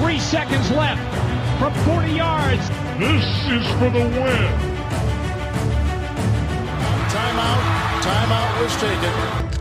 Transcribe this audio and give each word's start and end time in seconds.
Three 0.00 0.18
seconds 0.18 0.70
left 0.72 1.00
from 1.58 1.72
40 1.84 2.12
yards. 2.12 2.68
This 2.98 3.24
is 3.46 3.66
for 3.78 3.90
the 3.90 4.00
win. 4.00 4.74
Timeout. 7.10 7.62
Timeout 8.02 8.62
was 8.62 8.76
taken. 8.76 9.53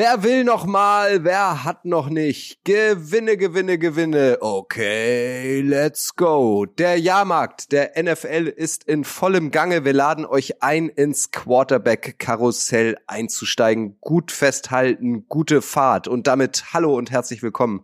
Wer 0.00 0.22
will 0.22 0.44
noch 0.44 0.64
mal? 0.64 1.24
Wer 1.24 1.64
hat 1.64 1.84
noch 1.84 2.08
nicht? 2.08 2.64
Gewinne, 2.64 3.36
Gewinne, 3.36 3.78
Gewinne. 3.78 4.38
Okay, 4.40 5.60
let's 5.60 6.14
go. 6.14 6.66
Der 6.66 7.00
Jahrmarkt 7.00 7.72
der 7.72 8.00
NFL 8.00 8.46
ist 8.46 8.84
in 8.84 9.02
vollem 9.02 9.50
Gange. 9.50 9.84
Wir 9.84 9.94
laden 9.94 10.24
euch 10.24 10.62
ein, 10.62 10.88
ins 10.88 11.32
Quarterback-Karussell 11.32 12.96
einzusteigen. 13.08 13.96
Gut 14.00 14.30
festhalten, 14.30 15.26
gute 15.28 15.62
Fahrt. 15.62 16.06
Und 16.06 16.28
damit 16.28 16.72
hallo 16.72 16.96
und 16.96 17.10
herzlich 17.10 17.42
willkommen 17.42 17.82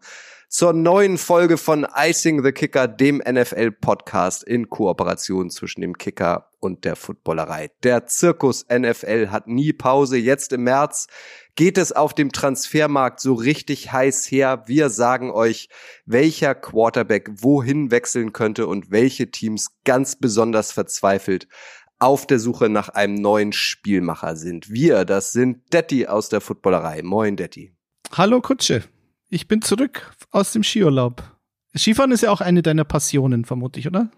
zur 0.54 0.72
neuen 0.72 1.18
Folge 1.18 1.58
von 1.58 1.84
Icing 1.96 2.44
the 2.44 2.52
Kicker, 2.52 2.86
dem 2.86 3.16
NFL-Podcast 3.16 4.44
in 4.44 4.70
Kooperation 4.70 5.50
zwischen 5.50 5.80
dem 5.80 5.98
Kicker 5.98 6.48
und 6.60 6.84
der 6.84 6.94
Footballerei. 6.94 7.72
Der 7.82 8.06
Zirkus 8.06 8.64
NFL 8.72 9.30
hat 9.30 9.48
nie 9.48 9.72
Pause. 9.72 10.16
Jetzt 10.16 10.52
im 10.52 10.62
März 10.62 11.08
geht 11.56 11.76
es 11.76 11.90
auf 11.90 12.14
dem 12.14 12.30
Transfermarkt 12.30 13.18
so 13.18 13.34
richtig 13.34 13.90
heiß 13.90 14.30
her. 14.30 14.62
Wir 14.66 14.90
sagen 14.90 15.32
euch, 15.32 15.70
welcher 16.06 16.54
Quarterback 16.54 17.30
wohin 17.34 17.90
wechseln 17.90 18.32
könnte 18.32 18.68
und 18.68 18.92
welche 18.92 19.32
Teams 19.32 19.70
ganz 19.82 20.14
besonders 20.14 20.70
verzweifelt 20.70 21.48
auf 21.98 22.28
der 22.28 22.38
Suche 22.38 22.68
nach 22.68 22.90
einem 22.90 23.16
neuen 23.16 23.52
Spielmacher 23.52 24.36
sind. 24.36 24.70
Wir, 24.70 25.04
das 25.04 25.32
sind 25.32 25.72
Detti 25.72 26.06
aus 26.06 26.28
der 26.28 26.40
Footballerei. 26.40 27.02
Moin, 27.02 27.34
Detti. 27.34 27.72
Hallo 28.12 28.40
Kutsche. 28.40 28.84
Ich 29.34 29.48
bin 29.48 29.62
zurück 29.62 30.12
aus 30.30 30.52
dem 30.52 30.62
Skiurlaub. 30.62 31.24
Skifahren 31.76 32.12
ist 32.12 32.20
ja 32.20 32.30
auch 32.30 32.40
eine 32.40 32.62
deiner 32.62 32.84
Passionen, 32.84 33.44
vermutlich, 33.44 33.88
oder? 33.88 34.08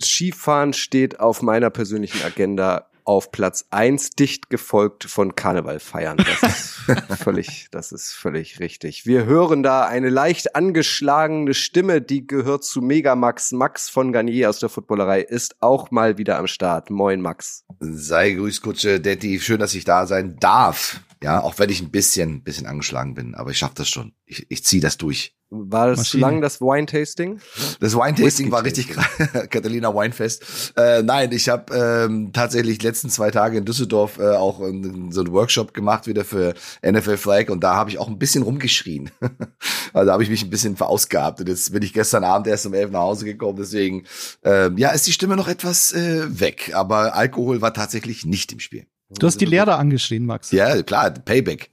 Skifahren 0.00 0.74
steht 0.74 1.18
auf 1.18 1.42
meiner 1.42 1.70
persönlichen 1.70 2.22
Agenda 2.22 2.86
auf 3.02 3.32
Platz 3.32 3.66
eins 3.70 4.10
dicht 4.10 4.48
gefolgt 4.48 5.02
von 5.02 5.34
Karneval 5.34 5.80
feiern. 5.80 6.18
Das 6.18 6.42
ist 6.44 7.18
völlig, 7.24 7.66
das 7.72 7.90
ist 7.90 8.12
völlig 8.12 8.60
richtig. 8.60 9.06
Wir 9.06 9.24
hören 9.24 9.64
da 9.64 9.86
eine 9.86 10.08
leicht 10.08 10.54
angeschlagene 10.54 11.52
Stimme, 11.52 12.00
die 12.00 12.28
gehört 12.28 12.62
zu 12.62 12.80
Megamax. 12.80 13.50
Max 13.50 13.88
von 13.88 14.12
Garnier 14.12 14.50
aus 14.50 14.60
der 14.60 14.68
Footballerei 14.68 15.22
ist 15.22 15.56
auch 15.60 15.90
mal 15.90 16.16
wieder 16.16 16.38
am 16.38 16.46
Start. 16.46 16.90
Moin, 16.90 17.20
Max. 17.20 17.64
Sei 17.80 18.30
grüß, 18.34 18.60
Kutsche, 18.60 19.00
Detti. 19.00 19.40
Schön, 19.40 19.58
dass 19.58 19.74
ich 19.74 19.84
da 19.84 20.06
sein 20.06 20.36
darf. 20.38 21.00
Ja, 21.22 21.42
auch 21.42 21.58
wenn 21.58 21.68
ich 21.68 21.82
ein 21.82 21.90
bisschen, 21.90 22.42
bisschen 22.42 22.66
angeschlagen 22.66 23.14
bin, 23.14 23.34
aber 23.34 23.50
ich 23.50 23.58
schaffe 23.58 23.74
das 23.76 23.88
schon. 23.88 24.14
Ich, 24.24 24.46
ich 24.50 24.64
ziehe 24.64 24.80
das 24.80 24.96
durch. 24.96 25.36
War 25.52 25.88
das 25.88 25.98
Maschine. 25.98 26.20
lang 26.20 26.40
das 26.40 26.60
Wine-Tasting? 26.60 27.40
Das 27.80 27.94
Wine-Tasting 27.96 28.52
war 28.52 28.64
richtig 28.64 28.90
krass. 28.90 29.06
Catalina 29.50 29.92
Winefest. 29.92 30.72
Äh, 30.76 31.02
nein, 31.02 31.32
ich 31.32 31.48
habe 31.48 31.74
ähm, 31.74 32.32
tatsächlich 32.32 32.80
letzten 32.82 33.10
zwei 33.10 33.32
Tage 33.32 33.58
in 33.58 33.64
Düsseldorf 33.64 34.18
äh, 34.18 34.30
auch 34.30 34.60
ähm, 34.60 35.10
so 35.10 35.20
einen 35.20 35.32
Workshop 35.32 35.74
gemacht 35.74 36.06
wieder 36.06 36.24
für 36.24 36.54
NFL 36.86 37.16
Flag 37.16 37.48
und 37.48 37.64
da 37.64 37.74
habe 37.74 37.90
ich 37.90 37.98
auch 37.98 38.06
ein 38.06 38.18
bisschen 38.18 38.44
rumgeschrien. 38.44 39.10
also 39.92 40.06
da 40.06 40.12
habe 40.12 40.22
ich 40.22 40.30
mich 40.30 40.44
ein 40.44 40.50
bisschen 40.50 40.76
verausgabt 40.76 41.40
und 41.40 41.48
jetzt 41.48 41.72
bin 41.72 41.82
ich 41.82 41.92
gestern 41.92 42.22
Abend 42.22 42.46
erst 42.46 42.66
um 42.66 42.72
elf 42.72 42.92
nach 42.92 43.00
Hause 43.00 43.24
gekommen. 43.24 43.58
Deswegen 43.58 44.04
ähm, 44.44 44.78
ja, 44.78 44.90
ist 44.90 45.08
die 45.08 45.12
Stimme 45.12 45.34
noch 45.34 45.48
etwas 45.48 45.92
äh, 45.92 46.40
weg, 46.40 46.70
aber 46.74 47.16
Alkohol 47.16 47.60
war 47.60 47.74
tatsächlich 47.74 48.24
nicht 48.24 48.52
im 48.52 48.60
Spiel. 48.60 48.86
Du 49.18 49.26
hast 49.26 49.40
die 49.40 49.46
Lehrer 49.46 49.78
angeschrien, 49.78 50.24
Max. 50.24 50.52
Ja, 50.52 50.82
klar, 50.82 51.10
Payback. 51.10 51.70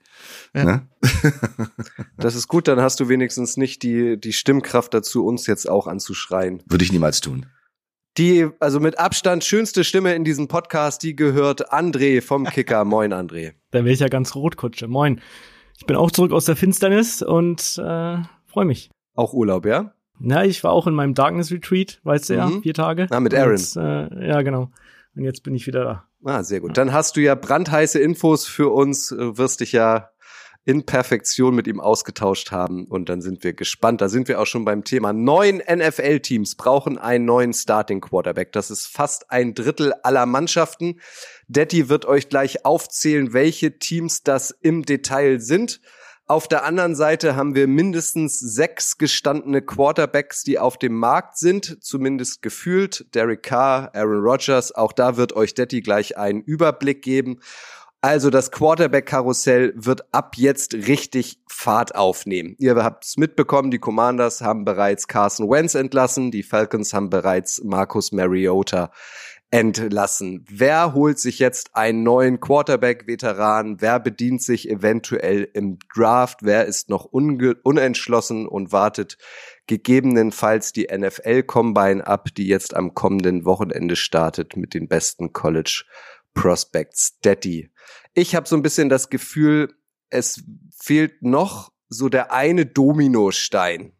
Ja. 0.55 0.65
Ne? 0.65 0.87
das 2.17 2.35
ist 2.35 2.47
gut, 2.47 2.67
dann 2.67 2.81
hast 2.81 2.99
du 2.99 3.09
wenigstens 3.09 3.57
nicht 3.57 3.83
die, 3.83 4.19
die 4.19 4.33
Stimmkraft 4.33 4.93
dazu, 4.93 5.25
uns 5.25 5.45
jetzt 5.45 5.69
auch 5.69 5.87
anzuschreien. 5.87 6.63
Würde 6.65 6.83
ich 6.83 6.91
niemals 6.91 7.21
tun. 7.21 7.45
Die, 8.17 8.47
also 8.59 8.79
mit 8.79 8.97
Abstand 8.97 9.43
schönste 9.43 9.83
Stimme 9.83 10.15
in 10.15 10.23
diesem 10.23 10.47
Podcast, 10.47 11.03
die 11.03 11.15
gehört 11.15 11.71
André 11.71 12.23
vom 12.23 12.45
Kicker. 12.45 12.83
Moin, 12.85 13.13
André. 13.13 13.53
Da 13.69 13.85
wäre 13.85 13.93
ich 13.93 13.99
ja 13.99 14.07
ganz 14.07 14.33
rot, 14.33 14.57
Kutsche. 14.57 14.87
Moin. 14.87 15.21
Ich 15.77 15.85
bin 15.85 15.95
auch 15.95 16.09
zurück 16.09 16.31
aus 16.31 16.45
der 16.45 16.55
Finsternis 16.55 17.21
und 17.21 17.77
äh, 17.77 18.17
freue 18.47 18.65
mich. 18.65 18.89
Auch 19.13 19.33
Urlaub, 19.33 19.67
ja? 19.67 19.93
Na, 20.19 20.43
ich 20.43 20.63
war 20.63 20.71
auch 20.71 20.87
in 20.87 20.95
meinem 20.95 21.13
Darkness 21.13 21.51
Retreat, 21.51 21.99
weißt 22.03 22.31
du 22.31 22.33
mhm. 22.33 22.39
ja, 22.39 22.61
vier 22.61 22.73
Tage. 22.73 23.05
Ah, 23.11 23.19
mit 23.19 23.35
Aaron. 23.35 23.51
Jetzt, 23.51 23.77
äh, 23.77 24.27
ja, 24.27 24.41
genau. 24.41 24.71
Und 25.15 25.23
jetzt 25.23 25.43
bin 25.43 25.53
ich 25.53 25.67
wieder 25.67 25.83
da. 25.83 26.07
Ah, 26.27 26.43
sehr 26.43 26.59
gut. 26.59 26.77
Dann 26.77 26.91
hast 26.91 27.15
du 27.15 27.21
ja 27.21 27.35
brandheiße 27.35 27.99
Infos 27.99 28.45
für 28.45 28.67
uns, 28.67 29.11
wirst 29.11 29.61
dich 29.61 29.71
ja 29.71 30.09
in 30.65 30.85
Perfektion 30.85 31.55
mit 31.55 31.67
ihm 31.67 31.79
ausgetauscht 31.79 32.51
haben 32.51 32.85
und 32.87 33.07
dann 33.07 33.21
sind 33.21 33.45
wir 33.45 33.53
gespannt. 33.53 34.01
Da 34.01 34.09
sind 34.09 34.27
wir 34.27 34.41
auch 34.41 34.45
schon 34.45 34.65
beim 34.65 34.83
Thema. 34.83 35.13
Neun 35.13 35.59
NFL-Teams 35.59 36.55
brauchen 36.55 36.97
einen 36.97 37.23
neuen 37.23 37.53
Starting 37.53 38.01
Quarterback. 38.01 38.51
Das 38.51 38.69
ist 38.69 38.87
fast 38.87 39.31
ein 39.31 39.53
Drittel 39.53 39.93
aller 40.03 40.25
Mannschaften. 40.25 40.99
Detti 41.47 41.87
wird 41.87 42.03
euch 42.03 42.27
gleich 42.27 42.65
aufzählen, 42.65 43.31
welche 43.31 43.79
Teams 43.79 44.23
das 44.23 44.51
im 44.51 44.83
Detail 44.83 45.39
sind. 45.39 45.79
Auf 46.29 46.49
der 46.49 46.65
anderen 46.65 46.93
Seite 46.93 47.37
haben 47.37 47.55
wir 47.55 47.67
mindestens 47.67 48.37
sechs 48.37 48.97
gestandene 48.97 49.61
Quarterbacks, 49.61 50.43
die 50.43 50.59
auf 50.59 50.77
dem 50.77 50.93
Markt 50.93 51.37
sind, 51.37 51.81
zumindest 51.81 52.41
gefühlt. 52.41 53.05
Derek 53.15 53.43
Carr, 53.43 53.95
Aaron 53.95 54.19
Rodgers, 54.19 54.75
auch 54.75 54.91
da 54.91 55.15
wird 55.15 55.31
euch 55.37 55.53
Detti 55.53 55.79
gleich 55.79 56.17
einen 56.17 56.41
Überblick 56.41 57.01
geben. 57.01 57.39
Also 58.01 58.29
das 58.29 58.51
Quarterback-Karussell 58.51 59.71
wird 59.77 60.13
ab 60.13 60.35
jetzt 60.35 60.73
richtig 60.73 61.39
Fahrt 61.47 61.95
aufnehmen. 61.95 62.55
Ihr 62.59 62.75
habt 62.75 63.05
es 63.05 63.15
mitbekommen, 63.15 63.71
die 63.71 63.79
Commanders 63.79 64.41
haben 64.41 64.65
bereits 64.65 65.07
Carson 65.07 65.49
Wentz 65.49 65.75
entlassen, 65.75 66.29
die 66.29 66.43
Falcons 66.43 66.93
haben 66.93 67.09
bereits 67.09 67.63
Marcus 67.63 68.11
Mariota 68.11 68.91
entlassen. 69.49 70.45
Wer 70.49 70.93
holt 70.93 71.19
sich 71.19 71.39
jetzt 71.39 71.75
einen 71.75 72.03
neuen 72.03 72.39
Quarterback-Veteran? 72.39 73.79
Wer 73.79 73.99
bedient 73.99 74.41
sich 74.41 74.69
eventuell 74.69 75.49
im 75.53 75.79
Draft? 75.93 76.39
Wer 76.41 76.65
ist 76.65 76.89
noch 76.89 77.05
unentschlossen 77.05 78.45
und 78.45 78.71
wartet 78.73 79.17
gegebenenfalls 79.67 80.73
die 80.73 80.87
NFL-Combine 80.91 82.05
ab, 82.05 82.27
die 82.35 82.47
jetzt 82.47 82.75
am 82.75 82.93
kommenden 82.93 83.45
Wochenende 83.45 83.95
startet 83.95 84.57
mit 84.57 84.73
den 84.73 84.89
besten 84.89 85.31
College 85.31 85.85
Prospects? 86.33 87.17
Daddy. 87.21 87.71
Ich 88.13 88.35
habe 88.35 88.47
so 88.47 88.55
ein 88.57 88.63
bisschen 88.63 88.89
das 88.89 89.09
Gefühl, 89.09 89.73
es 90.09 90.43
fehlt 90.77 91.21
noch 91.21 91.71
so 91.87 92.09
der 92.09 92.33
eine 92.33 92.65
Dominostein 92.65 93.93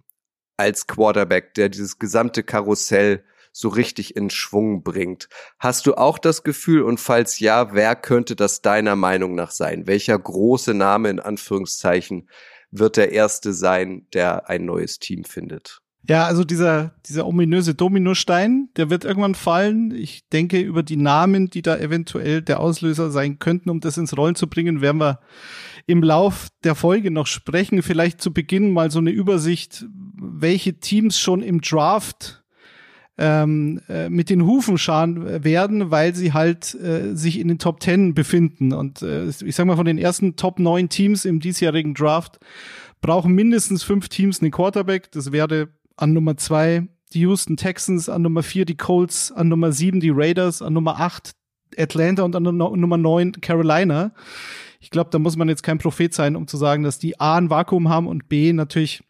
als 0.57 0.87
Quarterback, 0.87 1.53
der 1.53 1.69
dieses 1.69 1.99
gesamte 1.99 2.43
Karussell 2.43 3.23
so 3.59 3.69
richtig 3.69 4.15
in 4.15 4.29
Schwung 4.29 4.83
bringt. 4.83 5.29
Hast 5.57 5.87
du 5.87 5.95
auch 5.95 6.19
das 6.19 6.43
Gefühl 6.43 6.83
und 6.83 6.99
falls 6.99 7.39
ja, 7.39 7.73
wer 7.73 7.95
könnte 7.95 8.35
das 8.35 8.61
deiner 8.61 8.95
Meinung 8.95 9.33
nach 9.33 9.51
sein? 9.51 9.87
Welcher 9.87 10.17
große 10.17 10.73
Name 10.73 11.09
in 11.09 11.19
Anführungszeichen 11.19 12.29
wird 12.69 12.97
der 12.97 13.11
erste 13.11 13.53
sein, 13.53 14.05
der 14.13 14.49
ein 14.49 14.65
neues 14.65 14.99
Team 14.99 15.23
findet? 15.23 15.81
Ja, 16.07 16.25
also 16.25 16.43
dieser, 16.43 16.93
dieser 17.05 17.25
ominöse 17.25 17.73
Dominostein, 17.73 18.69
der 18.77 18.89
wird 18.89 19.03
irgendwann 19.03 19.35
fallen. 19.35 19.91
Ich 19.91 20.29
denke, 20.29 20.61
über 20.61 20.83
die 20.83 20.95
Namen, 20.95 21.49
die 21.49 21.61
da 21.61 21.75
eventuell 21.77 22.41
der 22.41 22.61
Auslöser 22.61 23.11
sein 23.11 23.39
könnten, 23.39 23.69
um 23.69 23.81
das 23.81 23.97
ins 23.97 24.15
Rollen 24.15 24.35
zu 24.35 24.47
bringen, 24.47 24.79
werden 24.79 25.01
wir 25.01 25.19
im 25.85 26.03
Lauf 26.03 26.47
der 26.63 26.75
Folge 26.75 27.11
noch 27.11 27.27
sprechen. 27.27 27.81
Vielleicht 27.81 28.21
zu 28.21 28.31
Beginn 28.31 28.71
mal 28.71 28.89
so 28.89 28.99
eine 28.99 29.11
Übersicht, 29.11 29.85
welche 30.15 30.79
Teams 30.79 31.19
schon 31.19 31.41
im 31.41 31.59
Draft 31.59 32.43
ähm, 33.17 33.81
äh, 33.89 34.09
mit 34.09 34.29
den 34.29 34.45
Hufen 34.45 34.77
scharen 34.77 35.43
werden, 35.43 35.91
weil 35.91 36.13
sie 36.15 36.33
halt 36.33 36.75
äh, 36.75 37.15
sich 37.15 37.39
in 37.39 37.47
den 37.47 37.57
Top 37.57 37.79
Ten 37.79 38.13
befinden. 38.13 38.73
Und 38.73 39.01
äh, 39.01 39.27
ich 39.27 39.55
sag 39.55 39.65
mal, 39.65 39.75
von 39.75 39.85
den 39.85 39.97
ersten 39.97 40.35
Top 40.35 40.59
neun 40.59 40.89
Teams 40.89 41.25
im 41.25 41.39
diesjährigen 41.39 41.93
Draft 41.93 42.39
brauchen 43.01 43.33
mindestens 43.33 43.83
fünf 43.83 44.09
Teams 44.09 44.41
einen 44.41 44.51
Quarterback. 44.51 45.11
Das 45.11 45.31
wäre 45.31 45.69
an 45.95 46.13
Nummer 46.13 46.37
zwei 46.37 46.87
die 47.13 47.21
Houston 47.21 47.57
Texans, 47.57 48.09
an 48.09 48.21
Nummer 48.21 48.43
vier 48.43 48.65
die 48.65 48.77
Colts, 48.77 49.31
an 49.31 49.47
Nummer 49.47 49.71
sieben 49.71 49.99
die 49.99 50.11
Raiders, 50.13 50.61
an 50.61 50.73
Nummer 50.73 50.99
acht 50.99 51.31
Atlanta 51.77 52.23
und 52.23 52.35
an 52.35 52.43
Nummer 52.43 52.97
neun 52.97 53.33
Carolina. 53.33 54.13
Ich 54.79 54.89
glaube, 54.89 55.09
da 55.11 55.19
muss 55.19 55.37
man 55.37 55.49
jetzt 55.49 55.63
kein 55.63 55.79
Prophet 55.79 56.13
sein, 56.13 56.35
um 56.35 56.47
zu 56.47 56.57
sagen, 56.57 56.83
dass 56.83 56.99
die 56.99 57.19
A 57.19 57.37
ein 57.37 57.49
Vakuum 57.49 57.89
haben 57.89 58.07
und 58.07 58.29
B 58.29 58.53
natürlich 58.53 59.03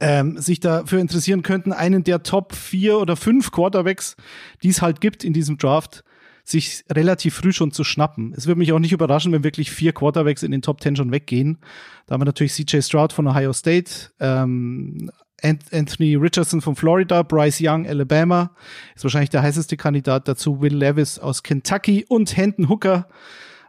ähm, 0.00 0.38
sich 0.38 0.60
dafür 0.60 1.00
interessieren 1.00 1.42
könnten, 1.42 1.72
einen 1.72 2.04
der 2.04 2.22
Top 2.22 2.54
vier 2.54 2.98
oder 2.98 3.16
fünf 3.16 3.50
Quarterbacks, 3.50 4.16
die 4.62 4.68
es 4.68 4.82
halt 4.82 5.00
gibt 5.00 5.24
in 5.24 5.32
diesem 5.32 5.58
Draft, 5.58 6.04
sich 6.44 6.84
relativ 6.90 7.34
früh 7.34 7.52
schon 7.52 7.72
zu 7.72 7.84
schnappen. 7.84 8.32
Es 8.36 8.46
würde 8.46 8.58
mich 8.58 8.72
auch 8.72 8.78
nicht 8.78 8.92
überraschen, 8.92 9.32
wenn 9.32 9.44
wirklich 9.44 9.70
vier 9.70 9.92
Quarterbacks 9.92 10.42
in 10.42 10.50
den 10.50 10.62
Top 10.62 10.80
Ten 10.80 10.96
schon 10.96 11.12
weggehen. 11.12 11.58
Da 12.06 12.14
haben 12.14 12.22
wir 12.22 12.26
natürlich 12.26 12.54
CJ 12.54 12.80
Stroud 12.80 13.12
von 13.12 13.26
Ohio 13.26 13.52
State, 13.52 14.10
ähm, 14.18 15.10
Anthony 15.42 16.16
Richardson 16.16 16.60
von 16.60 16.74
Florida, 16.74 17.22
Bryce 17.22 17.60
Young, 17.60 17.86
Alabama, 17.86 18.50
ist 18.96 19.04
wahrscheinlich 19.04 19.30
der 19.30 19.42
heißeste 19.42 19.76
Kandidat 19.76 20.26
dazu, 20.26 20.60
Will 20.60 20.74
Levis 20.74 21.18
aus 21.18 21.44
Kentucky 21.44 22.04
und 22.08 22.36
Hendon 22.36 22.68
Hooker 22.68 23.08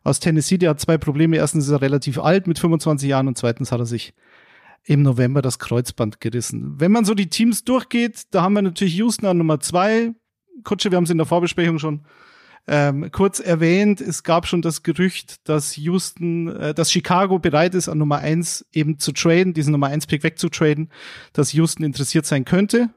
aus 0.03 0.19
Tennessee. 0.19 0.57
Der 0.57 0.71
hat 0.71 0.79
zwei 0.79 0.97
Probleme. 0.97 1.37
Erstens 1.37 1.65
ist 1.65 1.71
er 1.71 1.81
relativ 1.81 2.17
alt 2.17 2.47
mit 2.47 2.57
25 2.57 3.09
Jahren 3.09 3.27
und 3.27 3.37
zweitens 3.37 3.71
hat 3.71 3.79
er 3.79 3.85
sich 3.85 4.13
im 4.83 5.01
November 5.01 5.41
das 5.41 5.59
Kreuzband 5.59 6.19
gerissen. 6.19 6.79
Wenn 6.79 6.91
man 6.91 7.05
so 7.05 7.13
die 7.13 7.29
Teams 7.29 7.63
durchgeht, 7.63 8.23
da 8.31 8.41
haben 8.41 8.53
wir 8.53 8.61
natürlich 8.61 8.95
Houston 8.95 9.25
an 9.25 9.37
Nummer 9.37 9.59
zwei. 9.59 10.13
Kutsche, 10.63 10.91
wir 10.91 10.97
haben 10.97 11.05
es 11.05 11.09
in 11.09 11.17
der 11.17 11.27
Vorbesprechung 11.27 11.79
schon 11.79 12.05
ähm, 12.67 13.11
kurz 13.11 13.39
erwähnt. 13.39 14.01
Es 14.01 14.23
gab 14.23 14.47
schon 14.47 14.61
das 14.61 14.83
Gerücht, 14.83 15.47
dass 15.47 15.75
Houston, 15.77 16.47
äh, 16.55 16.73
dass 16.73 16.91
Chicago 16.91 17.39
bereit 17.39 17.75
ist, 17.75 17.89
an 17.89 17.97
Nummer 17.97 18.19
eins 18.19 18.65
eben 18.71 18.99
zu 18.99 19.11
traden, 19.11 19.53
diesen 19.53 19.71
Nummer 19.71 19.87
eins 19.87 20.07
Pick 20.07 20.23
wegzutraden, 20.23 20.89
dass 21.33 21.53
Houston 21.53 21.83
interessiert 21.83 22.25
sein 22.25 22.45
könnte. 22.45 22.89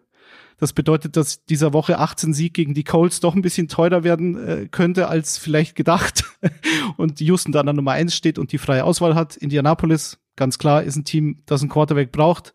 Das 0.62 0.72
bedeutet, 0.72 1.16
dass 1.16 1.44
dieser 1.44 1.72
Woche 1.72 1.98
18 1.98 2.32
Sieg 2.32 2.54
gegen 2.54 2.72
die 2.72 2.84
Colts 2.84 3.18
doch 3.18 3.34
ein 3.34 3.42
bisschen 3.42 3.66
teurer 3.66 4.04
werden 4.04 4.36
äh, 4.46 4.68
könnte 4.70 5.08
als 5.08 5.36
vielleicht 5.36 5.74
gedacht. 5.74 6.22
und 6.96 7.18
Houston 7.20 7.50
dann 7.50 7.68
an 7.68 7.74
Nummer 7.74 7.90
eins 7.90 8.14
steht 8.14 8.38
und 8.38 8.52
die 8.52 8.58
freie 8.58 8.84
Auswahl 8.84 9.16
hat. 9.16 9.36
Indianapolis, 9.36 10.20
ganz 10.36 10.58
klar, 10.58 10.84
ist 10.84 10.94
ein 10.94 11.04
Team, 11.04 11.42
das 11.46 11.62
einen 11.62 11.68
Quarterback 11.68 12.12
braucht, 12.12 12.54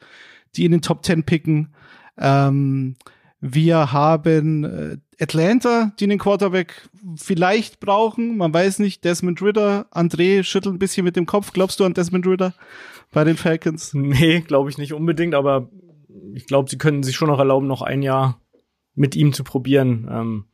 die 0.56 0.63
in 0.63 0.71
den 0.71 0.81
Top 0.81 1.04
10 1.04 1.24
picken. 1.24 1.74
Ähm, 2.18 2.95
wir 3.42 3.92
haben 3.92 4.63
äh, 4.63 4.98
Atlanta, 5.19 5.92
die 6.00 6.06
einen 6.06 6.18
Quarterback 6.18 6.88
vielleicht 7.18 7.81
brauchen. 7.81 8.38
Man 8.38 8.53
weiß 8.53 8.80
nicht. 8.80 9.03
Desmond 9.03 9.42
Ritter, 9.42 9.86
André 9.92 10.44
schüttelt 10.44 10.75
ein 10.75 10.80
bisschen 10.80 11.03
mit 11.03 11.18
dem 11.18 11.25
Kopf. 11.25 11.51
Glaubst 11.51 11.81
du 11.81 11.83
an 11.83 11.94
Desmond 11.94 12.25
Ritter 12.25 12.53
bei 13.12 13.25
den 13.25 13.36
Falcons? 13.36 13.94
Nee, 13.94 14.39
glaube 14.39 14.69
ich 14.69 14.77
nicht 14.77 14.94
unbedingt, 14.94 15.36
aber 15.36 15.68
ich 16.34 16.46
glaube, 16.46 16.69
sie 16.69 16.78
können 16.78 17.04
sich 17.04 17.16
schon 17.16 17.30
noch 17.30 17.40
erlauben, 17.40 17.68
noch 17.68 17.81
ein 17.81 18.02
Jahr 18.02 18.42
mit 18.96 19.16
ihm 19.16 19.34
zu 19.34 19.44
probieren. 19.44 20.08
Ähm, 20.12 20.46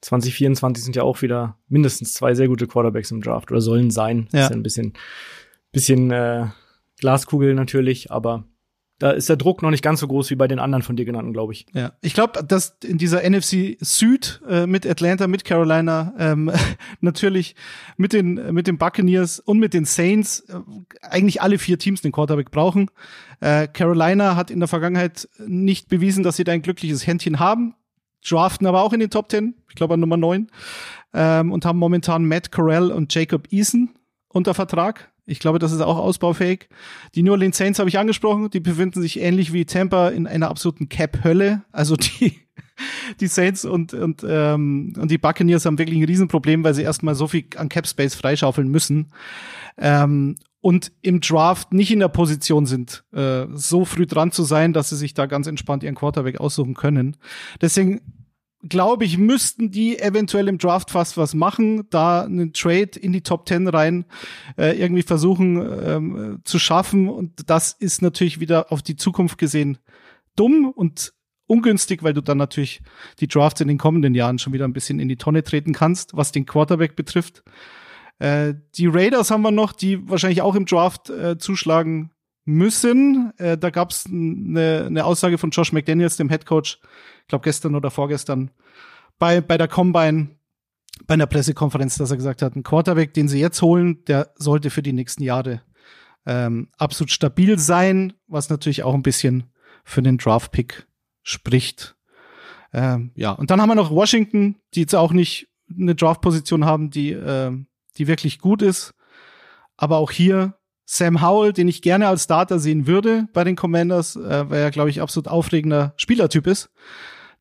2024 0.00 0.82
sind 0.82 0.96
ja 0.96 1.02
auch 1.02 1.20
wieder 1.22 1.58
mindestens 1.68 2.14
zwei 2.14 2.34
sehr 2.34 2.48
gute 2.48 2.66
Quarterbacks 2.66 3.10
im 3.10 3.20
Draft 3.20 3.50
oder 3.50 3.60
sollen 3.60 3.90
sein. 3.90 4.28
Ja. 4.32 4.44
ist 4.44 4.50
ja 4.50 4.56
ein 4.56 4.62
bisschen, 4.62 4.94
bisschen 5.72 6.10
äh, 6.10 6.46
Glaskugel 6.98 7.54
natürlich, 7.54 8.10
aber 8.10 8.44
da 9.00 9.12
ist 9.12 9.30
der 9.30 9.36
Druck 9.36 9.62
noch 9.62 9.70
nicht 9.70 9.82
ganz 9.82 10.00
so 10.00 10.06
groß 10.06 10.28
wie 10.30 10.34
bei 10.36 10.46
den 10.46 10.58
anderen 10.58 10.82
von 10.82 10.94
dir 10.94 11.06
genannten, 11.06 11.32
glaube 11.32 11.54
ich. 11.54 11.64
Ja, 11.72 11.92
ich 12.02 12.12
glaube, 12.12 12.44
dass 12.44 12.76
in 12.84 12.98
dieser 12.98 13.28
NFC 13.28 13.78
Süd 13.80 14.42
äh, 14.46 14.66
mit 14.66 14.86
Atlanta, 14.86 15.26
mit 15.26 15.44
Carolina, 15.44 16.12
ähm, 16.18 16.52
natürlich 17.00 17.56
mit 17.96 18.12
den 18.12 18.52
mit 18.52 18.66
den 18.66 18.76
Buccaneers 18.76 19.40
und 19.40 19.58
mit 19.58 19.72
den 19.72 19.86
Saints 19.86 20.40
äh, 20.40 20.60
eigentlich 21.00 21.40
alle 21.40 21.58
vier 21.58 21.78
Teams 21.78 22.02
den 22.02 22.12
Quarterback 22.12 22.50
brauchen. 22.50 22.90
Äh, 23.40 23.68
Carolina 23.68 24.36
hat 24.36 24.50
in 24.50 24.60
der 24.60 24.68
Vergangenheit 24.68 25.28
nicht 25.46 25.88
bewiesen, 25.88 26.22
dass 26.22 26.36
sie 26.36 26.44
da 26.44 26.52
ein 26.52 26.62
glückliches 26.62 27.06
Händchen 27.06 27.40
haben. 27.40 27.74
Draften 28.22 28.66
aber 28.66 28.82
auch 28.82 28.92
in 28.92 29.00
den 29.00 29.08
Top 29.08 29.30
Ten, 29.30 29.54
ich 29.70 29.76
glaube 29.76 29.94
an 29.94 30.00
Nummer 30.00 30.18
neun, 30.18 30.48
ähm, 31.14 31.52
und 31.52 31.64
haben 31.64 31.78
momentan 31.78 32.26
Matt 32.26 32.52
Corral 32.52 32.92
und 32.92 33.14
Jacob 33.14 33.50
Eason 33.50 33.94
unter 34.28 34.52
Vertrag. 34.52 35.10
Ich 35.30 35.38
glaube, 35.38 35.60
das 35.60 35.70
ist 35.70 35.80
auch 35.80 35.96
ausbaufähig. 35.96 36.68
Die 37.14 37.22
New 37.22 37.30
Orleans 37.30 37.56
Saints 37.56 37.78
habe 37.78 37.88
ich 37.88 37.98
angesprochen. 37.98 38.50
Die 38.50 38.58
befinden 38.58 39.00
sich 39.00 39.20
ähnlich 39.20 39.52
wie 39.52 39.64
Tampa 39.64 40.08
in 40.08 40.26
einer 40.26 40.48
absoluten 40.48 40.88
Cap-Hölle. 40.88 41.62
Also 41.70 41.94
die, 41.94 42.40
die 43.20 43.28
Saints 43.28 43.64
und, 43.64 43.94
und, 43.94 44.24
ähm, 44.28 44.92
und 44.98 45.10
die 45.10 45.18
Buccaneers 45.18 45.64
haben 45.64 45.78
wirklich 45.78 45.98
ein 45.98 46.04
Riesenproblem, 46.04 46.64
weil 46.64 46.74
sie 46.74 46.82
erstmal 46.82 47.14
so 47.14 47.28
viel 47.28 47.44
an 47.56 47.68
Cap-Space 47.68 48.16
freischaufeln 48.16 48.68
müssen. 48.68 49.12
Ähm, 49.78 50.36
und 50.60 50.92
im 51.00 51.20
Draft 51.20 51.72
nicht 51.72 51.92
in 51.92 52.00
der 52.00 52.08
Position 52.08 52.66
sind, 52.66 53.04
äh, 53.12 53.46
so 53.52 53.84
früh 53.84 54.06
dran 54.06 54.32
zu 54.32 54.42
sein, 54.42 54.72
dass 54.72 54.90
sie 54.90 54.96
sich 54.96 55.14
da 55.14 55.26
ganz 55.26 55.46
entspannt 55.46 55.84
ihren 55.84 55.94
Quarterback 55.94 56.38
aussuchen 56.40 56.74
können. 56.74 57.16
Deswegen 57.60 58.00
glaube 58.68 59.04
ich, 59.04 59.16
müssten 59.18 59.70
die 59.70 59.98
eventuell 59.98 60.48
im 60.48 60.58
Draft 60.58 60.90
fast 60.90 61.16
was 61.16 61.34
machen, 61.34 61.86
da 61.90 62.24
einen 62.24 62.52
Trade 62.52 62.98
in 63.00 63.12
die 63.12 63.22
Top 63.22 63.48
10 63.48 63.68
rein 63.68 64.04
äh, 64.58 64.78
irgendwie 64.78 65.02
versuchen 65.02 65.56
ähm, 65.56 66.40
zu 66.44 66.58
schaffen. 66.58 67.08
Und 67.08 67.48
das 67.48 67.72
ist 67.72 68.02
natürlich 68.02 68.40
wieder 68.40 68.70
auf 68.70 68.82
die 68.82 68.96
Zukunft 68.96 69.38
gesehen 69.38 69.78
dumm 70.36 70.70
und 70.70 71.12
ungünstig, 71.46 72.02
weil 72.02 72.14
du 72.14 72.20
dann 72.20 72.38
natürlich 72.38 72.80
die 73.18 73.28
Drafts 73.28 73.60
in 73.60 73.68
den 73.68 73.78
kommenden 73.78 74.14
Jahren 74.14 74.38
schon 74.38 74.52
wieder 74.52 74.66
ein 74.66 74.72
bisschen 74.72 75.00
in 75.00 75.08
die 75.08 75.16
Tonne 75.16 75.42
treten 75.42 75.72
kannst, 75.72 76.16
was 76.16 76.32
den 76.32 76.46
Quarterback 76.46 76.96
betrifft. 76.96 77.42
Äh, 78.18 78.54
die 78.76 78.86
Raiders 78.86 79.30
haben 79.30 79.42
wir 79.42 79.50
noch, 79.50 79.72
die 79.72 80.08
wahrscheinlich 80.08 80.42
auch 80.42 80.54
im 80.54 80.66
Draft 80.66 81.10
äh, 81.10 81.38
zuschlagen 81.38 82.10
müssen. 82.50 83.32
Äh, 83.38 83.56
da 83.56 83.70
gab 83.70 83.90
es 83.90 84.06
eine, 84.06 84.84
eine 84.86 85.04
Aussage 85.04 85.38
von 85.38 85.50
Josh 85.50 85.72
McDaniels, 85.72 86.16
dem 86.16 86.28
Head 86.28 86.46
Coach, 86.46 86.78
ich 87.22 87.28
glaube 87.28 87.44
gestern 87.44 87.74
oder 87.74 87.90
vorgestern, 87.90 88.50
bei, 89.18 89.40
bei 89.40 89.56
der 89.56 89.68
Combine, 89.68 90.30
bei 91.06 91.14
einer 91.14 91.26
Pressekonferenz, 91.26 91.96
dass 91.96 92.10
er 92.10 92.16
gesagt 92.16 92.42
hat, 92.42 92.56
ein 92.56 92.62
Quarterback, 92.62 93.14
den 93.14 93.28
sie 93.28 93.40
jetzt 93.40 93.62
holen, 93.62 94.04
der 94.06 94.32
sollte 94.36 94.70
für 94.70 94.82
die 94.82 94.92
nächsten 94.92 95.22
Jahre 95.22 95.62
ähm, 96.26 96.68
absolut 96.76 97.10
stabil 97.10 97.58
sein, 97.58 98.12
was 98.26 98.50
natürlich 98.50 98.82
auch 98.82 98.94
ein 98.94 99.02
bisschen 99.02 99.44
für 99.84 100.02
den 100.02 100.18
Draft-Pick 100.18 100.86
spricht. 101.22 101.96
Ähm, 102.72 103.12
ja, 103.14 103.32
und 103.32 103.50
dann 103.50 103.60
haben 103.60 103.68
wir 103.68 103.74
noch 103.74 103.90
Washington, 103.90 104.56
die 104.74 104.80
jetzt 104.80 104.94
auch 104.94 105.12
nicht 105.12 105.48
eine 105.70 105.94
Draft-Position 105.94 106.64
haben, 106.64 106.90
die, 106.90 107.12
äh, 107.12 107.52
die 107.96 108.06
wirklich 108.06 108.38
gut 108.38 108.62
ist. 108.62 108.94
Aber 109.76 109.96
auch 109.96 110.10
hier 110.10 110.59
Sam 110.92 111.22
Howell, 111.22 111.52
den 111.52 111.68
ich 111.68 111.82
gerne 111.82 112.08
als 112.08 112.24
Starter 112.24 112.58
sehen 112.58 112.88
würde 112.88 113.28
bei 113.32 113.44
den 113.44 113.54
Commanders, 113.54 114.16
äh, 114.16 114.50
weil 114.50 114.60
er, 114.60 114.72
glaube 114.72 114.90
ich, 114.90 115.00
absolut 115.00 115.28
aufregender 115.28 115.94
Spielertyp 115.96 116.48
ist, 116.48 116.68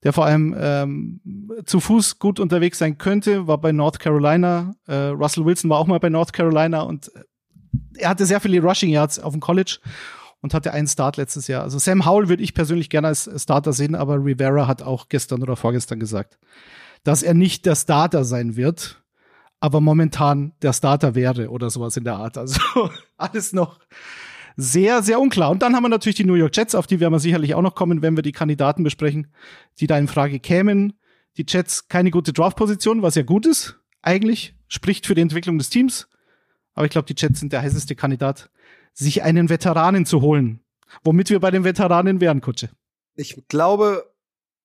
der 0.04 0.14
vor 0.14 0.26
allem 0.26 0.56
ähm, 0.56 1.20
zu 1.66 1.80
Fuß 1.80 2.20
gut 2.20 2.40
unterwegs 2.40 2.78
sein 2.78 3.00
könnte, 3.00 3.48
war 3.48 3.58
bei 3.58 3.72
North 3.72 4.00
Carolina. 4.00 4.76
Äh, 4.86 4.94
Russell 4.94 5.46
Wilson 5.46 5.68
war 5.72 5.80
auch 5.80 5.88
mal 5.88 6.00
bei 6.00 6.10
North 6.10 6.32
Carolina 6.32 6.82
und 6.82 7.12
äh, 7.16 7.24
er 7.98 8.10
hatte 8.10 8.28
sehr 8.28 8.40
viele 8.40 8.62
Rushing 8.62 8.92
Yards 8.92 9.18
auf 9.18 9.34
dem 9.34 9.42
College 9.42 9.80
und 10.42 10.54
hatte 10.54 10.72
einen 10.72 10.88
Start 10.88 11.18
letztes 11.18 11.48
Jahr. 11.48 11.64
Also 11.64 11.80
Sam 11.80 12.06
Howell 12.06 12.30
würde 12.30 12.44
ich 12.44 12.54
persönlich 12.54 12.92
gerne 12.92 13.08
als 13.08 13.28
Starter 13.36 13.74
sehen, 13.74 13.96
aber 13.96 14.24
Rivera 14.24 14.68
hat 14.68 14.84
auch 14.84 15.10
gestern 15.10 15.42
oder 15.42 15.56
vorgestern 15.56 16.00
gesagt, 16.00 16.38
dass 17.04 17.24
er 17.24 17.34
nicht 17.34 17.66
der 17.66 17.76
Starter 17.76 18.26
sein 18.26 18.56
wird 18.56 19.02
aber 19.60 19.82
momentan 19.82 20.54
der 20.62 20.74
Starter 20.74 21.16
wäre 21.16 21.50
oder 21.50 21.70
sowas 21.70 21.98
in 21.98 22.04
der 22.04 22.16
Art. 22.16 22.38
Also 22.38 22.60
alles 23.18 23.54
noch 23.54 23.80
sehr, 24.56 25.04
sehr 25.04 25.20
unklar. 25.20 25.52
Und 25.52 25.62
dann 25.62 25.76
haben 25.76 25.84
wir 25.84 25.90
natürlich 25.90 26.18
die 26.18 26.26
New 26.26 26.36
York 26.36 26.56
Jets, 26.56 26.76
auf 26.76 26.88
die 26.88 27.00
werden 27.00 27.14
wir 27.14 27.20
sicherlich 27.20 27.56
auch 27.56 27.62
noch 27.62 27.76
kommen, 27.76 28.02
wenn 28.02 28.16
wir 28.16 28.24
die 28.24 28.32
Kandidaten 28.32 28.84
besprechen, 28.84 29.28
die 29.80 29.88
da 29.88 29.98
in 29.98 30.08
Frage 30.08 30.40
kämen. 30.40 30.94
Die 31.38 31.46
Jets 31.48 31.88
keine 31.88 32.12
gute 32.12 32.34
Draftposition, 32.34 33.02
was 33.02 33.16
ja 33.16 33.24
gut 33.24 33.46
ist, 33.46 33.80
eigentlich, 34.02 34.56
spricht 34.68 35.06
für 35.06 35.16
die 35.16 35.22
Entwicklung 35.22 35.58
des 35.58 35.70
Teams. 35.70 36.10
Aber 36.74 36.86
ich 36.86 36.92
glaube, 36.92 37.14
die 37.14 37.16
Jets 37.18 37.40
sind 37.40 37.54
der 37.54 37.62
heißeste 37.62 37.96
Kandidat, 37.96 38.50
sich 38.94 39.24
einen 39.24 39.50
Veteranen 39.50 40.06
zu 40.06 40.22
holen. 40.22 40.62
Womit 41.04 41.30
wir 41.30 41.40
bei 41.40 41.52
den 41.52 41.64
Veteranen 41.64 42.20
wären, 42.20 42.42
Kutsche. 42.42 42.70
Ich 43.16 43.48
glaube, 43.48 44.09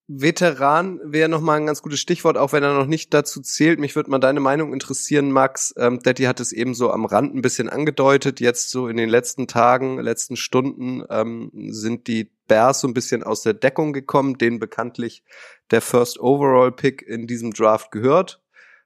Veteran 0.07 1.01
wäre 1.03 1.31
nochmal 1.31 1.59
ein 1.59 1.67
ganz 1.67 1.81
gutes 1.81 1.99
Stichwort, 1.99 2.37
auch 2.37 2.53
wenn 2.53 2.63
er 2.63 2.75
noch 2.75 2.87
nicht 2.87 3.15
dazu 3.15 3.41
zählt. 3.41 3.81
Mich 3.81 3.97
würde 3.97 4.11
mal 4.11 4.19
deine 4.19 4.41
Meinung 4.41 4.75
interessieren, 4.75 5.31
Max. 5.31 5.73
Ähm, 5.79 6.01
Daddy 6.03 6.25
hat 6.25 6.41
es 6.41 6.53
eben 6.53 6.75
so 6.75 6.91
am 6.91 7.07
Rand 7.07 7.35
ein 7.35 7.41
bisschen 7.41 7.71
angedeutet. 7.71 8.39
Jetzt 8.39 8.71
so 8.71 8.89
in 8.89 8.99
den 8.99 9.09
letzten 9.09 9.47
Tagen, 9.47 9.99
letzten 9.99 10.37
Stunden 10.37 11.03
ähm, 11.09 11.51
sind 11.55 12.07
die 12.07 12.31
Bears 12.49 12.81
so 12.81 12.89
ein 12.89 12.93
bisschen 12.93 13.23
aus 13.23 13.43
der 13.43 13.55
Deckung 13.55 13.95
gekommen, 13.95 14.37
denen 14.37 14.59
bekanntlich 14.59 15.25
der 15.71 15.81
First 15.81 16.21
Overall 16.21 16.73
Pick 16.73 17.01
in 17.01 17.27
diesem 17.27 17.53
Draft 17.53 17.91
gehört. 17.91 18.44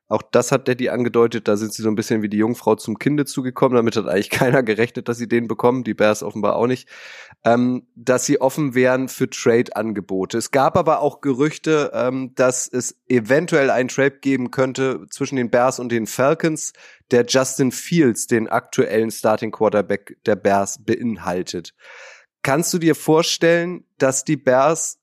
Auch 0.08 0.22
das 0.22 0.52
hat 0.52 0.68
Daddy 0.68 0.88
angedeutet, 0.88 1.48
da 1.48 1.56
sind 1.58 1.74
sie 1.74 1.82
so 1.82 1.88
ein 1.90 1.94
bisschen 1.94 2.22
wie 2.22 2.30
die 2.30 2.38
Jungfrau 2.38 2.76
zum 2.76 2.98
Kinde 2.98 3.26
zugekommen. 3.26 3.76
Damit 3.76 3.94
hat 3.96 4.06
eigentlich 4.06 4.30
keiner 4.30 4.62
gerechnet, 4.62 5.08
dass 5.08 5.18
sie 5.18 5.28
den 5.28 5.48
bekommen, 5.48 5.84
die 5.84 5.94
Bears 5.94 6.22
offenbar 6.22 6.56
auch 6.56 6.66
nicht. 6.66 6.88
Ähm, 7.44 7.86
dass 7.94 8.24
sie 8.24 8.40
offen 8.40 8.74
wären 8.74 9.08
für 9.08 9.28
Trade-Angebote. 9.28 10.38
Es 10.38 10.50
gab 10.50 10.76
aber 10.76 11.00
auch 11.00 11.20
Gerüchte, 11.20 11.90
ähm, 11.92 12.34
dass 12.34 12.66
es 12.66 12.98
eventuell 13.06 13.70
einen 13.70 13.88
Trade 13.88 14.18
geben 14.18 14.50
könnte 14.50 15.06
zwischen 15.10 15.36
den 15.36 15.50
Bears 15.50 15.78
und 15.78 15.92
den 15.92 16.06
Falcons, 16.06 16.72
der 17.10 17.26
Justin 17.26 17.70
Fields, 17.70 18.26
den 18.26 18.48
aktuellen 18.48 19.10
Starting 19.10 19.50
Quarterback 19.50 20.16
der 20.24 20.36
Bears, 20.36 20.82
beinhaltet. 20.84 21.74
Kannst 22.42 22.72
du 22.72 22.78
dir 22.78 22.94
vorstellen, 22.94 23.84
dass 23.98 24.24
die 24.24 24.36
Bears 24.36 24.98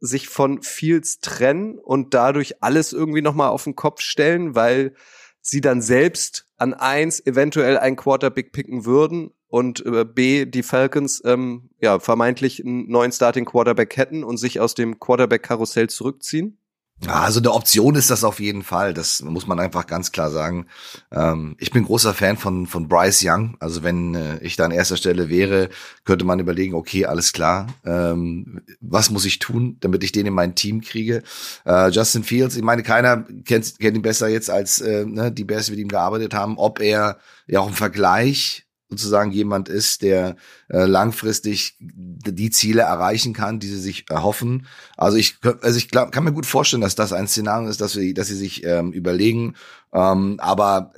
sich 0.00 0.28
von 0.28 0.62
Fields 0.62 1.20
trennen 1.20 1.78
und 1.78 2.14
dadurch 2.14 2.62
alles 2.62 2.92
irgendwie 2.92 3.22
nochmal 3.22 3.50
auf 3.50 3.64
den 3.64 3.76
Kopf 3.76 4.00
stellen, 4.00 4.54
weil 4.54 4.94
sie 5.40 5.60
dann 5.60 5.80
selbst 5.80 6.46
an 6.56 6.74
eins 6.74 7.24
eventuell 7.24 7.78
ein 7.78 7.96
Quarterback 7.96 8.52
picken 8.52 8.84
würden 8.84 9.30
und 9.48 9.84
äh, 9.86 10.04
B, 10.04 10.44
die 10.44 10.62
Falcons 10.62 11.22
ähm, 11.24 11.70
ja 11.80 11.98
vermeintlich 11.98 12.64
einen 12.64 12.88
neuen 12.88 13.12
Starting 13.12 13.44
Quarterback 13.44 13.96
hätten 13.96 14.24
und 14.24 14.38
sich 14.38 14.60
aus 14.60 14.74
dem 14.74 14.98
Quarterback-Karussell 14.98 15.88
zurückziehen? 15.88 16.58
Also 17.04 17.40
eine 17.40 17.52
Option 17.52 17.94
ist 17.94 18.10
das 18.10 18.24
auf 18.24 18.40
jeden 18.40 18.62
Fall. 18.62 18.94
Das 18.94 19.22
muss 19.22 19.46
man 19.46 19.60
einfach 19.60 19.86
ganz 19.86 20.12
klar 20.12 20.30
sagen. 20.30 20.66
Ähm, 21.12 21.54
ich 21.58 21.70
bin 21.70 21.84
großer 21.84 22.14
Fan 22.14 22.38
von, 22.38 22.66
von 22.66 22.88
Bryce 22.88 23.22
Young. 23.22 23.56
Also 23.60 23.82
wenn 23.82 24.14
äh, 24.14 24.38
ich 24.38 24.56
da 24.56 24.64
an 24.64 24.70
erster 24.70 24.96
Stelle 24.96 25.28
wäre, 25.28 25.68
könnte 26.04 26.24
man 26.24 26.40
überlegen, 26.40 26.74
okay, 26.74 27.04
alles 27.04 27.32
klar, 27.32 27.66
ähm, 27.84 28.62
was 28.80 29.10
muss 29.10 29.26
ich 29.26 29.38
tun, 29.38 29.76
damit 29.80 30.04
ich 30.04 30.12
den 30.12 30.26
in 30.26 30.32
mein 30.32 30.54
Team 30.54 30.80
kriege? 30.80 31.22
Äh, 31.66 31.90
Justin 31.90 32.24
Fields, 32.24 32.56
ich 32.56 32.62
meine, 32.62 32.82
keiner 32.82 33.26
kennt, 33.44 33.78
kennt 33.78 33.96
ihn 33.96 34.02
besser 34.02 34.28
jetzt 34.28 34.48
als 34.48 34.80
äh, 34.80 35.04
ne, 35.04 35.30
die 35.30 35.44
Bears, 35.44 35.66
die 35.66 35.72
mit 35.72 35.80
ihm 35.80 35.88
gearbeitet 35.88 36.32
haben. 36.32 36.56
Ob 36.56 36.80
er 36.80 37.18
ja 37.46 37.60
auch 37.60 37.68
im 37.68 37.74
Vergleich 37.74 38.65
sozusagen 38.88 39.32
jemand 39.32 39.68
ist, 39.68 40.02
der 40.02 40.36
äh, 40.68 40.84
langfristig 40.84 41.76
die 41.80 42.50
Ziele 42.50 42.82
erreichen 42.82 43.32
kann, 43.32 43.58
die 43.58 43.68
sie 43.68 43.80
sich 43.80 44.08
erhoffen. 44.10 44.66
Also 44.96 45.16
ich, 45.16 45.38
also 45.62 45.76
ich 45.76 45.88
glaub, 45.88 46.12
kann 46.12 46.24
mir 46.24 46.32
gut 46.32 46.46
vorstellen, 46.46 46.82
dass 46.82 46.94
das 46.94 47.12
ein 47.12 47.28
Szenario 47.28 47.68
ist, 47.68 47.80
dass 47.80 47.96
wir, 47.96 48.14
dass 48.14 48.28
sie 48.28 48.36
sich 48.36 48.64
ähm, 48.64 48.92
überlegen. 48.92 49.54
Ähm, 49.92 50.38
aber 50.38 50.92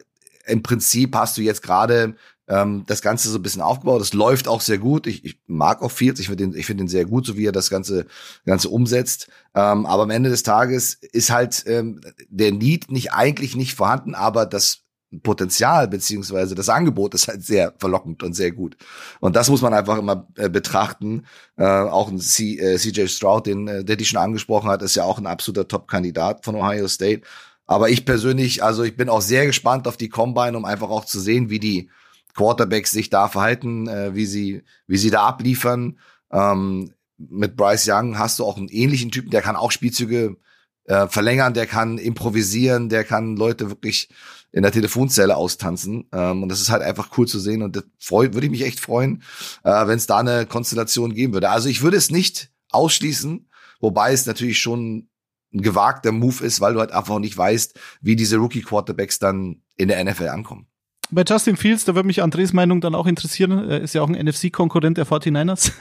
im 0.46 0.62
Prinzip 0.62 1.14
hast 1.14 1.36
du 1.36 1.42
jetzt 1.42 1.62
gerade 1.62 2.14
ähm, 2.48 2.84
das 2.86 3.02
Ganze 3.02 3.28
so 3.28 3.38
ein 3.38 3.42
bisschen 3.42 3.62
aufgebaut. 3.62 4.00
Es 4.00 4.14
läuft 4.14 4.48
auch 4.48 4.60
sehr 4.60 4.78
gut. 4.78 5.06
Ich, 5.06 5.24
ich 5.24 5.40
mag 5.46 5.82
auch 5.82 5.90
Fields. 5.90 6.20
Ich 6.20 6.28
finde 6.28 6.44
ihn, 6.44 6.54
ich 6.54 6.66
finde 6.66 6.84
ihn 6.84 6.88
sehr 6.88 7.04
gut, 7.04 7.26
so 7.26 7.36
wie 7.36 7.46
er 7.46 7.52
das 7.52 7.70
Ganze, 7.70 8.06
Ganze 8.44 8.70
umsetzt. 8.70 9.28
Ähm, 9.54 9.86
aber 9.86 10.02
am 10.02 10.10
Ende 10.10 10.30
des 10.30 10.42
Tages 10.42 10.94
ist 10.94 11.30
halt 11.30 11.64
ähm, 11.66 12.00
der 12.28 12.52
Need 12.52 12.90
nicht 12.90 13.12
eigentlich 13.12 13.56
nicht 13.56 13.74
vorhanden, 13.74 14.14
aber 14.14 14.46
das 14.46 14.87
Potenzial 15.22 15.88
beziehungsweise 15.88 16.54
das 16.54 16.68
Angebot 16.68 17.14
ist 17.14 17.28
halt 17.28 17.42
sehr 17.42 17.72
verlockend 17.78 18.22
und 18.22 18.34
sehr 18.34 18.52
gut. 18.52 18.76
Und 19.20 19.36
das 19.36 19.48
muss 19.48 19.62
man 19.62 19.72
einfach 19.72 19.98
immer 19.98 20.28
äh, 20.36 20.50
betrachten. 20.50 21.24
Äh, 21.56 21.64
auch 21.64 22.08
ein 22.08 22.18
C, 22.18 22.58
äh, 22.58 22.76
CJ 22.76 23.06
Stroud, 23.06 23.46
den 23.46 23.68
äh, 23.68 23.84
der 23.84 23.96
die 23.96 24.04
schon 24.04 24.20
angesprochen 24.20 24.68
hat, 24.68 24.82
ist 24.82 24.96
ja 24.96 25.04
auch 25.04 25.18
ein 25.18 25.26
absoluter 25.26 25.66
Top-Kandidat 25.66 26.44
von 26.44 26.56
Ohio 26.56 26.88
State. 26.88 27.22
Aber 27.66 27.88
ich 27.88 28.04
persönlich, 28.04 28.62
also 28.62 28.82
ich 28.82 28.96
bin 28.96 29.08
auch 29.08 29.22
sehr 29.22 29.46
gespannt 29.46 29.88
auf 29.88 29.96
die 29.96 30.08
Combine, 30.10 30.56
um 30.56 30.64
einfach 30.64 30.90
auch 30.90 31.04
zu 31.06 31.20
sehen, 31.20 31.48
wie 31.48 31.58
die 31.58 31.90
Quarterbacks 32.34 32.92
sich 32.92 33.08
da 33.10 33.28
verhalten, 33.28 33.88
äh, 33.88 34.14
wie 34.14 34.26
sie 34.26 34.62
wie 34.86 34.98
sie 34.98 35.10
da 35.10 35.26
abliefern. 35.26 35.98
Ähm, 36.30 36.92
mit 37.16 37.56
Bryce 37.56 37.88
Young 37.88 38.18
hast 38.18 38.38
du 38.38 38.44
auch 38.44 38.58
einen 38.58 38.68
ähnlichen 38.68 39.10
Typen, 39.10 39.30
der 39.30 39.42
kann 39.42 39.56
auch 39.56 39.72
Spielzüge 39.72 40.36
äh, 40.84 41.08
verlängern, 41.08 41.54
der 41.54 41.66
kann 41.66 41.98
improvisieren, 41.98 42.88
der 42.88 43.04
kann 43.04 43.36
Leute 43.36 43.70
wirklich 43.70 44.08
in 44.52 44.62
der 44.62 44.72
Telefonzelle 44.72 45.36
austanzen. 45.36 46.08
Ähm, 46.12 46.42
und 46.42 46.48
das 46.48 46.60
ist 46.60 46.70
halt 46.70 46.82
einfach 46.82 47.10
cool 47.18 47.26
zu 47.26 47.38
sehen. 47.38 47.62
Und 47.62 47.76
das 47.76 47.84
freu, 47.98 48.28
würde 48.32 48.46
ich 48.46 48.50
mich 48.50 48.64
echt 48.64 48.80
freuen, 48.80 49.22
äh, 49.64 49.86
wenn 49.86 49.96
es 49.96 50.06
da 50.06 50.18
eine 50.18 50.46
Konstellation 50.46 51.14
geben 51.14 51.32
würde. 51.32 51.50
Also 51.50 51.68
ich 51.68 51.82
würde 51.82 51.96
es 51.96 52.10
nicht 52.10 52.50
ausschließen, 52.70 53.48
wobei 53.80 54.12
es 54.12 54.26
natürlich 54.26 54.58
schon 54.58 55.08
ein 55.52 55.62
gewagter 55.62 56.12
Move 56.12 56.44
ist, 56.44 56.60
weil 56.60 56.74
du 56.74 56.80
halt 56.80 56.92
einfach 56.92 57.18
nicht 57.18 57.36
weißt, 57.36 57.78
wie 58.00 58.16
diese 58.16 58.36
Rookie-Quarterbacks 58.36 59.18
dann 59.18 59.62
in 59.76 59.88
der 59.88 60.04
NFL 60.04 60.28
ankommen. 60.28 60.66
Bei 61.10 61.24
Justin 61.26 61.56
Fields, 61.56 61.86
da 61.86 61.94
würde 61.94 62.06
mich 62.06 62.22
Andres 62.22 62.52
Meinung 62.52 62.82
dann 62.82 62.94
auch 62.94 63.06
interessieren. 63.06 63.70
Er 63.70 63.80
ist 63.80 63.94
ja 63.94 64.02
auch 64.02 64.10
ein 64.10 64.26
NFC-Konkurrent 64.26 64.98
der 64.98 65.06
49ers. 65.06 65.72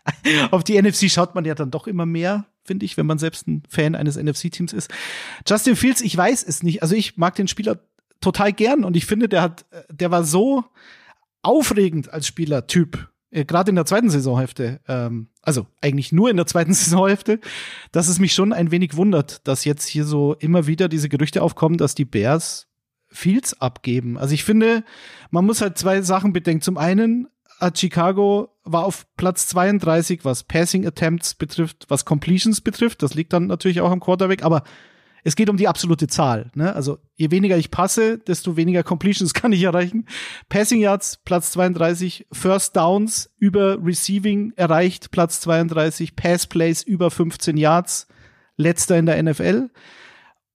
Auf 0.50 0.64
die 0.64 0.80
NFC 0.80 1.10
schaut 1.10 1.34
man 1.34 1.44
ja 1.44 1.54
dann 1.54 1.70
doch 1.70 1.86
immer 1.86 2.06
mehr, 2.06 2.46
finde 2.64 2.86
ich, 2.86 2.96
wenn 2.96 3.04
man 3.04 3.18
selbst 3.18 3.46
ein 3.46 3.62
Fan 3.68 3.94
eines 3.94 4.16
NFC-Teams 4.16 4.72
ist. 4.72 4.90
Justin 5.46 5.76
Fields, 5.76 6.00
ich 6.00 6.16
weiß 6.16 6.42
es 6.42 6.62
nicht. 6.62 6.82
Also 6.82 6.94
ich 6.94 7.18
mag 7.18 7.34
den 7.34 7.46
Spieler 7.46 7.78
total 8.20 8.52
gern 8.52 8.84
und 8.84 8.96
ich 8.96 9.06
finde, 9.06 9.28
der 9.28 9.42
hat, 9.42 9.66
der 9.90 10.10
war 10.10 10.24
so 10.24 10.64
aufregend 11.42 12.12
als 12.12 12.26
Spielertyp, 12.26 13.08
äh, 13.30 13.44
gerade 13.44 13.70
in 13.70 13.76
der 13.76 13.86
zweiten 13.86 14.10
Saisonhälfte, 14.10 14.80
ähm, 14.88 15.28
also 15.42 15.66
eigentlich 15.80 16.12
nur 16.12 16.30
in 16.30 16.36
der 16.36 16.46
zweiten 16.46 16.74
Saisonhälfte, 16.74 17.40
dass 17.92 18.08
es 18.08 18.18
mich 18.18 18.32
schon 18.32 18.52
ein 18.52 18.70
wenig 18.70 18.96
wundert, 18.96 19.46
dass 19.46 19.64
jetzt 19.64 19.86
hier 19.86 20.04
so 20.04 20.34
immer 20.34 20.66
wieder 20.66 20.88
diese 20.88 21.08
Gerüchte 21.08 21.42
aufkommen, 21.42 21.78
dass 21.78 21.94
die 21.94 22.04
Bears 22.04 22.68
Fields 23.12 23.60
abgeben. 23.60 24.18
Also 24.18 24.34
ich 24.34 24.44
finde, 24.44 24.84
man 25.30 25.44
muss 25.44 25.60
halt 25.60 25.76
zwei 25.76 26.00
Sachen 26.02 26.32
bedenken. 26.32 26.62
Zum 26.62 26.78
einen 26.78 27.28
Chicago 27.74 28.56
war 28.64 28.84
auf 28.84 29.06
Platz 29.16 29.46
32, 29.48 30.24
was 30.24 30.44
Passing 30.44 30.86
Attempts 30.86 31.34
betrifft, 31.34 31.86
was 31.88 32.04
Completions 32.04 32.60
betrifft. 32.60 33.02
Das 33.02 33.14
liegt 33.14 33.32
dann 33.32 33.48
natürlich 33.48 33.80
auch 33.80 33.90
am 33.90 34.00
Quarterback, 34.00 34.44
aber 34.44 34.62
es 35.24 35.36
geht 35.36 35.50
um 35.50 35.56
die 35.56 35.68
absolute 35.68 36.06
Zahl. 36.06 36.50
Ne? 36.54 36.74
Also 36.74 36.98
je 37.14 37.30
weniger 37.30 37.56
ich 37.56 37.70
passe, 37.70 38.18
desto 38.18 38.56
weniger 38.56 38.82
Completions 38.82 39.34
kann 39.34 39.52
ich 39.52 39.62
erreichen. 39.62 40.06
Passing 40.48 40.80
Yards 40.80 41.18
Platz 41.24 41.52
32, 41.52 42.26
First 42.32 42.76
Downs 42.76 43.30
über 43.38 43.78
Receiving 43.84 44.52
erreicht 44.56 45.10
Platz 45.10 45.40
32, 45.40 46.16
Pass 46.16 46.46
Plays 46.46 46.82
über 46.82 47.10
15 47.10 47.56
Yards, 47.56 48.08
letzter 48.56 48.98
in 48.98 49.06
der 49.06 49.22
NFL. 49.22 49.70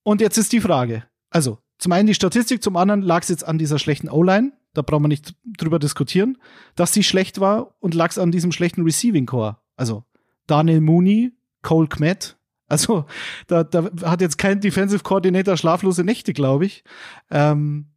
Und 0.04 0.22
jetzt 0.22 0.38
ist 0.38 0.54
die 0.54 0.62
Frage, 0.62 1.04
also 1.30 1.60
zum 1.78 1.92
einen 1.92 2.08
die 2.08 2.14
Statistik, 2.14 2.64
zum 2.64 2.78
anderen 2.78 3.02
lag 3.02 3.24
es 3.24 3.30
jetzt 3.30 3.46
an 3.46 3.58
dieser 3.58 3.80
schlechten 3.80 4.10
O-Line, 4.10 4.54
da 4.74 4.82
brauchen 4.82 5.04
wir 5.04 5.08
nicht 5.10 5.36
drüber 5.58 5.80
diskutieren, 5.80 6.38
dass 6.76 6.94
sie 6.94 7.04
schlecht 7.04 7.40
war 7.40 7.76
und 7.80 7.94
lag 7.94 8.12
es 8.12 8.18
an 8.18 8.32
diesem 8.32 8.52
schlechten 8.52 8.84
Receiving 8.84 9.26
Core. 9.26 9.58
Also 9.76 10.04
Daniel 10.48 10.82
Mooney, 10.82 11.32
Cole 11.62 11.88
Kmet, 11.88 12.38
also 12.68 13.06
da, 13.48 13.64
da 13.64 13.90
hat 14.04 14.22
jetzt 14.22 14.38
kein 14.38 14.60
Defensive 14.60 15.04
Coordinator 15.04 15.58
schlaflose 15.58 16.04
Nächte, 16.04 16.34
glaube 16.34 16.66
ich. 16.66 16.84
Ähm, 17.30 17.88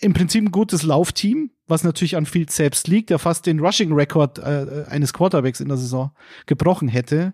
Im 0.00 0.12
Prinzip 0.12 0.44
ein 0.44 0.50
gutes 0.50 0.82
Laufteam, 0.82 1.50
was 1.66 1.84
natürlich 1.84 2.16
an 2.16 2.26
Fields 2.26 2.56
selbst 2.56 2.88
liegt, 2.88 3.10
der 3.10 3.18
fast 3.18 3.46
den 3.46 3.60
Rushing-Rekord 3.60 4.38
äh, 4.38 4.84
eines 4.88 5.12
Quarterbacks 5.12 5.60
in 5.60 5.68
der 5.68 5.76
Saison 5.76 6.12
gebrochen 6.46 6.88
hätte. 6.88 7.32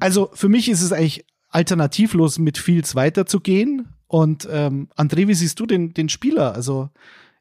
Also 0.00 0.30
für 0.34 0.48
mich 0.48 0.68
ist 0.68 0.82
es 0.82 0.92
eigentlich 0.92 1.24
alternativlos, 1.48 2.38
mit 2.38 2.58
Fields 2.58 2.94
weiterzugehen. 2.94 3.88
Und 4.08 4.48
ähm, 4.50 4.88
André, 4.96 5.28
wie 5.28 5.34
siehst 5.34 5.60
du 5.60 5.66
den, 5.66 5.94
den 5.94 6.08
Spieler? 6.08 6.54
Also 6.54 6.90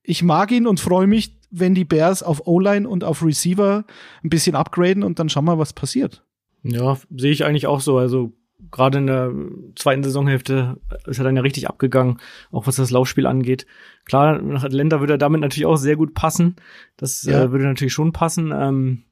ich 0.04 0.22
mag 0.22 0.52
ihn 0.52 0.68
und 0.68 0.80
freue 0.80 1.08
mich, 1.08 1.40
wenn 1.50 1.76
die 1.76 1.86
Bears 1.86 2.24
auf 2.24 2.48
O-Line 2.48 2.88
und 2.88 3.04
auf 3.04 3.24
Receiver 3.24 3.86
ein 4.24 4.30
bisschen 4.30 4.56
upgraden 4.56 5.04
und 5.04 5.20
dann 5.20 5.30
schauen 5.30 5.46
wir, 5.46 5.58
was 5.58 5.74
passiert. 5.74 6.24
Ja, 6.64 6.98
sehe 7.16 7.32
ich 7.32 7.44
eigentlich 7.44 7.68
auch 7.68 7.82
so. 7.82 7.98
Also 7.98 8.34
gerade 8.70 9.00
in 9.00 9.08
der 9.08 9.34
zweiten 9.76 10.04
Saisonhälfte 10.04 10.80
ist 11.06 11.18
er 11.18 11.24
dann 11.24 11.36
ja 11.36 11.42
richtig 11.42 11.68
abgegangen, 11.68 12.20
auch 12.52 12.68
was 12.68 12.76
das 12.76 12.92
Laufspiel 12.92 13.26
angeht. 13.26 13.66
Klar, 14.06 14.42
nach 14.42 14.64
Atlanta 14.64 15.00
würde 15.00 15.14
er 15.14 15.18
damit 15.18 15.42
natürlich 15.42 15.66
auch 15.66 15.78
sehr 15.78 15.96
gut 15.96 16.14
passen. 16.14 16.56
Das 16.98 17.24
ja. 17.24 17.44
äh, 17.44 17.52
würde 17.52 17.66
natürlich 17.66 17.94
schon 17.94 18.14
passen. 18.14 18.52
Ähm, 18.56 19.04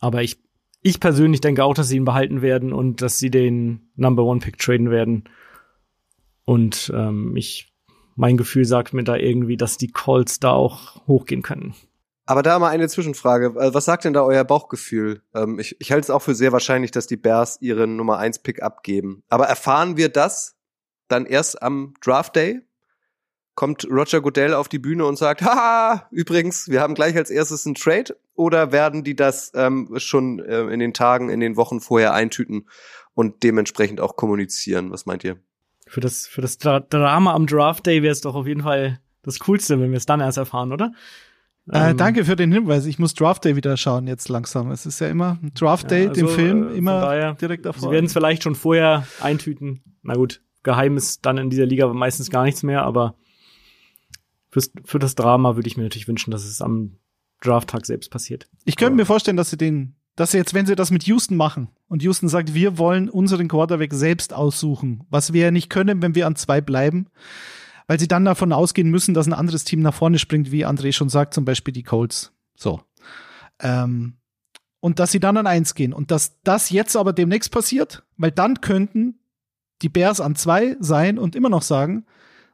aber 0.00 0.22
ich, 0.22 0.38
ich 0.82 1.00
persönlich 1.00 1.40
denke 1.40 1.64
auch, 1.64 1.74
dass 1.74 1.88
sie 1.88 1.96
ihn 1.96 2.04
behalten 2.04 2.42
werden 2.42 2.72
und 2.72 3.02
dass 3.02 3.18
sie 3.18 3.30
den 3.30 3.90
Number 3.96 4.24
One 4.24 4.40
Pick 4.40 4.58
traden 4.58 4.90
werden. 4.90 5.24
Und 6.44 6.92
ähm, 6.94 7.36
ich, 7.36 7.72
mein 8.16 8.36
Gefühl 8.36 8.64
sagt 8.64 8.94
mir 8.94 9.04
da 9.04 9.16
irgendwie, 9.16 9.56
dass 9.56 9.76
die 9.76 9.88
Colts 9.88 10.40
da 10.40 10.52
auch 10.52 11.06
hochgehen 11.06 11.42
können. 11.42 11.74
Aber 12.28 12.42
da 12.42 12.58
mal 12.58 12.68
eine 12.68 12.88
Zwischenfrage. 12.88 13.58
Äh, 13.58 13.72
was 13.72 13.86
sagt 13.86 14.04
denn 14.04 14.12
da 14.12 14.22
euer 14.22 14.44
Bauchgefühl? 14.44 15.22
Ähm, 15.34 15.58
ich, 15.58 15.80
ich 15.80 15.92
halte 15.92 16.02
es 16.02 16.10
auch 16.10 16.20
für 16.20 16.34
sehr 16.34 16.52
wahrscheinlich, 16.52 16.90
dass 16.90 17.06
die 17.06 17.16
Bears 17.16 17.56
ihren 17.62 17.96
Nummer 17.96 18.18
1 18.18 18.40
Pick 18.40 18.62
abgeben. 18.62 19.22
Aber 19.30 19.46
erfahren 19.46 19.96
wir 19.96 20.10
das 20.10 20.54
dann 21.08 21.24
erst 21.24 21.62
am 21.62 21.94
Draft 22.02 22.36
Day? 22.36 22.60
Kommt 23.54 23.86
Roger 23.90 24.20
Goodell 24.20 24.52
auf 24.52 24.68
die 24.68 24.78
Bühne 24.78 25.06
und 25.06 25.16
sagt, 25.16 25.40
haha, 25.40 26.06
übrigens, 26.10 26.68
wir 26.68 26.82
haben 26.82 26.94
gleich 26.94 27.16
als 27.16 27.30
erstes 27.30 27.64
einen 27.64 27.76
Trade? 27.76 28.14
Oder 28.34 28.72
werden 28.72 29.04
die 29.04 29.16
das 29.16 29.50
ähm, 29.54 29.94
schon 29.96 30.38
äh, 30.40 30.64
in 30.64 30.80
den 30.80 30.92
Tagen, 30.92 31.30
in 31.30 31.40
den 31.40 31.56
Wochen 31.56 31.80
vorher 31.80 32.12
eintüten 32.12 32.68
und 33.14 33.42
dementsprechend 33.42 34.02
auch 34.02 34.16
kommunizieren? 34.16 34.92
Was 34.92 35.06
meint 35.06 35.24
ihr? 35.24 35.38
Für 35.86 36.00
das, 36.00 36.26
für 36.26 36.42
das 36.42 36.58
Dra 36.58 36.80
Drama 36.80 37.32
am 37.32 37.46
Draft 37.46 37.86
Day 37.86 38.02
wäre 38.02 38.12
es 38.12 38.20
doch 38.20 38.34
auf 38.34 38.46
jeden 38.46 38.64
Fall 38.64 39.00
das 39.22 39.38
Coolste, 39.38 39.80
wenn 39.80 39.92
wir 39.92 39.96
es 39.96 40.04
dann 40.04 40.20
erst 40.20 40.36
erfahren, 40.36 40.72
oder? 40.74 40.92
Äh, 41.70 41.90
ähm, 41.90 41.96
danke 41.96 42.24
für 42.24 42.36
den 42.36 42.52
Hinweis. 42.52 42.86
Ich 42.86 42.98
muss 42.98 43.14
Draft 43.14 43.44
Day 43.44 43.56
wieder 43.56 43.76
schauen 43.76 44.06
jetzt 44.06 44.28
langsam. 44.28 44.70
Es 44.70 44.86
ist 44.86 45.00
ja 45.00 45.08
immer 45.08 45.38
Draft 45.54 45.90
Day, 45.90 46.04
ja, 46.04 46.08
also, 46.10 46.26
dem 46.26 46.28
Film, 46.28 46.68
äh, 46.68 46.76
immer 46.76 47.00
daher, 47.00 47.34
direkt 47.34 47.66
davor. 47.66 47.88
Sie 47.88 47.94
werden 47.94 48.06
es 48.06 48.12
vielleicht 48.12 48.42
schon 48.42 48.54
vorher 48.54 49.06
eintüten. 49.20 49.82
Na 50.02 50.14
gut, 50.14 50.40
geheim 50.62 50.96
ist 50.96 51.26
dann 51.26 51.38
in 51.38 51.50
dieser 51.50 51.66
Liga 51.66 51.92
meistens 51.92 52.30
gar 52.30 52.44
nichts 52.44 52.62
mehr, 52.62 52.82
aber 52.82 53.16
fürs, 54.50 54.72
für 54.84 54.98
das 54.98 55.14
Drama 55.14 55.56
würde 55.56 55.68
ich 55.68 55.76
mir 55.76 55.82
natürlich 55.82 56.08
wünschen, 56.08 56.30
dass 56.30 56.44
es 56.44 56.62
am 56.62 56.96
Drafttag 57.40 57.86
selbst 57.86 58.10
passiert. 58.10 58.48
Ich 58.64 58.76
könnte 58.76 58.96
mir 58.96 59.06
vorstellen, 59.06 59.36
dass 59.36 59.50
sie 59.50 59.56
den, 59.56 59.94
dass 60.16 60.32
sie 60.32 60.38
jetzt, 60.38 60.54
wenn 60.54 60.66
sie 60.66 60.74
das 60.74 60.90
mit 60.90 61.04
Houston 61.04 61.36
machen 61.36 61.68
und 61.88 62.02
Houston 62.02 62.28
sagt, 62.28 62.54
wir 62.54 62.78
wollen 62.78 63.08
unseren 63.08 63.48
Quarterback 63.48 63.92
selbst 63.92 64.32
aussuchen, 64.32 65.04
was 65.10 65.32
wir 65.32 65.42
ja 65.42 65.50
nicht 65.50 65.70
können, 65.70 66.02
wenn 66.02 66.14
wir 66.14 66.26
an 66.26 66.34
zwei 66.34 66.60
bleiben, 66.60 67.08
weil 67.88 67.98
sie 67.98 68.06
dann 68.06 68.24
davon 68.24 68.52
ausgehen 68.52 68.90
müssen, 68.90 69.14
dass 69.14 69.26
ein 69.26 69.32
anderes 69.32 69.64
Team 69.64 69.80
nach 69.80 69.94
vorne 69.94 70.18
springt, 70.18 70.52
wie 70.52 70.64
André 70.64 70.92
schon 70.92 71.08
sagt, 71.08 71.34
zum 71.34 71.44
Beispiel 71.44 71.72
die 71.72 71.82
Colts. 71.82 72.32
So. 72.54 72.82
Ähm, 73.60 74.18
und 74.80 75.00
dass 75.00 75.10
sie 75.10 75.20
dann 75.20 75.38
an 75.38 75.46
eins 75.48 75.74
gehen. 75.74 75.92
Und 75.92 76.12
dass 76.12 76.40
das 76.42 76.70
jetzt 76.70 76.96
aber 76.96 77.12
demnächst 77.12 77.50
passiert, 77.50 78.04
weil 78.16 78.30
dann 78.30 78.60
könnten 78.60 79.18
die 79.82 79.88
Bears 79.88 80.20
an 80.20 80.36
zwei 80.36 80.76
sein 80.80 81.18
und 81.18 81.34
immer 81.34 81.48
noch 81.48 81.62
sagen, 81.62 82.04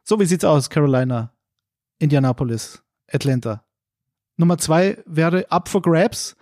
so 0.03 0.19
wie 0.19 0.25
sieht's 0.25 0.45
aus, 0.45 0.69
Carolina, 0.69 1.33
Indianapolis, 1.99 2.83
Atlanta. 3.11 3.63
Nummer 4.37 4.57
zwei 4.57 5.03
wäre 5.05 5.51
up 5.51 5.67
for 5.69 5.81
grabs. 5.81 6.35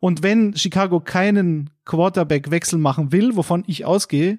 Und 0.00 0.22
wenn 0.22 0.56
Chicago 0.56 1.00
keinen 1.00 1.70
Quarterback-Wechsel 1.84 2.78
machen 2.78 3.12
will, 3.12 3.36
wovon 3.36 3.64
ich 3.66 3.84
ausgehe, 3.84 4.38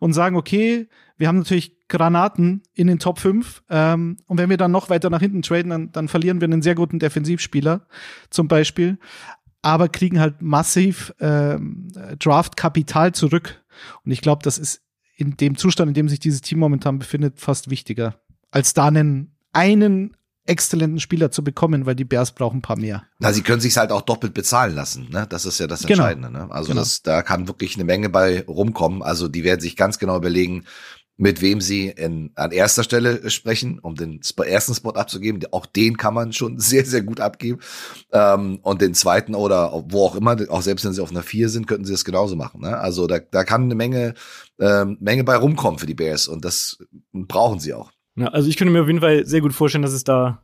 und 0.00 0.14
sagen, 0.14 0.36
okay, 0.36 0.88
wir 1.22 1.28
haben 1.28 1.38
natürlich 1.38 1.86
Granaten 1.86 2.64
in 2.74 2.88
den 2.88 2.98
Top 2.98 3.20
5. 3.20 3.62
Ähm, 3.70 4.16
und 4.26 4.38
wenn 4.38 4.50
wir 4.50 4.56
dann 4.56 4.72
noch 4.72 4.90
weiter 4.90 5.08
nach 5.08 5.20
hinten 5.20 5.42
traden, 5.42 5.70
dann, 5.70 5.92
dann 5.92 6.08
verlieren 6.08 6.40
wir 6.40 6.48
einen 6.48 6.62
sehr 6.62 6.74
guten 6.74 6.98
Defensivspieler 6.98 7.86
zum 8.28 8.48
Beispiel. 8.48 8.98
Aber 9.62 9.88
kriegen 9.88 10.18
halt 10.18 10.42
massiv 10.42 11.14
ähm, 11.20 11.92
Draft-Kapital 12.18 13.12
zurück. 13.12 13.62
Und 14.04 14.10
ich 14.10 14.20
glaube, 14.20 14.42
das 14.42 14.58
ist 14.58 14.82
in 15.14 15.36
dem 15.36 15.56
Zustand, 15.56 15.90
in 15.90 15.94
dem 15.94 16.08
sich 16.08 16.18
dieses 16.18 16.40
Team 16.40 16.58
momentan 16.58 16.98
befindet, 16.98 17.38
fast 17.38 17.70
wichtiger, 17.70 18.16
als 18.50 18.74
da 18.74 18.88
einen, 18.88 19.36
einen 19.52 20.16
exzellenten 20.44 20.98
Spieler 20.98 21.30
zu 21.30 21.44
bekommen, 21.44 21.86
weil 21.86 21.94
die 21.94 22.04
Bears 22.04 22.32
brauchen 22.32 22.58
ein 22.58 22.62
paar 22.62 22.78
mehr. 22.78 23.04
Na, 23.20 23.32
sie 23.32 23.42
können 23.42 23.60
sich 23.60 23.76
halt 23.76 23.92
auch 23.92 24.02
doppelt 24.02 24.34
bezahlen 24.34 24.74
lassen, 24.74 25.08
ne? 25.10 25.26
Das 25.28 25.44
ist 25.44 25.60
ja 25.60 25.68
das 25.68 25.82
genau. 25.82 26.02
Entscheidende, 26.02 26.28
genau. 26.28 26.46
ne? 26.46 26.52
Also 26.52 26.70
genau. 26.70 26.80
das, 26.80 27.02
da 27.02 27.22
kann 27.22 27.46
wirklich 27.46 27.76
eine 27.76 27.84
Menge 27.84 28.08
bei 28.08 28.44
rumkommen. 28.48 29.02
Also 29.02 29.28
die 29.28 29.44
werden 29.44 29.60
sich 29.60 29.76
ganz 29.76 30.00
genau 30.00 30.16
überlegen, 30.16 30.64
mit 31.16 31.42
wem 31.42 31.60
sie 31.60 31.88
in, 31.88 32.30
an 32.34 32.52
erster 32.52 32.82
Stelle 32.82 33.30
sprechen, 33.30 33.78
um 33.78 33.94
den 33.94 34.20
ersten 34.44 34.74
Spot 34.74 34.90
abzugeben. 34.90 35.40
Auch 35.52 35.66
den 35.66 35.96
kann 35.96 36.14
man 36.14 36.32
schon 36.32 36.58
sehr, 36.58 36.84
sehr 36.84 37.02
gut 37.02 37.20
abgeben. 37.20 37.60
Ähm, 38.12 38.58
und 38.62 38.80
den 38.80 38.94
zweiten 38.94 39.34
oder 39.34 39.84
wo 39.88 40.04
auch 40.04 40.16
immer, 40.16 40.36
auch 40.48 40.62
selbst 40.62 40.84
wenn 40.84 40.92
sie 40.92 41.02
auf 41.02 41.10
einer 41.10 41.22
vier 41.22 41.48
sind, 41.48 41.66
könnten 41.66 41.84
sie 41.84 41.92
das 41.92 42.04
genauso 42.04 42.36
machen. 42.36 42.62
Ne? 42.62 42.76
Also 42.76 43.06
da, 43.06 43.18
da 43.18 43.44
kann 43.44 43.64
eine 43.64 43.74
Menge, 43.74 44.14
ähm, 44.58 44.96
Menge 45.00 45.24
bei 45.24 45.36
rumkommen 45.36 45.78
für 45.78 45.86
die 45.86 45.94
Bears 45.94 46.28
und 46.28 46.44
das 46.44 46.78
brauchen 47.12 47.60
sie 47.60 47.74
auch. 47.74 47.92
Ja, 48.16 48.28
also 48.28 48.48
ich 48.48 48.56
könnte 48.56 48.72
mir 48.72 48.82
auf 48.82 48.88
jeden 48.88 49.00
Fall 49.00 49.26
sehr 49.26 49.40
gut 49.40 49.52
vorstellen, 49.52 49.82
dass 49.82 49.92
es 49.92 50.04
da 50.04 50.42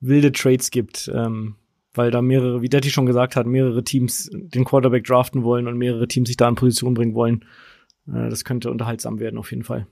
wilde 0.00 0.32
Trades 0.32 0.70
gibt, 0.70 1.10
ähm, 1.14 1.56
weil 1.94 2.10
da 2.10 2.20
mehrere, 2.20 2.62
wie 2.62 2.68
Detti 2.68 2.90
schon 2.90 3.06
gesagt 3.06 3.36
hat, 3.36 3.46
mehrere 3.46 3.82
Teams 3.82 4.28
den 4.32 4.64
Quarterback 4.64 5.04
draften 5.04 5.42
wollen 5.42 5.66
und 5.66 5.78
mehrere 5.78 6.08
Teams 6.08 6.28
sich 6.28 6.36
da 6.36 6.48
in 6.48 6.54
Position 6.54 6.94
bringen 6.94 7.14
wollen. 7.14 7.44
Äh, 8.08 8.28
das 8.28 8.44
könnte 8.44 8.70
unterhaltsam 8.70 9.18
werden 9.20 9.38
auf 9.38 9.50
jeden 9.50 9.64
Fall. 9.64 9.86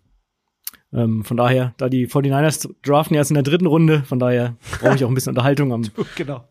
Ähm, 0.92 1.24
von 1.24 1.36
daher, 1.36 1.74
da 1.76 1.88
die 1.88 2.08
49ers 2.08 2.68
draften 2.82 3.16
erst 3.16 3.30
in 3.30 3.34
der 3.34 3.42
dritten 3.42 3.66
Runde, 3.66 4.02
von 4.04 4.18
daher 4.18 4.56
brauche 4.80 4.94
ich 4.94 5.04
auch 5.04 5.08
ein 5.08 5.14
bisschen 5.14 5.30
Unterhaltung 5.30 5.72
am, 5.72 5.82
genau. 6.16 6.46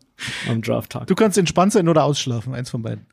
am 0.48 0.62
Draft-Tag. 0.62 1.06
Du 1.06 1.14
kannst 1.14 1.38
entspannt 1.38 1.72
sein 1.72 1.88
oder 1.88 2.04
ausschlafen, 2.04 2.54
eins 2.54 2.70
von 2.70 2.82
beiden. 2.82 3.06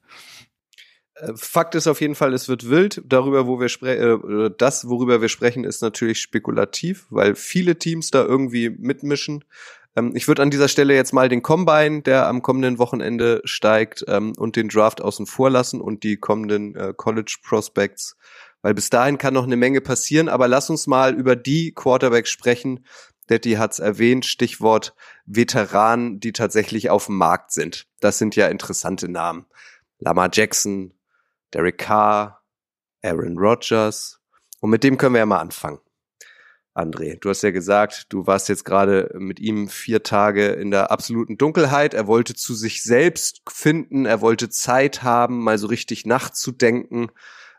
Äh, 1.15 1.33
Fakt 1.35 1.75
ist 1.75 1.87
auf 1.87 2.01
jeden 2.01 2.15
Fall, 2.15 2.33
es 2.33 2.49
wird 2.49 2.69
wild. 2.69 3.01
Darüber, 3.05 3.47
wo 3.47 3.59
wir 3.59 3.69
sprechen, 3.69 4.47
äh, 4.47 4.51
das, 4.57 4.89
worüber 4.89 5.21
wir 5.21 5.29
sprechen, 5.29 5.63
ist 5.63 5.81
natürlich 5.81 6.19
spekulativ, 6.19 7.05
weil 7.09 7.35
viele 7.35 7.77
Teams 7.77 8.11
da 8.11 8.23
irgendwie 8.23 8.69
mitmischen. 8.69 9.43
Ähm, 9.95 10.13
ich 10.15 10.27
würde 10.27 10.41
an 10.41 10.51
dieser 10.51 10.67
Stelle 10.67 10.95
jetzt 10.95 11.13
mal 11.13 11.29
den 11.29 11.41
Combine, 11.41 12.01
der 12.01 12.27
am 12.27 12.41
kommenden 12.41 12.79
Wochenende 12.79 13.41
steigt, 13.45 14.05
ähm, 14.07 14.33
und 14.37 14.55
den 14.55 14.69
Draft 14.69 15.01
außen 15.01 15.25
vor 15.25 15.49
lassen 15.49 15.81
und 15.81 16.03
die 16.03 16.17
kommenden 16.17 16.75
äh, 16.75 16.93
College 16.95 17.37
Prospects 17.43 18.17
weil 18.61 18.73
bis 18.73 18.89
dahin 18.89 19.17
kann 19.17 19.33
noch 19.33 19.43
eine 19.43 19.57
Menge 19.57 19.81
passieren. 19.81 20.29
Aber 20.29 20.47
lass 20.47 20.69
uns 20.69 20.87
mal 20.87 21.13
über 21.13 21.35
die 21.35 21.73
Quarterbacks 21.73 22.29
sprechen. 22.29 22.85
Detti 23.29 23.53
hat's 23.53 23.79
erwähnt, 23.79 24.25
Stichwort 24.25 24.93
Veteranen, 25.25 26.19
die 26.19 26.33
tatsächlich 26.33 26.89
auf 26.89 27.05
dem 27.05 27.17
Markt 27.17 27.51
sind. 27.51 27.87
Das 27.99 28.17
sind 28.17 28.35
ja 28.35 28.47
interessante 28.47 29.07
Namen. 29.07 29.45
Lamar 29.99 30.29
Jackson, 30.31 30.93
Derek 31.53 31.77
Carr, 31.77 32.41
Aaron 33.01 33.37
Rodgers. 33.37 34.19
Und 34.59 34.69
mit 34.69 34.83
dem 34.83 34.97
können 34.97 35.15
wir 35.15 35.19
ja 35.19 35.25
mal 35.25 35.39
anfangen. 35.39 35.79
André, 36.73 37.19
du 37.19 37.29
hast 37.29 37.41
ja 37.41 37.51
gesagt, 37.51 38.05
du 38.09 38.27
warst 38.27 38.47
jetzt 38.47 38.63
gerade 38.63 39.11
mit 39.15 39.41
ihm 39.41 39.67
vier 39.67 40.03
Tage 40.03 40.47
in 40.47 40.71
der 40.71 40.89
absoluten 40.89 41.37
Dunkelheit. 41.37 41.93
Er 41.93 42.07
wollte 42.07 42.33
zu 42.33 42.53
sich 42.53 42.81
selbst 42.81 43.41
finden, 43.49 44.05
er 44.05 44.21
wollte 44.21 44.49
Zeit 44.49 45.03
haben, 45.03 45.43
mal 45.43 45.57
so 45.57 45.67
richtig 45.67 46.05
nachzudenken 46.05 47.11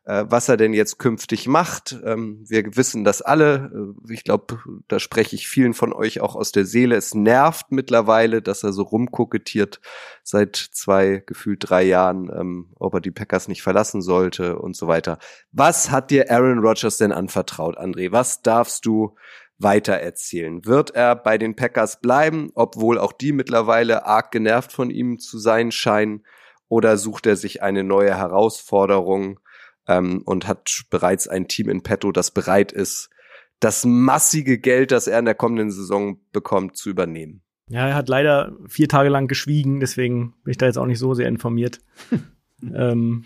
was 0.05 0.49
er 0.49 0.57
denn 0.57 0.73
jetzt 0.73 0.99
künftig 0.99 1.47
macht. 1.47 1.97
Ähm, 2.05 2.45
wir 2.49 2.77
wissen 2.77 3.05
das 3.05 3.23
alle. 3.23 3.95
Äh, 4.09 4.13
ich 4.13 4.25
glaube, 4.25 4.59
da 4.89 4.99
spreche 4.99 5.37
ich 5.37 5.47
vielen 5.47 5.75
von 5.75 5.93
euch 5.93 6.21
auch 6.21 6.35
aus 6.35 6.51
der 6.51 6.65
Seele. 6.65 6.97
Es 6.97 7.15
nervt 7.15 7.71
mittlerweile, 7.71 8.43
dass 8.43 8.65
er 8.65 8.73
so 8.73 8.83
rumkokettiert 8.83 9.81
seit 10.25 10.57
zwei, 10.57 11.23
gefühlt 11.25 11.59
drei 11.69 11.85
Jahren, 11.85 12.31
ähm, 12.37 12.75
ob 12.81 12.95
er 12.95 13.01
die 13.01 13.13
Packers 13.13 13.47
nicht 13.47 13.63
verlassen 13.63 14.03
sollte 14.03 14.59
und 14.59 14.77
so 14.77 14.89
weiter. 14.89 15.19
Was 15.53 15.91
hat 15.91 16.11
dir 16.11 16.31
Aaron 16.31 16.59
Rodgers 16.59 16.97
denn 16.97 17.13
anvertraut, 17.13 17.79
André? 17.79 18.11
Was 18.11 18.43
darfst 18.43 18.85
du 18.85 19.15
weiter 19.59 19.95
erzählen? 19.95 20.65
Wird 20.65 20.97
er 20.97 21.15
bei 21.15 21.39
den 21.39 21.55
Packers 21.55 22.01
bleiben, 22.01 22.51
obwohl 22.57 22.99
auch 22.99 23.13
die 23.13 23.33
mittlerweile 23.33 24.05
arg 24.05 24.33
genervt 24.33 24.73
von 24.73 24.91
ihm 24.91 25.21
zu 25.21 25.39
sein 25.39 25.71
scheinen? 25.71 26.25
Oder 26.69 26.97
sucht 26.97 27.27
er 27.27 27.37
sich 27.37 27.63
eine 27.63 27.85
neue 27.85 28.17
Herausforderung? 28.17 29.39
Ähm, 29.89 30.23
und 30.25 30.47
hat 30.47 30.85
bereits 30.91 31.29
ein 31.29 31.49
Team 31.49 31.69
in 31.69 31.83
petto, 31.83 32.13
das 32.13 32.31
bereit 32.31 32.73
ist, 32.73 33.11
das 33.61 33.85
massige 33.85 34.59
Geld, 34.59 34.91
das 34.91 35.07
er 35.07 35.19
in 35.19 35.25
der 35.25 35.35
kommenden 35.35 35.71
Saison 35.71 36.19
bekommt, 36.33 36.77
zu 36.77 36.91
übernehmen. 36.91 37.43
Ja, 37.69 37.89
er 37.89 37.95
hat 37.95 38.09
leider 38.09 38.57
vier 38.67 38.89
Tage 38.89 39.09
lang 39.09 39.29
geschwiegen, 39.29 39.81
deswegen 39.81 40.35
bin 40.43 40.51
ich 40.51 40.59
da 40.59 40.67
jetzt 40.67 40.79
auch 40.79 40.87
nicht 40.87 40.99
so 40.99 41.15
sehr 41.15 41.29
informiert. 41.29 41.81
ähm, 42.75 43.25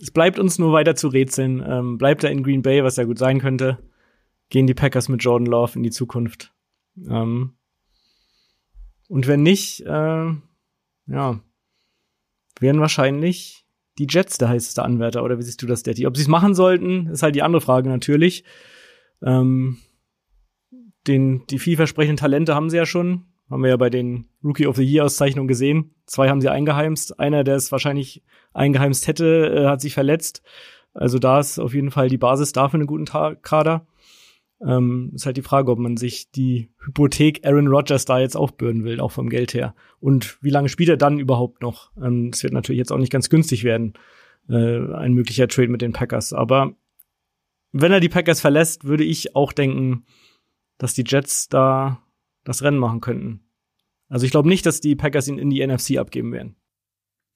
es 0.00 0.10
bleibt 0.10 0.38
uns 0.38 0.58
nur 0.58 0.72
weiter 0.72 0.96
zu 0.96 1.08
rätseln. 1.08 1.64
Ähm, 1.66 1.98
bleibt 1.98 2.24
er 2.24 2.30
in 2.30 2.42
Green 2.42 2.62
Bay, 2.62 2.82
was 2.84 2.96
ja 2.96 3.04
gut 3.04 3.18
sein 3.18 3.40
könnte? 3.40 3.78
Gehen 4.50 4.66
die 4.66 4.74
Packers 4.74 5.08
mit 5.08 5.22
Jordan 5.22 5.46
Love 5.46 5.76
in 5.76 5.82
die 5.82 5.90
Zukunft? 5.90 6.52
Ähm, 7.08 7.54
und 9.08 9.26
wenn 9.26 9.42
nicht, 9.42 9.80
äh, 9.82 10.32
ja, 11.06 11.40
werden 12.58 12.80
wahrscheinlich 12.80 13.65
die 13.98 14.06
Jets 14.08 14.38
der 14.38 14.48
heißeste 14.48 14.82
Anwärter, 14.82 15.22
oder 15.22 15.38
wie 15.38 15.42
siehst 15.42 15.62
du 15.62 15.66
das, 15.66 15.82
Daddy? 15.82 16.06
Ob 16.06 16.16
sie 16.16 16.22
es 16.22 16.28
machen 16.28 16.54
sollten, 16.54 17.06
ist 17.08 17.22
halt 17.22 17.34
die 17.34 17.42
andere 17.42 17.60
Frage 17.60 17.88
natürlich. 17.88 18.44
Ähm, 19.22 19.78
den, 21.06 21.46
die 21.46 21.58
vielversprechenden 21.58 22.16
Talente 22.16 22.54
haben 22.54 22.70
sie 22.70 22.76
ja 22.76 22.86
schon. 22.86 23.26
Haben 23.48 23.62
wir 23.62 23.70
ja 23.70 23.76
bei 23.76 23.90
den 23.90 24.28
Rookie 24.42 24.66
of 24.66 24.76
the 24.76 24.84
Year 24.84 25.04
Auszeichnungen 25.04 25.48
gesehen. 25.48 25.94
Zwei 26.06 26.28
haben 26.28 26.40
sie 26.40 26.50
eingeheimst. 26.50 27.20
Einer, 27.20 27.44
der 27.44 27.56
es 27.56 27.70
wahrscheinlich 27.70 28.24
eingeheimst 28.52 29.06
hätte, 29.06 29.52
äh, 29.54 29.66
hat 29.66 29.80
sich 29.80 29.94
verletzt. 29.94 30.42
Also 30.94 31.18
da 31.18 31.38
ist 31.38 31.58
auf 31.58 31.74
jeden 31.74 31.90
Fall 31.90 32.08
die 32.08 32.18
Basis 32.18 32.52
da 32.52 32.68
für 32.68 32.76
einen 32.76 32.86
guten 32.86 33.04
Kader. 33.04 33.86
Ähm, 34.64 35.12
ist 35.14 35.26
halt 35.26 35.36
die 35.36 35.42
Frage, 35.42 35.70
ob 35.70 35.78
man 35.78 35.96
sich 35.96 36.30
die 36.30 36.70
Hypothek 36.84 37.44
Aaron 37.44 37.68
Rodgers 37.68 38.06
da 38.06 38.18
jetzt 38.18 38.36
aufbürden 38.36 38.84
will, 38.84 39.00
auch 39.00 39.12
vom 39.12 39.28
Geld 39.28 39.52
her. 39.52 39.74
Und 40.00 40.38
wie 40.42 40.50
lange 40.50 40.68
spielt 40.68 40.88
er 40.88 40.96
dann 40.96 41.18
überhaupt 41.18 41.60
noch? 41.60 41.90
Ähm, 42.02 42.30
es 42.32 42.42
wird 42.42 42.54
natürlich 42.54 42.78
jetzt 42.78 42.92
auch 42.92 42.98
nicht 42.98 43.12
ganz 43.12 43.28
günstig 43.28 43.64
werden, 43.64 43.94
äh, 44.48 44.78
ein 44.94 45.12
möglicher 45.12 45.48
Trade 45.48 45.68
mit 45.68 45.82
den 45.82 45.92
Packers. 45.92 46.32
Aber 46.32 46.74
wenn 47.72 47.92
er 47.92 48.00
die 48.00 48.08
Packers 48.08 48.40
verlässt, 48.40 48.84
würde 48.84 49.04
ich 49.04 49.36
auch 49.36 49.52
denken, 49.52 50.04
dass 50.78 50.94
die 50.94 51.04
Jets 51.06 51.48
da 51.48 52.02
das 52.44 52.62
Rennen 52.62 52.78
machen 52.78 53.00
könnten. 53.00 53.40
Also 54.08 54.24
ich 54.24 54.30
glaube 54.30 54.48
nicht, 54.48 54.64
dass 54.64 54.80
die 54.80 54.96
Packers 54.96 55.28
ihn 55.28 55.38
in 55.38 55.50
die 55.50 55.66
NFC 55.66 55.98
abgeben 55.98 56.32
werden. 56.32 56.56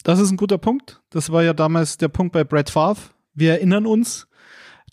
Das 0.03 0.19
ist 0.19 0.31
ein 0.31 0.37
guter 0.37 0.59
Punkt. 0.59 1.03
Das 1.11 1.31
war 1.31 1.43
ja 1.43 1.53
damals 1.53 1.99
der 1.99 2.09
Punkt 2.09 2.33
bei 2.33 2.45
Brett 2.45 2.71
Favre. 2.71 3.11
Wir 3.35 3.53
erinnern 3.53 3.87
uns, 3.87 4.29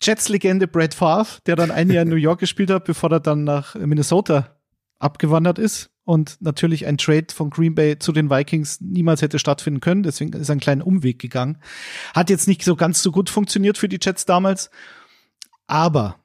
Jets-Legende 0.01 0.67
Brad 0.67 0.93
Favre, 0.93 1.39
der 1.45 1.55
dann 1.55 1.71
ein 1.71 1.89
Jahr 1.89 2.03
in 2.03 2.09
New 2.09 2.15
York 2.15 2.39
gespielt 2.39 2.69
hat, 2.69 2.85
bevor 2.85 3.11
er 3.11 3.19
dann 3.19 3.43
nach 3.43 3.75
Minnesota 3.75 4.57
abgewandert 4.99 5.59
ist 5.59 5.89
und 6.03 6.37
natürlich 6.41 6.87
ein 6.87 6.97
Trade 6.97 7.27
von 7.33 7.49
Green 7.49 7.75
Bay 7.75 7.99
zu 7.99 8.11
den 8.11 8.29
Vikings 8.29 8.79
niemals 8.79 9.21
hätte 9.21 9.39
stattfinden 9.39 9.81
können. 9.81 10.03
Deswegen 10.03 10.33
ist 10.33 10.49
er 10.49 10.53
einen 10.53 10.61
kleinen 10.61 10.81
Umweg 10.81 11.19
gegangen. 11.19 11.57
Hat 12.15 12.29
jetzt 12.29 12.47
nicht 12.47 12.63
so 12.63 12.75
ganz 12.75 13.03
so 13.03 13.11
gut 13.11 13.29
funktioniert 13.29 13.77
für 13.77 13.89
die 13.89 13.99
Jets 14.01 14.25
damals. 14.25 14.69
Aber, 15.67 16.15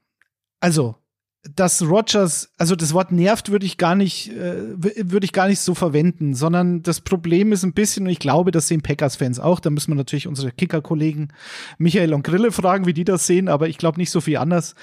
also, 0.61 1.02
dass 1.43 1.83
Rogers, 1.83 2.53
also 2.57 2.77
das 2.77 2.95
Wort 2.95 3.11
nervt 3.11 3.51
würde 3.51 3.67
ich 3.67 3.77
gar 3.77 3.97
nicht, 3.97 4.31
äh, 4.31 4.63
würde 4.77 5.25
ich 5.25 5.33
gar 5.33 5.49
nicht 5.49 5.59
so 5.59 5.75
verwenden, 5.75 6.35
sondern 6.35 6.83
das 6.83 7.01
Problem 7.01 7.53
ist 7.53 7.65
ein 7.65 7.73
bisschen, 7.73 8.07
und 8.07 8.13
ich 8.13 8.21
glaube, 8.21 8.53
das 8.53 8.69
sehen 8.69 8.83
Packers-Fans 8.83 9.41
auch, 9.41 9.59
da 9.59 9.71
müssen 9.71 9.91
wir 9.91 9.97
natürlich 9.97 10.29
unsere 10.29 10.53
Kicker-Kollegen 10.53 11.33
Michael 11.79 12.15
und 12.15 12.23
Grille 12.23 12.53
fragen, 12.53 12.87
wie 12.87 12.93
die 12.93 13.05
das 13.05 13.27
sehen, 13.27 13.49
aber 13.49 13.69
ich 13.69 13.79
glaube 13.79 13.99
nicht 13.99 14.11
so 14.11 14.21
viel 14.21 14.37
anders. 14.37 14.77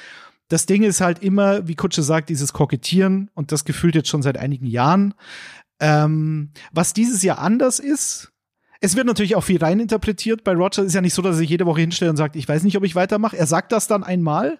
Das 0.50 0.66
Ding 0.66 0.84
ist 0.84 1.00
halt 1.00 1.20
immer, 1.20 1.68
wie 1.68 1.76
Kutsche 1.76 2.04
sagt, 2.04 2.30
dieses 2.30 2.52
Kokettieren 2.52 3.30
und 3.36 3.54
das 3.54 3.64
gefühlt 3.64 3.96
jetzt 3.96 4.10
schon 4.10 4.24
seit 4.24 4.38
einigen 4.38 4.66
Jahren. 4.66 5.14
Ähm, 5.80 6.50
was 6.74 6.94
dieses 6.94 7.24
Jahr 7.24 7.40
anders 7.40 7.80
ist, 7.80 8.34
es 8.82 8.96
wird 8.96 9.08
natürlich 9.08 9.36
auch 9.36 9.44
viel 9.44 9.60
reininterpretiert. 9.60 10.44
Bei 10.44 10.54
Rogers 10.54 10.86
ist 10.86 10.94
ja 10.94 11.02
nicht 11.02 11.14
so, 11.14 11.22
dass 11.22 11.36
er 11.36 11.40
sich 11.40 11.50
jede 11.50 11.66
Woche 11.66 11.82
hinstellt 11.82 12.12
und 12.12 12.18
sagt, 12.18 12.36
ich 12.36 12.48
weiß 12.48 12.64
nicht, 12.64 12.78
ob 12.78 12.84
ich 12.84 12.96
weitermache. 12.96 13.38
Er 13.38 13.46
sagt 13.46 13.72
das 13.72 13.88
dann 13.88 14.04
einmal 14.04 14.60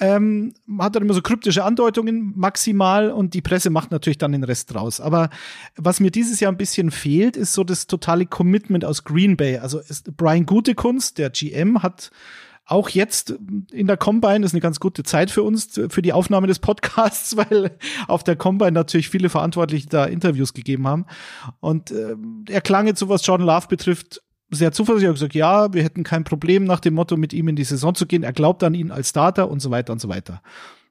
ähm, 0.00 0.54
hat 0.78 0.96
dann 0.96 1.02
immer 1.02 1.14
so 1.14 1.22
kryptische 1.22 1.64
Andeutungen 1.64 2.32
maximal 2.36 3.10
und 3.10 3.34
die 3.34 3.42
Presse 3.42 3.70
macht 3.70 3.90
natürlich 3.90 4.18
dann 4.18 4.32
den 4.32 4.44
Rest 4.44 4.74
draus. 4.74 5.00
Aber 5.00 5.30
was 5.76 6.00
mir 6.00 6.10
dieses 6.10 6.40
Jahr 6.40 6.50
ein 6.50 6.58
bisschen 6.58 6.90
fehlt, 6.90 7.36
ist 7.36 7.52
so 7.52 7.64
das 7.64 7.86
totale 7.86 8.26
Commitment 8.26 8.84
aus 8.84 9.04
Green 9.04 9.36
Bay. 9.36 9.58
Also 9.58 9.80
Brian 10.16 10.46
Gutekunst, 10.46 11.18
der 11.18 11.30
GM, 11.30 11.82
hat 11.82 12.10
auch 12.66 12.88
jetzt 12.88 13.34
in 13.72 13.86
der 13.86 13.98
Combine 13.98 14.44
ist 14.44 14.54
eine 14.54 14.60
ganz 14.60 14.80
gute 14.80 15.02
Zeit 15.02 15.30
für 15.30 15.42
uns, 15.42 15.78
für 15.90 16.02
die 16.02 16.14
Aufnahme 16.14 16.46
des 16.46 16.58
Podcasts, 16.58 17.36
weil 17.50 17.76
auf 18.08 18.24
der 18.24 18.36
Combine 18.36 18.72
natürlich 18.72 19.10
viele 19.10 19.28
Verantwortliche 19.28 19.88
da 19.88 20.06
Interviews 20.06 20.54
gegeben 20.54 20.88
haben. 20.88 21.06
Und 21.60 21.90
äh, 21.90 22.16
er 22.48 22.62
klang 22.62 22.86
jetzt 22.86 23.00
so, 23.00 23.08
was 23.08 23.26
Jordan 23.26 23.46
Love 23.46 23.68
betrifft, 23.68 24.22
sehr 24.50 24.72
zuversichtlich, 24.72 25.14
gesagt, 25.14 25.34
ja, 25.34 25.72
wir 25.72 25.82
hätten 25.82 26.04
kein 26.04 26.24
Problem 26.24 26.64
nach 26.64 26.80
dem 26.80 26.94
Motto, 26.94 27.16
mit 27.16 27.32
ihm 27.32 27.48
in 27.48 27.56
die 27.56 27.64
Saison 27.64 27.94
zu 27.94 28.06
gehen. 28.06 28.22
Er 28.22 28.32
glaubt 28.32 28.62
an 28.62 28.74
ihn 28.74 28.90
als 28.90 29.10
Starter 29.10 29.50
und 29.50 29.60
so 29.60 29.70
weiter 29.70 29.92
und 29.92 30.00
so 30.00 30.08
weiter. 30.08 30.42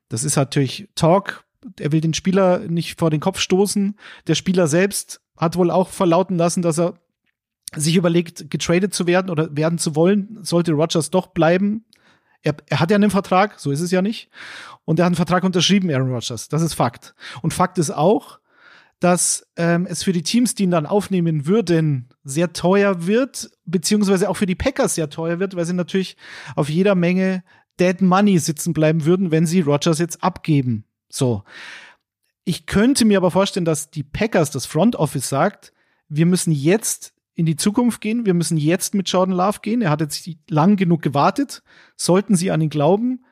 Das 0.09 0.23
ist 0.23 0.35
natürlich 0.35 0.89
Talk. 0.95 1.45
Er 1.79 1.91
will 1.91 2.01
den 2.01 2.13
Spieler 2.13 2.59
nicht 2.59 2.99
vor 2.99 3.09
den 3.09 3.19
Kopf 3.19 3.39
stoßen. 3.39 3.95
Der 4.27 4.35
Spieler 4.35 4.67
selbst 4.67 5.21
hat 5.37 5.55
wohl 5.55 5.71
auch 5.71 5.89
verlauten 5.89 6.37
lassen, 6.37 6.61
dass 6.61 6.79
er 6.79 6.95
sich 7.75 7.95
überlegt, 7.95 8.51
getradet 8.51 8.93
zu 8.93 9.07
werden 9.07 9.29
oder 9.29 9.55
werden 9.55 9.79
zu 9.79 9.95
wollen, 9.95 10.37
sollte 10.41 10.73
Rogers 10.73 11.09
doch 11.09 11.27
bleiben. 11.27 11.85
Er, 12.41 12.55
er 12.67 12.79
hat 12.79 12.91
ja 12.91 12.95
einen 12.95 13.09
Vertrag, 13.09 13.59
so 13.59 13.71
ist 13.71 13.79
es 13.79 13.91
ja 13.91 14.01
nicht. 14.01 14.29
Und 14.85 14.99
er 14.99 15.05
hat 15.05 15.11
einen 15.11 15.15
Vertrag 15.15 15.43
unterschrieben, 15.43 15.89
Aaron 15.89 16.11
Rodgers. 16.11 16.49
Das 16.49 16.61
ist 16.61 16.73
Fakt. 16.73 17.15
Und 17.41 17.53
Fakt 17.53 17.77
ist 17.77 17.91
auch, 17.91 18.39
dass 18.99 19.47
ähm, 19.55 19.87
es 19.89 20.03
für 20.03 20.13
die 20.13 20.23
Teams, 20.23 20.55
die 20.55 20.63
ihn 20.63 20.71
dann 20.71 20.85
aufnehmen 20.85 21.45
würden, 21.45 22.09
sehr 22.23 22.53
teuer 22.53 23.05
wird, 23.05 23.51
beziehungsweise 23.65 24.29
auch 24.29 24.35
für 24.35 24.45
die 24.45 24.55
Packers 24.55 24.95
sehr 24.95 25.09
teuer 25.09 25.39
wird, 25.39 25.55
weil 25.55 25.65
sie 25.65 25.73
natürlich 25.73 26.17
auf 26.55 26.69
jeder 26.69 26.95
Menge 26.95 27.43
Dead 27.79 28.01
Money 28.01 28.39
sitzen 28.39 28.73
bleiben 28.73 29.05
würden, 29.05 29.31
wenn 29.31 29.45
sie 29.45 29.61
Rogers 29.61 29.99
jetzt 29.99 30.23
abgeben. 30.23 30.85
So. 31.09 31.43
Ich 32.45 32.65
könnte 32.65 33.05
mir 33.05 33.17
aber 33.17 33.31
vorstellen, 33.31 33.65
dass 33.65 33.89
die 33.89 34.03
Packers, 34.03 34.51
das 34.51 34.65
Front 34.65 34.95
Office 34.95 35.29
sagt, 35.29 35.73
wir 36.09 36.25
müssen 36.25 36.51
jetzt 36.51 37.13
in 37.35 37.45
die 37.45 37.55
Zukunft 37.55 38.01
gehen, 38.01 38.25
wir 38.25 38.33
müssen 38.33 38.57
jetzt 38.57 38.93
mit 38.93 39.09
Jordan 39.09 39.35
Love 39.35 39.59
gehen. 39.61 39.81
Er 39.81 39.89
hat 39.89 40.01
jetzt 40.01 40.29
lang 40.49 40.75
genug 40.75 41.01
gewartet. 41.01 41.63
Sollten 41.95 42.35
sie 42.35 42.51
an 42.51 42.61
ihn 42.61 42.69
glauben, 42.69 43.23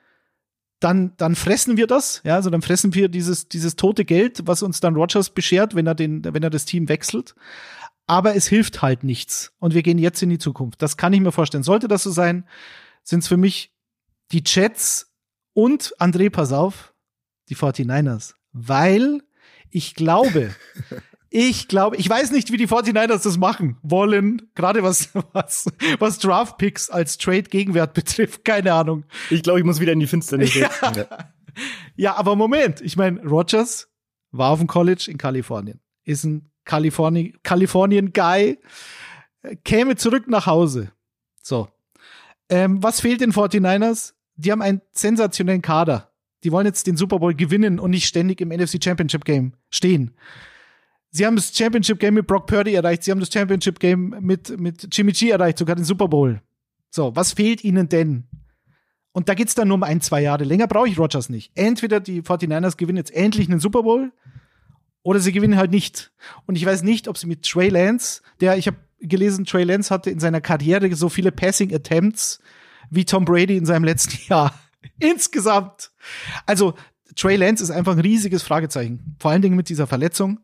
dann, 0.81 1.13
dann 1.17 1.35
fressen 1.35 1.77
wir 1.77 1.85
das, 1.85 2.21
ja, 2.25 2.35
also 2.35 2.49
dann 2.49 2.63
fressen 2.63 2.95
wir 2.95 3.07
dieses, 3.07 3.47
dieses 3.47 3.75
tote 3.75 4.03
Geld, 4.03 4.41
was 4.47 4.63
uns 4.63 4.79
dann 4.79 4.95
Rogers 4.95 5.29
beschert, 5.29 5.75
wenn 5.75 5.85
er 5.85 5.93
den, 5.93 6.23
wenn 6.23 6.41
er 6.41 6.49
das 6.49 6.65
Team 6.65 6.89
wechselt. 6.89 7.35
Aber 8.07 8.35
es 8.35 8.47
hilft 8.47 8.81
halt 8.81 9.03
nichts. 9.03 9.53
Und 9.59 9.73
wir 9.73 9.83
gehen 9.83 9.97
jetzt 9.97 10.21
in 10.21 10.29
die 10.29 10.39
Zukunft. 10.39 10.81
Das 10.81 10.97
kann 10.97 11.13
ich 11.13 11.21
mir 11.21 11.31
vorstellen. 11.31 11.63
Sollte 11.63 11.87
das 11.87 12.03
so 12.03 12.11
sein, 12.11 12.47
sind 13.03 13.19
es 13.19 13.27
für 13.27 13.37
mich 13.37 13.73
die 14.31 14.43
Jets 14.45 15.11
und 15.53 15.93
André, 15.99 16.29
pass 16.29 16.51
auf, 16.51 16.93
die 17.49 17.55
49ers. 17.55 18.33
Weil 18.53 19.21
ich 19.69 19.95
glaube, 19.95 20.53
ich 21.29 21.67
glaube, 21.67 21.95
ich 21.97 22.09
weiß 22.09 22.31
nicht, 22.31 22.51
wie 22.51 22.57
die 22.57 22.67
49ers 22.67 23.23
das 23.23 23.37
machen 23.37 23.77
wollen, 23.81 24.49
gerade 24.55 24.83
was, 24.83 25.09
was, 25.33 25.65
was 25.99 26.19
Draft 26.19 26.57
Picks 26.57 26.89
als 26.89 27.17
Trade 27.17 27.43
Gegenwert 27.43 27.93
betrifft. 27.95 28.45
Keine 28.45 28.73
Ahnung. 28.73 29.05
Ich 29.29 29.43
glaube, 29.43 29.59
ich 29.59 29.65
muss 29.65 29.79
wieder 29.79 29.93
in 29.93 29.99
die 29.99 30.07
Finsternis. 30.07 30.53
Ja, 30.53 30.69
ja 31.95 32.15
aber 32.15 32.35
Moment. 32.35 32.81
Ich 32.81 32.97
meine, 32.97 33.21
Rogers 33.21 33.89
war 34.31 34.49
auf 34.51 34.59
dem 34.59 34.67
College 34.67 35.07
in 35.09 35.17
Kalifornien, 35.17 35.81
ist 36.03 36.23
ein 36.23 36.50
Kalifornien, 36.71 37.33
Kalifornien 37.43 38.13
Guy, 38.13 38.57
käme 39.65 39.97
zurück 39.97 40.29
nach 40.29 40.45
Hause. 40.45 40.93
So. 41.43 41.67
Ähm, 42.47 42.81
was 42.81 43.01
fehlt 43.01 43.19
den 43.19 43.33
49ers? 43.33 44.13
Die 44.37 44.53
haben 44.53 44.61
einen 44.61 44.81
sensationellen 44.93 45.61
Kader. 45.61 46.13
Die 46.45 46.51
wollen 46.53 46.65
jetzt 46.65 46.87
den 46.87 46.95
Super 46.95 47.19
Bowl 47.19 47.33
gewinnen 47.33 47.77
und 47.77 47.91
nicht 47.91 48.07
ständig 48.07 48.39
im 48.39 48.49
NFC 48.49 48.81
Championship 48.81 49.25
Game 49.25 49.51
stehen. 49.69 50.11
Sie 51.09 51.25
haben 51.25 51.35
das 51.35 51.53
Championship 51.53 51.99
Game 51.99 52.13
mit 52.13 52.25
Brock 52.25 52.47
Purdy 52.47 52.73
erreicht. 52.73 53.03
Sie 53.03 53.11
haben 53.11 53.19
das 53.19 53.33
Championship 53.33 53.77
Game 53.77 54.15
mit, 54.21 54.57
mit 54.57 54.87
Jimmy 54.95 55.11
G 55.11 55.29
erreicht, 55.29 55.57
sogar 55.57 55.75
den 55.75 55.83
Super 55.83 56.07
Bowl. 56.07 56.41
So, 56.89 57.13
was 57.17 57.33
fehlt 57.33 57.65
ihnen 57.65 57.89
denn? 57.89 58.29
Und 59.11 59.27
da 59.27 59.33
geht's 59.33 59.55
dann 59.55 59.67
nur 59.67 59.75
um 59.75 59.83
ein, 59.83 59.99
zwei 59.99 60.21
Jahre. 60.21 60.45
Länger 60.45 60.67
brauche 60.67 60.87
ich 60.87 60.97
Rogers 60.97 61.27
nicht. 61.27 61.51
Entweder 61.53 61.99
die 61.99 62.21
49ers 62.21 62.77
gewinnen 62.77 62.97
jetzt 62.97 63.13
endlich 63.13 63.49
einen 63.49 63.59
Super 63.59 63.83
Bowl 63.83 64.13
oder 65.03 65.19
sie 65.19 65.31
gewinnen 65.31 65.57
halt 65.57 65.71
nicht. 65.71 66.11
Und 66.45 66.55
ich 66.55 66.65
weiß 66.65 66.83
nicht, 66.83 67.07
ob 67.07 67.17
sie 67.17 67.27
mit 67.27 67.43
Trey 67.43 67.69
Lance, 67.69 68.21
der, 68.39 68.57
ich 68.57 68.67
habe 68.67 68.77
gelesen, 68.99 69.45
Trey 69.45 69.63
Lance 69.63 69.93
hatte 69.93 70.09
in 70.09 70.19
seiner 70.19 70.41
Karriere 70.41 70.93
so 70.95 71.09
viele 71.09 71.31
Passing 71.31 71.73
Attempts 71.73 72.39
wie 72.89 73.05
Tom 73.05 73.25
Brady 73.25 73.57
in 73.57 73.65
seinem 73.65 73.83
letzten 73.83 74.19
Jahr. 74.29 74.53
Insgesamt. 74.99 75.91
Also, 76.45 76.75
Trey 77.15 77.35
Lance 77.35 77.63
ist 77.63 77.71
einfach 77.71 77.93
ein 77.93 77.99
riesiges 77.99 78.43
Fragezeichen. 78.43 79.15
Vor 79.19 79.31
allen 79.31 79.41
Dingen 79.41 79.55
mit 79.55 79.69
dieser 79.69 79.87
Verletzung. 79.87 80.39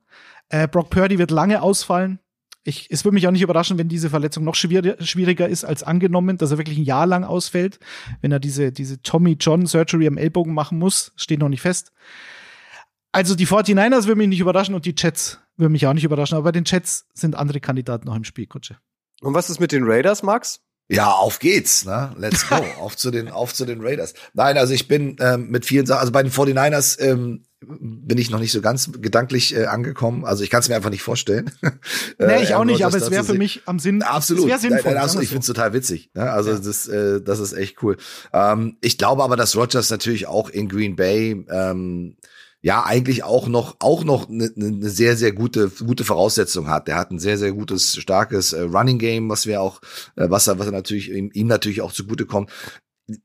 Äh, 0.50 0.68
Brock 0.68 0.90
Purdy 0.90 1.18
wird 1.18 1.32
lange 1.32 1.62
ausfallen. 1.62 2.20
Ich, 2.64 2.88
es 2.90 3.06
würde 3.06 3.14
mich 3.14 3.28
auch 3.28 3.32
nicht 3.32 3.42
überraschen, 3.42 3.78
wenn 3.78 3.88
diese 3.88 4.10
Verletzung 4.10 4.44
noch 4.44 4.56
schwier 4.56 4.98
schwieriger 5.00 5.48
ist 5.48 5.64
als 5.64 5.84
angenommen, 5.84 6.38
dass 6.38 6.52
er 6.52 6.58
wirklich 6.58 6.78
ein 6.78 6.84
Jahr 6.84 7.08
lang 7.08 7.24
ausfällt, 7.24 7.80
wenn 8.20 8.34
er 8.34 8.40
diese, 8.40 8.74
diese 8.74 9.02
Tommy 9.02 9.38
John 9.40 9.66
Surgery 9.66 10.06
am 10.08 10.18
Ellbogen 10.18 10.54
machen 10.54 10.78
muss. 10.78 11.14
Steht 11.16 11.40
noch 11.40 11.48
nicht 11.48 11.62
fest. 11.62 11.94
Also 13.12 13.36
die 13.36 13.48
49ers 13.48 14.06
würden 14.06 14.20
mich 14.20 14.28
nicht 14.28 14.40
überraschen 14.40 14.76
und 14.76 14.86
die 14.86 14.96
Jets 14.98 15.40
würden 15.56 15.72
mich 15.72 15.88
auch 15.88 15.94
nicht 15.94 16.04
überraschen, 16.04 16.36
aber 16.36 16.46
bei 16.46 16.52
den 16.52 16.66
Jets 16.66 17.08
sind 17.14 17.36
andere 17.36 17.60
Kandidaten 17.60 18.06
noch 18.06 18.16
im 18.16 18.24
Spiel, 18.24 18.48
Kutsche. 18.48 18.78
Und 19.22 19.34
was 19.34 19.50
ist 19.50 19.60
mit 19.60 19.72
den 19.72 19.84
Raiders, 19.86 20.22
Max? 20.24 20.62
Ja, 20.90 21.12
auf 21.12 21.40
geht's, 21.40 21.84
ne? 21.86 22.14
Let's 22.18 22.48
go. 22.48 22.56
auf 22.80 22.96
zu 22.96 23.12
den, 23.12 23.30
auf 23.30 23.54
zu 23.54 23.66
den 23.66 23.82
Raiders. 23.82 24.14
Nein, 24.34 24.58
also 24.58 24.74
ich 24.74 24.88
bin 24.88 25.18
ähm, 25.20 25.50
mit 25.50 25.66
vielen 25.66 25.86
Sachen, 25.86 26.00
also 26.00 26.12
bei 26.14 26.24
den 26.24 26.32
49ers 26.32 27.00
ähm, 27.00 27.44
bin 27.60 28.18
ich 28.18 28.30
noch 28.30 28.40
nicht 28.40 28.52
so 28.52 28.62
ganz 28.62 28.92
gedanklich 28.94 29.56
äh, 29.56 29.66
angekommen. 29.66 30.24
Also 30.24 30.44
ich 30.44 30.50
kann 30.50 30.62
es 30.62 30.70
mir 30.70 30.76
einfach 30.76 30.92
nicht 30.92 31.02
vorstellen. 31.02 31.52
nee, 32.20 32.44
ich 32.44 32.54
auch 32.54 32.64
nicht, 32.64 32.86
aber 32.86 32.96
es 32.96 33.12
wäre 33.12 33.24
für 33.24 33.34
mich 33.34 33.64
am 33.66 33.80
Sinn. 33.80 34.02
Absolut. 34.02 34.50
Es 34.50 34.62
sinnvoll, 34.62 34.84
nein, 34.84 34.94
nein, 34.94 35.04
absolut. 35.04 35.24
Ich 35.24 35.30
finde 35.30 35.42
es 35.42 35.48
total 35.48 35.74
witzig. 35.74 36.12
Ne? 36.14 36.32
Also 36.32 36.52
ja. 36.52 36.60
das, 36.60 36.88
äh, 36.88 37.20
das 37.22 37.40
ist 37.40 37.54
echt 37.54 37.82
cool. 37.84 37.98
Ähm, 38.32 38.78
ich 38.82 38.98
glaube 38.98 39.24
aber, 39.24 39.36
dass 39.36 39.56
Rogers 39.56 39.90
natürlich 39.90 40.28
auch 40.28 40.50
in 40.50 40.70
Green 40.70 40.96
Bay 40.96 41.46
ähm, 41.50 42.16
ja 42.62 42.84
eigentlich 42.84 43.24
auch 43.24 43.48
noch 43.48 43.78
auch 43.80 44.04
noch 44.04 44.30
eine 44.30 44.52
ne 44.56 44.90
sehr 44.90 45.16
sehr 45.16 45.32
gute 45.32 45.70
gute 45.70 46.04
Voraussetzung 46.04 46.68
hat. 46.68 46.88
Der 46.88 46.96
hat 46.96 47.12
ein 47.12 47.20
sehr 47.20 47.38
sehr 47.38 47.52
gutes 47.52 47.96
starkes 47.98 48.54
äh, 48.54 48.62
Running 48.62 49.00
Game, 49.00 49.30
was 49.30 49.46
wir 49.46 49.62
auch 49.62 49.82
äh, 50.16 50.30
was 50.30 50.48
er 50.48 50.60
was 50.60 50.68
er 50.68 50.72
natürlich 50.74 51.12
ihm, 51.12 51.30
ihm 51.34 51.48
natürlich 51.48 51.82
auch 51.82 51.92
zugute 51.92 52.26
kommt 52.26 52.52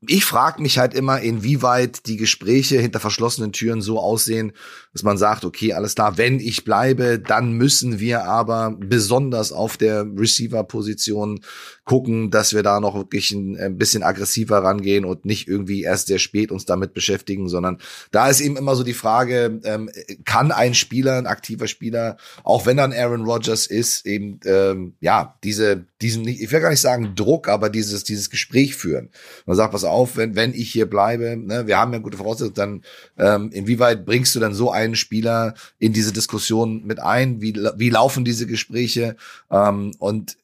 ich 0.07 0.23
frage 0.23 0.61
mich 0.61 0.77
halt 0.77 0.93
immer, 0.93 1.19
inwieweit 1.19 2.05
die 2.05 2.15
Gespräche 2.15 2.79
hinter 2.79 2.99
verschlossenen 3.01 3.51
Türen 3.51 3.81
so 3.81 3.99
aussehen, 3.99 4.53
dass 4.93 5.03
man 5.03 5.17
sagt, 5.17 5.43
okay, 5.43 5.73
alles 5.73 5.95
klar, 5.95 6.17
wenn 6.17 6.39
ich 6.39 6.63
bleibe, 6.63 7.19
dann 7.19 7.53
müssen 7.53 7.99
wir 7.99 8.25
aber 8.25 8.75
besonders 8.79 9.51
auf 9.51 9.75
der 9.75 10.05
Receiver-Position 10.05 11.41
gucken, 11.83 12.31
dass 12.31 12.53
wir 12.53 12.63
da 12.63 12.79
noch 12.79 12.95
wirklich 12.95 13.31
ein, 13.31 13.57
ein, 13.57 13.77
bisschen 13.77 14.03
aggressiver 14.03 14.59
rangehen 14.59 15.03
und 15.03 15.25
nicht 15.25 15.47
irgendwie 15.47 15.81
erst 15.81 16.07
sehr 16.07 16.19
spät 16.19 16.51
uns 16.51 16.65
damit 16.65 16.93
beschäftigen, 16.93 17.49
sondern 17.49 17.79
da 18.11 18.29
ist 18.29 18.39
eben 18.39 18.55
immer 18.55 18.75
so 18.75 18.83
die 18.83 18.93
Frage, 18.93 19.59
ähm, 19.65 19.89
kann 20.23 20.51
ein 20.51 20.75
Spieler, 20.75 21.17
ein 21.17 21.27
aktiver 21.27 21.67
Spieler, 21.67 22.17
auch 22.43 22.65
wenn 22.65 22.77
dann 22.77 22.93
Aaron 22.93 23.25
Rodgers 23.25 23.65
ist, 23.67 24.05
eben 24.05 24.39
ähm, 24.45 24.93
ja 25.01 25.37
diese 25.43 25.85
diesen, 26.01 26.27
ich 26.27 26.51
will 26.51 26.61
gar 26.61 26.69
nicht 26.69 26.81
sagen 26.81 27.15
Druck, 27.15 27.49
aber 27.49 27.69
dieses 27.69 28.03
dieses 28.03 28.29
Gespräch 28.29 28.75
führen. 28.75 29.09
Man 29.45 29.57
sagt, 29.57 29.71
pass 29.71 29.83
auf, 29.83 30.15
wenn 30.15 30.35
wenn 30.35 30.53
ich 30.53 30.71
hier 30.71 30.89
bleibe, 30.89 31.35
ne, 31.35 31.67
wir 31.67 31.77
haben 31.77 31.91
ja 31.93 31.99
gute 31.99 32.17
Voraussetzungen, 32.17 32.53
dann 32.55 32.83
ähm, 33.17 33.51
inwieweit 33.51 34.05
bringst 34.05 34.35
du 34.35 34.39
dann 34.39 34.53
so 34.53 34.71
einen 34.83 34.95
Spieler 34.95 35.53
in 35.79 35.93
diese 35.93 36.11
Diskussion 36.11 36.83
mit 36.85 36.99
ein? 36.99 37.41
Wie 37.41 37.53
wie 37.53 37.89
laufen 37.89 38.25
diese 38.25 38.47
Gespräche? 38.47 39.15
Ähm, 39.49 39.93
und 39.99 40.37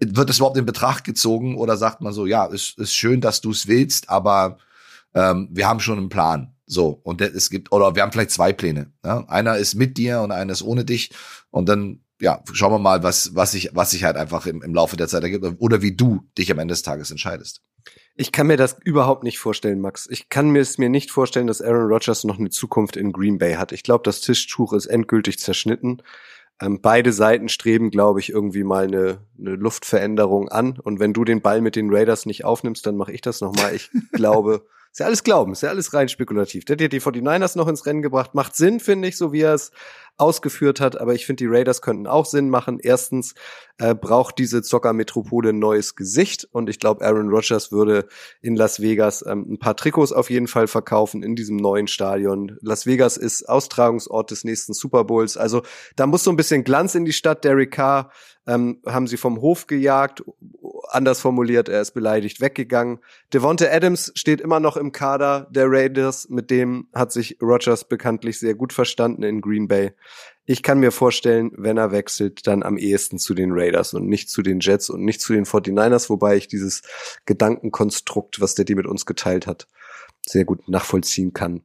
wird 0.00 0.28
das 0.28 0.38
überhaupt 0.38 0.56
in 0.56 0.66
Betracht 0.66 1.04
gezogen 1.04 1.56
oder 1.56 1.76
sagt 1.76 2.00
man 2.00 2.12
so, 2.12 2.26
ja, 2.26 2.46
ist, 2.46 2.78
ist 2.78 2.94
schön, 2.94 3.20
dass 3.20 3.40
du 3.40 3.50
es 3.50 3.66
willst, 3.66 4.08
aber 4.08 4.58
ähm, 5.14 5.48
wir 5.50 5.68
haben 5.68 5.80
schon 5.80 5.98
einen 5.98 6.08
Plan. 6.08 6.54
So, 6.66 7.00
und 7.02 7.20
es 7.20 7.50
gibt, 7.50 7.72
oder 7.72 7.94
wir 7.94 8.02
haben 8.02 8.12
vielleicht 8.12 8.30
zwei 8.30 8.52
Pläne. 8.52 8.90
Ja? 9.04 9.24
Einer 9.28 9.56
ist 9.56 9.74
mit 9.74 9.98
dir 9.98 10.22
und 10.22 10.32
einer 10.32 10.52
ist 10.52 10.62
ohne 10.62 10.84
dich. 10.84 11.10
Und 11.50 11.68
dann, 11.68 12.00
ja, 12.20 12.42
schauen 12.52 12.72
wir 12.72 12.78
mal, 12.78 13.02
was, 13.02 13.34
was 13.34 13.52
sich, 13.52 13.70
was 13.74 13.90
sich 13.90 14.04
halt 14.04 14.16
einfach 14.16 14.46
im, 14.46 14.62
im 14.62 14.74
Laufe 14.74 14.96
der 14.96 15.08
Zeit 15.08 15.22
ergibt 15.22 15.44
oder 15.58 15.82
wie 15.82 15.94
du 15.94 16.26
dich 16.38 16.50
am 16.50 16.58
Ende 16.58 16.72
des 16.72 16.82
Tages 16.82 17.10
entscheidest. 17.10 17.60
Ich 18.16 18.30
kann 18.30 18.46
mir 18.46 18.56
das 18.56 18.76
überhaupt 18.84 19.24
nicht 19.24 19.40
vorstellen, 19.40 19.80
Max. 19.80 20.06
Ich 20.08 20.28
kann 20.28 20.50
mir 20.50 20.60
es 20.60 20.78
mir 20.78 20.88
nicht 20.88 21.10
vorstellen, 21.10 21.48
dass 21.48 21.60
Aaron 21.60 21.90
Rodgers 21.92 22.22
noch 22.22 22.38
eine 22.38 22.50
Zukunft 22.50 22.96
in 22.96 23.12
Green 23.12 23.38
Bay 23.38 23.54
hat. 23.54 23.72
Ich 23.72 23.82
glaube, 23.82 24.04
das 24.04 24.20
Tischtuch 24.20 24.72
ist 24.72 24.86
endgültig 24.86 25.40
zerschnitten. 25.40 26.00
Ähm, 26.60 26.80
beide 26.80 27.12
Seiten 27.12 27.48
streben, 27.48 27.90
glaube 27.90 28.20
ich, 28.20 28.30
irgendwie 28.30 28.62
mal 28.62 28.84
eine, 28.84 29.18
eine 29.36 29.56
Luftveränderung 29.56 30.48
an. 30.48 30.78
Und 30.78 31.00
wenn 31.00 31.12
du 31.12 31.24
den 31.24 31.40
Ball 31.40 31.60
mit 31.60 31.74
den 31.74 31.92
Raiders 31.92 32.24
nicht 32.26 32.44
aufnimmst, 32.44 32.86
dann 32.86 32.96
mache 32.96 33.10
ich 33.10 33.20
das 33.20 33.40
nochmal. 33.40 33.74
Ich 33.74 33.90
glaube, 34.12 34.64
ist 34.92 35.00
ja 35.00 35.06
alles 35.06 35.24
Glauben, 35.24 35.50
ist 35.50 35.62
ja 35.62 35.70
alles 35.70 35.92
rein 35.92 36.08
spekulativ. 36.08 36.64
Der 36.66 36.76
hat 36.76 36.92
die 36.92 37.00
49ers 37.00 37.58
noch 37.58 37.66
ins 37.66 37.84
Rennen 37.84 38.00
gebracht. 38.00 38.36
Macht 38.36 38.54
Sinn, 38.54 38.78
finde 38.78 39.08
ich, 39.08 39.16
so 39.16 39.32
wie 39.32 39.40
er 39.40 39.54
es 39.54 39.72
ausgeführt 40.16 40.80
hat. 40.80 41.00
Aber 41.00 41.14
ich 41.14 41.26
finde, 41.26 41.44
die 41.44 41.50
Raiders 41.50 41.82
könnten 41.82 42.06
auch 42.06 42.26
Sinn 42.26 42.50
machen. 42.50 42.78
Erstens 42.80 43.34
äh, 43.78 43.94
braucht 43.94 44.38
diese 44.38 44.62
Zockermetropole 44.62 45.50
ein 45.50 45.58
neues 45.58 45.96
Gesicht. 45.96 46.48
Und 46.52 46.68
ich 46.68 46.78
glaube, 46.78 47.04
Aaron 47.04 47.28
Rodgers 47.28 47.72
würde 47.72 48.06
in 48.40 48.56
Las 48.56 48.80
Vegas 48.80 49.24
ähm, 49.26 49.46
ein 49.50 49.58
paar 49.58 49.76
Trikots 49.76 50.12
auf 50.12 50.30
jeden 50.30 50.46
Fall 50.46 50.66
verkaufen 50.66 51.22
in 51.22 51.34
diesem 51.34 51.56
neuen 51.56 51.88
Stadion. 51.88 52.56
Las 52.60 52.86
Vegas 52.86 53.16
ist 53.16 53.48
Austragungsort 53.48 54.30
des 54.30 54.44
nächsten 54.44 54.74
Super 54.74 55.04
Bowls. 55.04 55.36
Also 55.36 55.62
da 55.96 56.06
muss 56.06 56.24
so 56.24 56.30
ein 56.30 56.36
bisschen 56.36 56.64
Glanz 56.64 56.94
in 56.94 57.04
die 57.04 57.12
Stadt. 57.12 57.44
Derek 57.44 57.72
Carr 57.72 58.10
ähm, 58.46 58.80
haben 58.86 59.06
sie 59.06 59.16
vom 59.16 59.40
Hof 59.40 59.66
gejagt. 59.66 60.22
Anders 60.88 61.20
formuliert, 61.20 61.68
er 61.68 61.80
ist 61.80 61.92
beleidigt 61.92 62.40
weggegangen. 62.40 63.00
Devonta 63.32 63.66
Adams 63.66 64.12
steht 64.14 64.40
immer 64.40 64.60
noch 64.60 64.76
im 64.76 64.92
Kader 64.92 65.48
der 65.50 65.66
Raiders. 65.68 66.28
Mit 66.28 66.50
dem 66.50 66.88
hat 66.94 67.12
sich 67.12 67.38
Rodgers 67.40 67.88
bekanntlich 67.88 68.38
sehr 68.38 68.54
gut 68.54 68.72
verstanden 68.72 69.22
in 69.22 69.40
Green 69.40 69.66
Bay. 69.66 69.92
Ich 70.46 70.62
kann 70.62 70.78
mir 70.78 70.92
vorstellen, 70.92 71.52
wenn 71.56 71.78
er 71.78 71.90
wechselt, 71.90 72.46
dann 72.46 72.62
am 72.62 72.76
ehesten 72.76 73.18
zu 73.18 73.34
den 73.34 73.52
Raiders 73.52 73.94
und 73.94 74.06
nicht 74.06 74.28
zu 74.28 74.42
den 74.42 74.60
Jets 74.60 74.90
und 74.90 75.02
nicht 75.02 75.20
zu 75.20 75.32
den 75.32 75.46
49ers, 75.46 76.10
wobei 76.10 76.36
ich 76.36 76.48
dieses 76.48 76.82
Gedankenkonstrukt, 77.24 78.40
was 78.40 78.54
der 78.54 78.66
die 78.66 78.74
mit 78.74 78.86
uns 78.86 79.06
geteilt 79.06 79.46
hat, 79.46 79.68
sehr 80.26 80.44
gut 80.44 80.68
nachvollziehen 80.68 81.32
kann. 81.32 81.62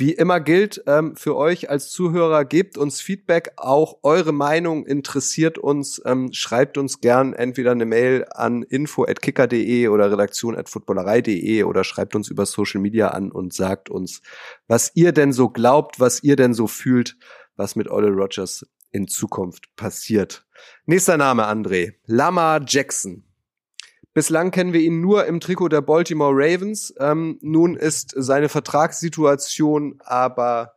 Wie 0.00 0.12
immer 0.12 0.38
gilt 0.38 0.84
ähm, 0.86 1.16
für 1.16 1.34
euch 1.34 1.70
als 1.70 1.90
Zuhörer, 1.90 2.44
gebt 2.44 2.78
uns 2.78 3.00
Feedback, 3.00 3.50
auch 3.56 3.98
eure 4.04 4.30
Meinung 4.30 4.86
interessiert 4.86 5.58
uns. 5.58 6.00
Ähm, 6.04 6.32
schreibt 6.32 6.78
uns 6.78 7.00
gern 7.00 7.32
entweder 7.32 7.72
eine 7.72 7.84
Mail 7.84 8.24
an 8.30 8.62
info@kicker.de 8.62 9.88
oder 9.88 10.12
redaktion@footballerei.de 10.12 11.64
oder 11.64 11.82
schreibt 11.82 12.14
uns 12.14 12.28
über 12.28 12.46
Social 12.46 12.80
Media 12.80 13.08
an 13.08 13.32
und 13.32 13.52
sagt 13.52 13.90
uns, 13.90 14.22
was 14.68 14.92
ihr 14.94 15.10
denn 15.10 15.32
so 15.32 15.48
glaubt, 15.48 15.98
was 15.98 16.22
ihr 16.22 16.36
denn 16.36 16.54
so 16.54 16.68
fühlt, 16.68 17.16
was 17.58 17.76
mit 17.76 17.90
Ole 17.90 18.08
Rogers 18.08 18.64
in 18.90 19.06
Zukunft 19.08 19.76
passiert. 19.76 20.46
Nächster 20.86 21.18
Name, 21.18 21.46
André. 21.46 21.94
Lama 22.06 22.60
Jackson. 22.66 23.24
Bislang 24.14 24.50
kennen 24.50 24.72
wir 24.72 24.80
ihn 24.80 25.00
nur 25.00 25.26
im 25.26 25.40
Trikot 25.40 25.68
der 25.68 25.82
Baltimore 25.82 26.32
Ravens. 26.34 26.94
Ähm, 26.98 27.38
nun 27.42 27.76
ist 27.76 28.14
seine 28.16 28.48
Vertragssituation 28.48 30.00
aber 30.04 30.72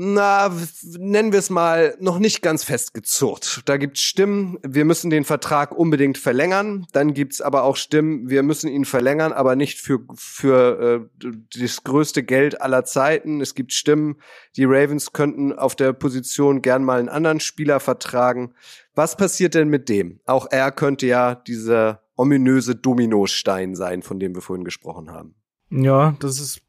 na, 0.00 0.48
nennen 0.96 1.32
wir 1.32 1.40
es 1.40 1.50
mal, 1.50 1.96
noch 1.98 2.20
nicht 2.20 2.40
ganz 2.40 2.62
festgezurrt. 2.62 3.62
Da 3.64 3.78
gibt's 3.78 4.00
Stimmen, 4.00 4.56
wir 4.62 4.84
müssen 4.84 5.10
den 5.10 5.24
Vertrag 5.24 5.76
unbedingt 5.76 6.18
verlängern. 6.18 6.86
Dann 6.92 7.14
gibt's 7.14 7.40
aber 7.40 7.64
auch 7.64 7.74
Stimmen, 7.74 8.30
wir 8.30 8.44
müssen 8.44 8.70
ihn 8.70 8.84
verlängern, 8.84 9.32
aber 9.32 9.56
nicht 9.56 9.80
für, 9.80 9.98
für 10.14 11.10
äh, 11.20 11.30
das 11.58 11.82
größte 11.82 12.22
Geld 12.22 12.62
aller 12.62 12.84
Zeiten. 12.84 13.40
Es 13.40 13.56
gibt 13.56 13.72
Stimmen, 13.72 14.20
die 14.54 14.66
Ravens 14.66 15.12
könnten 15.12 15.52
auf 15.52 15.74
der 15.74 15.92
Position 15.94 16.62
gern 16.62 16.84
mal 16.84 17.00
einen 17.00 17.08
anderen 17.08 17.40
Spieler 17.40 17.80
vertragen. 17.80 18.54
Was 18.94 19.16
passiert 19.16 19.56
denn 19.56 19.68
mit 19.68 19.88
dem? 19.88 20.20
Auch 20.26 20.46
er 20.48 20.70
könnte 20.70 21.08
ja 21.08 21.34
dieser 21.34 22.04
ominöse 22.14 22.76
Dominostein 22.76 23.74
sein, 23.74 24.02
von 24.02 24.20
dem 24.20 24.32
wir 24.36 24.42
vorhin 24.42 24.64
gesprochen 24.64 25.10
haben. 25.10 25.34
Ja, 25.70 26.16
das 26.20 26.38
ist 26.38 26.60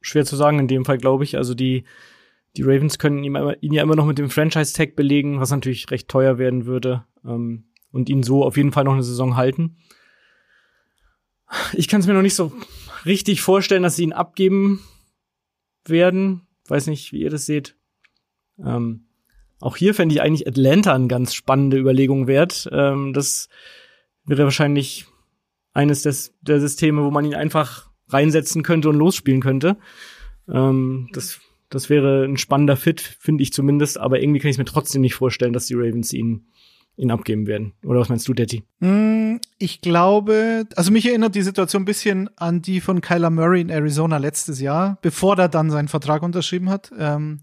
schwer 0.00 0.24
zu 0.24 0.36
sagen 0.36 0.58
in 0.58 0.68
dem 0.68 0.86
Fall, 0.86 0.96
glaube 0.96 1.24
ich. 1.24 1.36
Also 1.36 1.54
die 1.54 1.84
die 2.58 2.64
Ravens 2.64 2.98
können 2.98 3.22
ihn, 3.22 3.36
ihn 3.60 3.72
ja 3.72 3.84
immer 3.84 3.94
noch 3.94 4.04
mit 4.04 4.18
dem 4.18 4.30
Franchise-Tag 4.30 4.96
belegen, 4.96 5.38
was 5.38 5.52
natürlich 5.52 5.88
recht 5.92 6.08
teuer 6.08 6.38
werden 6.38 6.66
würde. 6.66 7.04
Ähm, 7.24 7.64
und 7.92 8.10
ihn 8.10 8.24
so 8.24 8.44
auf 8.44 8.56
jeden 8.56 8.72
Fall 8.72 8.82
noch 8.82 8.94
eine 8.94 9.04
Saison 9.04 9.36
halten. 9.36 9.76
Ich 11.72 11.86
kann 11.86 12.00
es 12.00 12.08
mir 12.08 12.14
noch 12.14 12.22
nicht 12.22 12.34
so 12.34 12.52
richtig 13.06 13.40
vorstellen, 13.42 13.84
dass 13.84 13.94
sie 13.94 14.02
ihn 14.02 14.12
abgeben 14.12 14.80
werden. 15.86 16.48
Weiß 16.66 16.88
nicht, 16.88 17.12
wie 17.12 17.20
ihr 17.22 17.30
das 17.30 17.46
seht. 17.46 17.76
Ähm, 18.58 19.06
auch 19.60 19.76
hier 19.76 19.94
fände 19.94 20.14
ich 20.14 20.20
eigentlich 20.20 20.46
Atlanta 20.48 20.92
eine 20.94 21.06
ganz 21.06 21.34
spannende 21.34 21.78
Überlegung 21.78 22.26
wert. 22.26 22.68
Ähm, 22.72 23.12
das 23.12 23.48
wäre 24.26 24.44
wahrscheinlich 24.44 25.06
eines 25.72 26.02
des, 26.02 26.34
der 26.40 26.60
Systeme, 26.60 27.04
wo 27.04 27.10
man 27.12 27.24
ihn 27.24 27.36
einfach 27.36 27.88
reinsetzen 28.08 28.64
könnte 28.64 28.88
und 28.88 28.96
losspielen 28.96 29.40
könnte. 29.40 29.78
Ähm, 30.48 31.08
das 31.12 31.40
das 31.70 31.90
wäre 31.90 32.24
ein 32.24 32.36
spannender 32.36 32.76
Fit, 32.76 33.00
finde 33.00 33.42
ich 33.42 33.52
zumindest, 33.52 33.98
aber 33.98 34.20
irgendwie 34.20 34.40
kann 34.40 34.50
ich 34.50 34.58
mir 34.58 34.64
trotzdem 34.64 35.02
nicht 35.02 35.14
vorstellen, 35.14 35.52
dass 35.52 35.66
die 35.66 35.74
Ravens 35.74 36.12
ihn 36.12 36.46
ihn 36.98 37.12
abgeben 37.12 37.46
werden. 37.46 37.72
Oder 37.84 38.00
was 38.00 38.08
meinst 38.08 38.26
du, 38.26 38.34
Detti? 38.34 38.64
Mm, 38.80 39.36
ich 39.58 39.80
glaube, 39.80 40.66
also 40.74 40.90
mich 40.90 41.06
erinnert 41.06 41.34
die 41.34 41.42
Situation 41.42 41.82
ein 41.82 41.86
bisschen 41.86 42.28
an 42.36 42.60
die 42.60 42.80
von 42.80 43.00
Kyler 43.00 43.30
Murray 43.30 43.60
in 43.60 43.70
Arizona 43.70 44.18
letztes 44.18 44.60
Jahr, 44.60 44.98
bevor 45.00 45.38
er 45.38 45.48
dann 45.48 45.70
seinen 45.70 45.88
Vertrag 45.88 46.22
unterschrieben 46.22 46.68
hat. 46.68 46.90
Ähm, 46.98 47.40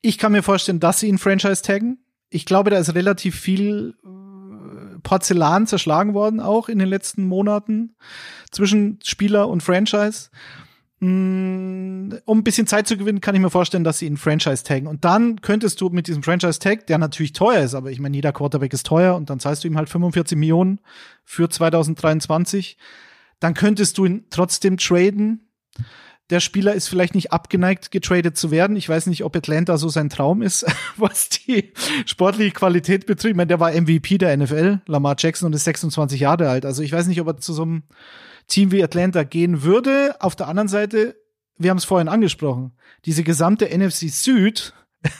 ich 0.00 0.16
kann 0.16 0.32
mir 0.32 0.42
vorstellen, 0.42 0.80
dass 0.80 1.00
sie 1.00 1.08
ihn 1.08 1.18
Franchise 1.18 1.62
taggen. 1.62 1.98
Ich 2.30 2.46
glaube, 2.46 2.70
da 2.70 2.78
ist 2.78 2.94
relativ 2.94 3.38
viel 3.38 3.94
äh, 4.04 4.98
Porzellan 5.02 5.66
zerschlagen 5.66 6.14
worden, 6.14 6.40
auch 6.40 6.70
in 6.70 6.78
den 6.78 6.88
letzten 6.88 7.24
Monaten 7.24 7.94
zwischen 8.50 9.00
Spieler 9.04 9.48
und 9.48 9.62
Franchise. 9.62 10.30
Mm, 11.00 12.10
um 12.24 12.38
ein 12.38 12.44
bisschen 12.44 12.66
Zeit 12.66 12.88
zu 12.88 12.96
gewinnen, 12.96 13.20
kann 13.20 13.34
ich 13.34 13.40
mir 13.40 13.50
vorstellen, 13.50 13.84
dass 13.84 14.00
sie 14.00 14.06
ihn 14.06 14.16
Franchise 14.16 14.64
taggen. 14.64 14.88
Und 14.88 15.04
dann 15.04 15.40
könntest 15.40 15.80
du 15.80 15.90
mit 15.90 16.08
diesem 16.08 16.22
Franchise 16.24 16.58
Tag, 16.58 16.86
der 16.88 16.98
natürlich 16.98 17.32
teuer 17.32 17.62
ist, 17.62 17.74
aber 17.74 17.90
ich 17.90 18.00
meine, 18.00 18.16
jeder 18.16 18.32
Quarterback 18.32 18.72
ist 18.72 18.86
teuer 18.86 19.14
und 19.14 19.30
dann 19.30 19.38
zahlst 19.38 19.62
du 19.62 19.68
ihm 19.68 19.76
halt 19.76 19.88
45 19.88 20.36
Millionen 20.36 20.80
für 21.24 21.48
2023. 21.48 22.78
Dann 23.38 23.54
könntest 23.54 23.98
du 23.98 24.06
ihn 24.06 24.24
trotzdem 24.30 24.76
traden. 24.76 25.48
Der 26.30 26.40
Spieler 26.40 26.74
ist 26.74 26.88
vielleicht 26.88 27.14
nicht 27.14 27.32
abgeneigt, 27.32 27.90
getradet 27.92 28.36
zu 28.36 28.50
werden. 28.50 28.76
Ich 28.76 28.88
weiß 28.88 29.06
nicht, 29.06 29.24
ob 29.24 29.36
Atlanta 29.36 29.78
so 29.78 29.88
sein 29.88 30.10
Traum 30.10 30.42
ist, 30.42 30.66
was 30.96 31.28
die 31.28 31.72
sportliche 32.06 32.50
Qualität 32.50 33.06
betrifft. 33.06 33.30
Ich 33.30 33.36
meine, 33.36 33.46
der 33.46 33.60
war 33.60 33.70
MVP 33.70 34.18
der 34.18 34.36
NFL, 34.36 34.80
Lamar 34.86 35.14
Jackson, 35.16 35.46
und 35.46 35.54
ist 35.54 35.64
26 35.64 36.20
Jahre 36.20 36.50
alt. 36.50 36.66
Also 36.66 36.82
ich 36.82 36.90
weiß 36.90 37.06
nicht, 37.06 37.20
ob 37.20 37.28
er 37.28 37.36
zu 37.36 37.52
so 37.52 37.62
einem 37.62 37.84
Team 38.48 38.72
wie 38.72 38.82
Atlanta 38.82 39.22
gehen 39.22 39.62
würde. 39.62 40.16
Auf 40.20 40.34
der 40.34 40.48
anderen 40.48 40.68
Seite, 40.68 41.16
wir 41.56 41.70
haben 41.70 41.78
es 41.78 41.84
vorhin 41.84 42.08
angesprochen, 42.08 42.72
diese 43.04 43.22
gesamte 43.22 43.66
NFC 43.66 44.10
Süd, 44.10 44.74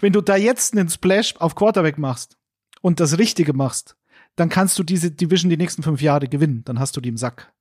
wenn 0.00 0.12
du 0.12 0.20
da 0.20 0.36
jetzt 0.36 0.72
einen 0.72 0.88
Splash 0.88 1.36
auf 1.36 1.54
Quarterback 1.54 1.98
machst 1.98 2.38
und 2.80 3.00
das 3.00 3.18
Richtige 3.18 3.52
machst, 3.52 3.96
dann 4.36 4.48
kannst 4.48 4.78
du 4.78 4.82
diese 4.82 5.10
Division 5.10 5.50
die 5.50 5.56
nächsten 5.56 5.82
fünf 5.82 6.00
Jahre 6.00 6.28
gewinnen. 6.28 6.62
Dann 6.64 6.78
hast 6.78 6.96
du 6.96 7.00
die 7.00 7.10
im 7.10 7.16
Sack. 7.16 7.52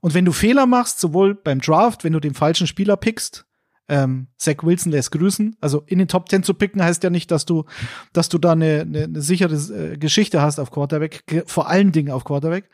Und 0.00 0.14
wenn 0.14 0.24
du 0.24 0.32
Fehler 0.32 0.66
machst, 0.66 1.00
sowohl 1.00 1.34
beim 1.34 1.60
Draft, 1.60 2.04
wenn 2.04 2.12
du 2.12 2.20
den 2.20 2.34
falschen 2.34 2.66
Spieler 2.66 2.96
pickst, 2.96 3.46
ähm, 3.88 4.28
Zach 4.36 4.56
Wilson 4.62 4.92
lässt 4.92 5.10
grüßen. 5.12 5.56
Also 5.60 5.82
in 5.86 5.98
den 5.98 6.08
Top 6.08 6.28
Ten 6.28 6.42
zu 6.42 6.54
picken 6.54 6.82
heißt 6.82 7.02
ja 7.02 7.10
nicht, 7.10 7.30
dass 7.30 7.46
du, 7.46 7.64
dass 8.12 8.28
du 8.28 8.38
da 8.38 8.52
eine, 8.52 8.82
eine, 8.82 9.04
eine 9.04 9.20
sichere 9.20 9.54
äh, 9.54 9.98
Geschichte 9.98 10.40
hast 10.40 10.58
auf 10.58 10.70
Quarterback, 10.70 11.44
vor 11.46 11.68
allen 11.68 11.92
Dingen 11.92 12.10
auf 12.10 12.24
Quarterback. 12.24 12.70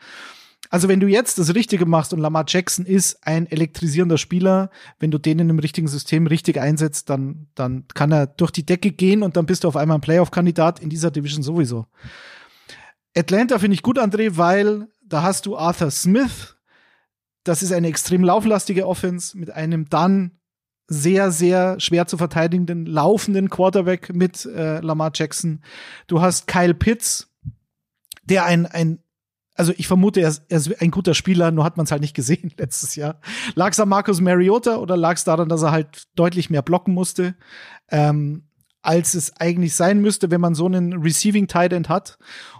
Also 0.69 0.87
wenn 0.87 0.99
du 0.99 1.07
jetzt 1.07 1.39
das 1.39 1.55
Richtige 1.55 1.87
machst 1.87 2.13
und 2.13 2.19
Lamar 2.19 2.45
Jackson 2.47 2.85
ist 2.85 3.25
ein 3.25 3.47
elektrisierender 3.47 4.19
Spieler, 4.19 4.69
wenn 4.99 5.09
du 5.09 5.17
den 5.17 5.39
in 5.39 5.49
einem 5.49 5.59
richtigen 5.59 5.87
System 5.87 6.27
richtig 6.27 6.59
einsetzt, 6.59 7.09
dann, 7.09 7.47
dann 7.55 7.87
kann 7.95 8.11
er 8.11 8.27
durch 8.27 8.51
die 8.51 8.65
Decke 8.65 8.91
gehen 8.91 9.23
und 9.23 9.35
dann 9.35 9.47
bist 9.47 9.63
du 9.63 9.67
auf 9.67 9.75
einmal 9.75 9.97
ein 9.97 10.01
Playoff-Kandidat 10.01 10.79
in 10.79 10.89
dieser 10.89 11.09
Division 11.09 11.41
sowieso. 11.41 11.87
Atlanta 13.17 13.57
finde 13.57 13.73
ich 13.73 13.81
gut, 13.81 13.97
André, 13.97 14.37
weil 14.37 14.87
da 15.01 15.23
hast 15.23 15.47
du 15.47 15.57
Arthur 15.57 15.89
Smith. 15.89 16.55
Das 17.43 17.63
ist 17.63 17.71
eine 17.71 17.87
extrem 17.87 18.23
lauflastige 18.23 18.87
Offense 18.87 19.35
mit 19.35 19.49
einem 19.49 19.89
dann 19.89 20.39
sehr, 20.87 21.31
sehr 21.31 21.79
schwer 21.79 22.05
zu 22.05 22.17
verteidigenden 22.17 22.85
laufenden 22.85 23.49
Quarterback 23.49 24.13
mit 24.13 24.45
äh, 24.45 24.81
Lamar 24.81 25.11
Jackson. 25.15 25.63
Du 26.05 26.21
hast 26.21 26.47
Kyle 26.47 26.75
Pitts, 26.75 27.31
der 28.23 28.45
ein, 28.45 28.67
ein 28.67 28.99
also 29.59 29.73
ich 29.75 29.87
vermute, 29.87 30.21
er 30.21 30.29
ist, 30.29 30.43
er 30.47 30.57
ist 30.57 30.81
ein 30.81 30.89
guter 30.89 31.13
Spieler, 31.13 31.51
nur 31.51 31.65
hat 31.65 31.75
man 31.75 31.83
es 31.83 31.91
halt 31.91 32.01
nicht 32.01 32.15
gesehen 32.15 32.53
letztes 32.57 32.95
Jahr. 32.95 33.19
Lag 33.55 33.71
es 33.71 33.79
an 33.81 33.89
Marcus 33.89 34.21
Mariota 34.21 34.77
oder 34.77 34.95
lag 34.95 35.17
es 35.17 35.25
daran, 35.25 35.49
dass 35.49 35.63
er 35.63 35.71
halt 35.71 36.07
deutlich 36.15 36.49
mehr 36.49 36.61
blocken 36.61 36.93
musste, 36.93 37.35
ähm, 37.91 38.43
als 38.81 39.15
es 39.15 39.35
eigentlich 39.35 39.75
sein 39.75 39.99
müsste, 39.99 40.31
wenn 40.31 40.39
man 40.39 40.55
so 40.55 40.65
einen 40.65 40.93
Receiving 40.93 41.47
Tight 41.47 41.73
End 41.73 41.89
hat? 41.89 42.17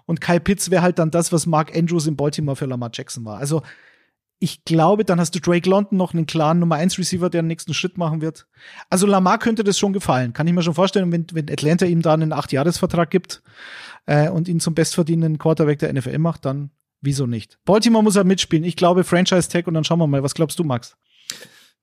Und 0.07 0.19
Kyle 0.19 0.41
Pitts 0.41 0.71
wäre 0.71 0.81
halt 0.81 0.99
dann 0.99 1.09
das, 1.09 1.31
was 1.31 1.45
Mark 1.45 1.73
Andrews 1.73 2.05
in 2.05 2.17
Baltimore 2.17 2.57
für 2.57 2.65
Lamar 2.65 2.89
Jackson 2.93 3.23
war. 3.23 3.37
Also 3.37 3.61
ich 4.39 4.65
glaube, 4.65 5.05
dann 5.05 5.21
hast 5.21 5.33
du 5.35 5.39
Drake 5.39 5.69
London 5.69 5.97
noch 5.97 6.13
einen 6.13 6.25
klaren 6.25 6.59
Nummer 6.59 6.75
1 6.75 6.97
Receiver, 6.97 7.29
der 7.29 7.41
den 7.41 7.47
nächsten 7.47 7.73
Schritt 7.73 7.97
machen 7.97 8.19
wird. 8.19 8.45
Also 8.89 9.07
Lamar 9.07 9.39
könnte 9.39 9.63
das 9.63 9.79
schon 9.79 9.93
gefallen. 9.93 10.33
Kann 10.33 10.47
ich 10.47 10.53
mir 10.53 10.63
schon 10.63 10.73
vorstellen, 10.73 11.13
wenn, 11.13 11.27
wenn 11.31 11.49
Atlanta 11.49 11.85
ihm 11.85 12.01
da 12.01 12.13
einen 12.13 12.33
8-Jahres-Vertrag 12.33 13.09
gibt 13.09 13.41
äh, 14.05 14.29
und 14.29 14.49
ihn 14.49 14.59
zum 14.59 14.73
bestverdienenden 14.73 15.37
Quarterback 15.37 15.79
der 15.79 15.93
NFL 15.93 16.17
macht, 16.17 16.43
dann 16.43 16.71
wieso 17.01 17.25
nicht? 17.25 17.59
Baltimore 17.65 18.03
muss 18.03 18.15
er 18.15 18.23
mitspielen. 18.23 18.63
Ich 18.65 18.75
glaube 18.75 19.03
Franchise 19.03 19.49
Tag 19.49 19.67
und 19.67 19.73
dann 19.73 19.83
schauen 19.83 19.99
wir 19.99 20.07
mal. 20.07 20.23
Was 20.23 20.35
glaubst 20.35 20.59
du, 20.59 20.63
Max? 20.63 20.95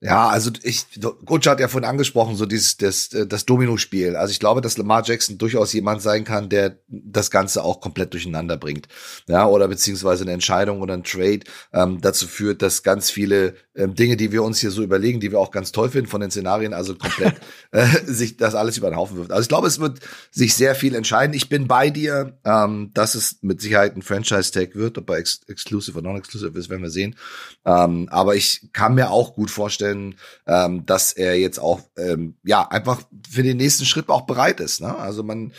Ja, 0.01 0.29
also 0.29 0.51
ich, 0.63 0.85
Coach 1.25 1.47
hat 1.47 1.59
ja 1.59 1.69
vorhin 1.69 1.89
angesprochen, 1.89 2.37
so 2.37 2.45
dieses, 2.45 2.77
das, 2.77 3.09
das 3.09 3.47
Domino-Spiel. 3.47 4.15
Also 4.15 4.31
ich 4.31 4.39
glaube, 4.41 4.61
dass 4.61 4.77
Lamar 4.77 5.03
Jackson 5.03 5.39
durchaus 5.39 5.73
jemand 5.73 6.03
sein 6.03 6.25
kann, 6.25 6.51
der 6.51 6.77
das 6.87 7.31
Ganze 7.31 7.65
auch 7.65 7.81
komplett 7.81 8.13
durcheinander 8.13 8.59
bringt. 8.59 8.89
Ja, 9.27 9.47
oder 9.47 9.69
beziehungsweise 9.69 10.25
eine 10.25 10.33
Entscheidung 10.33 10.83
oder 10.83 10.93
ein 10.93 11.03
Trade 11.03 11.41
ähm, 11.73 12.03
dazu 12.03 12.29
führt, 12.29 12.61
dass 12.61 12.83
ganz 12.83 13.11
viele 13.11 13.55
ähm, 13.75 13.95
Dinge, 13.95 14.19
die 14.19 14.33
wir 14.33 14.43
uns 14.43 14.59
hier 14.59 14.71
so 14.71 14.83
überlegen, 14.83 15.19
die 15.19 15.33
wir 15.33 15.39
auch 15.39 15.51
ganz 15.51 15.73
toll 15.73 15.89
finden 15.89 16.09
von 16.09 16.21
den 16.21 16.31
Szenarien, 16.31 16.75
also 16.75 16.95
komplett 16.95 17.37
äh, 17.71 17.87
sich 18.05 18.37
das 18.37 18.55
alles 18.55 18.77
über 18.77 18.91
den 18.91 18.97
Haufen 18.97 19.17
wirft. 19.17 19.31
Also 19.31 19.43
ich 19.43 19.49
glaube, 19.49 19.67
es 19.67 19.81
wird 19.81 20.01
sich 20.31 20.55
sehr 20.55 20.75
viel 20.75 20.95
entscheiden. 20.95 21.35
Ich 21.35 21.49
bin 21.49 21.69
bei 21.69 21.89
dir, 21.89 22.39
ähm, 22.45 22.91
dass 22.93 23.15
es 23.15 23.39
mit 23.41 23.63
Sicherheit 23.63 23.97
ein 23.97 24.03
Franchise-Tag 24.03 24.75
wird, 24.75 24.99
ob 24.99 25.09
er 25.09 25.17
ex 25.17 25.41
exclusive 25.49 25.97
oder 25.97 26.09
non-exclusive 26.09 26.59
ist, 26.59 26.69
werden 26.69 26.83
wir 26.83 26.91
sehen. 26.91 27.17
Ähm, 27.65 28.09
aber 28.11 28.37
ich 28.37 28.69
kann 28.75 28.95
mir 28.95 29.11
auch 29.11 29.35
gut 29.35 29.51
vorstellen, 29.51 29.86
vorstellen, 29.87 30.17
ähm, 30.47 30.87
dass 30.87 31.13
er 31.13 31.39
jetzt 31.39 31.59
auch 31.59 31.81
ähm, 31.97 32.35
ja 32.45 32.67
einfach 32.69 33.03
für 33.29 33.43
den 33.43 33.57
nächsten 33.57 33.85
Schritt 33.85 34.09
auch 34.09 34.23
bereit 34.23 34.61
ist. 34.61 34.81
Ne? 34.81 34.97
Also 34.97 35.23
man 35.23 35.53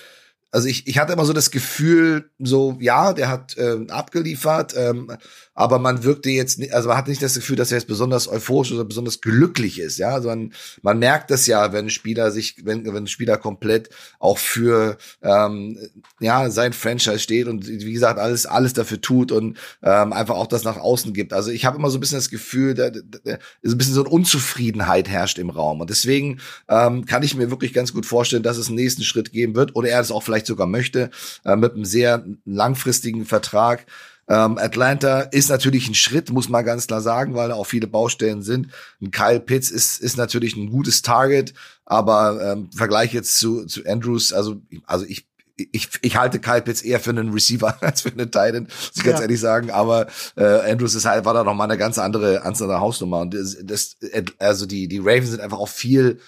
also 0.51 0.67
ich, 0.67 0.88
ich 0.88 0.97
hatte 0.97 1.13
immer 1.13 1.25
so 1.25 1.33
das 1.33 1.51
Gefühl, 1.51 2.31
so, 2.39 2.77
ja, 2.79 3.13
der 3.13 3.27
hat 3.27 3.55
ähm, 3.57 3.89
abgeliefert, 3.89 4.73
ähm, 4.77 5.12
aber 5.53 5.77
man 5.77 6.03
wirkte 6.03 6.29
jetzt, 6.29 6.60
nicht, 6.60 6.73
also 6.73 6.88
man 6.88 6.97
hat 6.97 7.07
nicht 7.07 7.21
das 7.21 7.36
Gefühl, 7.36 7.57
dass 7.57 7.71
er 7.71 7.79
jetzt 7.79 7.88
besonders 7.88 8.29
euphorisch 8.29 8.71
oder 8.71 8.86
besonders 8.86 9.19
glücklich 9.19 9.79
ist, 9.79 9.97
ja, 9.97 10.10
also 10.10 10.29
man, 10.29 10.53
man 10.81 10.99
merkt 10.99 11.31
das 11.31 11.47
ja, 11.47 11.73
wenn 11.73 11.86
ein 11.86 11.89
Spieler 11.89 12.31
sich, 12.31 12.55
wenn, 12.63 12.86
wenn 12.86 13.03
ein 13.03 13.07
Spieler 13.07 13.38
komplett 13.38 13.89
auch 14.19 14.38
für, 14.38 14.97
ähm, 15.21 15.77
ja, 16.21 16.49
sein 16.49 16.71
Franchise 16.71 17.19
steht 17.19 17.47
und 17.47 17.67
wie 17.67 17.93
gesagt, 17.93 18.17
alles, 18.17 18.45
alles 18.45 18.73
dafür 18.73 19.01
tut 19.01 19.31
und 19.33 19.57
ähm, 19.83 20.13
einfach 20.13 20.36
auch 20.36 20.47
das 20.47 20.63
nach 20.63 20.77
außen 20.77 21.13
gibt. 21.13 21.33
Also 21.33 21.51
ich 21.51 21.65
habe 21.65 21.77
immer 21.77 21.89
so 21.89 21.97
ein 21.97 22.01
bisschen 22.01 22.17
das 22.17 22.29
Gefühl, 22.29 22.73
da, 22.73 22.89
da, 22.89 23.01
da 23.23 23.38
ist 23.62 23.73
ein 23.73 23.77
bisschen 23.77 23.93
so 23.93 24.01
eine 24.01 24.10
Unzufriedenheit 24.10 25.10
herrscht 25.10 25.39
im 25.39 25.49
Raum 25.49 25.81
und 25.81 25.89
deswegen 25.89 26.39
ähm, 26.69 27.05
kann 27.05 27.23
ich 27.23 27.36
mir 27.36 27.51
wirklich 27.51 27.73
ganz 27.73 27.93
gut 27.93 28.05
vorstellen, 28.05 28.43
dass 28.43 28.57
es 28.57 28.67
einen 28.67 28.77
nächsten 28.77 29.03
Schritt 29.03 29.31
geben 29.31 29.55
wird 29.55 29.75
oder 29.75 29.89
er 29.89 29.99
das 29.99 30.12
auch 30.12 30.23
vielleicht 30.23 30.46
sogar 30.47 30.67
möchte, 30.67 31.12
äh, 31.45 31.55
mit 31.55 31.73
einem 31.73 31.86
sehr 31.86 32.25
langfristigen 32.45 33.25
Vertrag. 33.25 33.86
Ähm, 34.29 34.57
Atlanta 34.57 35.21
ist 35.21 35.49
natürlich 35.49 35.88
ein 35.88 35.95
Schritt, 35.95 36.31
muss 36.31 36.49
man 36.49 36.65
ganz 36.65 36.88
klar 36.88 37.01
sagen, 37.01 37.33
weil 37.36 37.49
da 37.49 37.55
auch 37.55 37.65
viele 37.65 37.88
Baustellen 37.88 38.41
sind. 38.41 38.67
Ein 39.01 39.12
Kyle 39.12 39.39
Pitts 39.39 39.69
ist, 39.69 39.99
ist 39.99 40.17
natürlich 40.17 40.55
ein 40.57 40.69
gutes 40.69 41.01
Target, 41.01 41.53
aber 41.86 42.53
ähm, 42.53 42.69
Vergleich 42.75 43.13
jetzt 43.13 43.39
zu, 43.39 43.65
zu 43.65 43.86
Andrews, 43.86 44.33
also, 44.33 44.62
also 44.86 45.05
ich 45.05 45.27
ich, 45.71 45.89
ich 46.01 46.15
halte 46.15 46.39
Kyle 46.39 46.62
Pitts 46.62 46.81
eher 46.83 46.99
für 46.99 47.10
einen 47.10 47.33
Receiver 47.33 47.75
als 47.81 48.01
für 48.01 48.10
einen 48.10 48.31
Titan, 48.31 48.63
muss 48.63 48.91
ich 48.95 49.03
ganz 49.03 49.17
ja. 49.17 49.23
ehrlich 49.23 49.39
sagen. 49.39 49.71
Aber 49.71 50.07
äh, 50.36 50.71
Andrews 50.71 50.95
ist 50.95 51.05
halt, 51.05 51.25
war 51.25 51.33
da 51.33 51.43
noch 51.43 51.55
mal 51.55 51.63
eine 51.63 51.77
ganz 51.77 51.97
andere, 51.97 52.43
andere 52.43 52.79
Hausnummer. 52.79 53.21
Und 53.21 53.33
das, 53.33 53.57
das, 53.63 53.97
also 54.38 54.65
die, 54.65 54.88
die 54.88 54.99
Ravens 54.99 55.31
sind 55.31 55.41
einfach 55.41 55.57
auch 55.57 55.69
viel 55.69 56.19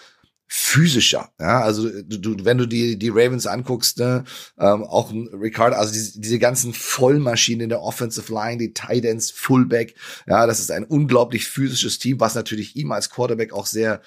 physischer. 0.51 1.31
Ja, 1.39 1.61
also 1.61 1.87
du, 2.01 2.43
wenn 2.43 2.57
du 2.57 2.65
die 2.65 2.97
die 2.97 3.09
Ravens 3.09 3.45
anguckst, 3.45 3.99
ne, 3.99 4.23
ähm, 4.57 4.83
auch 4.83 5.13
Ricard, 5.13 5.75
also 5.75 5.93
diese, 5.93 6.19
diese 6.19 6.39
ganzen 6.39 6.73
Vollmaschinen 6.73 7.61
in 7.61 7.69
der 7.69 7.83
Offensive 7.83 8.33
Line, 8.33 8.57
die 8.57 8.73
Tight 8.73 9.05
Ends, 9.05 9.29
Fullback, 9.29 9.95
ja, 10.27 10.47
das 10.47 10.59
ist 10.59 10.71
ein 10.71 10.85
unglaublich 10.85 11.47
physisches 11.47 11.99
Team, 11.99 12.19
was 12.19 12.33
natürlich 12.33 12.75
ihm 12.75 12.91
als 12.91 13.11
Quarterback 13.11 13.53
auch 13.53 13.67
sehr 13.67 14.01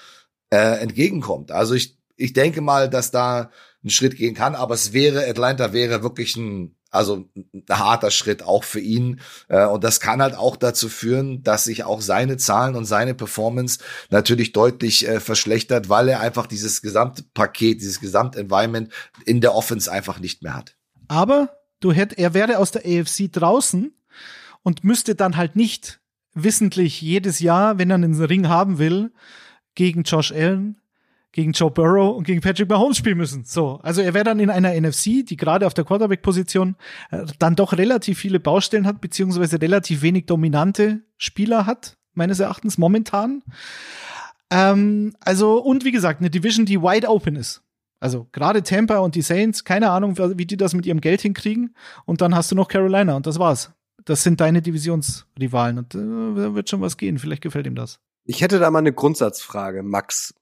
äh, 0.50 0.80
entgegenkommt. 0.80 1.52
Also 1.52 1.74
ich 1.74 1.96
ich 2.16 2.32
denke 2.32 2.60
mal, 2.60 2.90
dass 2.90 3.10
da 3.10 3.50
einen 3.82 3.90
Schritt 3.90 4.16
gehen 4.16 4.34
kann, 4.34 4.54
aber 4.54 4.74
es 4.74 4.92
wäre, 4.92 5.26
Atlanta 5.28 5.72
wäre 5.72 6.02
wirklich 6.02 6.36
ein, 6.36 6.76
also 6.92 7.28
ein 7.34 7.64
harter 7.70 8.10
Schritt 8.10 8.42
auch 8.42 8.64
für 8.64 8.78
ihn. 8.78 9.20
Äh, 9.48 9.66
und 9.66 9.82
das 9.82 9.98
kann 9.98 10.22
halt 10.22 10.36
auch 10.36 10.56
dazu 10.56 10.88
führen, 10.88 11.42
dass 11.42 11.64
sich 11.64 11.84
auch 11.84 12.00
seine 12.00 12.36
Zahlen 12.36 12.76
und 12.76 12.84
seine 12.84 13.14
Performance 13.14 13.80
natürlich 14.10 14.52
deutlich 14.52 15.08
äh, 15.08 15.18
verschlechtert, 15.18 15.88
weil 15.88 16.08
er 16.08 16.20
einfach 16.20 16.46
dieses 16.46 16.82
gesamte 16.82 17.24
Paket, 17.34 17.80
dieses 17.80 17.98
Gesamtenvironment 17.98 18.92
in 19.24 19.40
der 19.40 19.54
Offense 19.54 19.90
einfach 19.90 20.20
nicht 20.20 20.42
mehr 20.42 20.54
hat. 20.54 20.76
Aber 21.08 21.56
du 21.80 21.92
hätt, 21.92 22.12
er 22.12 22.34
wäre 22.34 22.58
aus 22.58 22.70
der 22.70 22.82
AFC 22.84 23.32
draußen 23.32 23.92
und 24.62 24.84
müsste 24.84 25.14
dann 25.14 25.36
halt 25.36 25.56
nicht 25.56 26.00
wissentlich 26.34 27.00
jedes 27.00 27.40
Jahr, 27.40 27.78
wenn 27.78 27.90
er 27.90 27.96
einen 27.96 28.22
Ring 28.22 28.48
haben 28.48 28.78
will, 28.78 29.12
gegen 29.74 30.02
Josh 30.02 30.32
Allen, 30.32 30.81
gegen 31.32 31.52
Joe 31.52 31.70
Burrow 31.70 32.16
und 32.16 32.24
gegen 32.24 32.40
Patrick 32.40 32.68
Mahomes 32.68 32.98
spielen 32.98 33.18
müssen. 33.18 33.44
So, 33.44 33.80
also 33.82 34.02
er 34.02 34.14
wäre 34.14 34.24
dann 34.24 34.38
in 34.38 34.50
einer 34.50 34.78
NFC, 34.78 35.26
die 35.26 35.36
gerade 35.36 35.66
auf 35.66 35.74
der 35.74 35.84
Quarterback-Position 35.84 36.76
äh, 37.10 37.24
dann 37.38 37.56
doch 37.56 37.72
relativ 37.72 38.18
viele 38.18 38.38
Baustellen 38.38 38.86
hat, 38.86 39.00
beziehungsweise 39.00 39.60
relativ 39.60 40.02
wenig 40.02 40.26
dominante 40.26 41.00
Spieler 41.16 41.66
hat, 41.66 41.96
meines 42.14 42.38
Erachtens 42.38 42.78
momentan. 42.78 43.42
Ähm, 44.50 45.14
also, 45.20 45.56
und 45.62 45.84
wie 45.84 45.92
gesagt, 45.92 46.20
eine 46.20 46.30
Division, 46.30 46.66
die 46.66 46.80
wide 46.80 47.08
open 47.08 47.36
ist. 47.36 47.62
Also 47.98 48.28
gerade 48.32 48.62
Tampa 48.62 48.98
und 48.98 49.14
die 49.14 49.22
Saints, 49.22 49.64
keine 49.64 49.90
Ahnung, 49.90 50.18
wie 50.18 50.44
die 50.44 50.56
das 50.56 50.74
mit 50.74 50.86
ihrem 50.86 51.00
Geld 51.00 51.20
hinkriegen. 51.20 51.74
Und 52.04 52.20
dann 52.20 52.34
hast 52.34 52.50
du 52.50 52.56
noch 52.56 52.68
Carolina 52.68 53.14
und 53.16 53.26
das 53.26 53.38
war's. 53.38 53.70
Das 54.04 54.24
sind 54.24 54.40
deine 54.40 54.60
Divisionsrivalen 54.60 55.78
und 55.78 55.94
äh, 55.94 56.54
wird 56.54 56.68
schon 56.68 56.80
was 56.80 56.96
gehen. 56.96 57.18
Vielleicht 57.18 57.42
gefällt 57.42 57.66
ihm 57.66 57.76
das. 57.76 58.00
Ich 58.24 58.42
hätte 58.42 58.58
da 58.58 58.70
mal 58.70 58.80
eine 58.80 58.92
Grundsatzfrage, 58.92 59.84
Max. 59.84 60.34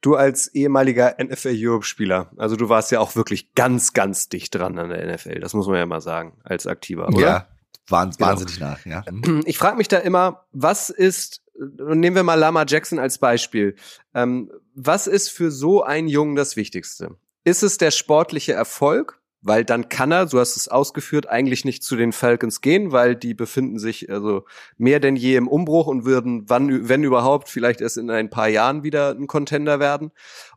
Du 0.00 0.16
als 0.16 0.48
ehemaliger 0.48 1.16
NFL 1.22 1.54
Europe 1.56 1.84
Spieler, 1.84 2.30
also 2.36 2.56
du 2.56 2.68
warst 2.68 2.90
ja 2.90 3.00
auch 3.00 3.16
wirklich 3.16 3.54
ganz, 3.54 3.92
ganz 3.92 4.28
dicht 4.28 4.54
dran 4.54 4.78
an 4.78 4.90
der 4.90 5.14
NFL. 5.14 5.40
Das 5.40 5.54
muss 5.54 5.66
man 5.66 5.76
ja 5.76 5.86
mal 5.86 6.00
sagen, 6.00 6.38
als 6.44 6.66
Aktiver, 6.66 7.08
oder? 7.08 7.20
Ja, 7.20 7.48
wahns 7.88 8.18
genau. 8.18 8.30
wahnsinnig 8.30 8.60
nach, 8.60 8.84
ja. 8.86 9.04
Ich 9.44 9.58
frage 9.58 9.76
mich 9.76 9.88
da 9.88 9.98
immer, 9.98 10.44
was 10.52 10.90
ist, 10.90 11.42
nehmen 11.58 12.16
wir 12.16 12.22
mal 12.22 12.34
Lama 12.34 12.64
Jackson 12.66 12.98
als 12.98 13.18
Beispiel, 13.18 13.76
ähm, 14.14 14.50
was 14.74 15.06
ist 15.06 15.30
für 15.30 15.50
so 15.50 15.82
einen 15.82 16.08
Jungen 16.08 16.36
das 16.36 16.56
Wichtigste? 16.56 17.16
Ist 17.44 17.62
es 17.62 17.78
der 17.78 17.90
sportliche 17.90 18.52
Erfolg? 18.52 19.20
Weil 19.44 19.62
dann 19.62 19.90
kann 19.90 20.10
er, 20.10 20.26
so 20.26 20.40
hast 20.40 20.56
es 20.56 20.68
ausgeführt, 20.68 21.28
eigentlich 21.28 21.66
nicht 21.66 21.82
zu 21.82 21.96
den 21.96 22.12
Falcons 22.12 22.62
gehen, 22.62 22.92
weil 22.92 23.14
die 23.14 23.34
befinden 23.34 23.78
sich 23.78 24.10
also 24.10 24.46
mehr 24.78 25.00
denn 25.00 25.16
je 25.16 25.36
im 25.36 25.48
Umbruch 25.48 25.86
und 25.86 26.06
würden, 26.06 26.48
wann, 26.48 26.88
wenn 26.88 27.04
überhaupt, 27.04 27.50
vielleicht 27.50 27.82
erst 27.82 27.98
in 27.98 28.10
ein 28.10 28.30
paar 28.30 28.48
Jahren 28.48 28.84
wieder 28.84 29.10
ein 29.10 29.26
Contender 29.26 29.80
werden. 29.80 30.12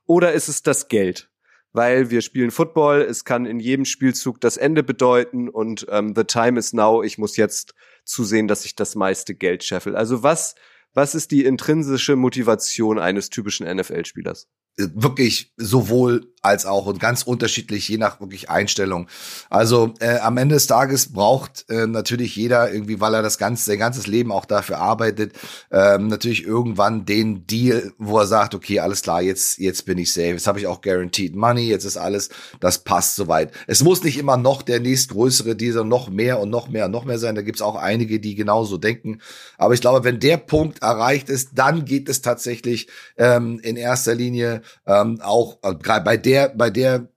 Oder 0.06 0.32
ist 0.32 0.48
es 0.48 0.64
das 0.64 0.88
Geld? 0.88 1.30
Weil 1.74 2.12
wir 2.12 2.22
spielen 2.22 2.50
Football, 2.50 3.02
es 3.02 3.26
kann 3.26 3.46
in 3.46 3.60
jedem 3.60 3.84
Spielzug 3.84 4.40
das 4.40 4.56
Ende 4.56 4.84
bedeuten 4.84 5.50
und 5.50 5.86
ähm, 5.90 6.14
the 6.16 6.24
time 6.24 6.58
is 6.58 6.72
now, 6.72 7.04
ich 7.04 7.18
muss 7.18 7.36
jetzt 7.36 7.76
zusehen, 8.06 8.48
dass 8.48 8.64
ich 8.64 8.76
das 8.76 8.96
meiste 8.96 9.36
Geld 9.36 9.66
scheffel. 9.66 9.98
Also 9.98 10.24
was, 10.24 10.56
was 10.94 11.14
ist 11.14 11.32
die 11.32 11.44
intrinsische 11.44 12.16
Motivation 12.16 13.00
eines 13.00 13.30
typischen 13.30 13.68
NFL-Spielers? 13.68 14.48
Wirklich 14.78 15.52
sowohl 15.58 16.28
als 16.44 16.66
auch 16.66 16.86
und 16.86 17.00
ganz 17.00 17.24
unterschiedlich, 17.24 17.90
je 17.90 17.98
nach 17.98 18.22
wirklich 18.22 18.50
Einstellung. 18.50 19.08
Also 19.50 19.94
äh, 20.00 20.20
am 20.20 20.38
Ende 20.38 20.56
des 20.56 20.68
Tages 20.68 21.12
braucht 21.12 21.66
äh, 21.70 21.88
natürlich 21.88 22.36
jeder 22.36 22.72
irgendwie, 22.72 23.02
weil 23.02 23.14
er 23.16 23.22
das 23.22 23.38
ganze, 23.38 23.66
sein 23.66 23.80
ganzes 23.80 24.08
Leben 24.08 24.32
auch 24.32 24.46
dafür 24.46 24.78
arbeitet, 24.78 25.34
äh, 25.72 25.98
natürlich 25.98 26.46
irgendwann 26.46 27.06
den 27.06 27.46
Deal, 27.48 27.92
wo 27.98 28.20
er 28.20 28.28
sagt, 28.28 28.56
okay, 28.56 28.80
alles 28.80 29.02
klar, 29.02 29.22
jetzt, 29.22 29.58
jetzt 29.58 29.86
bin 29.86 29.98
ich 29.98 30.14
safe, 30.14 30.28
jetzt 30.28 30.48
habe 30.48 30.60
ich 30.60 30.68
auch 30.68 30.82
guaranteed 30.82 31.36
money, 31.36 31.68
jetzt 31.68 31.86
ist 31.86 31.98
alles, 31.98 32.30
das 32.60 32.84
passt 32.84 33.16
soweit. 33.16 33.52
Es 33.66 33.84
muss 33.84 34.04
nicht 34.04 34.18
immer 34.18 34.38
noch 34.38 34.62
der 34.62 34.80
nächstgrößere 34.80 35.56
dieser 35.56 35.84
noch 35.84 36.10
mehr 36.10 36.40
und 36.40 36.50
noch 36.50 36.70
mehr 36.70 36.86
und 36.86 36.92
noch 36.92 37.04
mehr 37.04 37.20
sein. 37.20 37.36
Da 37.36 37.42
gibt's 37.42 37.62
auch 37.62 37.76
einige, 37.76 38.20
die 38.20 38.36
genauso 38.36 38.78
denken. 38.78 39.20
Aber 39.58 39.74
ich 39.74 39.82
glaube, 39.82 40.04
wenn 40.04 40.20
der 40.20 40.38
Punkt 40.38 40.82
erreicht 40.82 41.30
ist, 41.30 41.50
dann 41.56 41.84
geht 41.84 42.08
es 42.08 42.22
tatsächlich 42.22 42.88
ähm, 43.18 43.60
in 43.64 43.76
erster 43.76 44.16
Linie 44.16 44.62
ähm, 44.86 45.20
auch 45.22 45.62
gerade 45.62 46.04
bei 46.04 46.18
der, 46.18 46.50
bei 46.50 46.70
der 46.70 47.10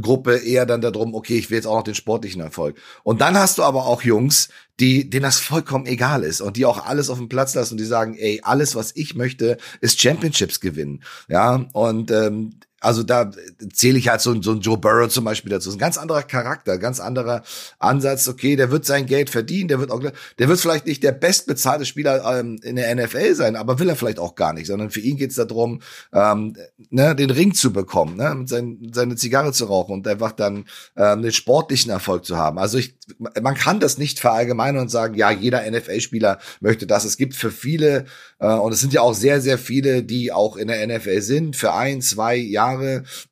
Gruppe 0.00 0.38
eher 0.38 0.64
dann 0.64 0.80
darum, 0.80 1.14
okay, 1.14 1.36
ich 1.36 1.50
will 1.50 1.56
jetzt 1.56 1.66
auch 1.66 1.76
noch 1.76 1.84
den 1.84 1.94
sportlichen 1.94 2.40
Erfolg. 2.40 2.78
Und 3.02 3.20
dann 3.20 3.36
hast 3.36 3.58
du 3.58 3.62
aber 3.62 3.86
auch 3.86 4.02
Jungs, 4.02 4.48
die, 4.80 5.10
denen 5.10 5.24
das 5.24 5.38
vollkommen 5.38 5.86
egal 5.86 6.22
ist 6.22 6.40
und 6.40 6.56
die 6.56 6.64
auch 6.64 6.86
alles 6.86 7.10
auf 7.10 7.18
dem 7.18 7.28
Platz 7.28 7.54
lassen 7.54 7.74
und 7.74 7.78
die 7.78 7.84
sagen, 7.84 8.16
ey, 8.16 8.40
alles, 8.42 8.74
was 8.74 8.92
ich 8.96 9.14
möchte, 9.14 9.58
ist 9.80 10.00
Championships 10.00 10.60
gewinnen. 10.60 11.02
Ja, 11.28 11.66
und 11.72 12.10
ähm, 12.10 12.58
also 12.80 13.02
da 13.02 13.30
zähle 13.72 13.98
ich 13.98 14.08
halt 14.08 14.20
so, 14.20 14.40
so 14.42 14.52
ein 14.52 14.60
Joe 14.60 14.76
Burrow 14.76 15.08
zum 15.08 15.24
Beispiel 15.24 15.50
dazu. 15.50 15.72
ein 15.72 15.78
ganz 15.78 15.96
anderer 15.96 16.22
Charakter, 16.22 16.76
ganz 16.76 17.00
anderer 17.00 17.42
Ansatz. 17.78 18.28
Okay, 18.28 18.54
der 18.54 18.70
wird 18.70 18.84
sein 18.84 19.06
Geld 19.06 19.30
verdienen, 19.30 19.68
der 19.68 19.80
wird 19.80 19.90
auch, 19.90 20.02
der 20.38 20.48
wird 20.48 20.60
vielleicht 20.60 20.86
nicht 20.86 21.02
der 21.02 21.12
bestbezahlte 21.12 21.86
Spieler 21.86 22.38
ähm, 22.38 22.60
in 22.62 22.76
der 22.76 22.94
NFL 22.94 23.34
sein, 23.34 23.56
aber 23.56 23.78
will 23.78 23.88
er 23.88 23.96
vielleicht 23.96 24.18
auch 24.18 24.34
gar 24.34 24.52
nicht, 24.52 24.66
sondern 24.66 24.90
für 24.90 25.00
ihn 25.00 25.16
geht's 25.16 25.36
darum, 25.36 25.80
ähm, 26.12 26.54
ne, 26.90 27.16
den 27.16 27.30
Ring 27.30 27.54
zu 27.54 27.72
bekommen, 27.72 28.16
ne, 28.16 28.34
mit 28.34 28.48
sein, 28.50 28.90
seine 28.92 29.16
Zigarre 29.16 29.52
zu 29.52 29.64
rauchen 29.64 29.92
und 29.92 30.06
einfach 30.06 30.32
dann 30.32 30.66
ähm, 30.96 31.22
den 31.22 31.32
sportlichen 31.32 31.90
Erfolg 31.90 32.26
zu 32.26 32.36
haben. 32.36 32.58
Also 32.58 32.76
ich, 32.76 32.94
man 33.18 33.54
kann 33.54 33.80
das 33.80 33.96
nicht 33.96 34.20
verallgemeinern 34.20 34.82
und 34.82 34.90
sagen, 34.90 35.14
ja, 35.14 35.30
jeder 35.30 35.68
NFL-Spieler 35.70 36.38
möchte 36.60 36.86
das. 36.86 37.06
Es 37.06 37.16
gibt 37.16 37.34
für 37.34 37.50
viele 37.50 38.04
äh, 38.38 38.46
und 38.46 38.72
es 38.72 38.80
sind 38.80 38.92
ja 38.92 39.00
auch 39.00 39.14
sehr, 39.14 39.40
sehr 39.40 39.58
viele, 39.58 40.02
die 40.02 40.30
auch 40.30 40.56
in 40.56 40.68
der 40.68 40.86
NFL 40.86 41.22
sind, 41.22 41.56
für 41.56 41.72
ein, 41.72 42.02
zwei 42.02 42.36
Jahre, 42.36 42.65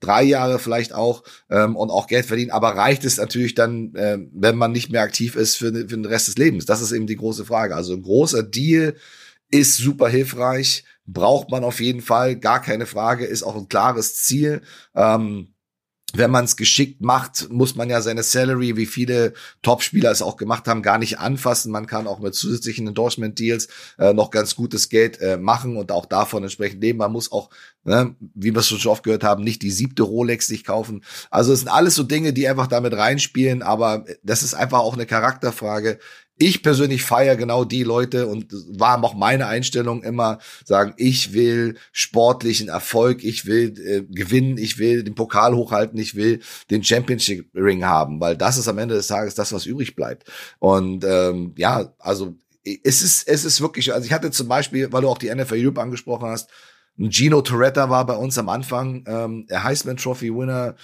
drei 0.01 0.23
Jahre 0.23 0.59
vielleicht 0.59 0.93
auch 0.93 1.25
ähm, 1.51 1.77
und 1.77 1.91
auch 1.91 2.07
Geld 2.07 2.27
verdienen. 2.27 2.51
Aber 2.51 2.71
reicht 2.71 3.05
es 3.05 3.17
natürlich 3.17 3.55
dann, 3.55 3.95
äh, 3.95 4.19
wenn 4.33 4.57
man 4.57 4.73
nicht 4.73 4.91
mehr 4.91 5.03
aktiv 5.03 5.37
ist 5.37 5.57
für, 5.57 5.73
für 5.73 5.87
den 5.87 6.05
Rest 6.05 6.29
des 6.29 6.37
Lebens? 6.37 6.67
Das 6.67 6.81
ist 6.81 6.93
eben 6.93 7.07
die 7.07 7.17
große 7.17 7.45
Frage. 7.45 7.75
Also 7.75 7.95
ein 7.95 8.03
großer 8.03 8.43
Deal 8.43 8.95
ist 9.51 9.77
super 9.77 10.09
hilfreich, 10.09 10.85
braucht 11.07 11.51
man 11.51 11.65
auf 11.65 11.81
jeden 11.81 12.01
Fall, 12.01 12.37
gar 12.37 12.61
keine 12.61 12.87
Frage, 12.87 13.25
ist 13.25 13.43
auch 13.43 13.57
ein 13.57 13.69
klares 13.69 14.17
Ziel. 14.17 14.63
Ähm, 14.95 15.55
wenn 16.17 16.31
man 16.31 16.45
es 16.45 16.57
geschickt 16.57 17.01
macht, 17.01 17.51
muss 17.51 17.75
man 17.75 17.91
ja 17.91 18.01
seine 18.01 18.23
Salary, 18.23 18.77
wie 18.77 18.87
viele 18.87 19.35
Topspieler 19.63 20.11
es 20.11 20.23
auch 20.23 20.37
gemacht 20.37 20.67
haben, 20.69 20.83
gar 20.83 20.99
nicht 20.99 21.19
anfassen. 21.19 21.73
Man 21.73 21.87
kann 21.87 22.07
auch 22.07 22.21
mit 22.21 22.35
zusätzlichen 22.35 22.87
Endorsement-Deals 22.87 23.69
äh, 23.99 24.13
noch 24.13 24.31
ganz 24.31 24.55
gutes 24.55 24.89
Geld 24.89 25.21
äh, 25.21 25.37
machen 25.37 25.77
und 25.77 25.91
auch 25.91 26.07
davon 26.07 26.45
entsprechend 26.45 26.83
leben. 26.83 26.99
Man 26.99 27.13
muss 27.13 27.33
auch, 27.33 27.51
ne, 27.85 28.15
wie 28.35 28.53
wir 28.53 28.59
es 28.59 28.69
schon 28.69 28.91
oft 28.91 29.05
gehört 29.05 29.25
haben, 29.25 29.45
nicht 29.45 29.63
die 29.63 29.71
siebte 29.71 30.03
Rolex 30.03 30.47
sich 30.47 30.65
kaufen. 30.65 31.05
Also 31.31 31.53
es 31.53 31.61
sind 31.61 31.69
alles 31.69 31.95
so 31.95 32.03
Dinge, 32.03 32.33
die 32.33 32.49
einfach 32.49 32.67
damit 32.67 32.95
reinspielen, 32.95 33.63
aber 33.63 34.05
das 34.23 34.43
ist 34.43 34.55
einfach 34.55 34.81
auch 34.81 34.95
eine 34.95 35.07
Charakterfrage 35.07 35.99
ich 36.37 36.63
persönlich 36.63 37.03
feiere 37.05 37.37
genau 37.37 37.65
die 37.65 37.85
Leute 37.85 38.27
und 38.27 38.53
war 38.79 39.03
auch 39.05 39.15
meine 39.15 39.47
Einstellung 39.47 40.03
immer 40.03 40.39
sagen, 40.65 40.95
ich 40.97 41.33
will 41.33 41.77
sportlichen 41.93 42.69
Erfolg, 42.69 43.23
ich 43.23 43.47
will 43.47 43.75
äh, 43.79 44.03
gewinnen, 44.13 44.59
ich 44.59 44.79
will 44.79 45.05
den 45.05 45.15
Pokal 45.15 45.55
hochhalten, 45.55 45.99
ich 45.99 46.17
will 46.17 46.41
den 46.71 46.83
Championship 46.83 47.51
Ring 47.55 47.85
haben, 47.85 48.21
weil 48.21 48.37
das 48.37 48.59
ist 48.59 48.69
am 48.69 48.79
Ende 48.79 48.97
des 48.97 49.07
Tages 49.07 49.35
das, 49.35 49.53
was 49.53 49.67
übrig 49.67 49.95
bleibt. 49.95 50.29
Und 50.59 51.05
ähm, 51.05 51.55
ja, 51.57 51.95
also 51.99 52.35
es 52.65 53.03
ist 53.03 53.29
es 53.29 53.45
ist 53.45 53.61
wirklich, 53.61 53.93
also 53.93 54.05
ich 54.05 54.13
hatte 54.13 54.31
zum 54.31 54.49
Beispiel, 54.49 54.93
weil 54.93 55.03
du 55.03 55.09
auch 55.09 55.19
die 55.19 55.33
NFL 55.33 55.65
Europe 55.65 55.81
angesprochen 55.81 56.29
hast, 56.29 56.51
Gino 56.97 57.43
Toretta 57.43 57.91
war 57.91 58.07
bei 58.07 58.15
uns 58.15 58.39
am 58.39 58.49
Anfang, 58.49 59.05
ähm, 59.07 59.47
der 59.49 59.65
Heisman 59.65 59.97
Trophy 59.97 60.35
Winner, 60.35 60.75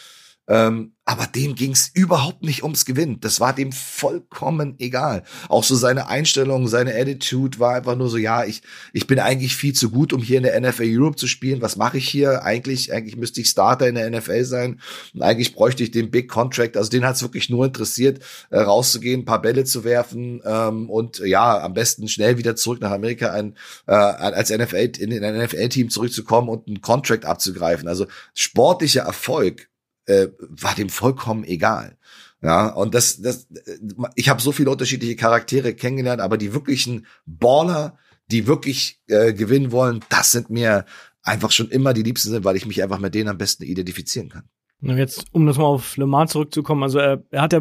Ähm, 0.48 0.94
aber 1.04 1.26
dem 1.26 1.56
ging's 1.56 1.90
überhaupt 1.92 2.44
nicht 2.44 2.62
ums 2.62 2.84
Gewinn. 2.84 3.18
Das 3.20 3.40
war 3.40 3.52
dem 3.52 3.72
vollkommen 3.72 4.76
egal. 4.78 5.24
Auch 5.48 5.64
so 5.64 5.74
seine 5.74 6.06
Einstellung, 6.06 6.68
seine 6.68 6.94
Attitude 6.94 7.58
war 7.58 7.74
einfach 7.74 7.96
nur 7.96 8.08
so, 8.08 8.16
ja, 8.16 8.44
ich, 8.44 8.62
ich 8.92 9.08
bin 9.08 9.18
eigentlich 9.18 9.56
viel 9.56 9.72
zu 9.72 9.90
gut, 9.90 10.12
um 10.12 10.22
hier 10.22 10.38
in 10.38 10.44
der 10.44 10.60
NFL 10.60 10.84
Europe 10.86 11.16
zu 11.16 11.26
spielen. 11.26 11.62
Was 11.62 11.76
mache 11.76 11.98
ich 11.98 12.08
hier? 12.08 12.44
Eigentlich, 12.44 12.92
eigentlich 12.92 13.16
müsste 13.16 13.40
ich 13.40 13.48
Starter 13.48 13.88
in 13.88 13.96
der 13.96 14.08
NFL 14.08 14.44
sein. 14.44 14.80
Und 15.12 15.22
eigentlich 15.22 15.52
bräuchte 15.52 15.82
ich 15.82 15.90
den 15.90 16.12
Big 16.12 16.28
Contract. 16.28 16.76
Also 16.76 16.90
den 16.90 17.04
hat's 17.04 17.22
wirklich 17.22 17.50
nur 17.50 17.64
interessiert, 17.64 18.22
äh, 18.50 18.58
rauszugehen, 18.58 19.22
ein 19.22 19.24
paar 19.24 19.42
Bälle 19.42 19.64
zu 19.64 19.82
werfen 19.82 20.40
ähm, 20.44 20.88
und 20.88 21.18
ja, 21.18 21.60
am 21.60 21.74
besten 21.74 22.06
schnell 22.06 22.38
wieder 22.38 22.54
zurück 22.54 22.80
nach 22.80 22.92
Amerika 22.92 23.32
ein, 23.32 23.56
äh, 23.88 23.94
als 23.94 24.50
NFL 24.50 24.92
in 24.98 25.24
ein 25.24 25.38
NFL-Team 25.44 25.90
zurückzukommen 25.90 26.48
und 26.48 26.68
einen 26.68 26.80
Contract 26.80 27.24
abzugreifen. 27.24 27.88
Also 27.88 28.06
sportlicher 28.34 29.02
Erfolg 29.02 29.70
äh, 30.06 30.28
war 30.38 30.74
dem 30.74 30.88
vollkommen 30.88 31.44
egal. 31.44 31.96
Ja, 32.42 32.68
und 32.68 32.94
das, 32.94 33.20
das, 33.20 33.48
ich 34.14 34.28
habe 34.28 34.40
so 34.40 34.52
viele 34.52 34.70
unterschiedliche 34.70 35.16
Charaktere 35.16 35.74
kennengelernt, 35.74 36.22
aber 36.22 36.38
die 36.38 36.54
wirklichen 36.54 37.06
Baller, 37.26 37.98
die 38.30 38.46
wirklich 38.46 39.00
äh, 39.08 39.34
gewinnen 39.34 39.72
wollen, 39.72 40.00
das 40.08 40.32
sind 40.32 40.48
mir 40.48 40.86
einfach 41.22 41.50
schon 41.50 41.68
immer 41.68 41.92
die 41.92 42.02
Liebsten 42.02 42.30
sind, 42.30 42.44
weil 42.44 42.56
ich 42.56 42.66
mich 42.66 42.82
einfach 42.82 42.98
mit 42.98 43.14
denen 43.14 43.28
am 43.28 43.38
besten 43.38 43.64
identifizieren 43.64 44.30
kann. 44.30 44.44
Jetzt, 44.80 45.26
um 45.32 45.46
das 45.46 45.58
mal 45.58 45.64
auf 45.64 45.98
Le 45.98 46.06
Mans 46.06 46.32
zurückzukommen, 46.32 46.82
also 46.82 46.98
er, 46.98 47.22
er 47.30 47.42
hat 47.42 47.52
ja 47.52 47.60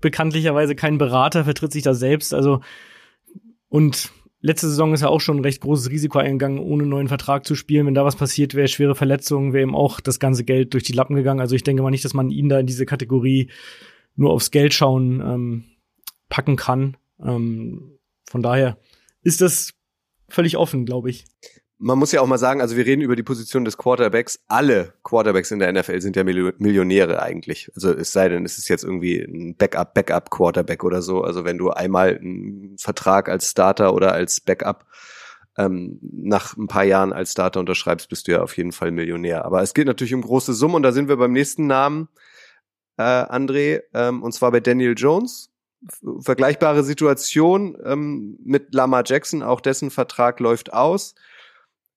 bekanntlicherweise 0.00 0.74
keinen 0.74 0.98
Berater, 0.98 1.44
vertritt 1.44 1.72
sich 1.72 1.84
da 1.84 1.94
selbst, 1.94 2.34
also 2.34 2.60
und 3.68 4.10
letzte 4.40 4.68
Saison 4.68 4.92
ist 4.92 5.02
er 5.02 5.10
auch 5.10 5.20
schon 5.20 5.38
ein 5.38 5.44
recht 5.44 5.60
großes 5.60 5.90
Risiko 5.90 6.18
eingegangen, 6.18 6.58
ohne 6.58 6.86
neuen 6.86 7.08
Vertrag 7.08 7.46
zu 7.46 7.54
spielen. 7.54 7.86
Wenn 7.86 7.94
da 7.94 8.04
was 8.04 8.16
passiert 8.16 8.54
wäre, 8.54 8.68
schwere 8.68 8.94
Verletzungen, 8.94 9.52
wäre 9.52 9.66
ihm 9.66 9.74
auch 9.74 10.00
das 10.00 10.20
ganze 10.20 10.44
Geld 10.44 10.74
durch 10.74 10.84
die 10.84 10.92
Lappen 10.92 11.16
gegangen. 11.16 11.40
Also 11.40 11.54
ich 11.54 11.64
denke 11.64 11.82
mal 11.82 11.90
nicht, 11.90 12.04
dass 12.04 12.14
man 12.14 12.30
ihn 12.30 12.48
da 12.48 12.58
in 12.58 12.66
diese 12.66 12.86
Kategorie 12.86 13.50
nur 14.14 14.32
aufs 14.32 14.50
Geld 14.50 14.74
schauen 14.74 15.20
ähm, 15.20 15.64
packen 16.28 16.56
kann. 16.56 16.96
Ähm, 17.22 17.98
von 18.24 18.42
daher 18.42 18.78
ist 19.22 19.40
das 19.40 19.74
völlig 20.28 20.56
offen, 20.56 20.86
glaube 20.86 21.10
ich 21.10 21.24
man 21.78 21.98
muss 21.98 22.12
ja 22.12 22.22
auch 22.22 22.26
mal 22.26 22.38
sagen, 22.38 22.60
also 22.60 22.76
wir 22.76 22.86
reden 22.86 23.02
über 23.02 23.16
die 23.16 23.22
Position 23.22 23.64
des 23.64 23.76
Quarterbacks. 23.76 24.40
Alle 24.48 24.94
Quarterbacks 25.02 25.50
in 25.50 25.58
der 25.58 25.72
NFL 25.72 26.00
sind 26.00 26.16
ja 26.16 26.24
Millionäre 26.24 27.22
eigentlich. 27.22 27.70
Also 27.74 27.92
es 27.92 28.12
sei 28.12 28.28
denn, 28.28 28.44
es 28.44 28.56
ist 28.56 28.68
jetzt 28.68 28.84
irgendwie 28.84 29.20
ein 29.20 29.56
Backup, 29.56 29.92
Backup 29.92 30.30
Quarterback 30.30 30.84
oder 30.84 31.02
so. 31.02 31.22
Also 31.22 31.44
wenn 31.44 31.58
du 31.58 31.70
einmal 31.70 32.16
einen 32.16 32.78
Vertrag 32.78 33.28
als 33.28 33.50
Starter 33.50 33.92
oder 33.94 34.12
als 34.12 34.40
Backup 34.40 34.86
ähm, 35.58 35.98
nach 36.00 36.56
ein 36.56 36.66
paar 36.66 36.84
Jahren 36.84 37.12
als 37.12 37.32
Starter 37.32 37.60
unterschreibst, 37.60 38.08
bist 38.08 38.26
du 38.26 38.32
ja 38.32 38.42
auf 38.42 38.56
jeden 38.56 38.72
Fall 38.72 38.90
Millionär. 38.90 39.44
Aber 39.44 39.62
es 39.62 39.74
geht 39.74 39.86
natürlich 39.86 40.14
um 40.14 40.22
große 40.22 40.54
Summen 40.54 40.76
und 40.76 40.82
da 40.82 40.92
sind 40.92 41.08
wir 41.08 41.16
beim 41.16 41.32
nächsten 41.32 41.66
Namen, 41.66 42.08
äh, 42.96 43.02
André, 43.02 43.82
ähm, 43.92 44.22
und 44.22 44.32
zwar 44.32 44.50
bei 44.50 44.60
Daniel 44.60 44.94
Jones. 44.96 45.50
Vergleichbare 46.20 46.82
Situation 46.82 47.76
ähm, 47.84 48.38
mit 48.42 48.74
Lama 48.74 49.02
Jackson, 49.04 49.42
auch 49.42 49.60
dessen 49.60 49.90
Vertrag 49.90 50.40
läuft 50.40 50.72
aus. 50.72 51.14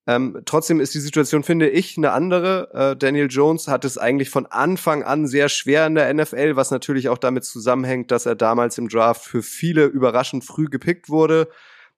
Ähm, 0.10 0.42
trotzdem 0.46 0.80
ist 0.80 0.96
die 0.96 1.00
Situation, 1.00 1.44
finde 1.44 1.70
ich, 1.70 1.96
eine 1.96 2.14
andere. 2.14 2.74
Äh, 2.74 2.98
Daniel 2.98 3.28
Jones 3.30 3.68
hat 3.68 3.86
es 3.86 4.00
eigentlich 4.00 4.32
von 4.32 4.48
Anfang 4.48 5.04
an 5.04 5.28
sehr 5.28 5.50
schwer 5.50 5.86
in 5.86 5.94
der 5.94 6.12
NFL, 6.12 6.56
was 6.56 6.72
natürlich 6.72 7.10
auch 7.10 7.20
damit 7.20 7.44
zusammenhängt, 7.44 8.10
dass 8.10 8.26
er 8.26 8.34
damals 8.34 8.80
im 8.80 8.90
Draft 8.90 9.24
für 9.24 9.44
viele 9.44 9.86
überraschend 9.86 10.44
früh 10.44 10.66
gepickt 10.66 11.10
wurde. 11.10 11.48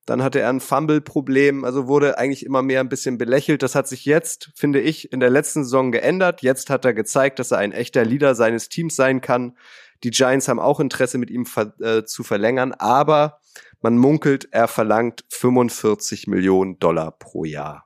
Dann 0.06 0.22
hatte 0.24 0.42
er 0.42 0.50
ein 0.50 0.60
Fumble-Problem, 0.60 1.64
also 1.64 1.88
wurde 1.88 2.18
eigentlich 2.18 2.46
immer 2.46 2.62
mehr 2.62 2.82
ein 2.82 2.90
bisschen 2.90 3.18
belächelt. 3.18 3.64
Das 3.64 3.76
hat 3.76 3.88
sich 3.88 4.04
jetzt, 4.04 4.52
finde 4.56 4.82
ich, 4.82 5.14
in 5.14 5.22
der 5.22 5.30
letzten 5.30 5.64
Saison 5.64 5.94
geändert. 5.94 6.42
Jetzt 6.42 6.70
hat 6.70 6.84
er 6.84 6.94
gezeigt, 6.94 7.40
dass 7.40 7.52
er 7.52 7.60
ein 7.60 7.72
echter 7.72 8.04
Leader 8.04 8.36
seines 8.36 8.68
Teams 8.68 8.98
sein 8.98 9.22
kann. 9.22 9.56
Die 10.04 10.12
Giants 10.12 10.50
haben 10.50 10.60
auch 10.60 10.82
Interesse, 10.82 11.18
mit 11.18 11.30
ihm 11.30 11.46
ver 11.46 11.80
äh, 11.80 12.04
zu 12.04 12.24
verlängern, 12.24 12.74
aber 12.74 13.40
man 13.80 13.98
munkelt, 13.98 14.50
er 14.52 14.68
verlangt 14.68 15.24
45 15.30 16.28
Millionen 16.28 16.78
Dollar 16.78 17.12
pro 17.12 17.46
Jahr. 17.46 17.86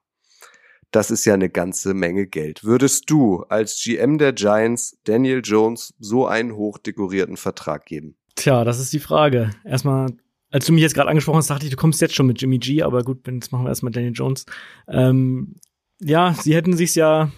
Das 0.91 1.11
ist 1.11 1.25
ja 1.25 1.33
eine 1.33 1.49
ganze 1.49 1.93
Menge 1.93 2.27
Geld. 2.27 2.63
Würdest 2.63 3.09
du 3.09 3.43
als 3.49 3.81
GM 3.83 4.17
der 4.17 4.33
Giants 4.33 4.97
Daniel 5.03 5.41
Jones 5.43 5.93
so 5.99 6.25
einen 6.25 6.55
hochdekorierten 6.55 7.37
Vertrag 7.37 7.85
geben? 7.85 8.15
Tja, 8.35 8.63
das 8.63 8.79
ist 8.79 8.93
die 8.93 8.99
Frage. 8.99 9.51
Erstmal, 9.63 10.13
als 10.51 10.65
du 10.65 10.73
mich 10.73 10.81
jetzt 10.81 10.95
gerade 10.95 11.09
angesprochen 11.09 11.37
hast, 11.37 11.49
dachte 11.49 11.65
ich, 11.65 11.71
du 11.71 11.77
kommst 11.77 12.01
jetzt 12.01 12.15
schon 12.15 12.27
mit 12.27 12.41
Jimmy 12.41 12.59
G, 12.59 12.83
aber 12.83 13.03
gut, 13.03 13.27
jetzt 13.27 13.51
machen 13.51 13.65
wir 13.65 13.69
erstmal 13.69 13.91
Daniel 13.91 14.13
Jones. 14.13 14.45
Ähm, 14.87 15.55
ja, 15.99 16.33
sie 16.33 16.55
hätten 16.55 16.75
sich's 16.75 16.95
ja 16.95 17.31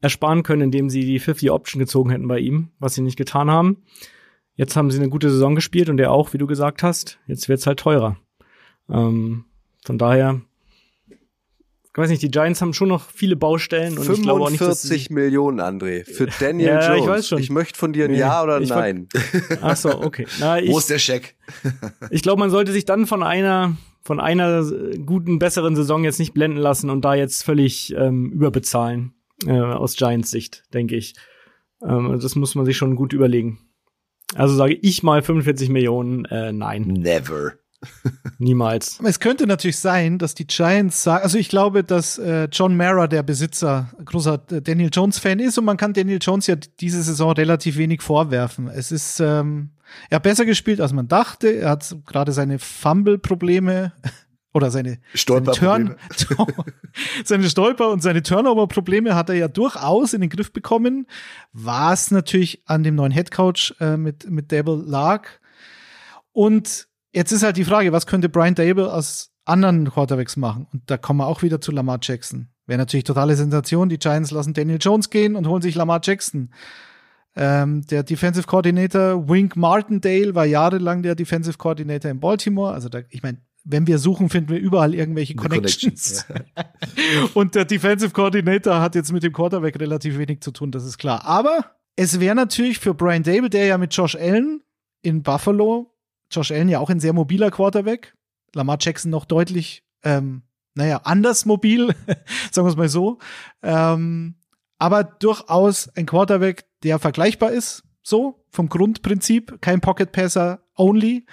ersparen 0.00 0.42
können, 0.42 0.62
indem 0.62 0.90
sie 0.90 1.04
die 1.04 1.20
50-Option 1.20 1.78
gezogen 1.78 2.10
hätten 2.10 2.28
bei 2.28 2.40
ihm, 2.40 2.70
was 2.78 2.94
sie 2.94 3.02
nicht 3.02 3.16
getan 3.16 3.50
haben. 3.50 3.84
Jetzt 4.54 4.76
haben 4.76 4.90
sie 4.90 4.98
eine 4.98 5.08
gute 5.08 5.30
Saison 5.30 5.54
gespielt 5.54 5.88
und 5.88 5.98
er 5.98 6.10
auch, 6.10 6.32
wie 6.34 6.38
du 6.38 6.46
gesagt 6.46 6.82
hast. 6.82 7.18
Jetzt 7.26 7.48
wird's 7.48 7.66
halt 7.66 7.78
teurer. 7.78 8.16
Ähm, 8.90 9.44
von 9.84 9.98
daher 9.98 10.42
ich 11.92 11.98
weiß 11.98 12.08
nicht, 12.08 12.22
die 12.22 12.30
Giants 12.30 12.62
haben 12.62 12.72
schon 12.72 12.88
noch 12.88 13.10
viele 13.10 13.36
Baustellen 13.36 13.98
und 13.98 14.04
45 14.04 14.18
ich 14.18 14.22
glaube 14.22 14.44
auch 14.44 14.50
nicht, 14.50 14.62
dass 14.62 14.80
sie 14.80 15.06
Millionen, 15.10 15.60
André, 15.60 16.04
für 16.04 16.26
Daniel 16.26 16.68
ja, 16.68 16.88
Jones. 16.88 17.02
Ich, 17.02 17.06
weiß 17.06 17.28
schon. 17.28 17.38
ich 17.38 17.50
möchte 17.50 17.78
von 17.78 17.92
dir 17.92 18.06
ein 18.06 18.12
nee, 18.12 18.18
Ja 18.18 18.42
oder 18.42 18.56
ein 18.56 18.62
Nein. 18.62 19.08
Ach 19.60 19.76
so, 19.76 20.00
okay. 20.02 20.26
Na, 20.40 20.58
ich, 20.58 20.70
Wo 20.70 20.78
ist 20.78 20.88
der 20.88 20.98
Scheck? 20.98 21.36
ich 22.10 22.22
glaube, 22.22 22.40
man 22.40 22.48
sollte 22.48 22.72
sich 22.72 22.86
dann 22.86 23.06
von 23.06 23.22
einer 23.22 23.76
von 24.00 24.20
einer 24.20 24.64
guten, 25.04 25.38
besseren 25.38 25.76
Saison 25.76 26.02
jetzt 26.02 26.18
nicht 26.18 26.32
blenden 26.32 26.56
lassen 26.56 26.88
und 26.88 27.04
da 27.04 27.14
jetzt 27.14 27.44
völlig 27.44 27.94
ähm, 27.94 28.32
überbezahlen 28.32 29.12
äh, 29.46 29.52
aus 29.52 29.94
Giants 29.94 30.30
Sicht, 30.30 30.64
denke 30.72 30.96
ich. 30.96 31.14
Ähm, 31.86 32.18
das 32.20 32.34
muss 32.34 32.54
man 32.54 32.64
sich 32.64 32.76
schon 32.76 32.96
gut 32.96 33.12
überlegen. 33.12 33.58
Also 34.34 34.56
sage 34.56 34.74
ich 34.74 35.02
mal 35.02 35.22
45 35.22 35.68
Millionen, 35.68 36.24
äh, 36.24 36.52
nein. 36.52 36.84
Never. 36.84 37.52
Niemals. 38.38 38.98
Es 39.04 39.20
könnte 39.20 39.46
natürlich 39.46 39.78
sein, 39.78 40.18
dass 40.18 40.34
die 40.34 40.46
Giants 40.46 41.02
sagen, 41.02 41.22
also 41.22 41.38
ich 41.38 41.48
glaube, 41.48 41.84
dass 41.84 42.18
äh, 42.18 42.48
John 42.50 42.76
Mara, 42.76 43.06
der 43.06 43.22
Besitzer, 43.22 43.90
großer 44.04 44.38
Daniel 44.38 44.90
Jones-Fan 44.92 45.38
ist 45.38 45.58
und 45.58 45.64
man 45.64 45.76
kann 45.76 45.92
Daniel 45.92 46.18
Jones 46.20 46.46
ja 46.46 46.56
diese 46.56 47.02
Saison 47.02 47.32
relativ 47.32 47.76
wenig 47.76 48.02
vorwerfen. 48.02 48.68
Es 48.68 48.92
ist, 48.92 49.20
ähm, 49.20 49.70
er 50.10 50.16
hat 50.16 50.22
besser 50.22 50.44
gespielt, 50.44 50.80
als 50.80 50.92
man 50.92 51.08
dachte. 51.08 51.48
Er 51.48 51.70
hat 51.70 51.96
gerade 52.06 52.32
seine 52.32 52.58
Fumble-Probleme 52.58 53.92
oder 54.52 54.70
seine, 54.70 54.98
seine, 55.14 55.52
Turn, 55.52 55.96
seine 57.24 57.48
Stolper 57.48 57.90
und 57.90 58.02
seine 58.02 58.22
Turnover-Probleme 58.22 59.14
hat 59.14 59.28
er 59.28 59.36
ja 59.36 59.48
durchaus 59.48 60.12
in 60.12 60.20
den 60.20 60.30
Griff 60.30 60.52
bekommen, 60.52 61.06
was 61.52 62.10
natürlich 62.10 62.62
an 62.66 62.82
dem 62.82 62.94
neuen 62.94 63.12
Headcoach 63.12 63.74
äh, 63.80 63.96
mit, 63.96 64.28
mit 64.30 64.52
Dable 64.52 64.82
lag. 64.86 65.28
Und 66.32 66.88
Jetzt 67.12 67.32
ist 67.32 67.42
halt 67.42 67.56
die 67.56 67.64
Frage, 67.64 67.92
was 67.92 68.06
könnte 68.06 68.28
Brian 68.28 68.54
Dable 68.54 68.92
aus 68.92 69.30
anderen 69.44 69.90
Quarterbacks 69.90 70.36
machen? 70.36 70.66
Und 70.72 70.82
da 70.90 70.96
kommen 70.96 71.20
wir 71.20 71.26
auch 71.26 71.42
wieder 71.42 71.60
zu 71.60 71.72
Lamar 71.72 71.98
Jackson. 72.00 72.48
Wäre 72.66 72.78
natürlich 72.78 73.04
totale 73.04 73.36
Sensation. 73.36 73.88
Die 73.88 73.98
Giants 73.98 74.30
lassen 74.30 74.54
Daniel 74.54 74.78
Jones 74.80 75.10
gehen 75.10 75.36
und 75.36 75.46
holen 75.46 75.62
sich 75.62 75.74
Lamar 75.74 76.00
Jackson. 76.02 76.50
Ähm, 77.34 77.84
der 77.86 78.02
Defensive 78.02 78.46
Coordinator 78.46 79.28
Wink 79.28 79.56
Martindale 79.56 80.34
war 80.34 80.44
jahrelang 80.44 81.02
der 81.02 81.14
Defensive 81.14 81.58
Coordinator 81.58 82.10
in 82.10 82.20
Baltimore. 82.20 82.72
Also 82.72 82.88
da, 82.88 83.00
ich 83.08 83.22
meine, 83.22 83.38
wenn 83.64 83.86
wir 83.86 83.98
suchen, 83.98 84.28
finden 84.28 84.50
wir 84.50 84.58
überall 84.58 84.94
irgendwelche 84.94 85.34
Connections. 85.34 86.26
Connections. 86.26 87.34
und 87.34 87.54
der 87.54 87.64
Defensive 87.64 88.10
Coordinator 88.10 88.80
hat 88.80 88.94
jetzt 88.94 89.12
mit 89.12 89.22
dem 89.22 89.32
Quarterback 89.32 89.78
relativ 89.80 90.18
wenig 90.18 90.40
zu 90.40 90.50
tun, 90.50 90.70
das 90.70 90.84
ist 90.84 90.98
klar. 90.98 91.24
Aber 91.24 91.64
es 91.96 92.20
wäre 92.20 92.34
natürlich 92.34 92.78
für 92.78 92.94
Brian 92.94 93.22
Dable, 93.22 93.50
der 93.50 93.66
ja 93.66 93.78
mit 93.78 93.94
Josh 93.94 94.16
Allen 94.16 94.62
in 95.02 95.22
Buffalo 95.22 95.91
Josh 96.32 96.50
Allen 96.50 96.68
ja 96.68 96.78
auch 96.78 96.90
ein 96.90 97.00
sehr 97.00 97.12
mobiler 97.12 97.50
Quarterback. 97.50 98.14
Lamar 98.54 98.78
Jackson 98.80 99.10
noch 99.10 99.24
deutlich, 99.24 99.84
ähm, 100.02 100.42
naja, 100.74 101.00
anders 101.04 101.46
mobil, 101.46 101.88
sagen 102.50 102.66
wir 102.66 102.70
es 102.70 102.76
mal 102.76 102.88
so. 102.88 103.18
Ähm, 103.62 104.36
aber 104.78 105.04
durchaus 105.04 105.88
ein 105.96 106.06
Quarterback, 106.06 106.64
der 106.82 106.98
vergleichbar 106.98 107.52
ist, 107.52 107.84
so 108.02 108.44
vom 108.50 108.68
Grundprinzip, 108.68 109.58
kein 109.60 109.80
Pocket 109.80 110.10
Passer 110.10 110.64
only 110.76 111.26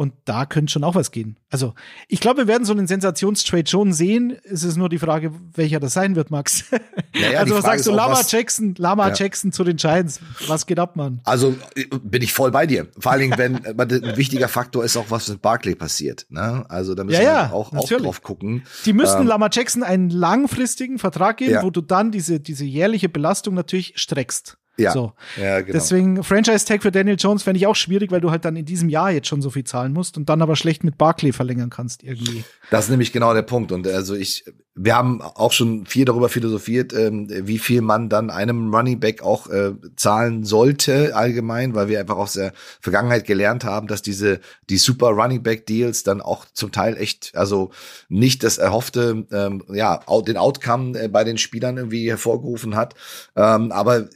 und 0.00 0.14
da 0.24 0.46
könnte 0.46 0.72
schon 0.72 0.82
auch 0.82 0.94
was 0.94 1.10
gehen. 1.10 1.36
Also, 1.50 1.74
ich 2.08 2.20
glaube, 2.20 2.38
wir 2.38 2.46
werden 2.46 2.64
so 2.64 2.72
einen 2.72 2.86
Sensationstrade 2.86 3.68
schon 3.68 3.92
sehen. 3.92 4.38
Es 4.44 4.64
ist 4.64 4.78
nur 4.78 4.88
die 4.88 4.98
Frage, 4.98 5.30
welcher 5.52 5.78
das 5.78 5.92
sein 5.92 6.16
wird, 6.16 6.30
Max. 6.30 6.64
Naja, 7.12 7.40
also, 7.40 7.56
was 7.56 7.64
sagst 7.64 7.86
du, 7.86 7.90
Lama 7.90 8.22
Jackson, 8.26 8.74
Lama 8.78 9.08
ja. 9.08 9.14
Jackson 9.14 9.52
zu 9.52 9.64
den 9.64 9.76
Giants? 9.76 10.20
Was 10.46 10.64
geht 10.64 10.78
ab, 10.78 10.96
Mann? 10.96 11.20
Also, 11.24 11.54
bin 12.02 12.22
ich 12.22 12.32
voll 12.32 12.50
bei 12.50 12.66
dir. 12.66 12.86
Vor 12.98 13.12
allen 13.12 13.22
Dingen, 13.22 13.36
wenn 13.36 13.56
ein 14.04 14.16
wichtiger 14.16 14.48
Faktor 14.48 14.84
ist 14.84 14.96
auch, 14.96 15.06
was 15.10 15.28
mit 15.28 15.42
Barclay 15.42 15.74
passiert. 15.74 16.24
Ne? 16.30 16.64
Also, 16.68 16.94
da 16.94 17.04
müssen 17.04 17.20
ja, 17.20 17.22
ja, 17.22 17.50
wir 17.50 17.54
auch, 17.54 17.74
auch 17.74 17.88
drauf 17.88 18.22
gucken. 18.22 18.62
Die 18.86 18.94
müssten 18.94 19.22
ähm, 19.22 19.26
Lama 19.26 19.50
Jackson 19.52 19.82
einen 19.82 20.08
langfristigen 20.08 20.98
Vertrag 20.98 21.38
geben, 21.38 21.52
ja. 21.52 21.62
wo 21.62 21.70
du 21.70 21.82
dann 21.82 22.10
diese, 22.10 22.40
diese 22.40 22.64
jährliche 22.64 23.10
Belastung 23.10 23.54
natürlich 23.54 23.92
streckst. 23.96 24.56
Ja. 24.76 24.92
So. 24.92 25.12
Ja, 25.40 25.60
genau. 25.60 25.72
Deswegen 25.72 26.22
Franchise-Tag 26.22 26.82
für 26.82 26.90
Daniel 26.90 27.16
Jones 27.18 27.42
fände 27.42 27.58
ich 27.58 27.66
auch 27.66 27.76
schwierig, 27.76 28.10
weil 28.10 28.20
du 28.20 28.30
halt 28.30 28.44
dann 28.44 28.56
in 28.56 28.64
diesem 28.64 28.88
Jahr 28.88 29.10
jetzt 29.10 29.28
schon 29.28 29.42
so 29.42 29.50
viel 29.50 29.64
zahlen 29.64 29.92
musst 29.92 30.16
und 30.16 30.28
dann 30.28 30.40
aber 30.42 30.56
schlecht 30.56 30.84
mit 30.84 30.96
Barclay 30.96 31.32
verlängern 31.32 31.70
kannst 31.70 32.02
irgendwie. 32.02 32.44
Das 32.70 32.84
ist 32.84 32.90
nämlich 32.90 33.12
genau 33.12 33.34
der 33.34 33.42
Punkt. 33.42 33.72
Und 33.72 33.86
also 33.86 34.14
ich, 34.14 34.44
wir 34.74 34.96
haben 34.96 35.20
auch 35.20 35.52
schon 35.52 35.84
viel 35.84 36.04
darüber 36.04 36.28
philosophiert, 36.28 36.94
ähm, 36.94 37.28
wie 37.28 37.58
viel 37.58 37.82
man 37.82 38.08
dann 38.08 38.30
einem 38.30 38.74
Running 38.74 39.00
Back 39.00 39.22
auch 39.22 39.48
äh, 39.48 39.72
zahlen 39.96 40.44
sollte 40.44 41.14
allgemein, 41.14 41.74
weil 41.74 41.88
wir 41.88 42.00
einfach 42.00 42.16
aus 42.16 42.34
der 42.34 42.52
Vergangenheit 42.80 43.26
gelernt 43.26 43.64
haben, 43.64 43.88
dass 43.88 44.00
diese 44.00 44.40
die 44.70 44.78
Super 44.78 45.08
Running 45.08 45.42
Back 45.42 45.66
Deals 45.66 46.04
dann 46.04 46.22
auch 46.22 46.46
zum 46.54 46.72
Teil 46.72 46.96
echt, 46.96 47.32
also 47.34 47.70
nicht 48.08 48.42
das 48.44 48.56
erhoffte, 48.58 49.26
ähm, 49.32 49.62
ja, 49.72 50.00
den 50.26 50.36
Outcome 50.36 50.98
äh, 50.98 51.08
bei 51.08 51.24
den 51.24 51.36
Spielern 51.36 51.76
irgendwie 51.76 52.08
hervorgerufen 52.08 52.76
hat. 52.76 52.94
Ähm, 53.36 53.72
aber 53.72 54.08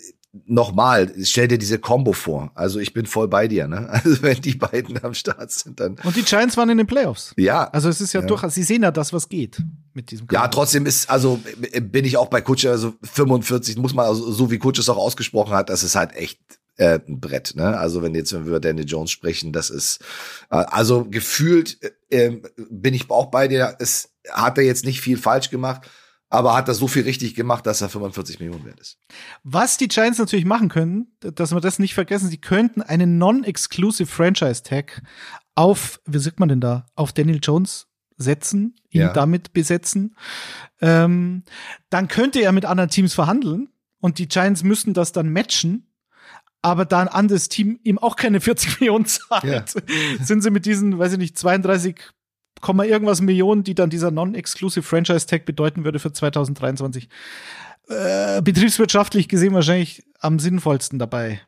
nochmal, 0.47 1.12
stell 1.22 1.49
dir 1.49 1.59
diese 1.59 1.78
Combo 1.78 2.12
vor. 2.12 2.51
Also 2.55 2.78
ich 2.80 2.93
bin 2.93 3.07
voll 3.07 3.28
bei 3.28 3.47
dir, 3.49 3.68
ne? 3.68 3.89
Also 4.05 4.22
wenn 4.22 4.41
die 4.41 4.55
beiden 4.55 5.03
am 5.05 5.14
Start 5.14 5.51
sind, 5.53 5.78
dann. 5.80 5.97
Und 6.03 6.16
die 6.16 6.22
Giants 6.22 6.57
waren 6.57 6.68
in 6.70 6.78
den 6.78 6.87
Playoffs. 6.87 7.32
Ja. 7.37 7.68
Also 7.70 7.89
es 7.89 8.01
ist 8.01 8.12
ja, 8.12 8.20
Ja. 8.20 8.26
durchaus, 8.26 8.55
sie 8.55 8.62
sehen 8.64 8.82
ja 8.82 8.91
das, 8.91 9.12
was 9.12 9.28
geht 9.28 9.62
mit 9.93 10.11
diesem 10.11 10.26
Ja, 10.30 10.41
Kader. 10.41 10.51
trotzdem 10.51 10.87
ist, 10.87 11.09
also 11.09 11.41
äh, 11.72 11.80
bin 11.80 12.05
ich 12.05 12.16
auch 12.16 12.28
bei 12.28 12.41
Kutscher, 12.41 12.70
also 12.72 12.95
45, 13.03 13.76
muss 13.78 13.95
man, 13.95 14.07
also, 14.07 14.30
so 14.32 14.51
wie 14.51 14.59
Kutscher 14.59 14.80
es 14.80 14.89
auch 14.89 14.97
ausgesprochen 14.99 15.55
hat, 15.55 15.70
das 15.70 15.85
ist 15.85 15.95
halt 15.95 16.14
echt 16.16 16.41
äh, 16.76 16.99
ein 17.07 17.20
Brett, 17.20 17.53
ne? 17.55 17.78
Also 17.78 18.03
wenn 18.03 18.14
jetzt, 18.16 18.32
wenn 18.32 18.41
wir 18.45 18.49
über 18.49 18.61
Daniel 18.61 18.87
Jones 18.89 19.12
sprechen, 19.12 19.53
das 19.53 19.70
ist, 19.70 20.01
äh, 20.51 20.57
also 20.57 21.05
gefühlt 21.09 21.78
äh, 22.11 22.26
äh, 22.26 22.43
bin 22.68 22.95
ich 22.95 23.09
auch 23.11 23.26
bei 23.26 23.47
dir, 23.47 23.76
es 23.78 24.11
hat 24.30 24.59
er 24.59 24.64
jetzt 24.64 24.85
nicht 24.85 25.01
viel 25.01 25.16
falsch 25.16 25.51
gemacht, 25.51 25.82
aber 26.35 26.55
hat 26.55 26.68
er 26.68 26.74
so 26.74 26.89
viel 26.89 27.03
richtig 27.05 27.35
gemacht, 27.35 27.66
dass 27.66 27.80
er 27.80 27.89
45 27.89 28.41
Millionen 28.41 28.64
wert 28.64 28.80
ist. 28.80 28.99
Was 29.43 29.76
die 29.78 29.89
Giants 29.89 30.18
natürlich 30.18 30.45
machen 30.45 30.68
können, 30.68 31.16
dass 31.20 31.53
wir 31.55 31.61
das 31.61 31.78
nicht 31.78 31.95
vergessen, 31.95 32.28
sie 32.28 32.41
könnten 32.41 32.82
einen 32.82 33.18
non-exclusive 33.18 34.11
Franchise-Tag 34.11 35.03
auf, 35.55 36.01
wie 36.05 36.18
sagt 36.18 36.41
man 36.41 36.49
denn 36.49 36.61
da, 36.61 36.87
auf 36.95 37.12
Daniel 37.12 37.41
Jones 37.43 37.87
setzen, 38.16 38.76
ihn 38.91 39.01
Ja. 39.03 39.12
damit 39.12 39.53
besetzen. 39.53 40.14
Ähm, 40.80 41.43
dann 41.91 42.09
könnte 42.09 42.41
er 42.41 42.53
mit 42.53 42.64
anderen 42.64 42.91
Teams 42.91 43.14
verhandeln 43.14 43.68
und 44.01 44.18
die 44.18 44.28
Giants 44.28 44.62
müssten 44.62 44.95
das 44.95 45.12
dann 45.12 45.30
matchen. 45.30 45.91
Aber 46.62 46.85
da 46.87 47.01
ein 47.01 47.09
anderes 47.09 47.49
Team 47.51 47.78
ihm 47.82 47.99
auch 47.99 48.16
keine 48.16 48.41
40 48.41 48.80
Millionen 48.80 49.05
zahlt, 49.07 49.74
sind 50.22 50.43
sie 50.43 50.51
mit 50.51 50.64
diesen, 50.64 50.99
weiß 50.99 51.12
ich 51.12 51.18
nicht, 51.18 51.37
32, 51.39 51.97
Komma 52.64 52.84
irgendwas 52.84 53.20
Millionen, 53.20 53.62
die 53.62 53.74
dann 53.74 53.90
dieser 53.90 54.10
non-exclusive 54.10 54.82
Franchise-Tag 54.82 55.44
bedeuten 55.44 55.84
würde 55.84 55.98
für 55.98 56.14
2023, 56.14 57.10
äh, 57.88 58.40
betriebswirtschaftlich 58.40 59.28
gesehen 59.28 59.52
wahrscheinlich 59.52 60.02
am 60.18 60.38
sinnvollsten 60.38 60.98
dabei, 60.98 61.42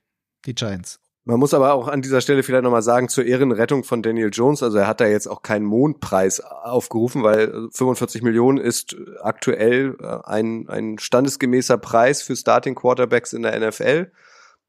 die 0.44 0.54
Giants. 0.54 1.00
Man 1.24 1.40
muss 1.40 1.54
aber 1.54 1.72
auch 1.72 1.88
an 1.88 2.02
dieser 2.02 2.20
Stelle 2.20 2.42
vielleicht 2.42 2.64
nochmal 2.64 2.82
sagen, 2.82 3.08
zur 3.08 3.24
Ehrenrettung 3.24 3.82
von 3.82 4.02
Daniel 4.02 4.28
Jones, 4.30 4.62
also 4.62 4.76
er 4.76 4.86
hat 4.86 5.00
da 5.00 5.06
jetzt 5.06 5.26
auch 5.26 5.40
keinen 5.40 5.64
Mondpreis 5.64 6.40
aufgerufen, 6.40 7.22
weil 7.22 7.48
äh, 7.48 7.68
45 7.72 8.20
Millionen 8.20 8.58
ist 8.58 8.94
aktuell 9.22 9.96
äh, 9.98 10.18
ein, 10.24 10.68
ein 10.68 10.98
standesgemäßer 10.98 11.78
Preis 11.78 12.20
für 12.20 12.36
Starting 12.36 12.74
Quarterbacks 12.74 13.32
in 13.32 13.40
der 13.40 13.58
NFL. 13.58 14.12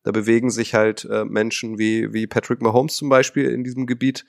Da 0.04 0.12
bewegen 0.12 0.50
sich 0.50 0.74
halt 0.74 1.06
äh, 1.06 1.26
Menschen 1.26 1.78
wie, 1.78 2.14
wie 2.14 2.28
Patrick 2.28 2.62
Mahomes 2.62 2.96
zum 2.96 3.10
Beispiel 3.10 3.50
in 3.50 3.64
diesem 3.64 3.86
Gebiet. 3.86 4.26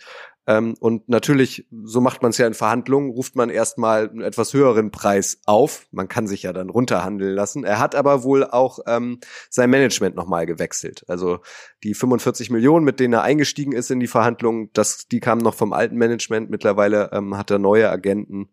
Ähm, 0.49 0.77
und 0.81 1.11
natürlich, 1.11 1.67
so 1.85 2.01
macht 2.01 2.23
man 2.23 2.31
es 2.31 2.39
ja 2.39 2.47
in 2.47 2.55
Verhandlungen, 2.55 3.11
ruft 3.11 3.37
man 3.37 3.51
erstmal 3.51 4.09
einen 4.09 4.23
etwas 4.23 4.55
höheren 4.55 4.91
Preis 4.91 5.41
auf. 5.45 5.87
Man 5.91 6.09
kann 6.09 6.27
sich 6.27 6.45
ja 6.45 6.55
dann 6.55 6.71
runterhandeln 6.71 7.35
lassen. 7.35 7.65
Er 7.65 7.79
hat 7.79 7.95
aber 7.95 8.23
wohl 8.23 8.45
auch 8.45 8.79
ähm, 8.87 9.21
sein 9.51 9.69
Management 9.69 10.17
nochmal 10.17 10.47
gewechselt. 10.47 11.05
Also 11.07 11.41
die 11.85 11.93
45 11.93 12.49
Millionen, 12.49 12.87
mit 12.87 12.99
denen 12.99 13.13
er 13.13 13.23
eingestiegen 13.23 13.73
ist 13.73 13.91
in 13.91 14.01
die 14.01 14.07
Verhandlungen, 14.07 14.71
das, 14.73 15.07
die 15.07 15.21
kamen 15.21 15.43
noch 15.43 15.55
vom 15.55 15.75
alten 15.75 15.97
Management. 15.97 16.49
Mittlerweile 16.49 17.11
ähm, 17.13 17.37
hat 17.37 17.51
er 17.51 17.59
neue 17.59 17.91
Agenten. 17.91 18.49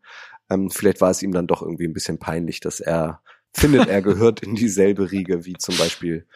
Ähm, 0.49 0.69
vielleicht 0.69 0.99
war 0.99 1.11
es 1.11 1.23
ihm 1.23 1.31
dann 1.31 1.47
doch 1.47 1.61
irgendwie 1.61 1.87
ein 1.87 1.93
bisschen 1.93 2.19
peinlich, 2.19 2.59
dass 2.59 2.81
er 2.81 3.21
findet, 3.53 3.87
er 3.87 4.01
gehört 4.01 4.41
in 4.41 4.55
dieselbe 4.55 5.11
Riege 5.11 5.45
wie 5.45 5.53
zum 5.53 5.77
Beispiel 5.77 6.27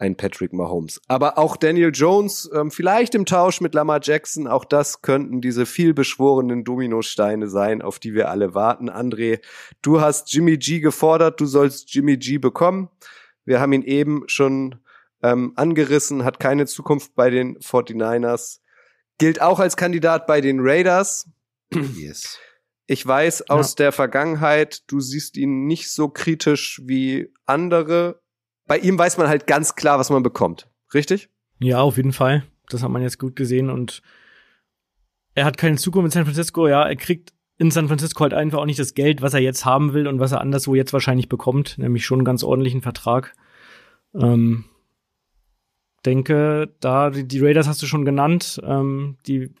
ein 0.00 0.16
Patrick 0.16 0.52
Mahomes. 0.52 1.00
Aber 1.08 1.36
auch 1.36 1.56
Daniel 1.56 1.90
Jones, 1.92 2.50
ähm, 2.54 2.70
vielleicht 2.70 3.14
im 3.14 3.26
Tausch 3.26 3.60
mit 3.60 3.74
Lamar 3.74 4.00
Jackson, 4.02 4.46
auch 4.46 4.64
das 4.64 5.02
könnten 5.02 5.42
diese 5.42 5.66
vielbeschworenen 5.66 6.64
Dominosteine 6.64 7.48
sein, 7.48 7.82
auf 7.82 7.98
die 7.98 8.14
wir 8.14 8.30
alle 8.30 8.54
warten. 8.54 8.88
André, 8.88 9.40
du 9.82 10.00
hast 10.00 10.32
Jimmy 10.32 10.56
G 10.56 10.80
gefordert, 10.80 11.38
du 11.40 11.44
sollst 11.44 11.94
Jimmy 11.94 12.16
G 12.16 12.38
bekommen. 12.38 12.88
Wir 13.44 13.60
haben 13.60 13.72
ihn 13.72 13.82
eben 13.82 14.24
schon 14.26 14.76
ähm, 15.22 15.52
angerissen, 15.56 16.24
hat 16.24 16.40
keine 16.40 16.66
Zukunft 16.66 17.14
bei 17.14 17.28
den 17.28 17.58
49ers. 17.58 18.60
Gilt 19.18 19.42
auch 19.42 19.60
als 19.60 19.76
Kandidat 19.76 20.26
bei 20.26 20.40
den 20.40 20.60
Raiders. 20.60 21.28
Yes. 21.94 22.38
Ich 22.86 23.06
weiß 23.06 23.50
aus 23.50 23.76
der 23.76 23.92
Vergangenheit, 23.92 24.82
du 24.88 24.98
siehst 24.98 25.36
ihn 25.36 25.66
nicht 25.66 25.92
so 25.92 26.08
kritisch 26.08 26.80
wie 26.84 27.32
andere. 27.46 28.20
Bei 28.70 28.78
ihm 28.78 28.96
weiß 28.96 29.18
man 29.18 29.26
halt 29.26 29.48
ganz 29.48 29.74
klar, 29.74 29.98
was 29.98 30.10
man 30.10 30.22
bekommt. 30.22 30.68
Richtig? 30.94 31.28
Ja, 31.58 31.80
auf 31.80 31.96
jeden 31.96 32.12
Fall. 32.12 32.44
Das 32.68 32.84
hat 32.84 32.90
man 32.92 33.02
jetzt 33.02 33.18
gut 33.18 33.34
gesehen 33.34 33.68
und 33.68 34.00
er 35.34 35.44
hat 35.44 35.58
keine 35.58 35.74
Zukunft 35.74 36.04
in 36.04 36.10
San 36.12 36.24
Francisco. 36.24 36.68
Ja, 36.68 36.84
er 36.84 36.94
kriegt 36.94 37.32
in 37.58 37.72
San 37.72 37.88
Francisco 37.88 38.20
halt 38.20 38.32
einfach 38.32 38.58
auch 38.58 38.66
nicht 38.66 38.78
das 38.78 38.94
Geld, 38.94 39.22
was 39.22 39.34
er 39.34 39.40
jetzt 39.40 39.64
haben 39.64 39.92
will 39.92 40.06
und 40.06 40.20
was 40.20 40.30
er 40.30 40.40
anderswo 40.40 40.76
jetzt 40.76 40.92
wahrscheinlich 40.92 41.28
bekommt, 41.28 41.78
nämlich 41.78 42.06
schon 42.06 42.20
einen 42.20 42.24
ganz 42.24 42.44
ordentlichen 42.44 42.80
Vertrag. 42.80 43.34
Ähm, 44.14 44.66
denke, 46.06 46.72
da 46.78 47.10
die, 47.10 47.40
Raiders 47.40 47.66
hast 47.66 47.82
du 47.82 47.86
schon 47.86 48.04
genannt, 48.04 48.60
ähm, 48.62 49.16
die 49.26 49.52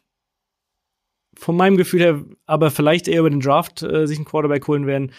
von 1.34 1.56
meinem 1.56 1.76
Gefühl 1.76 2.00
her 2.00 2.24
aber 2.46 2.70
vielleicht 2.70 3.08
eher 3.08 3.18
über 3.18 3.30
den 3.30 3.40
Draft 3.40 3.82
äh, 3.82 4.06
sich 4.06 4.18
einen 4.18 4.24
Quarterback 4.24 4.68
holen 4.68 4.86
werden. 4.86 5.10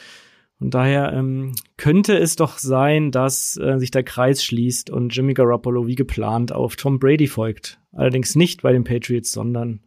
Und 0.62 0.76
daher 0.76 1.12
ähm, 1.12 1.56
könnte 1.76 2.16
es 2.16 2.36
doch 2.36 2.60
sein, 2.60 3.10
dass 3.10 3.58
äh, 3.58 3.80
sich 3.80 3.90
der 3.90 4.04
Kreis 4.04 4.44
schließt 4.44 4.92
und 4.92 5.10
Jimmy 5.10 5.34
Garoppolo 5.34 5.88
wie 5.88 5.96
geplant 5.96 6.52
auf 6.52 6.76
Tom 6.76 7.00
Brady 7.00 7.26
folgt. 7.26 7.80
Allerdings 7.92 8.36
nicht 8.36 8.62
bei 8.62 8.72
den 8.72 8.84
Patriots, 8.84 9.32
sondern 9.32 9.82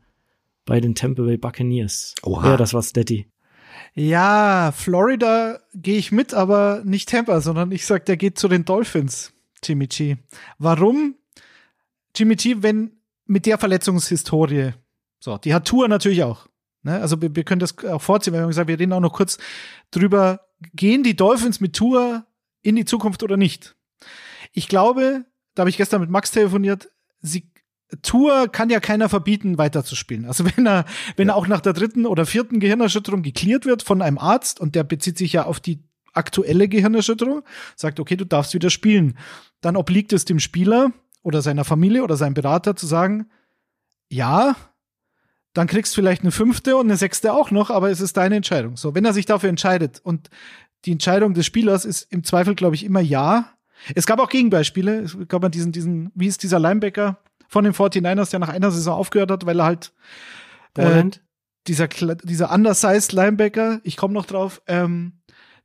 bei 0.64 0.81
den 0.81 0.97
Tampa 0.97 1.22
Bay 1.22 1.37
Buccaneers. 1.37 2.16
Oha. 2.25 2.51
Ja, 2.51 2.57
das 2.57 2.75
war 2.75 2.83
Steady. 2.83 3.29
Ja, 3.95 4.72
Florida 4.77 5.61
gehe 5.75 5.97
ich 5.97 6.11
mit, 6.11 6.35
aber 6.35 6.83
nicht 6.85 7.09
Tampa, 7.09 7.41
sondern 7.41 7.70
ich 7.70 7.87
sag, 7.87 8.05
der 8.07 8.16
geht 8.16 8.37
zu 8.37 8.49
den 8.49 8.64
Dolphins, 8.64 9.33
Jimmy 9.62 9.87
G. 9.87 10.16
Warum? 10.59 11.14
Jimmy 12.16 12.35
G, 12.35 12.57
wenn 12.62 12.97
mit 13.27 13.47
der 13.47 13.59
Verletzungshistorie, 13.59 14.72
so, 15.20 15.39
die 15.39 15.55
hat 15.55 15.68
Tour 15.68 15.87
natürlich 15.87 16.25
auch. 16.25 16.49
Ne? 16.83 17.01
Also 17.01 17.22
wir, 17.22 17.35
wir 17.35 17.45
können 17.45 17.61
das 17.61 17.79
auch 17.85 18.03
vorziehen, 18.03 18.35
wir 18.35 18.41
haben 18.41 18.49
gesagt, 18.49 18.68
wir 18.68 18.79
reden 18.79 18.93
auch 18.93 19.01
noch 19.01 19.12
kurz 19.12 19.39
drüber, 19.93 20.41
gehen 20.72 21.02
die 21.02 21.16
Dolphins 21.16 21.60
mit 21.60 21.74
Tour 21.74 22.26
in 22.62 22.76
die 22.76 22.84
Zukunft 22.84 23.22
oder 23.22 23.36
nicht? 23.36 23.76
Ich 24.52 24.68
glaube, 24.68 25.24
da 25.54 25.60
habe 25.60 25.70
ich 25.70 25.76
gestern 25.76 26.00
mit 26.00 26.10
Max 26.10 26.30
telefoniert, 26.30 26.90
sie 27.20 27.50
Tour 28.02 28.48
kann 28.48 28.70
ja 28.70 28.80
keiner 28.80 29.08
verbieten, 29.08 29.58
weiterzuspielen. 29.58 30.24
Also 30.24 30.44
wenn 30.56 30.66
er, 30.66 30.84
wenn 31.16 31.28
er 31.28 31.36
auch 31.36 31.46
nach 31.46 31.60
der 31.60 31.72
dritten 31.72 32.06
oder 32.06 32.26
vierten 32.26 32.60
Gehirnerschütterung 32.60 33.22
geklärt 33.22 33.66
wird 33.66 33.82
von 33.82 34.02
einem 34.02 34.18
Arzt 34.18 34.60
und 34.60 34.74
der 34.74 34.84
bezieht 34.84 35.18
sich 35.18 35.32
ja 35.32 35.44
auf 35.44 35.60
die 35.60 35.82
aktuelle 36.12 36.68
Gehirnerschütterung, 36.68 37.42
sagt, 37.76 37.98
okay, 37.98 38.16
du 38.16 38.24
darfst 38.24 38.54
wieder 38.54 38.70
spielen, 38.70 39.18
dann 39.60 39.76
obliegt 39.76 40.12
es 40.12 40.24
dem 40.24 40.38
Spieler 40.38 40.92
oder 41.22 41.42
seiner 41.42 41.64
Familie 41.64 42.04
oder 42.04 42.16
seinem 42.16 42.34
Berater 42.34 42.76
zu 42.76 42.86
sagen, 42.86 43.26
ja, 44.08 44.54
dann 45.55 45.68
kriegst 45.68 45.92
du 45.92 45.96
vielleicht 45.96 46.22
eine 46.22 46.32
fünfte 46.32 46.76
und 46.76 46.86
eine 46.86 46.96
sechste 46.96 47.32
auch 47.32 47.50
noch, 47.50 47.70
aber 47.70 47.90
es 47.90 48.00
ist 48.00 48.16
deine 48.16 48.36
Entscheidung. 48.36 48.76
So, 48.76 48.94
wenn 48.94 49.05
er 49.05 49.12
sich 49.12 49.24
dafür 49.24 49.48
entscheidet 49.48 50.00
und 50.02 50.28
die 50.84 50.92
Entscheidung 50.92 51.32
des 51.32 51.46
Spielers 51.46 51.84
ist 51.84 52.12
im 52.12 52.24
Zweifel, 52.24 52.55
glaube 52.55 52.74
ich, 52.74 52.84
immer 52.84 53.00
ja. 53.00 53.52
Es 53.94 54.07
gab 54.07 54.18
auch 54.18 54.28
Gegenbeispiele. 54.28 55.00
Es 55.00 55.16
gab 55.28 55.42
mal 55.42 55.48
diesen, 55.48 55.72
diesen, 55.72 56.11
wie 56.14 56.26
ist 56.26 56.42
dieser 56.42 56.59
Linebacker 56.59 57.18
von 57.48 57.64
den 57.64 57.72
49ers, 57.72 58.30
der 58.30 58.40
nach 58.40 58.48
einer 58.48 58.70
Saison 58.70 58.98
aufgehört 58.98 59.30
hat, 59.30 59.46
weil 59.46 59.61
er 59.61 59.64
halt 59.64 59.92
äh, 60.76 61.05
dieser, 61.66 61.88
dieser 61.88 62.52
undersized 62.52 63.12
Linebacker, 63.12 63.80
ich 63.84 63.96
komme 63.96 64.12
noch 64.12 64.26
drauf, 64.26 64.61
ähm, 64.66 65.20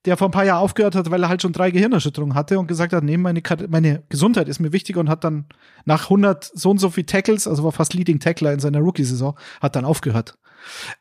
der 0.05 0.15
vor 0.15 0.29
ein 0.29 0.31
paar 0.31 0.45
Jahren 0.45 0.61
aufgehört 0.61 0.95
hat, 0.95 1.11
weil 1.11 1.21
er 1.21 1.29
halt 1.29 1.41
schon 1.41 1.51
drei 1.51 1.71
Gehirnerschütterungen 1.71 2.35
hatte 2.35 2.57
und 2.57 2.67
gesagt 2.67 2.93
hat, 2.93 3.03
nee, 3.03 3.17
meine, 3.17 3.41
meine 3.67 4.03
Gesundheit 4.09 4.47
ist 4.47 4.59
mir 4.59 4.71
wichtiger 4.71 4.99
und 4.99 5.09
hat 5.09 5.23
dann 5.23 5.45
nach 5.85 6.03
100 6.05 6.51
so 6.53 6.69
und 6.69 6.77
so 6.77 6.89
viel 6.89 7.03
Tackles, 7.03 7.47
also 7.47 7.63
war 7.63 7.71
fast 7.71 7.93
Leading 7.93 8.19
Tackler 8.19 8.53
in 8.53 8.59
seiner 8.59 8.79
Rookie-Saison, 8.79 9.37
hat 9.61 9.75
dann 9.75 9.85
aufgehört. 9.85 10.37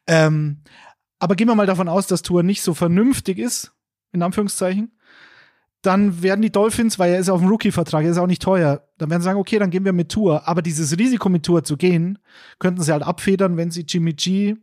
Ähm, 0.06 0.62
aber 1.20 1.36
gehen 1.36 1.48
wir 1.48 1.54
mal 1.54 1.66
davon 1.66 1.88
aus, 1.88 2.06
dass 2.06 2.22
Tour 2.22 2.42
nicht 2.42 2.62
so 2.62 2.74
vernünftig 2.74 3.38
ist, 3.38 3.72
in 4.12 4.22
Anführungszeichen, 4.22 4.92
dann 5.82 6.22
werden 6.22 6.42
die 6.42 6.50
Dolphins, 6.50 6.98
weil 6.98 7.12
er 7.12 7.20
ist 7.20 7.28
auf 7.28 7.40
dem 7.40 7.48
Rookie-Vertrag, 7.48 8.04
er 8.04 8.10
ist 8.10 8.18
auch 8.18 8.26
nicht 8.26 8.42
teuer, 8.42 8.88
dann 8.98 9.10
werden 9.10 9.20
sie 9.20 9.26
sagen, 9.26 9.38
okay, 9.38 9.60
dann 9.60 9.70
gehen 9.70 9.84
wir 9.84 9.92
mit 9.92 10.10
Tour. 10.10 10.48
Aber 10.48 10.60
dieses 10.60 10.98
Risiko 10.98 11.28
mit 11.28 11.44
Tour 11.44 11.62
zu 11.62 11.76
gehen, 11.76 12.18
könnten 12.58 12.82
sie 12.82 12.92
halt 12.92 13.04
abfedern, 13.04 13.56
wenn 13.56 13.70
sie 13.70 13.84
Jimmy 13.86 14.14
G, 14.14 14.56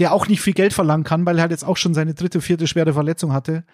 der 0.00 0.12
auch 0.12 0.26
nicht 0.26 0.40
viel 0.40 0.54
Geld 0.54 0.72
verlangen 0.72 1.04
kann, 1.04 1.26
weil 1.26 1.38
er 1.38 1.42
halt 1.42 1.50
jetzt 1.52 1.64
auch 1.64 1.76
schon 1.76 1.94
seine 1.94 2.14
dritte, 2.14 2.40
vierte 2.40 2.66
schwere 2.66 2.92
Verletzung 2.92 3.32
hatte, 3.32 3.64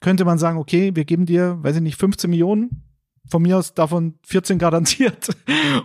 könnte 0.00 0.24
man 0.24 0.36
sagen, 0.36 0.58
okay, 0.58 0.94
wir 0.94 1.04
geben 1.04 1.24
dir, 1.24 1.58
weiß 1.62 1.76
ich 1.76 1.82
nicht, 1.82 1.98
15 1.98 2.28
Millionen 2.28 2.82
von 3.28 3.42
mir 3.42 3.56
aus 3.56 3.72
davon 3.72 4.18
14 4.26 4.58
garantiert. 4.58 5.28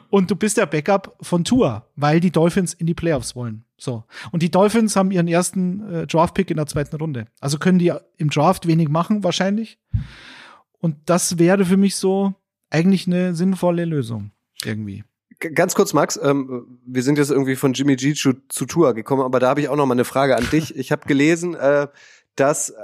Und 0.10 0.32
du 0.32 0.36
bist 0.36 0.58
der 0.58 0.66
Backup 0.66 1.16
von 1.22 1.44
Tour, 1.44 1.88
weil 1.96 2.20
die 2.20 2.32
Dolphins 2.32 2.74
in 2.74 2.88
die 2.88 2.96
Playoffs 2.96 3.36
wollen. 3.36 3.64
So. 3.78 4.04
Und 4.32 4.42
die 4.42 4.50
Dolphins 4.50 4.96
haben 4.96 5.12
ihren 5.12 5.28
ersten 5.28 5.88
äh, 5.88 6.08
Draft-Pick 6.08 6.50
in 6.50 6.58
der 6.58 6.66
zweiten 6.66 6.96
Runde. 6.96 7.28
Also 7.40 7.60
können 7.60 7.78
die 7.78 7.94
im 8.18 8.32
Draft 8.32 8.68
wenig 8.68 8.90
machen, 8.90 9.24
wahrscheinlich. 9.24 9.80
Und 10.80 10.98
das 11.06 11.38
wäre 11.38 11.66
für 11.66 11.78
mich 11.78 11.96
so 11.96 12.34
eigentlich 12.72 13.06
eine 13.06 13.36
sinnvolle 13.36 13.86
Lösung. 13.86 14.32
Irgendwie. 14.64 15.04
Ganz 15.40 15.76
kurz, 15.76 15.94
Max, 15.94 16.20
ähm, 16.22 16.80
wir 16.86 17.04
sind 17.04 17.20
jetzt 17.20 17.30
irgendwie 17.30 17.56
von 17.56 17.74
Jimmy 17.74 17.96
G 17.96 18.16
zu, 18.16 18.34
zu 18.50 18.66
Tour 18.66 18.96
gekommen, 18.96 19.22
aber 19.22 19.40
da 19.40 19.50
habe 19.50 19.62
ich 19.62 19.70
auch 19.70 19.76
noch 19.76 19.86
mal 19.86 19.94
eine 19.94 20.06
Frage 20.06 20.36
an 20.36 20.50
dich. 20.52 20.76
Ich 20.76 20.92
habe 20.92 21.06
gelesen, 21.06 21.54
äh, 21.54 21.88
dass 22.36 22.72
äh, 22.72 22.76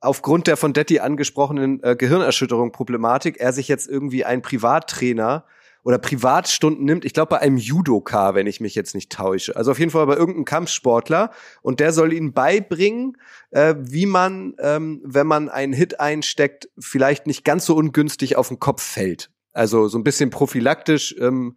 aufgrund 0.00 0.48
der 0.48 0.56
von 0.56 0.72
Detti 0.72 0.98
angesprochenen 0.98 1.80
äh, 1.84 1.94
Gehirnerschütterung 1.94 2.72
Problematik 2.72 3.38
er 3.38 3.52
sich 3.52 3.68
jetzt 3.68 3.88
irgendwie 3.88 4.24
einen 4.24 4.42
Privattrainer 4.42 5.44
oder 5.84 5.98
Privatstunden 5.98 6.84
nimmt, 6.84 7.04
ich 7.04 7.12
glaube 7.12 7.30
bei 7.30 7.38
einem 7.38 7.56
Judoka, 7.56 8.34
wenn 8.34 8.48
ich 8.48 8.60
mich 8.60 8.74
jetzt 8.74 8.96
nicht 8.96 9.12
täusche. 9.12 9.54
Also 9.54 9.70
auf 9.70 9.78
jeden 9.78 9.90
Fall 9.92 10.06
bei 10.06 10.16
irgendeinem 10.16 10.44
Kampfsportler 10.44 11.30
und 11.60 11.78
der 11.78 11.92
soll 11.92 12.12
ihnen 12.12 12.32
beibringen, 12.32 13.16
äh, 13.50 13.76
wie 13.78 14.06
man, 14.06 14.54
ähm, 14.58 15.00
wenn 15.04 15.28
man 15.28 15.48
einen 15.48 15.72
Hit 15.72 16.00
einsteckt, 16.00 16.68
vielleicht 16.78 17.28
nicht 17.28 17.44
ganz 17.44 17.64
so 17.64 17.76
ungünstig 17.76 18.36
auf 18.36 18.48
den 18.48 18.58
Kopf 18.58 18.82
fällt. 18.82 19.30
Also 19.52 19.88
so 19.88 19.98
ein 19.98 20.04
bisschen 20.04 20.30
prophylaktisch. 20.30 21.14
Ähm, 21.18 21.56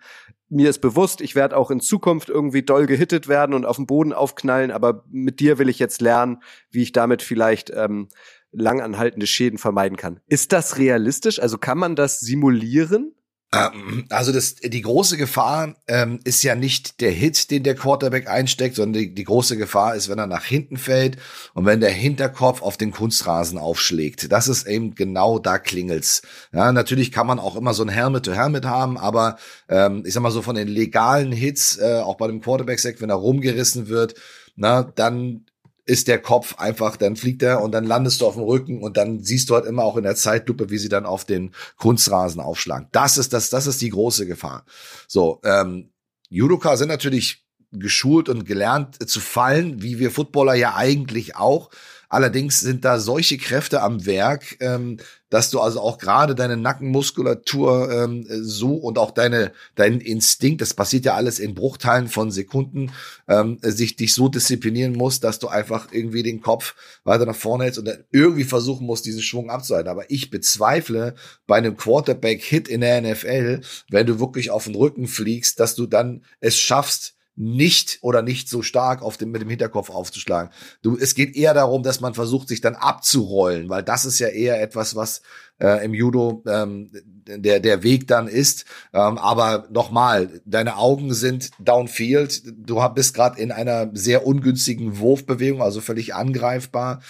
mir 0.50 0.70
ist 0.70 0.80
bewusst, 0.80 1.22
ich 1.22 1.36
werde 1.36 1.58
auch 1.58 1.72
in 1.72 1.80
Zukunft 1.80 2.30
irgendwie 2.30 2.64
doll 2.64 2.86
gehittet 2.86 3.28
werden 3.28 3.54
und 3.54 3.66
auf 3.66 3.78
dem 3.78 3.88
Boden 3.88 4.14
aufknallen, 4.14 4.72
aber 4.72 5.04
mit 5.10 5.40
dir 5.40 5.58
will 5.58 5.70
ich 5.70 5.80
jetzt 5.80 6.02
lernen, 6.02 6.42
wie 6.70 6.84
ich 6.84 6.92
damit 6.92 7.22
vielleicht 7.22 7.72
ähm, 7.72 8.10
langanhaltende 8.52 9.28
Schäden 9.28 9.58
vermeiden 9.58 9.98
kann. 9.98 10.20
Ist 10.28 10.54
das 10.54 10.78
realistisch? 10.78 11.40
Also 11.40 11.58
kann 11.58 11.78
man 11.78 11.96
das 11.96 12.20
simulieren? 12.20 13.16
Ähm, 13.56 14.06
also 14.10 14.32
das, 14.32 14.56
die 14.56 14.82
große 14.82 15.18
Gefahr 15.18 15.76
ähm, 15.88 16.20
ist 16.24 16.44
ja 16.44 16.56
nicht 16.56 17.02
der 17.02 17.12
Hit, 17.12 17.52
den 17.52 17.64
der 17.64 17.76
Quarterback 17.76 18.28
einsteckt, 18.28 18.76
sondern 18.76 19.02
die, 19.02 19.14
die, 19.14 19.24
große 19.24 19.58
Gefahr 19.58 19.96
ist, 19.96 20.10
wenn 20.10 20.20
er 20.20 20.28
nach 20.28 20.44
hinten 20.44 20.78
fällt 20.78 21.18
und 21.54 21.66
wenn 21.66 21.80
der 21.80 21.92
Hinterkopf 21.92 22.62
auf 22.62 22.78
den 22.78 22.92
Kunstrasen 22.92 23.58
aufschlägt. 23.58 24.32
Das 24.32 24.48
ist 24.48 24.68
eben 24.68 24.96
genau 24.96 25.40
da 25.40 25.58
klingelt's. 25.58 26.22
Ja, 26.52 26.72
natürlich 26.72 27.12
kann 27.12 27.28
man 27.28 27.40
auch 27.40 27.56
immer 27.56 27.74
so 27.74 27.84
ein 27.84 27.90
Helmet-to-Helmet 27.90 28.66
haben, 28.66 28.98
aber 28.98 29.38
ähm, 29.70 30.04
ich 30.06 30.14
sag 30.14 30.22
mal 30.22 30.32
so 30.32 30.42
von 30.42 30.56
den 30.56 30.68
legalen 30.68 31.32
Hits, 31.32 31.78
äh, 31.78 32.02
auch 32.04 32.18
bei 32.18 32.28
dem 32.28 32.42
Quarterback-Sack, 32.42 33.02
wenn 33.02 33.10
er 33.10 33.16
rumgerissen 33.16 33.88
wird, 33.88 34.16
na, 34.56 34.84
dann 34.84 35.46
ist 35.86 36.08
der 36.08 36.20
Kopf 36.20 36.56
einfach, 36.58 36.98
dann 36.98 37.16
fliegt 37.16 37.44
er 37.44 37.62
und 37.62 37.72
dann 37.72 37.86
landest 37.86 38.22
du 38.22 38.26
auf 38.26 38.34
dem 38.34 38.44
Rücken 38.44 38.82
und 38.82 38.98
dann 38.98 39.24
siehst 39.24 39.50
du 39.50 39.56
halt 39.56 39.66
immer 39.66 39.84
auch 39.84 39.98
in 39.98 40.04
der 40.04 40.16
Zeitlupe, 40.16 40.70
wie 40.70 40.80
sie 40.80 40.90
dann 40.90 41.06
auf 41.06 41.26
den 41.26 41.52
Kunstrasen 41.78 42.42
aufschlagen. 42.42 42.88
Das 42.92 43.18
ist 43.18 43.34
das, 43.34 43.50
das 43.50 43.68
ist 43.68 43.82
die 43.82 43.90
große 43.90 44.26
Gefahr. 44.26 44.66
So, 45.08 45.40
ähm, 45.44 45.92
Judoka 46.30 46.76
sind 46.76 46.88
natürlich 46.88 47.46
geschult 47.72 48.30
und 48.30 48.46
gelernt 48.46 49.08
zu 49.08 49.20
fallen, 49.20 49.82
wie 49.82 50.00
wir 50.00 50.12
Footballer 50.12 50.56
ja 50.56 50.76
eigentlich 50.76 51.36
auch. 51.36 51.70
Allerdings 52.10 52.60
sind 52.60 52.86
da 52.86 53.00
solche 53.00 53.38
Kräfte 53.38 53.82
am 53.82 54.06
Werk, 54.06 54.58
ähm, 54.60 54.98
dass 55.30 55.50
du 55.50 55.60
also 55.60 55.82
auch 55.82 55.98
gerade 55.98 56.36
deine 56.36 56.56
Nackenmuskulatur 56.56 57.92
ähm, 57.92 58.26
so 58.30 58.76
und 58.76 58.98
auch 58.98 59.12
deine 59.12 59.52
dein 59.76 60.00
Instinkt, 60.00 60.62
das 60.62 60.74
passiert 60.74 61.06
ja 61.06 61.16
alles 61.16 61.40
in 61.40 61.56
Bruchteilen 61.56 62.08
von 62.08 62.32
Sekunden, 62.32 62.92
ähm, 63.28 63.58
sich 63.62 63.96
dich 63.96 64.14
so 64.14 64.30
disziplinieren 64.30 64.94
musst, 64.94 65.24
dass 65.24 65.40
du 65.40 65.48
einfach 65.48 65.90
irgendwie 65.92 66.24
den 66.24 66.42
Kopf 66.42 66.76
weiter 67.04 67.26
nach 67.26 67.36
vorne 67.36 67.66
hältst 67.66 67.80
und 67.80 67.86
dann 67.86 68.04
irgendwie 68.12 68.44
versuchen 68.44 68.86
musst, 68.86 69.06
diesen 69.06 69.22
Schwung 69.22 69.50
abzuhalten. 69.50 69.90
Aber 69.90 70.10
ich 70.10 70.30
bezweifle 70.30 71.16
bei 71.48 71.58
einem 71.58 71.76
Quarterback-Hit 71.76 72.68
in 72.68 72.82
der 72.82 73.02
NFL, 73.02 73.62
wenn 73.90 74.08
du 74.08 74.20
wirklich 74.20 74.52
auf 74.52 74.66
den 74.66 74.76
Rücken 74.76 75.08
fliegst, 75.08 75.60
dass 75.60 75.76
du 75.76 75.86
dann 75.86 76.24
es 76.40 76.58
schaffst, 76.58 77.16
nicht 77.36 78.00
oder 78.02 78.22
nicht 78.22 78.50
so 78.50 78.62
stark 78.62 79.02
auf 79.02 79.18
dem, 79.18 79.32
mit 79.32 79.42
dem 79.42 79.50
Hinterkopf 79.50 79.90
aufzuschlagen. 79.90 80.52
Du, 80.82 80.98
es 80.98 81.16
geht 81.16 81.36
eher 81.36 81.54
darum, 81.54 81.84
dass 81.84 82.00
man 82.00 82.14
versucht, 82.14 82.48
sich 82.48 82.62
dann 82.62 82.76
abzurollen, 82.76 83.70
weil 83.70 83.84
das 83.84 84.06
ist 84.06 84.20
ja 84.20 84.28
eher 84.28 84.62
etwas, 84.62 84.96
was 84.96 85.22
äh, 85.60 85.84
im 85.84 85.94
Judo 85.94 86.44
ähm, 86.48 86.90
der, 87.28 87.60
der 87.60 87.84
Weg 87.84 88.08
dann 88.08 88.28
ist. 88.28 88.66
Ähm, 88.94 89.18
aber 89.18 89.68
nochmal, 89.70 90.42
deine 90.46 90.78
Augen 90.78 91.14
sind 91.14 91.52
downfield. 91.60 92.44
Du 92.46 92.82
bist 92.90 93.14
gerade 93.14 93.40
in 93.40 93.52
einer 93.52 93.90
sehr 93.94 94.26
ungünstigen 94.26 95.00
Wurfbewegung, 95.00 95.62
also 95.62 95.82
völlig 95.82 96.16
angreifbar 96.16 97.02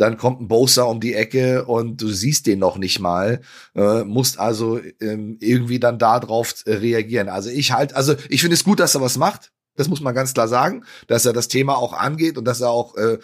dann 0.00 0.16
kommt 0.16 0.40
ein 0.40 0.48
Bowser 0.48 0.88
um 0.88 0.98
die 0.98 1.14
Ecke 1.14 1.66
und 1.66 2.00
du 2.00 2.08
siehst 2.08 2.46
den 2.46 2.58
noch 2.58 2.78
nicht 2.78 3.00
mal, 3.00 3.42
äh, 3.74 4.02
musst 4.04 4.38
also 4.38 4.80
ähm, 4.98 5.36
irgendwie 5.40 5.78
dann 5.78 5.98
darauf 5.98 6.54
reagieren. 6.66 7.28
Also 7.28 7.50
ich 7.50 7.72
halt, 7.72 7.94
also 7.94 8.14
ich 8.30 8.40
finde 8.40 8.54
es 8.54 8.64
gut, 8.64 8.80
dass 8.80 8.94
er 8.94 9.02
was 9.02 9.18
macht. 9.18 9.52
Das 9.80 9.88
muss 9.88 10.02
man 10.02 10.14
ganz 10.14 10.34
klar 10.34 10.46
sagen, 10.46 10.84
dass 11.06 11.24
er 11.24 11.32
das 11.32 11.48
Thema 11.48 11.76
auch 11.78 11.94
angeht 11.94 12.36
und 12.36 12.44
dass 12.44 12.60
er 12.60 12.68
auch 12.68 12.96
äh, 12.96 13.18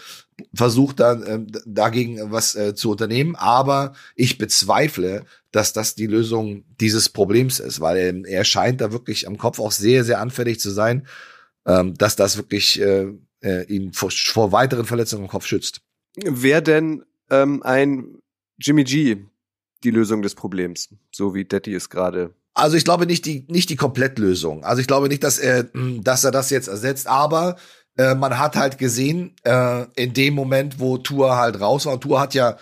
versucht, 0.55 1.01
dann 1.01 1.23
äh, 1.23 1.61
dagegen 1.67 2.33
was 2.33 2.55
äh, 2.55 2.75
zu 2.75 2.91
unternehmen. 2.91 3.37
Aber 3.37 3.93
ich 4.15 4.39
bezweifle, 4.39 5.27
dass 5.53 5.75
das 5.75 5.95
die 5.95 6.07
Lösung 6.07 6.65
dieses 6.81 7.11
Problems 7.11 7.61
ist, 7.61 7.81
weil 7.81 7.99
er, 7.99 8.25
er 8.25 8.45
scheint 8.45 8.81
da 8.81 8.91
wirklich 8.91 9.29
am 9.29 9.37
Kopf 9.37 9.61
auch 9.61 9.71
sehr, 9.71 10.03
sehr 10.03 10.19
anfällig 10.19 10.59
zu 10.59 10.71
sein, 10.71 11.07
ähm, 11.67 11.95
dass 11.95 12.17
das 12.17 12.39
wirklich 12.39 12.81
äh, 12.81 13.13
äh, 13.43 13.65
ihn 13.67 13.93
vor, 13.93 14.11
vor 14.11 14.51
weiteren 14.51 14.87
Verletzungen 14.87 15.25
im 15.25 15.31
Kopf 15.31 15.45
schützt. 15.45 15.83
Wer 16.17 16.63
denn 16.63 17.05
ähm, 17.29 17.63
ein 17.63 18.23
Jimmy 18.59 18.85
G 18.85 19.19
die 19.85 19.91
Lösung 19.91 20.23
des 20.23 20.35
Problems, 20.35 20.89
so 21.13 21.35
wie 21.35 21.45
Daddy 21.45 21.75
es 21.75 21.91
gerade 21.91 22.35
also 22.57 22.77
ich 22.77 22.85
glaube 22.85 23.07
nicht 23.07 23.27
die 23.27 23.45
nicht 23.49 23.69
die 23.69 23.77
Komplettlösung. 23.77 24.65
Also 24.65 24.81
ich 24.81 24.87
glaube 24.87 25.09
nicht, 25.09 25.23
dass 25.23 25.39
er 25.39 25.65
dass 25.75 26.25
er 26.25 26.31
das 26.31 26.51
jetzt 26.51 26.69
ersetzt, 26.69 27.07
aber 27.07 27.57
äh, 27.99 28.15
man 28.15 28.39
hat 28.39 28.57
halt 28.57 28.79
gesehen 28.79 29.35
äh, 29.45 29.85
in 29.95 30.15
dem 30.15 30.35
Moment, 30.35 30.81
wo 30.81 30.97
Tour 30.97 31.37
halt 31.37 31.61
raus 31.61 31.87
war. 31.87 31.93
Und 31.93 32.01
Tour 32.01 32.19
hat 32.19 32.35
ja 32.35 32.57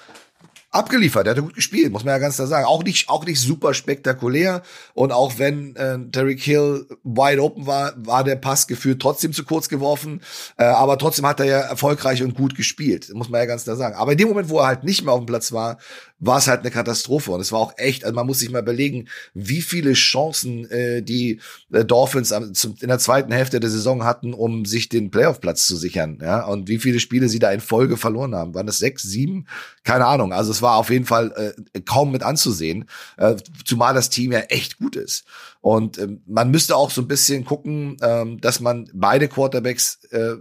abgeliefert. 0.75 1.27
Der 1.27 1.37
hat 1.37 1.43
gut 1.43 1.55
gespielt, 1.55 1.93
muss 1.93 2.05
man 2.05 2.15
ja 2.15 2.19
ganz 2.19 2.37
klar 2.37 2.49
sagen. 2.49 2.67
Auch 2.67 2.83
nicht, 2.83 3.09
auch 3.09 3.25
nicht 3.25 3.41
super 3.41 3.75
spektakulär. 3.75 4.63
Und 4.93 5.13
auch 5.13 5.39
wenn 5.39 5.77
äh, 5.77 5.99
Terry 6.11 6.37
Hill 6.39 6.87
wide 7.05 7.43
open 7.43 7.67
war, 7.67 7.95
war 7.97 8.25
der 8.25 8.37
Pass 8.37 8.67
gefühlt 8.67 9.01
trotzdem 9.01 9.33
zu 9.33 9.45
kurz 9.45 9.69
geworfen. 9.69 10.21
Äh, 10.57 10.65
aber 10.65 10.99
trotzdem 10.99 11.27
hat 11.27 11.41
er 11.41 11.47
ja 11.47 11.59
erfolgreich 11.61 12.23
und 12.23 12.35
gut 12.35 12.57
gespielt, 12.57 13.13
muss 13.15 13.29
man 13.29 13.41
ja 13.41 13.47
ganz 13.47 13.65
klar 13.65 13.77
sagen. 13.77 13.95
Aber 13.95 14.13
in 14.13 14.19
dem 14.19 14.29
Moment, 14.29 14.49
wo 14.49 14.59
er 14.59 14.67
halt 14.67 14.85
nicht 14.85 15.05
mehr 15.05 15.15
auf 15.15 15.21
dem 15.21 15.27
Platz 15.27 15.53
war, 15.53 15.79
war 16.27 16.39
es 16.39 16.49
halt 16.49 16.61
eine 16.61 16.70
Katastrophe. 16.70 17.31
Und 17.31 17.41
es 17.41 17.53
war 17.53 17.61
auch 17.61 17.75
echt, 17.77 18.05
also 18.05 18.14
man 18.14 18.27
muss 18.27 18.39
sich 18.39 18.51
mal 18.51 18.62
überlegen, 18.62 19.09
wie 19.35 19.62
viele 19.62 19.93
Chancen 19.93 20.70
äh, 20.70 21.03
die 21.03 21.41
äh, 21.72 21.85
Dolphins 21.85 22.33
am, 22.33 22.55
zum, 22.55 22.77
in 22.81 22.89
der 22.89 22.99
zweiten 22.99 23.33
Hälfte 23.33 23.61
der 23.61 23.70
Saison 23.70 24.05
hatten, 24.05 24.33
um 24.33 24.64
sich 24.64 24.89
den 24.89 25.11
Playoff-Platz 25.11 25.66
zu 25.66 25.77
sichern. 25.77 26.18
Ja, 26.22 26.47
und 26.47 26.68
wie 26.68 26.79
viele 26.79 27.01
Spiele 27.01 27.29
sie 27.29 27.39
da 27.39 27.53
in 27.53 27.61
Folge 27.61 27.97
verloren 27.97 28.35
haben. 28.35 28.55
Waren 28.55 28.66
das 28.66 28.79
sechs, 28.79 29.03
sieben? 29.03 29.47
Keine 29.85 30.07
Ahnung. 30.07 30.33
Also 30.33 30.51
es 30.51 30.62
war 30.62 30.77
auf 30.77 30.91
jeden 30.91 31.07
Fall 31.07 31.55
äh, 31.75 31.81
kaum 31.81 32.12
mit 32.12 32.22
anzusehen, 32.22 32.87
äh, 33.16 33.37
zumal 33.64 33.95
das 33.95 34.11
Team 34.11 34.33
ja 34.33 34.41
echt 34.41 34.79
gut 34.79 34.97
ist. 34.97 35.25
Und 35.65 35.97
ähm, 35.97 36.21
man 36.27 36.51
müsste 36.51 36.77
auch 36.77 36.91
so 36.91 37.01
ein 37.01 37.09
bisschen 37.09 37.47
gucken, 37.47 37.97
ähm, 38.03 38.39
dass 38.39 38.61
man 38.61 38.91
beide 38.93 39.29
Quarterbacks 39.29 40.05
äh, 40.11 40.35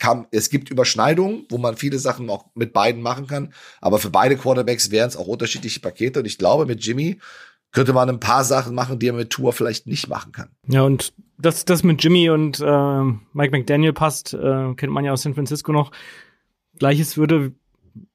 kann. 0.00 0.26
Es 0.32 0.50
gibt 0.50 0.68
Überschneidungen, 0.68 1.46
wo 1.48 1.58
man 1.58 1.76
viele 1.76 2.00
Sachen 2.00 2.28
auch 2.28 2.46
mit 2.56 2.72
beiden 2.72 3.00
machen 3.00 3.28
kann. 3.28 3.52
Aber 3.80 4.00
für 4.00 4.10
beide 4.10 4.36
Quarterbacks 4.36 4.90
wären 4.90 5.06
es 5.06 5.16
auch 5.16 5.28
unterschiedliche 5.28 5.78
Pakete. 5.78 6.18
Und 6.18 6.26
ich 6.26 6.38
glaube, 6.38 6.66
mit 6.66 6.84
Jimmy 6.84 7.20
könnte 7.70 7.92
man 7.92 8.08
ein 8.08 8.18
paar 8.18 8.42
Sachen 8.42 8.74
machen, 8.74 8.98
die 8.98 9.06
er 9.06 9.12
mit 9.12 9.30
Tour 9.30 9.52
vielleicht 9.52 9.86
nicht 9.86 10.08
machen 10.08 10.32
kann. 10.32 10.48
Ja, 10.66 10.82
und 10.82 11.12
das, 11.38 11.64
das 11.64 11.84
mit 11.84 12.02
Jimmy 12.02 12.28
und 12.30 12.58
äh, 12.58 13.02
Mike 13.32 13.56
McDaniel 13.56 13.92
passt, 13.92 14.34
äh, 14.34 14.74
kennt 14.74 14.92
man 14.92 15.04
ja 15.04 15.12
aus 15.12 15.22
San 15.22 15.34
Francisco 15.34 15.70
noch. 15.70 15.92
Gleiches 16.80 17.16
würde 17.16 17.52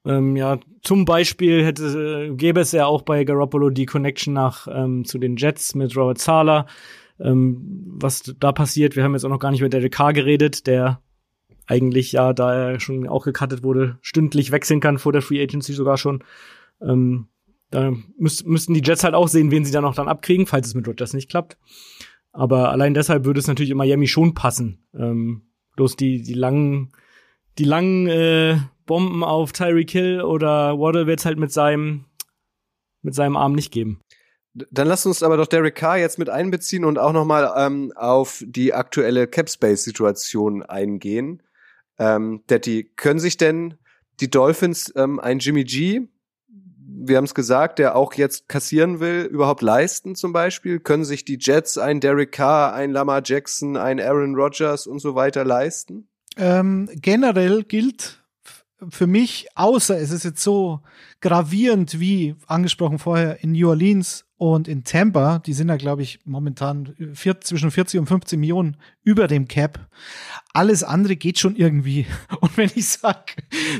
ähm, 0.05 0.36
ja, 0.36 0.59
zum 0.82 1.05
Beispiel 1.05 1.63
hätte, 1.65 2.34
gäbe 2.36 2.61
es 2.61 2.71
ja 2.71 2.86
auch 2.86 3.01
bei 3.01 3.23
Garoppolo 3.23 3.69
die 3.69 3.86
Connection 3.86 4.34
nach 4.34 4.67
ähm, 4.71 5.05
zu 5.05 5.17
den 5.17 5.36
Jets 5.36 5.75
mit 5.75 5.95
Robert 5.95 6.19
Sala. 6.19 6.65
Ähm, 7.19 7.86
was 7.99 8.34
da 8.39 8.51
passiert, 8.51 8.95
wir 8.95 9.03
haben 9.03 9.13
jetzt 9.13 9.25
auch 9.25 9.30
noch 9.30 9.39
gar 9.39 9.51
nicht 9.51 9.59
über 9.59 9.69
Derek 9.69 9.93
Carr 9.93 10.13
geredet, 10.13 10.67
der 10.67 11.01
eigentlich 11.67 12.13
ja, 12.13 12.34
da 12.34 12.53
er 12.53 12.80
schon 12.80 13.07
auch 13.07 13.25
gecuttet 13.25 13.63
wurde, 13.63 13.97
stündlich 14.01 14.51
wechseln 14.51 14.80
kann 14.80 14.97
vor 14.97 15.11
der 15.11 15.21
Free 15.21 15.41
Agency 15.41 15.73
sogar 15.73 15.97
schon. 15.97 16.23
Ähm, 16.82 17.27
da 17.69 17.93
müß, 18.17 18.45
müssten 18.45 18.73
die 18.73 18.82
Jets 18.84 19.03
halt 19.03 19.13
auch 19.13 19.27
sehen, 19.27 19.51
wen 19.51 19.65
sie 19.65 19.71
da 19.71 19.82
noch 19.82 19.93
dann 19.93 20.07
abkriegen, 20.07 20.47
falls 20.47 20.67
es 20.67 20.75
mit 20.75 20.88
Rodgers 20.88 21.13
nicht 21.13 21.30
klappt. 21.30 21.57
Aber 22.32 22.71
allein 22.71 22.93
deshalb 22.93 23.25
würde 23.25 23.39
es 23.39 23.47
natürlich 23.47 23.71
in 23.71 23.77
Miami 23.77 24.07
schon 24.07 24.34
passen. 24.34 24.80
Ähm, 24.95 25.43
bloß 25.75 25.95
die, 25.95 26.21
die 26.21 26.34
langen, 26.34 26.91
die 27.57 27.65
langen 27.65 28.07
äh, 28.07 28.57
Bomben 28.90 29.24
auf 29.24 29.52
Tyreek 29.52 29.92
Hill 29.92 30.22
oder 30.22 30.80
Waddle 30.80 31.06
wird 31.06 31.20
es 31.20 31.26
halt 31.26 31.38
mit 31.38 31.54
seinem, 31.54 32.06
mit 33.04 33.14
seinem 33.14 33.38
Arm 33.38 33.54
nicht 33.54 33.72
geben. 33.72 34.02
Dann 34.56 34.88
lasst 34.88 35.06
uns 35.06 35.22
aber 35.22 35.38
doch 35.38 35.46
Derek 35.46 35.76
Carr 35.76 36.00
jetzt 36.00 36.18
mit 36.18 36.28
einbeziehen 36.28 36.84
und 36.84 36.98
auch 36.98 37.14
nochmal 37.14 37.54
ähm, 37.56 37.94
auf 37.96 38.44
die 38.44 38.74
aktuelle 38.74 39.28
Capspace-Situation 39.28 40.64
eingehen. 40.64 41.44
Ähm, 42.00 42.42
Detti, 42.50 42.92
können 42.96 43.20
sich 43.20 43.38
denn 43.38 43.76
die 44.22 44.32
Dolphins 44.32 44.92
ähm, 44.96 45.20
ein 45.20 45.38
Jimmy 45.38 45.66
G 45.66 46.08
wir 47.02 47.18
haben 47.18 47.26
es 47.26 47.36
gesagt, 47.36 47.80
der 47.80 47.96
auch 47.96 48.14
jetzt 48.14 48.50
kassieren 48.50 49.00
will, 49.00 49.22
überhaupt 49.32 49.62
leisten 49.62 50.16
zum 50.16 50.34
Beispiel? 50.34 50.80
Können 50.80 51.06
sich 51.06 51.24
die 51.24 51.38
Jets 51.40 51.78
ein 51.78 52.00
Derek 52.00 52.32
Carr, 52.32 52.74
ein 52.74 52.92
Lamar 52.92 53.22
Jackson, 53.24 53.78
ein 53.78 54.02
Aaron 54.02 54.36
Rodgers 54.36 54.88
und 54.88 55.00
so 55.00 55.16
weiter 55.16 55.46
leisten? 55.46 56.10
Ähm, 56.36 56.90
generell 56.96 57.64
gilt 57.64 58.18
für 58.88 59.07
mich, 59.07 59.47
außer 59.55 59.99
es 59.99 60.11
ist 60.11 60.23
jetzt 60.23 60.41
so 60.41 60.82
gravierend 61.19 61.99
wie 61.99 62.36
angesprochen 62.47 62.99
vorher 62.99 63.43
in 63.43 63.51
New 63.51 63.67
Orleans 63.67 64.25
und 64.39 64.69
in 64.69 64.86
Tampa, 64.86 65.39
die 65.39 65.51
sind 65.51 65.67
ja, 65.67 65.75
glaube 65.75 66.01
ich, 66.01 66.19
momentan 66.23 66.95
vier, 67.13 67.41
zwischen 67.41 67.71
40 67.71 67.99
und 67.99 68.07
50 68.07 68.39
Millionen 68.39 68.77
über 69.03 69.27
dem 69.27 69.49
Cap. 69.49 69.89
Alles 70.53 70.82
andere 70.82 71.17
geht 71.17 71.39
schon 71.39 71.57
irgendwie. 71.57 72.05
Und 72.39 72.55
wenn 72.55 72.71
ich 72.73 72.88
sag, 72.88 73.36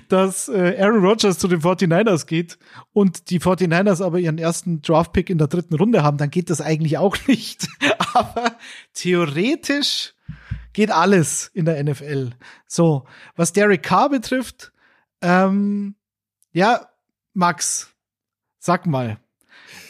dass 0.10 0.50
äh, 0.50 0.76
Aaron 0.78 1.04
Rodgers 1.04 1.40
zu 1.40 1.48
den 1.48 1.62
49ers 1.62 2.26
geht 2.26 2.60
und 2.92 3.30
die 3.30 3.40
49ers 3.40 4.04
aber 4.04 4.20
ihren 4.20 4.38
ersten 4.38 4.82
Draftpick 4.82 5.30
in 5.30 5.38
der 5.38 5.48
dritten 5.48 5.76
Runde 5.76 6.04
haben, 6.04 6.18
dann 6.18 6.30
geht 6.30 6.50
das 6.50 6.60
eigentlich 6.60 6.98
auch 6.98 7.16
nicht. 7.28 7.70
Aber 8.14 8.58
theoretisch 8.94 10.14
geht 10.74 10.92
alles 10.92 11.50
in 11.54 11.64
der 11.64 11.82
NFL. 11.82 12.32
So, 12.68 13.06
was 13.38 13.54
Derek 13.54 13.84
Carr 13.84 14.10
betrifft, 14.10 14.74
ähm, 15.22 15.96
ja, 16.52 16.88
Max, 17.34 17.94
sag 18.58 18.86
mal. 18.86 19.20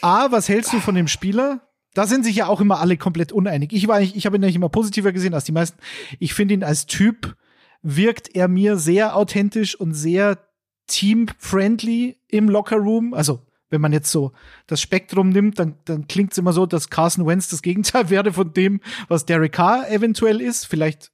A, 0.02 0.30
was 0.30 0.48
hältst 0.48 0.72
du 0.72 0.80
von 0.80 0.94
dem 0.94 1.08
Spieler? 1.08 1.60
Da 1.94 2.06
sind 2.06 2.24
sich 2.24 2.36
ja 2.36 2.46
auch 2.46 2.60
immer 2.60 2.78
alle 2.78 2.96
komplett 2.96 3.32
uneinig. 3.32 3.72
Ich 3.72 3.88
war, 3.88 4.00
ich, 4.00 4.14
ich 4.14 4.26
habe 4.26 4.36
ihn 4.36 4.42
nicht 4.42 4.54
immer 4.54 4.68
positiver 4.68 5.12
gesehen 5.12 5.34
als 5.34 5.44
die 5.44 5.52
meisten. 5.52 5.78
Ich 6.18 6.34
finde 6.34 6.54
ihn 6.54 6.64
als 6.64 6.86
Typ 6.86 7.36
wirkt 7.82 8.34
er 8.34 8.48
mir 8.48 8.76
sehr 8.76 9.16
authentisch 9.16 9.74
und 9.74 9.94
sehr 9.94 10.38
team-friendly 10.86 12.18
im 12.28 12.48
Lockerroom. 12.48 13.14
Also, 13.14 13.46
wenn 13.70 13.80
man 13.80 13.92
jetzt 13.92 14.10
so 14.10 14.32
das 14.66 14.80
Spektrum 14.80 15.30
nimmt, 15.30 15.58
dann, 15.58 15.76
dann 15.84 16.08
klingt 16.08 16.32
es 16.32 16.38
immer 16.38 16.52
so, 16.52 16.66
dass 16.66 16.90
Carson 16.90 17.26
Wentz 17.26 17.48
das 17.48 17.62
Gegenteil 17.62 18.10
wäre 18.10 18.32
von 18.32 18.52
dem, 18.52 18.80
was 19.08 19.24
Derek 19.24 19.52
Carr 19.52 19.88
eventuell 19.90 20.40
ist. 20.40 20.66
Vielleicht 20.66 21.10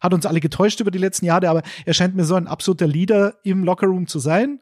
hat 0.00 0.14
uns 0.14 0.26
alle 0.26 0.40
getäuscht 0.40 0.80
über 0.80 0.90
die 0.90 0.98
letzten 0.98 1.26
Jahre, 1.26 1.48
aber 1.48 1.62
er 1.84 1.94
scheint 1.94 2.14
mir 2.14 2.24
so 2.24 2.34
ein 2.34 2.46
absoluter 2.46 2.86
Leader 2.86 3.36
im 3.42 3.64
Lockerroom 3.64 4.06
zu 4.06 4.18
sein. 4.18 4.60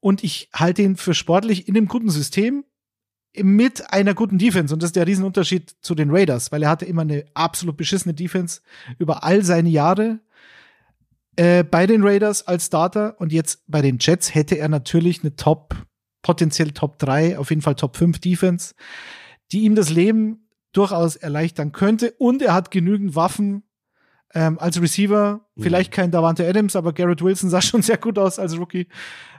Und 0.00 0.22
ich 0.22 0.50
halte 0.52 0.82
ihn 0.82 0.96
für 0.96 1.14
sportlich 1.14 1.66
in 1.66 1.76
einem 1.76 1.88
guten 1.88 2.10
System 2.10 2.64
mit 3.42 3.92
einer 3.92 4.14
guten 4.14 4.38
Defense. 4.38 4.72
Und 4.72 4.82
das 4.82 4.88
ist 4.88 4.96
der 4.96 5.06
Riesenunterschied 5.06 5.74
zu 5.80 5.94
den 5.94 6.10
Raiders, 6.10 6.52
weil 6.52 6.62
er 6.62 6.68
hatte 6.68 6.84
immer 6.84 7.02
eine 7.02 7.24
absolut 7.34 7.76
beschissene 7.76 8.14
Defense 8.14 8.60
über 8.98 9.24
all 9.24 9.42
seine 9.42 9.70
Jahre 9.70 10.20
äh, 11.36 11.64
bei 11.64 11.86
den 11.86 12.02
Raiders 12.04 12.46
als 12.46 12.66
Starter. 12.66 13.20
Und 13.20 13.32
jetzt 13.32 13.62
bei 13.66 13.82
den 13.82 13.98
Jets 13.98 14.34
hätte 14.34 14.56
er 14.56 14.68
natürlich 14.68 15.22
eine 15.22 15.34
Top, 15.34 15.74
potenziell 16.22 16.70
Top 16.70 16.98
3, 16.98 17.38
auf 17.38 17.50
jeden 17.50 17.62
Fall 17.62 17.74
Top 17.74 17.96
5 17.96 18.20
Defense, 18.20 18.74
die 19.50 19.62
ihm 19.62 19.74
das 19.74 19.90
Leben 19.90 20.48
durchaus 20.72 21.16
erleichtern 21.16 21.72
könnte. 21.72 22.14
Und 22.18 22.40
er 22.40 22.54
hat 22.54 22.70
genügend 22.70 23.16
Waffen, 23.16 23.63
ähm, 24.34 24.58
als 24.58 24.80
Receiver, 24.80 25.40
mhm. 25.54 25.62
vielleicht 25.62 25.92
kein 25.92 26.10
Davante 26.10 26.46
Adams, 26.46 26.76
aber 26.76 26.92
Garrett 26.92 27.22
Wilson 27.22 27.50
sah 27.50 27.62
schon 27.62 27.82
sehr 27.82 27.98
gut 27.98 28.18
aus 28.18 28.38
als 28.38 28.58
Rookie. 28.58 28.88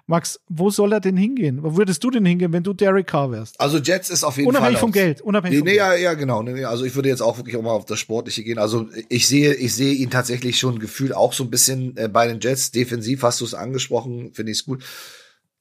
Max, 0.07 0.39
wo 0.47 0.69
soll 0.69 0.93
er 0.93 0.99
denn 0.99 1.17
hingehen? 1.17 1.63
Wo 1.63 1.77
würdest 1.77 2.03
du 2.03 2.11
denn 2.11 2.25
hingehen, 2.25 2.53
wenn 2.53 2.61
du 2.61 2.73
Derek 2.73 3.07
Carr 3.07 3.31
wärst? 3.31 3.59
Also 3.59 3.79
Jets 3.79 4.11
ist 4.11 4.23
auf 4.23 4.37
jeden 4.37 4.49
unabhängig 4.49 4.77
Fall. 4.77 4.83
Unabhängig 4.83 5.17
vom 5.17 5.17
Geld, 5.17 5.21
unabhängig 5.21 5.53
nee, 5.55 5.59
vom 5.59 5.65
nee, 5.65 5.77
Geld. 5.77 6.01
Ja, 6.01 6.11
ja, 6.11 6.13
genau. 6.13 6.43
Nee, 6.43 6.63
also 6.63 6.85
ich 6.85 6.93
würde 6.93 7.09
jetzt 7.09 7.21
auch 7.21 7.37
wirklich 7.37 7.57
auch 7.57 7.63
mal 7.63 7.71
auf 7.71 7.85
das 7.85 7.99
Sportliche 7.99 8.43
gehen. 8.43 8.59
Also 8.59 8.87
ich 9.09 9.27
sehe, 9.27 9.55
ich 9.55 9.73
sehe 9.73 9.95
ihn 9.95 10.11
tatsächlich 10.11 10.59
schon 10.59 10.77
gefühlt 10.77 11.15
auch 11.15 11.33
so 11.33 11.43
ein 11.43 11.49
bisschen 11.49 11.97
äh, 11.97 12.07
bei 12.07 12.27
den 12.27 12.39
Jets. 12.39 12.69
Defensiv 12.69 13.23
hast 13.23 13.41
du 13.41 13.45
es 13.45 13.55
angesprochen, 13.55 14.31
finde 14.33 14.51
ich 14.51 14.59
es 14.59 14.65
gut. 14.65 14.83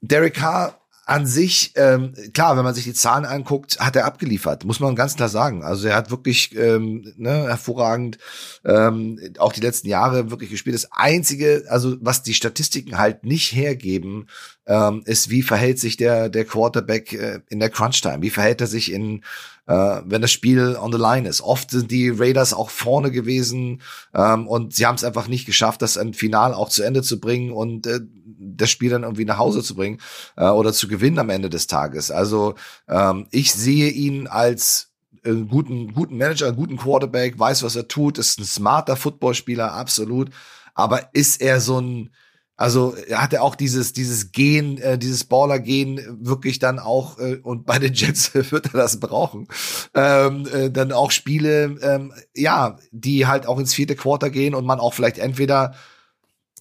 Derek 0.03 0.35
Carr 0.35 0.78
an 1.07 1.26
sich, 1.26 1.72
ähm, 1.76 2.14
klar, 2.32 2.57
wenn 2.57 2.64
man 2.64 2.74
sich 2.74 2.84
die 2.84 2.94
Zahlen 2.94 3.24
anguckt, 3.24 3.78
hat 3.78 3.96
er 3.96 4.07
abgeliefert, 4.07 4.64
muss 4.64 4.80
man 4.80 4.96
ganz 4.96 5.16
klar 5.16 5.28
sagen. 5.28 5.62
Also 5.62 5.88
er 5.88 5.96
hat 5.96 6.11
wirklich 6.11 6.57
ähm, 6.57 7.12
ne, 7.16 7.44
hervorragend 7.48 8.18
ähm, 8.64 9.20
auch 9.38 9.52
die 9.52 9.61
letzten 9.61 9.88
Jahre 9.88 10.30
wirklich 10.30 10.50
gespielt. 10.50 10.74
Das 10.74 10.92
Einzige, 10.92 11.64
also 11.68 11.96
was 12.00 12.22
die 12.22 12.34
Statistiken 12.34 12.98
halt 12.98 13.24
nicht 13.24 13.52
hergeben, 13.52 14.28
ähm, 14.67 15.03
ist, 15.05 15.31
wie 15.31 15.43
verhält 15.43 15.79
sich 15.79 15.97
der, 15.97 16.29
der 16.29 16.45
Quarterback 16.45 17.12
äh, 17.12 17.41
in 17.49 17.61
der 17.61 17.71
Crunch-Time? 17.71 18.23
Wie 18.23 18.31
verhält 18.31 18.61
er 18.61 18.67
sich 18.67 18.93
in, 18.93 19.23
äh, 19.67 20.01
wenn 20.05 20.23
das 20.23 20.33
Spiel 20.33 20.77
on 20.81 20.93
the 20.93 20.99
line 20.99 21.29
ist? 21.29 21.43
Oft 21.43 21.71
sind 21.71 21.91
die 21.91 22.09
Raiders 22.09 22.55
auch 22.55 22.71
vorne 22.71 23.11
gewesen 23.11 23.83
ähm, 24.15 24.47
und 24.47 24.75
sie 24.75 24.87
haben 24.87 24.95
es 24.95 25.05
einfach 25.05 25.29
nicht 25.29 25.47
geschafft, 25.47 25.83
das 25.83 25.99
ein 25.99 26.15
Final 26.15 26.55
auch 26.55 26.69
zu 26.69 26.83
Ende 26.83 27.03
zu 27.03 27.21
bringen 27.21 27.53
und 27.53 27.87
äh, 27.87 28.01
das 28.39 28.71
Spiel 28.71 28.91
dann 28.91 29.03
irgendwie 29.03 29.25
nach 29.25 29.39
Hause 29.39 29.62
zu 29.62 29.75
bringen 29.75 30.01
äh, 30.37 30.49
oder 30.49 30.73
zu 30.73 30.89
gewinnen 30.89 31.19
am 31.19 31.31
Ende 31.31 31.51
des 31.51 31.67
Tages. 31.67 32.11
Also 32.11 32.55
ähm, 32.89 33.27
ich 33.31 33.53
sehe 33.53 33.91
ihn 33.91 34.27
als 34.27 34.91
einen 35.25 35.49
guten, 35.49 35.95
guten 35.95 36.17
Manager, 36.17 36.47
einen 36.47 36.57
guten 36.57 36.77
Quarterback, 36.77 37.39
weiß, 37.39 37.62
was 37.62 37.77
er 37.77 37.89
tut, 37.89 38.19
ist 38.19 38.39
ein 38.39 38.45
smarter 38.45 38.97
Footballspieler, 38.97 39.73
absolut. 39.73 40.31
Aber 40.75 41.09
ist 41.15 41.41
er 41.41 41.61
so 41.61 41.81
ein, 41.81 42.11
also 42.57 42.94
hat 43.12 43.32
er 43.32 43.42
auch 43.42 43.57
dieses 43.57 43.92
dieses 43.92 44.30
Gen, 44.30 44.78
äh, 44.78 44.96
dieses 44.96 45.24
Baller-Gen 45.24 46.18
wirklich 46.20 46.59
dann 46.59 46.78
auch 46.78 47.18
äh, 47.18 47.36
und 47.42 47.66
bei 47.66 47.78
den 47.78 47.94
Jets 47.94 48.34
wird 48.52 48.66
er 48.66 48.80
das 48.80 49.00
brauchen. 49.00 49.48
Ähm, 49.94 50.46
äh, 50.52 50.70
dann 50.70 50.92
auch 50.92 51.11
Spiele, 51.11 51.76
ähm, 51.82 52.12
ja, 52.34 52.76
die 52.92 53.26
halt 53.26 53.46
auch 53.46 53.59
ins 53.59 53.74
vierte 53.74 53.96
Quarter 53.96 54.30
gehen 54.30 54.55
und 54.55 54.66
man 54.66 54.80
auch 54.80 54.94
vielleicht 54.94 55.18
entweder 55.18 55.74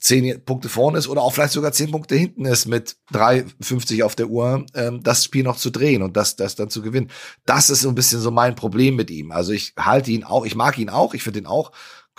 zehn 0.04 0.44
Punkte 0.44 0.68
vorne 0.68 0.98
ist 0.98 1.08
oder 1.08 1.22
auch 1.22 1.34
vielleicht 1.34 1.54
sogar 1.54 1.72
zehn 1.72 1.90
Punkte 1.90 2.16
hinten 2.16 2.44
ist 2.44 2.66
mit 2.66 2.98
3,50 3.14 4.04
auf 4.04 4.16
der 4.16 4.28
Uhr, 4.28 4.66
ähm, 4.74 5.02
das 5.02 5.24
Spiel 5.24 5.44
noch 5.44 5.56
zu 5.56 5.70
drehen 5.70 6.02
und 6.02 6.18
das, 6.18 6.36
das 6.36 6.56
dann 6.56 6.70
zu 6.70 6.82
gewinnen. 6.82 7.10
Das 7.46 7.70
ist 7.70 7.82
so 7.82 7.90
ein 7.90 7.96
bisschen 7.96 8.20
so 8.20 8.30
mein 8.30 8.56
Problem 8.56 8.98
mit 8.98 9.10
ihm. 9.10 9.32
Also 9.32 9.54
ich 9.54 9.74
halte 9.80 10.12
ihn 10.12 10.26
auch, 10.26 10.46
ich 10.46 10.56
mag 10.56 10.78
ihn 10.78 10.90
auch, 10.90 11.14
ich 11.14 11.24
finde 11.24 11.40
ihn 11.40 11.46
auch 11.46 11.72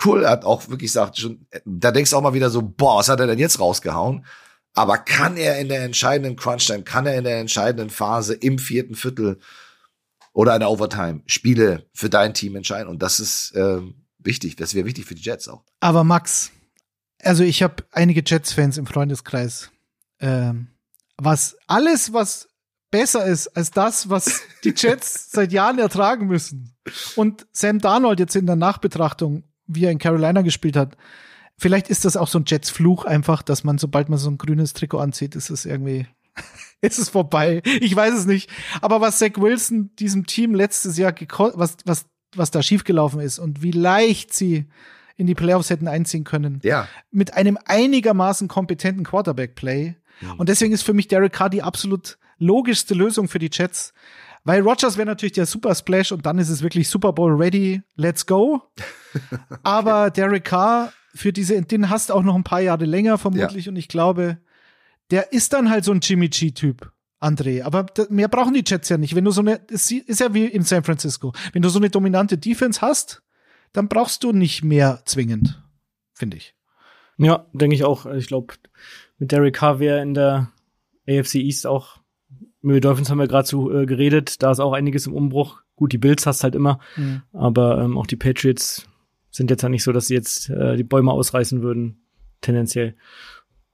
cool. 0.03 0.23
Er 0.23 0.31
hat 0.31 0.45
auch 0.45 0.67
wirklich 0.69 0.91
gesagt, 0.91 1.17
schon, 1.17 1.47
da 1.65 1.91
denkst 1.91 2.11
du 2.11 2.17
auch 2.17 2.21
mal 2.21 2.33
wieder 2.33 2.49
so, 2.49 2.61
boah, 2.61 2.99
was 2.99 3.09
hat 3.09 3.19
er 3.19 3.27
denn 3.27 3.39
jetzt 3.39 3.59
rausgehauen? 3.59 4.25
Aber 4.73 4.97
kann 4.97 5.37
er 5.37 5.59
in 5.59 5.69
der 5.69 5.83
entscheidenden 5.83 6.35
Crunch-Time, 6.35 6.83
kann 6.83 7.05
er 7.05 7.17
in 7.17 7.23
der 7.23 7.39
entscheidenden 7.39 7.89
Phase 7.89 8.33
im 8.33 8.59
vierten 8.59 8.95
Viertel 8.95 9.39
oder 10.33 10.53
in 10.53 10.59
der 10.59 10.69
Overtime 10.69 11.21
Spiele 11.27 11.85
für 11.93 12.09
dein 12.09 12.33
Team 12.33 12.57
entscheiden? 12.57 12.89
Und 12.89 13.01
das 13.01 13.21
ist 13.21 13.55
äh, 13.55 13.79
wichtig. 14.19 14.57
Das 14.57 14.73
wäre 14.73 14.85
wichtig 14.85 15.05
für 15.05 15.15
die 15.15 15.21
Jets 15.21 15.47
auch. 15.47 15.63
Aber 15.79 16.03
Max, 16.03 16.51
also 17.23 17.43
ich 17.43 17.63
habe 17.63 17.85
einige 17.91 18.21
Jets-Fans 18.25 18.77
im 18.77 18.85
Freundeskreis. 18.85 19.71
Ähm, 20.19 20.67
was 21.17 21.57
alles, 21.67 22.11
was 22.11 22.49
besser 22.91 23.25
ist 23.25 23.47
als 23.55 23.71
das, 23.71 24.09
was 24.09 24.41
die 24.63 24.73
Jets 24.75 25.31
seit 25.31 25.51
Jahren 25.51 25.79
ertragen 25.79 26.27
müssen. 26.27 26.75
Und 27.15 27.47
Sam 27.51 27.79
Darnold 27.79 28.19
jetzt 28.19 28.35
in 28.35 28.45
der 28.45 28.55
Nachbetrachtung, 28.55 29.43
wie 29.67 29.85
er 29.85 29.91
in 29.91 29.99
Carolina 29.99 30.41
gespielt 30.41 30.75
hat, 30.75 30.97
vielleicht 31.57 31.89
ist 31.89 32.05
das 32.05 32.17
auch 32.17 32.27
so 32.27 32.39
ein 32.39 32.45
Jets-Fluch 32.45 33.05
einfach, 33.05 33.41
dass 33.41 33.63
man, 33.63 33.77
sobald 33.77 34.09
man 34.09 34.19
so 34.19 34.29
ein 34.29 34.37
grünes 34.37 34.73
Trikot 34.73 34.99
anzieht, 34.99 35.35
ist 35.35 35.49
es 35.49 35.65
irgendwie, 35.65 36.07
ist 36.81 36.99
es 36.99 37.09
vorbei. 37.09 37.61
Ich 37.81 37.95
weiß 37.95 38.13
es 38.13 38.25
nicht. 38.25 38.49
Aber 38.81 39.01
was 39.01 39.19
Zach 39.19 39.37
Wilson 39.37 39.95
diesem 39.97 40.25
Team 40.25 40.53
letztes 40.53 40.97
Jahr, 40.97 41.13
was, 41.55 41.77
was, 41.85 42.05
was 42.35 42.51
da 42.51 42.61
schiefgelaufen 42.61 43.19
ist 43.19 43.39
und 43.39 43.61
wie 43.61 43.71
leicht 43.71 44.33
sie 44.33 44.67
in 45.17 45.27
die 45.27 45.35
Playoffs 45.35 45.69
hätten 45.69 45.87
einziehen 45.87 46.25
können. 46.25 46.59
Ja. 46.63 46.87
Mit 47.09 47.33
einem 47.35 47.57
einigermaßen 47.65 48.47
kompetenten 48.47 49.05
Quarterback-Play. 49.05 49.95
Mhm. 50.19 50.31
Und 50.37 50.49
deswegen 50.49 50.73
ist 50.73 50.83
für 50.83 50.93
mich 50.93 51.07
Derek 51.07 51.31
Carr 51.31 51.49
die 51.49 51.63
absolut 51.63 52.17
logischste 52.37 52.93
Lösung 52.93 53.29
für 53.29 53.39
die 53.39 53.49
Jets. 53.51 53.93
Weil 54.45 54.61
Rogers 54.61 54.95
wäre 54.95 55.07
natürlich 55.07 55.33
der 55.33 55.45
Super 55.45 55.75
Splash 55.75 56.11
und 56.11 56.25
dann 56.25 56.37
ist 56.37 56.49
es 56.49 56.61
wirklich 56.61 56.87
Super 56.87 57.11
Bowl 57.11 57.33
ready, 57.33 57.81
let's 57.95 58.25
go. 58.25 58.61
Aber 59.63 60.11
Derek 60.11 60.45
Carr 60.45 60.93
für 61.13 61.33
diese, 61.33 61.61
den 61.61 61.89
hast 61.89 62.09
du 62.09 62.13
auch 62.13 62.23
noch 62.23 62.35
ein 62.35 62.43
paar 62.43 62.61
Jahre 62.61 62.85
länger 62.85 63.17
vermutlich 63.17 63.65
ja. 63.65 63.71
und 63.71 63.75
ich 63.75 63.87
glaube, 63.87 64.37
der 65.11 65.33
ist 65.33 65.53
dann 65.53 65.69
halt 65.69 65.83
so 65.83 65.91
ein 65.91 65.99
Jimmy 65.99 66.29
G-Typ. 66.29 66.91
André, 67.21 67.63
aber 67.63 67.87
mehr 68.09 68.27
brauchen 68.27 68.53
die 68.53 68.63
Jets 68.65 68.89
ja 68.89 68.97
nicht. 68.97 69.15
Wenn 69.15 69.23
du 69.23 69.31
so 69.31 69.41
eine, 69.41 69.59
es 69.71 69.89
ist 69.89 70.19
ja 70.19 70.33
wie 70.33 70.45
in 70.45 70.63
San 70.63 70.83
Francisco. 70.83 71.33
Wenn 71.53 71.61
du 71.61 71.69
so 71.69 71.79
eine 71.79 71.89
dominante 71.89 72.37
Defense 72.37 72.81
hast, 72.81 73.23
dann 73.73 73.87
brauchst 73.87 74.23
du 74.23 74.31
nicht 74.31 74.63
mehr 74.63 75.01
zwingend, 75.05 75.63
finde 76.13 76.37
ich. 76.37 76.55
Ja, 77.17 77.47
denke 77.53 77.75
ich 77.75 77.83
auch. 77.83 78.05
Ich 78.05 78.27
glaube, 78.27 78.53
mit 79.17 79.31
Derek 79.31 79.55
Carr 79.55 79.79
wäre 79.79 80.01
in 80.01 80.13
der 80.13 80.51
AFC 81.07 81.35
East 81.35 81.65
auch, 81.65 81.99
mit 82.65 82.75
den 82.75 82.81
Dolphins 82.81 83.09
haben 83.09 83.19
wir 83.19 83.27
gerade 83.27 83.47
zu 83.47 83.71
äh, 83.71 83.85
geredet, 83.85 84.41
da 84.41 84.51
ist 84.51 84.59
auch 84.59 84.73
einiges 84.73 85.07
im 85.07 85.13
Umbruch. 85.13 85.61
Gut, 85.75 85.93
die 85.93 85.97
Bills 85.97 86.25
hast 86.25 86.43
halt 86.43 86.55
immer, 86.55 86.79
mhm. 86.95 87.21
aber 87.33 87.81
ähm, 87.81 87.97
auch 87.97 88.07
die 88.07 88.15
Patriots 88.15 88.87
sind 89.29 89.49
jetzt 89.49 89.61
ja 89.61 89.69
nicht 89.69 89.83
so, 89.83 89.91
dass 89.91 90.07
sie 90.07 90.13
jetzt 90.13 90.49
äh, 90.49 90.77
die 90.77 90.83
Bäume 90.83 91.11
ausreißen 91.11 91.61
würden, 91.61 92.05
tendenziell. 92.41 92.95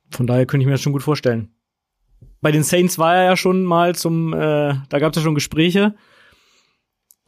Von 0.10 0.28
daher 0.28 0.46
könnte 0.46 0.64
ich 0.64 0.66
mir 0.66 0.74
das 0.74 0.82
schon 0.82 0.94
gut 0.94 1.04
vorstellen. 1.04 1.50
Bei 2.42 2.52
den 2.52 2.64
Saints 2.64 2.98
war 2.98 3.16
er 3.16 3.24
ja 3.24 3.38
schon 3.38 3.64
mal 3.64 3.96
zum, 3.96 4.34
äh, 4.34 4.76
da 4.90 5.00
gab 5.00 5.12
es 5.12 5.18
ja 5.18 5.24
schon 5.24 5.36
Gespräche 5.36 5.96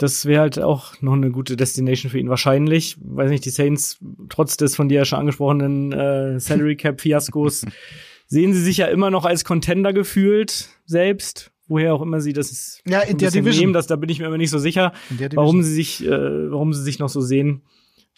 das 0.03 0.25
wäre 0.25 0.41
halt 0.41 0.59
auch 0.59 1.01
noch 1.01 1.13
eine 1.13 1.31
gute 1.31 1.55
Destination 1.55 2.11
für 2.11 2.19
ihn 2.19 2.29
wahrscheinlich. 2.29 2.97
Weiß 2.99 3.29
nicht, 3.29 3.45
die 3.45 3.51
Saints, 3.51 3.99
trotz 4.27 4.57
des 4.57 4.75
von 4.75 4.89
dir 4.89 5.05
schon 5.05 5.19
angesprochenen 5.19 5.93
äh, 5.93 6.39
Salary 6.41 6.75
Cap 6.75 6.99
Fiaskos, 6.99 7.65
sehen 8.27 8.53
sie 8.53 8.61
sich 8.61 8.77
ja 8.77 8.87
immer 8.87 9.11
noch 9.11 9.23
als 9.23 9.45
Contender 9.45 9.93
gefühlt 9.93 10.69
selbst. 10.85 11.52
Woher 11.67 11.93
auch 11.93 12.01
immer 12.01 12.19
sie 12.19 12.33
das. 12.33 12.81
Ja, 12.85 12.99
in 13.01 13.17
der 13.17 13.31
Division. 13.31 13.61
Nehmen, 13.61 13.73
das, 13.73 13.87
da 13.87 13.95
bin 13.95 14.09
ich 14.09 14.19
mir 14.19 14.27
immer 14.27 14.37
nicht 14.37 14.49
so 14.49 14.59
sicher, 14.59 14.91
warum 15.33 15.63
sie 15.63 15.73
sich, 15.73 16.05
äh, 16.05 16.51
warum 16.51 16.73
sie 16.73 16.83
sich 16.83 16.99
noch 16.99 17.09
so 17.09 17.21
sehen. 17.21 17.61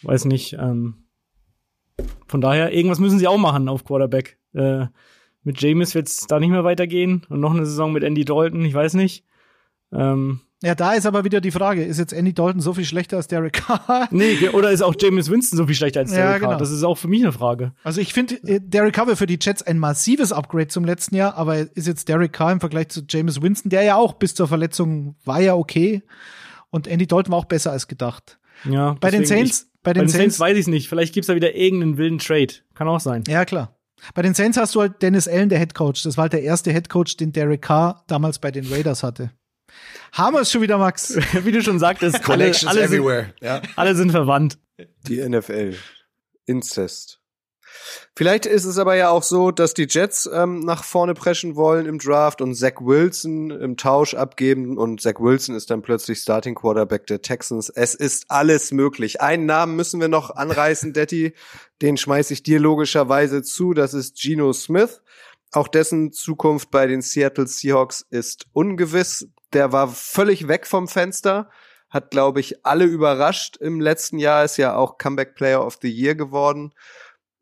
Weiß 0.02 0.24
nicht. 0.24 0.56
Ähm, 0.58 1.06
von 2.26 2.40
daher, 2.40 2.72
irgendwas 2.72 2.98
müssen 2.98 3.18
sie 3.18 3.28
auch 3.28 3.38
machen 3.38 3.68
auf 3.68 3.84
Quarterback. 3.84 4.38
Äh, 4.52 4.86
mit 5.44 5.60
James 5.62 5.94
wird 5.94 6.08
es 6.08 6.26
da 6.26 6.40
nicht 6.40 6.50
mehr 6.50 6.64
weitergehen 6.64 7.22
und 7.28 7.40
noch 7.40 7.54
eine 7.54 7.64
Saison 7.64 7.92
mit 7.92 8.02
Andy 8.02 8.24
Dalton, 8.24 8.64
ich 8.64 8.74
weiß 8.74 8.94
nicht. 8.94 9.24
Ähm, 9.96 10.40
ja, 10.62 10.74
da 10.74 10.92
ist 10.92 11.04
aber 11.04 11.24
wieder 11.24 11.42
die 11.42 11.50
Frage, 11.50 11.84
ist 11.84 11.98
jetzt 11.98 12.12
Andy 12.12 12.32
Dalton 12.32 12.60
so 12.60 12.72
viel 12.72 12.86
schlechter 12.86 13.18
als 13.18 13.28
Derek 13.28 13.52
Carr? 13.52 14.08
Nee, 14.10 14.48
oder 14.48 14.70
ist 14.70 14.82
auch 14.82 14.94
James 14.98 15.30
Winston 15.30 15.58
so 15.58 15.66
viel 15.66 15.74
schlechter 15.74 16.00
als 16.00 16.10
Derek 16.10 16.24
ja, 16.24 16.38
genau. 16.38 16.50
Carr? 16.50 16.58
Das 16.58 16.70
ist 16.70 16.82
auch 16.82 16.96
für 16.96 17.08
mich 17.08 17.22
eine 17.22 17.32
Frage. 17.32 17.72
Also 17.84 18.00
ich 18.00 18.14
finde, 18.14 18.36
äh, 18.46 18.60
Derek 18.62 18.94
Carr 18.94 19.06
wäre 19.06 19.16
für 19.16 19.26
die 19.26 19.38
Jets 19.40 19.62
ein 19.62 19.78
massives 19.78 20.32
Upgrade 20.32 20.68
zum 20.68 20.84
letzten 20.84 21.14
Jahr, 21.14 21.36
aber 21.36 21.58
ist 21.76 21.86
jetzt 21.86 22.08
Derek 22.08 22.32
Carr 22.32 22.52
im 22.52 22.60
Vergleich 22.60 22.88
zu 22.88 23.02
James 23.06 23.42
Winston, 23.42 23.68
der 23.68 23.82
ja 23.82 23.96
auch 23.96 24.14
bis 24.14 24.34
zur 24.34 24.48
Verletzung 24.48 25.16
war 25.24 25.40
ja 25.40 25.54
okay 25.54 26.02
und 26.70 26.86
Andy 26.86 27.06
Dalton 27.06 27.32
war 27.32 27.38
auch 27.38 27.44
besser 27.44 27.72
als 27.72 27.86
gedacht. 27.86 28.38
Ja, 28.64 28.96
bei 29.00 29.10
den 29.10 29.26
Saints, 29.26 29.62
ich, 29.62 29.82
bei 29.82 29.92
den, 29.92 30.00
bei 30.00 30.04
den 30.04 30.08
Saints, 30.08 30.36
Saints 30.36 30.40
weiß 30.40 30.54
ich 30.54 30.62
es 30.62 30.66
nicht. 30.68 30.88
Vielleicht 30.88 31.12
gibt's 31.12 31.26
da 31.26 31.34
wieder 31.34 31.54
irgendeinen 31.54 31.98
wilden 31.98 32.18
Trade. 32.18 32.54
Kann 32.74 32.88
auch 32.88 33.00
sein. 33.00 33.24
Ja, 33.28 33.44
klar. 33.44 33.76
Bei 34.14 34.22
den 34.22 34.34
Saints 34.34 34.56
hast 34.56 34.74
du 34.74 34.80
halt 34.80 35.02
Dennis 35.02 35.28
Allen, 35.28 35.48
der 35.48 35.58
Head 35.58 35.74
Coach. 35.74 36.02
Das 36.02 36.16
war 36.16 36.22
halt 36.22 36.32
der 36.32 36.42
erste 36.42 36.72
Head 36.72 36.88
Coach, 36.88 37.16
den 37.16 37.32
Derek 37.32 37.62
Carr 37.62 38.04
damals 38.06 38.38
bei 38.38 38.50
den 38.50 38.66
Raiders 38.66 39.02
hatte. 39.02 39.30
Haben 40.12 40.34
wir 40.34 40.40
es 40.40 40.50
schon 40.50 40.62
wieder, 40.62 40.78
Max? 40.78 41.16
Wie 41.44 41.52
du 41.52 41.62
schon 41.62 41.78
sagtest, 41.78 42.22
Connections 42.22 42.70
alle, 42.70 42.80
alle 42.82 42.88
everywhere. 42.88 43.22
Sind, 43.24 43.42
ja. 43.42 43.62
alle 43.76 43.94
sind 43.94 44.10
verwandt. 44.10 44.58
Die 45.06 45.26
NFL. 45.26 45.76
Inzest. 46.46 47.20
Vielleicht 48.14 48.46
ist 48.46 48.64
es 48.64 48.78
aber 48.78 48.94
ja 48.94 49.10
auch 49.10 49.22
so, 49.22 49.50
dass 49.50 49.74
die 49.74 49.86
Jets 49.88 50.28
ähm, 50.32 50.60
nach 50.60 50.84
vorne 50.84 51.14
preschen 51.14 51.56
wollen 51.56 51.86
im 51.86 51.98
Draft 51.98 52.40
und 52.40 52.54
Zach 52.54 52.80
Wilson 52.80 53.50
im 53.50 53.76
Tausch 53.76 54.14
abgeben 54.14 54.78
und 54.78 55.00
Zach 55.00 55.20
Wilson 55.20 55.54
ist 55.54 55.70
dann 55.70 55.82
plötzlich 55.82 56.18
Starting 56.18 56.54
Quarterback 56.54 57.06
der 57.06 57.22
Texans. 57.22 57.68
Es 57.68 57.94
ist 57.94 58.26
alles 58.28 58.72
möglich. 58.72 59.20
Einen 59.20 59.46
Namen 59.46 59.76
müssen 59.76 60.00
wir 60.00 60.08
noch 60.08 60.30
anreißen, 60.30 60.92
Detti. 60.92 61.34
Den 61.82 61.96
schmeiß 61.96 62.30
ich 62.30 62.42
dir 62.42 62.60
logischerweise 62.60 63.42
zu. 63.42 63.74
Das 63.74 63.92
ist 63.92 64.18
Geno 64.20 64.52
Smith. 64.52 65.02
Auch 65.52 65.68
dessen 65.68 66.12
Zukunft 66.12 66.70
bei 66.70 66.86
den 66.86 67.02
Seattle 67.02 67.46
Seahawks 67.46 68.06
ist 68.10 68.46
ungewiss. 68.52 69.28
Der 69.52 69.72
war 69.72 69.88
völlig 69.88 70.48
weg 70.48 70.66
vom 70.66 70.88
Fenster, 70.88 71.50
hat, 71.88 72.10
glaube 72.10 72.40
ich, 72.40 72.64
alle 72.66 72.84
überrascht 72.84 73.56
im 73.58 73.80
letzten 73.80 74.18
Jahr, 74.18 74.44
ist 74.44 74.56
ja 74.56 74.74
auch 74.74 74.98
Comeback 74.98 75.34
Player 75.34 75.64
of 75.64 75.78
the 75.80 75.90
Year 75.90 76.14
geworden. 76.14 76.72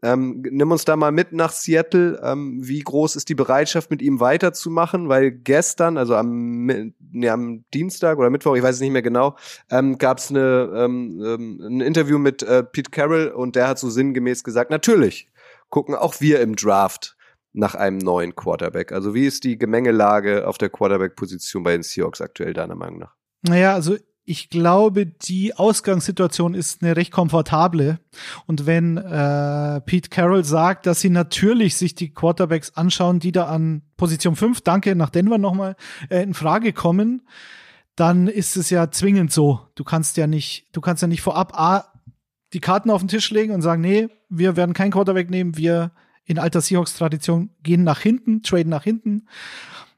Ähm, 0.04 0.42
nimm 0.50 0.70
uns 0.70 0.84
da 0.84 0.96
mal 0.96 1.12
mit 1.12 1.32
nach 1.32 1.50
Seattle. 1.50 2.20
Ähm, 2.22 2.60
wie 2.62 2.80
groß 2.80 3.16
ist 3.16 3.30
die 3.30 3.34
Bereitschaft, 3.34 3.90
mit 3.90 4.02
ihm 4.02 4.20
weiterzumachen? 4.20 5.08
Weil 5.08 5.30
gestern, 5.30 5.96
also 5.96 6.14
am, 6.14 6.66
nee, 6.66 7.28
am 7.30 7.64
Dienstag 7.72 8.18
oder 8.18 8.28
Mittwoch, 8.28 8.54
ich 8.54 8.62
weiß 8.62 8.74
es 8.74 8.80
nicht 8.82 8.90
mehr 8.90 9.00
genau, 9.00 9.34
ähm, 9.70 9.96
gab 9.96 10.18
es 10.18 10.28
eine, 10.28 10.70
ähm, 10.76 11.22
ähm, 11.24 11.60
ein 11.62 11.80
Interview 11.80 12.18
mit 12.18 12.42
äh, 12.42 12.62
Pete 12.62 12.90
Carroll 12.90 13.28
und 13.28 13.56
der 13.56 13.66
hat 13.66 13.78
so 13.78 13.88
sinngemäß 13.88 14.44
gesagt, 14.44 14.70
natürlich 14.70 15.30
gucken 15.70 15.94
auch 15.94 16.20
wir 16.20 16.40
im 16.40 16.54
Draft 16.54 17.16
nach 17.54 17.74
einem 17.74 17.98
neuen 17.98 18.34
Quarterback. 18.34 18.92
Also 18.92 19.14
wie 19.14 19.26
ist 19.26 19.44
die 19.44 19.56
Gemengelage 19.56 20.46
auf 20.46 20.58
der 20.58 20.68
Quarterback-Position 20.68 21.62
bei 21.62 21.72
den 21.72 21.82
Seahawks 21.82 22.20
aktuell 22.20 22.52
deiner 22.52 22.74
Meinung 22.74 22.98
nach? 22.98 23.14
Naja, 23.42 23.74
also 23.74 23.96
ich 24.26 24.50
glaube, 24.50 25.06
die 25.06 25.54
Ausgangssituation 25.54 26.54
ist 26.54 26.82
eine 26.82 26.96
recht 26.96 27.12
komfortable. 27.12 28.00
Und 28.46 28.66
wenn 28.66 28.96
äh, 28.96 29.80
Pete 29.82 30.08
Carroll 30.08 30.44
sagt, 30.44 30.86
dass 30.86 31.00
sie 31.00 31.10
natürlich 31.10 31.76
sich 31.76 31.94
die 31.94 32.12
Quarterbacks 32.12 32.76
anschauen, 32.76 33.20
die 33.20 33.32
da 33.32 33.46
an 33.46 33.82
Position 33.96 34.34
5, 34.34 34.62
danke, 34.62 34.96
nach 34.96 35.10
Denver 35.10 35.38
nochmal, 35.38 35.76
äh, 36.08 36.22
in 36.22 36.34
Frage 36.34 36.72
kommen, 36.72 37.22
dann 37.96 38.26
ist 38.26 38.56
es 38.56 38.70
ja 38.70 38.90
zwingend 38.90 39.32
so. 39.32 39.60
Du 39.76 39.84
kannst 39.84 40.16
ja 40.16 40.26
nicht, 40.26 40.66
du 40.72 40.80
kannst 40.80 41.02
ja 41.02 41.08
nicht 41.08 41.22
vorab 41.22 41.56
A, 41.58 41.92
die 42.52 42.60
Karten 42.60 42.90
auf 42.90 43.02
den 43.02 43.08
Tisch 43.08 43.30
legen 43.30 43.52
und 43.52 43.62
sagen, 43.62 43.82
nee, 43.82 44.08
wir 44.28 44.56
werden 44.56 44.74
kein 44.74 44.90
Quarterback 44.90 45.30
nehmen, 45.30 45.56
wir 45.56 45.92
in 46.24 46.38
alter 46.38 46.60
Seahawks-Tradition 46.60 47.50
gehen 47.62 47.84
nach 47.84 48.00
hinten, 48.00 48.42
traden 48.42 48.70
nach 48.70 48.84
hinten. 48.84 49.26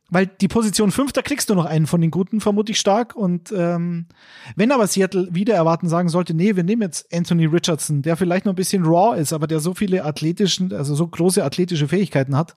Weil 0.09 0.27
die 0.27 0.47
Position 0.47 0.93
5, 0.93 1.13
da 1.13 1.23
kriegst 1.23 1.51
du 1.51 1.55
noch 1.57 1.65
einen 1.65 1.89
von 1.89 2.01
den 2.01 2.13
Guten, 2.13 2.41
vermute 2.41 2.71
ich 2.71 2.79
stark. 2.79 3.17
Und 3.17 3.53
ähm, 3.53 4.07
wenn 4.55 4.71
aber 4.71 4.87
Seattle 4.87 5.29
wieder 5.33 5.55
erwarten 5.55 5.89
sagen 5.89 6.09
sollte, 6.09 6.33
nee, 6.33 6.55
wir 6.55 6.63
nehmen 6.63 6.83
jetzt 6.83 7.13
Anthony 7.13 7.47
Richardson, 7.47 8.03
der 8.03 8.17
vielleicht 8.17 8.47
noch 8.47 8.53
ein 8.53 8.57
bisschen 8.57 8.85
raw 8.85 9.19
ist, 9.19 9.33
aber 9.33 9.49
der 9.49 9.59
so 9.59 9.75
viele 9.75 10.05
athletischen, 10.05 10.73
also 10.73 10.95
so 10.95 11.09
große 11.09 11.43
athletische 11.43 11.89
Fähigkeiten 11.89 12.37
hat 12.37 12.57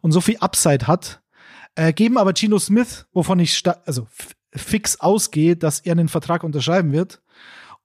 und 0.00 0.10
so 0.10 0.20
viel 0.20 0.38
Upside 0.38 0.88
hat, 0.88 1.22
äh, 1.76 1.92
geben 1.92 2.18
aber 2.18 2.34
Gino 2.34 2.58
Smith, 2.58 3.06
wovon 3.12 3.38
ich 3.38 3.62
also 3.86 4.08
fix 4.52 4.98
ausgehe, 4.98 5.56
dass 5.56 5.78
er 5.80 5.92
einen 5.92 6.08
Vertrag 6.08 6.42
unterschreiben 6.42 6.92
wird. 6.92 7.22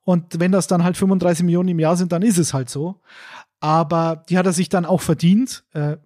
Und 0.06 0.39
wenn 0.39 0.51
das 0.51 0.68
dann 0.68 0.84
halt 0.84 0.95
35 0.95 1.43
Millionen 1.43 1.70
im 1.70 1.80
Jahr 1.80 1.97
sind, 1.97 2.12
dann 2.12 2.22
ist 2.22 2.38
es 2.38 2.53
halt 2.53 2.70
so. 2.70 3.01
Aber 3.60 4.24
die 4.30 4.38
hat 4.38 4.45
er 4.45 4.53
sich 4.53 4.70
dann 4.70 4.86
auch 4.86 5.01
verdient. 5.01 5.66
Äh, 5.74 5.97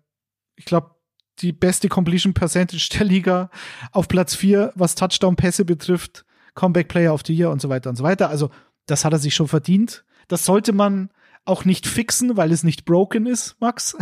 ich 0.56 0.66
glaube, 0.66 0.96
die 1.40 1.52
beste 1.52 1.90
Completion 1.90 2.34
Percentage 2.34 2.90
der 2.98 3.06
Liga 3.06 3.50
auf 3.92 4.08
Platz 4.08 4.36
4, 4.36 4.72
was 4.76 4.96
Touchdown-Pässe 4.96 5.66
betrifft, 5.66 6.26
Comeback 6.56 6.88
Player 6.88 7.14
of 7.14 7.22
the 7.26 7.34
Year 7.34 7.52
und 7.52 7.62
so 7.62 7.70
weiter 7.70 7.90
und 7.90 7.98
so 7.98 8.04
weiter. 8.04 8.30
Also, 8.30 8.50
das 8.86 9.06
hat 9.06 9.14
er 9.14 9.20
sich 9.20 9.36
schon 9.36 9.48
verdient. 9.48 10.06
Das 10.28 10.46
sollte 10.46 10.74
man 10.74 11.10
auch 11.46 11.66
nicht 11.66 11.88
fixen, 11.88 12.38
weil 12.38 12.52
es 12.52 12.64
nicht 12.64 12.86
broken 12.86 13.26
ist, 13.26 13.58
Max. 13.60 13.98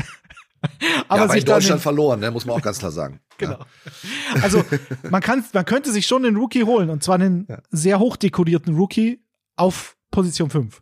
aber 1.07 1.21
ja, 1.21 1.29
sich 1.29 1.41
in 1.41 1.45
Deutschland 1.45 1.81
verloren, 1.81 2.19
ne, 2.19 2.31
muss 2.31 2.45
man 2.45 2.55
auch 2.55 2.61
ganz 2.61 2.79
klar 2.79 2.91
sagen. 2.91 3.21
genau. 3.37 3.59
Ja. 3.59 4.41
Also 4.41 4.63
man 5.09 5.21
kann, 5.21 5.43
man 5.53 5.65
könnte 5.65 5.91
sich 5.91 6.05
schon 6.05 6.25
einen 6.25 6.35
Rookie 6.35 6.63
holen 6.63 6.89
und 6.89 7.03
zwar 7.03 7.15
einen 7.15 7.45
ja. 7.47 7.59
sehr 7.69 7.99
hoch 7.99 8.17
dekorierten 8.17 8.75
Rookie 8.75 9.23
auf 9.57 9.97
Position 10.11 10.49
5. 10.49 10.81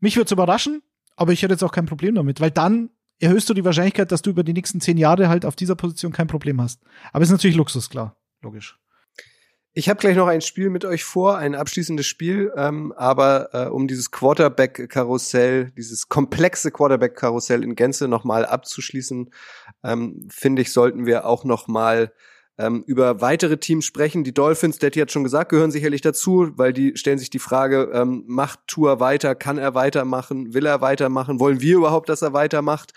Mich 0.00 0.16
würde 0.16 0.26
es 0.26 0.32
überraschen, 0.32 0.82
aber 1.16 1.32
ich 1.32 1.42
hätte 1.42 1.54
jetzt 1.54 1.64
auch 1.64 1.72
kein 1.72 1.86
Problem 1.86 2.14
damit, 2.14 2.40
weil 2.40 2.50
dann 2.50 2.90
erhöhst 3.18 3.48
du 3.48 3.54
die 3.54 3.64
Wahrscheinlichkeit, 3.64 4.12
dass 4.12 4.22
du 4.22 4.30
über 4.30 4.44
die 4.44 4.52
nächsten 4.52 4.80
zehn 4.80 4.96
Jahre 4.96 5.28
halt 5.28 5.44
auf 5.44 5.56
dieser 5.56 5.74
Position 5.74 6.12
kein 6.12 6.28
Problem 6.28 6.60
hast. 6.60 6.82
Aber 7.12 7.24
ist 7.24 7.30
natürlich 7.30 7.56
Luxus, 7.56 7.90
klar. 7.90 8.16
Logisch. 8.42 8.78
Ich 9.72 9.88
habe 9.88 10.00
gleich 10.00 10.16
noch 10.16 10.26
ein 10.26 10.40
Spiel 10.40 10.70
mit 10.70 10.84
euch 10.84 11.04
vor, 11.04 11.38
ein 11.38 11.54
abschließendes 11.54 12.06
Spiel, 12.06 12.52
ähm, 12.56 12.92
aber 12.96 13.50
äh, 13.52 13.68
um 13.68 13.86
dieses 13.86 14.10
Quarterback-Karussell, 14.10 15.70
dieses 15.76 16.08
komplexe 16.08 16.72
Quarterback-Karussell 16.72 17.62
in 17.62 17.76
Gänze 17.76 18.08
nochmal 18.08 18.44
abzuschließen, 18.44 19.30
ähm, 19.84 20.28
finde 20.30 20.62
ich, 20.62 20.72
sollten 20.72 21.06
wir 21.06 21.26
auch 21.26 21.44
nochmal 21.44 22.12
ähm, 22.58 22.82
über 22.86 23.20
weitere 23.20 23.56
Teams 23.56 23.84
sprechen. 23.84 24.24
Die 24.24 24.34
Dolphins, 24.34 24.78
Daddy 24.78 24.98
hat 25.00 25.12
schon 25.12 25.24
gesagt, 25.24 25.50
gehören 25.50 25.70
sicherlich 25.70 26.00
dazu, 26.00 26.50
weil 26.56 26.72
die 26.72 26.96
stellen 26.96 27.18
sich 27.18 27.30
die 27.30 27.38
Frage, 27.38 27.90
ähm, 27.92 28.24
macht 28.26 28.60
Tour 28.66 29.00
weiter, 29.00 29.34
kann 29.34 29.58
er 29.58 29.74
weitermachen, 29.74 30.54
will 30.54 30.66
er 30.66 30.80
weitermachen, 30.80 31.38
wollen 31.40 31.60
wir 31.60 31.76
überhaupt, 31.76 32.08
dass 32.08 32.22
er 32.22 32.32
weitermacht? 32.32 32.92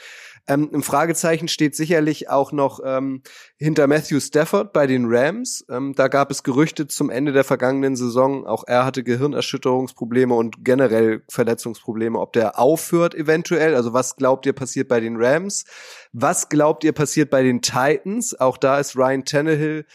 Ähm, 0.47 0.69
Im 0.71 0.83
Fragezeichen 0.83 1.47
steht 1.47 1.75
sicherlich 1.75 2.29
auch 2.29 2.51
noch 2.51 2.79
ähm, 2.83 3.21
hinter 3.57 3.87
Matthew 3.87 4.19
Stafford 4.19 4.73
bei 4.73 4.87
den 4.87 5.05
Rams. 5.07 5.65
Ähm, 5.69 5.93
da 5.95 6.07
gab 6.07 6.31
es 6.31 6.43
Gerüchte 6.43 6.87
zum 6.87 7.09
Ende 7.09 7.31
der 7.31 7.43
vergangenen 7.43 7.95
Saison. 7.95 8.45
Auch 8.45 8.63
er 8.67 8.85
hatte 8.85 9.03
Gehirnerschütterungsprobleme 9.03 10.33
und 10.33 10.65
generell 10.65 11.23
Verletzungsprobleme. 11.29 12.19
Ob 12.19 12.33
der 12.33 12.59
aufhört 12.59 13.15
eventuell? 13.15 13.75
Also 13.75 13.93
was 13.93 14.15
glaubt 14.15 14.45
ihr 14.45 14.53
passiert 14.53 14.87
bei 14.87 14.99
den 14.99 15.17
Rams? 15.17 15.65
Was 16.11 16.49
glaubt 16.49 16.83
ihr 16.83 16.93
passiert 16.93 17.29
bei 17.29 17.43
den 17.43 17.61
Titans? 17.61 18.39
Auch 18.39 18.57
da 18.57 18.79
ist 18.79 18.95
Ryan 18.95 19.25
Tannehill 19.25 19.85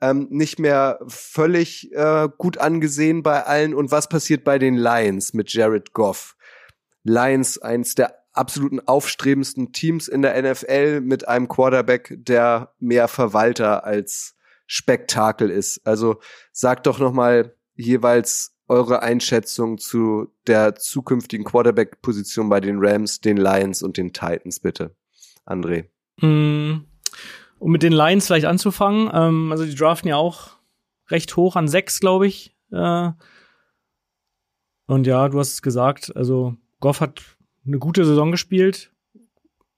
ähm, 0.00 0.28
nicht 0.30 0.58
mehr 0.58 0.98
völlig 1.06 1.92
äh, 1.92 2.28
gut 2.38 2.58
angesehen 2.58 3.22
bei 3.22 3.44
allen. 3.44 3.74
Und 3.74 3.90
was 3.90 4.08
passiert 4.08 4.44
bei 4.44 4.58
den 4.58 4.76
Lions 4.76 5.34
mit 5.34 5.52
Jared 5.52 5.92
Goff? 5.92 6.36
Lions, 7.02 7.58
eins 7.58 7.94
der 7.94 8.19
absoluten 8.32 8.80
aufstrebendsten 8.80 9.72
Teams 9.72 10.08
in 10.08 10.22
der 10.22 10.40
NFL 10.40 11.00
mit 11.00 11.26
einem 11.26 11.48
Quarterback, 11.48 12.16
der 12.18 12.72
mehr 12.78 13.08
Verwalter 13.08 13.84
als 13.84 14.36
Spektakel 14.66 15.50
ist. 15.50 15.84
Also 15.84 16.20
sagt 16.52 16.86
doch 16.86 16.98
noch 16.98 17.12
mal 17.12 17.54
jeweils 17.74 18.56
eure 18.68 19.02
Einschätzung 19.02 19.78
zu 19.78 20.28
der 20.46 20.76
zukünftigen 20.76 21.44
Quarterback-Position 21.44 22.48
bei 22.48 22.60
den 22.60 22.78
Rams, 22.78 23.20
den 23.20 23.36
Lions 23.36 23.82
und 23.82 23.96
den 23.96 24.12
Titans, 24.12 24.60
bitte. 24.60 24.94
André. 25.44 25.86
Mm, 26.20 26.84
um 27.58 27.72
mit 27.72 27.82
den 27.82 27.92
Lions 27.92 28.26
vielleicht 28.26 28.46
anzufangen, 28.46 29.10
ähm, 29.12 29.50
also 29.50 29.64
die 29.64 29.74
draften 29.74 30.08
ja 30.08 30.16
auch 30.16 30.50
recht 31.08 31.34
hoch 31.36 31.56
an 31.56 31.66
sechs, 31.66 31.98
glaube 31.98 32.28
ich. 32.28 32.54
Äh, 32.70 33.10
und 34.86 35.06
ja, 35.06 35.28
du 35.28 35.38
hast 35.40 35.54
es 35.54 35.62
gesagt, 35.62 36.14
also 36.14 36.54
Goff 36.78 37.00
hat 37.00 37.22
eine 37.66 37.78
gute 37.78 38.04
Saison 38.04 38.30
gespielt. 38.30 38.90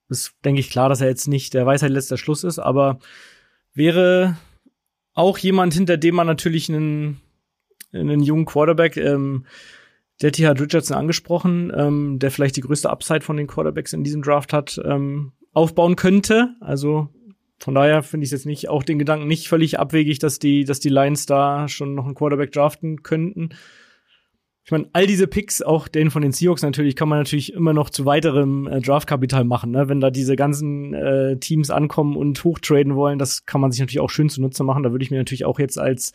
Ist, 0.09 0.35
denke 0.45 0.61
ich, 0.61 0.70
klar, 0.70 0.89
dass 0.89 1.01
er 1.01 1.09
jetzt 1.09 1.28
nicht 1.28 1.55
der 1.55 1.66
Weisheit 1.66 1.91
letzter 1.91 2.18
Schluss 2.18 2.45
ist, 2.45 2.59
aber 2.59 2.99
wäre 3.74 4.37
auch 5.14 5.39
jemand, 5.39 5.74
hinter 5.74 5.97
dem 5.97 6.14
man 6.14 6.26
natürlich 6.26 6.68
einen, 6.68 7.20
einen 7.93 8.20
jungen 8.20 8.45
Quarterback, 8.45 8.97
ähm, 8.97 9.47
der 10.20 10.30
hat 10.49 10.61
Richardson 10.61 10.97
angesprochen, 10.97 11.72
ähm, 11.74 12.18
der 12.18 12.30
vielleicht 12.30 12.57
die 12.57 12.61
größte 12.61 12.91
Upside 12.91 13.22
von 13.22 13.37
den 13.37 13.47
Quarterbacks 13.49 13.93
in 13.93 14.05
diesem 14.05 14.22
Draft 14.22 14.53
hat, 14.53 14.80
ähm, 14.85 15.33
aufbauen 15.53 15.97
könnte. 15.97 16.55
Also 16.61 17.09
von 17.59 17.74
daher 17.74 18.03
finde 18.03 18.24
ich 18.24 18.30
jetzt 18.30 18.47
nicht, 18.47 18.68
auch 18.68 18.83
den 18.83 18.99
Gedanken 18.99 19.26
nicht 19.26 19.49
völlig 19.49 19.78
abwegig, 19.78 20.18
dass 20.18 20.39
die, 20.39 20.64
dass 20.64 20.80
die 20.80 20.89
Lions 20.89 21.26
da 21.26 21.68
schon 21.68 21.95
noch 21.95 22.05
einen 22.05 22.14
Quarterback 22.14 22.53
draften 22.53 23.03
könnten. 23.03 23.51
Ich 24.65 24.71
meine, 24.71 24.89
all 24.93 25.07
diese 25.07 25.27
Picks, 25.27 25.61
auch 25.61 25.89
den 25.89 26.11
von 26.11 26.23
den 26.23 26.31
Seahawks 26.31 26.63
natürlich, 26.63 26.95
kann 26.95 27.09
man 27.09 27.19
natürlich 27.19 27.53
immer 27.53 27.73
noch 27.73 27.91
zu 27.91 28.05
weiterem 28.05 28.69
äh, 28.69 28.81
Draftkapital 28.81 29.45
machen. 29.45 29.73
Ne? 29.73 29.89
Wenn 29.89 30.01
da 30.01 30.11
diese 30.11 30.37
ganzen 30.37 30.95
äh, 30.95 31.37
Teams 31.39 31.71
ankommen 31.71 32.17
und 32.17 32.43
hochtraden 32.45 32.95
wollen, 32.95 33.19
das 33.19 33.45
kann 33.45 33.61
man 33.61 33.73
sich 33.73 33.81
natürlich 33.81 34.01
auch 34.01 34.11
schön 34.11 34.29
zunutze 34.29 34.63
machen. 34.63 34.85
Da 34.85 34.93
würde 34.93 35.05
ich 35.05 35.11
mir 35.11 35.19
natürlich 35.19 35.45
auch 35.45 35.59
jetzt 35.59 35.79
als, 35.79 36.13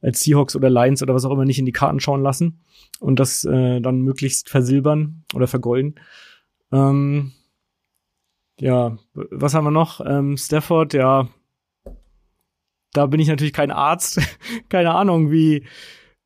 als 0.00 0.20
Seahawks 0.20 0.56
oder 0.56 0.68
Lions 0.68 1.00
oder 1.02 1.14
was 1.14 1.24
auch 1.24 1.30
immer 1.30 1.44
nicht 1.44 1.60
in 1.60 1.66
die 1.66 1.72
Karten 1.72 2.00
schauen 2.00 2.22
lassen 2.22 2.60
und 2.98 3.20
das 3.20 3.44
äh, 3.44 3.80
dann 3.80 4.00
möglichst 4.00 4.48
versilbern 4.48 5.24
oder 5.32 5.46
vergolden. 5.46 5.94
Ähm, 6.72 7.32
ja, 8.58 8.96
was 9.12 9.54
haben 9.54 9.64
wir 9.64 9.70
noch? 9.70 10.00
Ähm, 10.04 10.36
Stafford, 10.36 10.92
ja, 10.92 11.28
da 12.92 13.06
bin 13.06 13.20
ich 13.20 13.28
natürlich 13.28 13.52
kein 13.52 13.70
Arzt. 13.70 14.20
Keine 14.70 14.94
Ahnung, 14.94 15.30
wie 15.30 15.66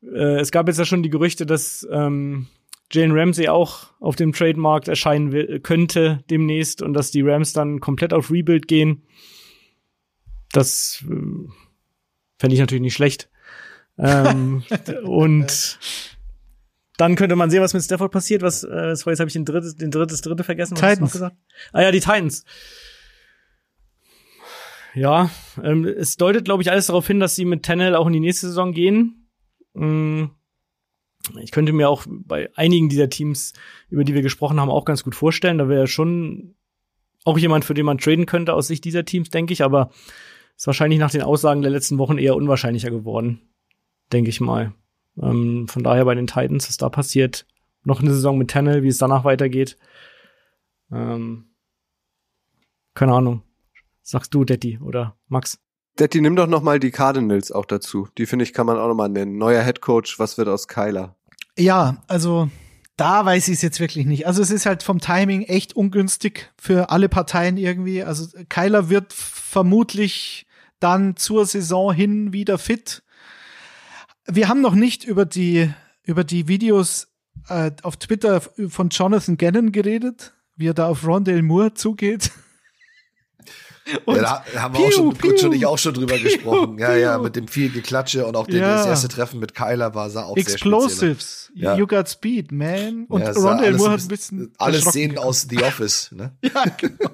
äh, 0.03 0.39
es 0.39 0.51
gab 0.51 0.67
jetzt 0.67 0.77
ja 0.77 0.85
schon 0.85 1.03
die 1.03 1.09
Gerüchte, 1.09 1.45
dass 1.45 1.87
ähm, 1.91 2.47
Jane 2.91 3.13
Ramsey 3.13 3.47
auch 3.47 3.91
auf 3.99 4.15
dem 4.15 4.33
Trademark 4.33 4.87
erscheinen 4.87 5.31
will, 5.31 5.59
könnte 5.61 6.23
demnächst 6.29 6.81
und 6.81 6.93
dass 6.93 7.11
die 7.11 7.21
Rams 7.21 7.53
dann 7.53 7.79
komplett 7.79 8.13
auf 8.13 8.31
Rebuild 8.31 8.67
gehen. 8.67 9.03
Das 10.51 11.03
äh, 11.09 11.49
fände 12.37 12.53
ich 12.53 12.59
natürlich 12.59 12.81
nicht 12.81 12.95
schlecht. 12.95 13.29
ähm, 13.97 14.63
und 15.03 15.79
dann 16.97 17.15
könnte 17.15 17.35
man 17.35 17.49
sehen, 17.49 17.63
was 17.63 17.73
mit 17.73 17.83
Stafford 17.83 18.11
passiert. 18.11 18.41
Was, 18.41 18.63
äh, 18.63 18.89
jetzt 18.89 19.05
habe 19.07 19.27
ich 19.27 19.33
den 19.33 19.45
drittes, 19.45 19.75
den 19.75 19.91
drittes, 19.91 20.21
dritte 20.21 20.43
vergessen. 20.43 20.73
Was 20.73 20.81
Titans. 20.81 20.99
noch 20.99 21.11
gesagt? 21.11 21.35
Ah 21.71 21.81
ja, 21.81 21.91
die 21.91 21.99
Titans. 21.99 22.45
Ja, 24.93 25.31
ähm, 25.63 25.85
es 25.85 26.17
deutet, 26.17 26.45
glaube 26.45 26.61
ich, 26.61 26.69
alles 26.69 26.87
darauf 26.87 27.07
hin, 27.07 27.19
dass 27.19 27.35
sie 27.35 27.45
mit 27.45 27.63
Tannehill 27.63 27.95
auch 27.95 28.07
in 28.07 28.13
die 28.13 28.19
nächste 28.19 28.47
Saison 28.47 28.73
gehen. 28.73 29.20
Mm, 29.73 30.25
Ich 31.39 31.51
könnte 31.51 31.71
mir 31.73 31.89
auch 31.89 32.05
bei 32.07 32.49
einigen 32.55 32.89
dieser 32.89 33.09
Teams, 33.09 33.53
über 33.89 34.03
die 34.03 34.13
wir 34.13 34.21
gesprochen 34.21 34.59
haben, 34.59 34.69
auch 34.71 34.85
ganz 34.85 35.03
gut 35.03 35.15
vorstellen. 35.15 35.57
Da 35.57 35.69
wäre 35.69 35.87
schon 35.87 36.55
auch 37.23 37.37
jemand, 37.37 37.63
für 37.65 37.73
den 37.75 37.85
man 37.85 37.99
traden 37.99 38.25
könnte 38.25 38.53
aus 38.53 38.67
Sicht 38.67 38.83
dieser 38.85 39.05
Teams, 39.05 39.29
denke 39.29 39.53
ich. 39.53 39.63
Aber 39.63 39.91
ist 40.55 40.67
wahrscheinlich 40.67 40.99
nach 40.99 41.11
den 41.11 41.21
Aussagen 41.21 41.61
der 41.61 41.71
letzten 41.71 41.97
Wochen 41.97 42.17
eher 42.17 42.35
unwahrscheinlicher 42.35 42.89
geworden, 42.89 43.41
denke 44.11 44.29
ich 44.29 44.41
mal. 44.41 44.73
Ähm, 45.21 45.67
von 45.67 45.83
daher 45.83 46.05
bei 46.05 46.15
den 46.15 46.27
Titans, 46.27 46.67
was 46.67 46.77
da 46.77 46.89
passiert, 46.89 47.45
noch 47.83 48.01
eine 48.01 48.11
Saison 48.11 48.37
mit 48.37 48.49
Tannehill, 48.49 48.83
wie 48.83 48.87
es 48.87 48.97
danach 48.97 49.23
weitergeht. 49.23 49.77
Ähm, 50.91 51.51
keine 52.93 53.13
Ahnung. 53.13 53.43
Sagst 54.01 54.33
du, 54.33 54.43
Detti 54.43 54.79
oder 54.79 55.17
Max? 55.27 55.59
Detti, 55.99 56.21
nimm 56.21 56.35
doch 56.35 56.47
noch 56.47 56.61
mal 56.61 56.79
die 56.79 56.91
Cardinals 56.91 57.51
auch 57.51 57.65
dazu. 57.65 58.07
Die 58.17 58.25
finde 58.25 58.43
ich, 58.43 58.53
kann 58.53 58.65
man 58.65 58.77
auch 58.77 58.87
noch 58.87 58.95
mal 58.95 59.09
nennen. 59.09 59.37
Neuer 59.37 59.63
Head 59.63 59.81
Coach, 59.81 60.19
was 60.19 60.37
wird 60.37 60.47
aus 60.47 60.67
Kyler? 60.67 61.15
Ja, 61.57 62.01
also 62.07 62.49
da 62.97 63.25
weiß 63.25 63.47
ich 63.47 63.55
es 63.55 63.61
jetzt 63.61 63.79
wirklich 63.79 64.05
nicht. 64.05 64.27
Also 64.27 64.41
es 64.41 64.51
ist 64.51 64.65
halt 64.65 64.83
vom 64.83 64.99
Timing 64.99 65.43
echt 65.43 65.75
ungünstig 65.75 66.51
für 66.59 66.89
alle 66.89 67.09
Parteien 67.09 67.57
irgendwie. 67.57 68.03
Also 68.03 68.27
Kyler 68.47 68.89
wird 68.89 69.11
vermutlich 69.13 70.45
dann 70.79 71.15
zur 71.15 71.45
Saison 71.45 71.93
hin 71.93 72.33
wieder 72.33 72.57
fit. 72.57 73.03
Wir 74.27 74.47
haben 74.47 74.61
noch 74.61 74.75
nicht 74.75 75.03
über 75.03 75.25
die 75.25 75.71
über 76.03 76.23
die 76.23 76.47
Videos 76.47 77.07
äh, 77.47 77.71
auf 77.83 77.97
Twitter 77.97 78.41
von 78.41 78.89
Jonathan 78.89 79.37
Gannon 79.37 79.71
geredet, 79.71 80.33
wie 80.55 80.67
er 80.67 80.73
da 80.73 80.87
auf 80.87 81.05
Rondale 81.05 81.43
Moore 81.43 81.73
zugeht. 81.73 82.31
Und 84.05 84.15
ja, 84.17 84.43
da 84.53 84.61
haben 84.61 84.73
wir 84.77 84.81
auch 84.85 84.91
schon, 84.91 85.17
Kutsch 85.17 85.43
und 85.43 85.53
ich 85.53 85.65
auch 85.65 85.77
schon 85.77 85.93
drüber 85.93 86.17
gesprochen. 86.17 86.77
Ja, 86.77 86.95
ja, 86.95 87.17
mit 87.17 87.35
dem 87.35 87.47
viel 87.47 87.69
Geklatsche 87.69 88.25
und 88.25 88.35
auch 88.35 88.47
den, 88.47 88.57
Ja. 88.61 88.77
das 88.77 88.85
erste 88.87 89.07
Treffen 89.07 89.39
mit 89.39 89.53
Kyler 89.53 89.93
war 89.95 90.09
sah 90.09 90.23
auch 90.23 90.35
sehr 90.35 90.43
speziell. 90.43 90.73
Explosives. 90.73 91.51
You 91.53 91.85
got 91.87 92.07
speed, 92.09 92.51
man. 92.51 93.05
Und 93.05 93.21
Ja, 93.21 93.27
alles 93.33 93.77
Moore 93.77 93.91
hat 93.91 94.01
ein 94.01 94.07
bisschen 94.07 94.53
Alles 94.57 94.85
Szenen 94.85 95.09
geguckt. 95.15 95.27
aus 95.27 95.47
The 95.49 95.63
Office, 95.63 96.11
ne? 96.13 96.31
Ja, 96.43 96.63
genau. 96.77 97.09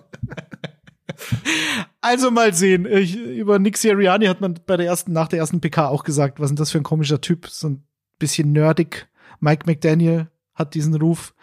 Also 2.01 2.31
mal 2.31 2.53
sehen. 2.53 2.85
Ich, 2.85 3.15
über 3.17 3.59
Nick 3.59 3.77
Sirianni 3.77 4.27
hat 4.27 4.41
man 4.41 4.59
bei 4.65 4.77
der 4.77 4.85
ersten, 4.85 5.13
nach 5.13 5.27
der 5.27 5.39
ersten 5.39 5.61
PK 5.61 5.87
auch 5.87 6.03
gesagt, 6.03 6.39
was 6.39 6.51
ist 6.51 6.59
das 6.59 6.71
für 6.71 6.77
ein 6.77 6.83
komischer 6.83 7.21
Typ? 7.21 7.47
So 7.49 7.69
ein 7.69 7.83
bisschen 8.19 8.51
nerdig. 8.51 9.07
Mike 9.39 9.63
McDaniel 9.65 10.27
hat 10.53 10.73
diesen 10.73 10.95
Ruf. 10.95 11.33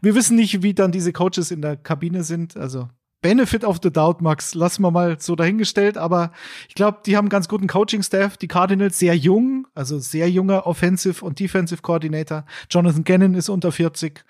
Wir 0.00 0.14
wissen 0.14 0.36
nicht, 0.36 0.62
wie 0.62 0.74
dann 0.74 0.92
diese 0.92 1.12
Coaches 1.12 1.50
in 1.50 1.62
der 1.62 1.76
Kabine 1.76 2.24
sind. 2.24 2.56
Also 2.56 2.88
Benefit 3.22 3.64
of 3.64 3.78
the 3.82 3.90
Doubt, 3.90 4.20
Max, 4.20 4.54
lassen 4.54 4.82
wir 4.82 4.90
mal 4.90 5.18
so 5.18 5.36
dahingestellt. 5.36 5.96
Aber 5.96 6.32
ich 6.68 6.74
glaube, 6.74 6.98
die 7.06 7.16
haben 7.16 7.28
ganz 7.28 7.48
guten 7.48 7.68
Coaching-Staff. 7.68 8.36
Die 8.36 8.48
Cardinals 8.48 8.98
sehr 8.98 9.16
jung, 9.16 9.66
also 9.74 9.98
sehr 9.98 10.28
junger 10.28 10.66
Offensive 10.66 11.24
und 11.24 11.40
Defensive 11.40 11.80
Coordinator. 11.80 12.44
Jonathan 12.68 13.04
Gannon 13.04 13.34
ist 13.34 13.48
unter 13.48 13.72
40. 13.72 14.24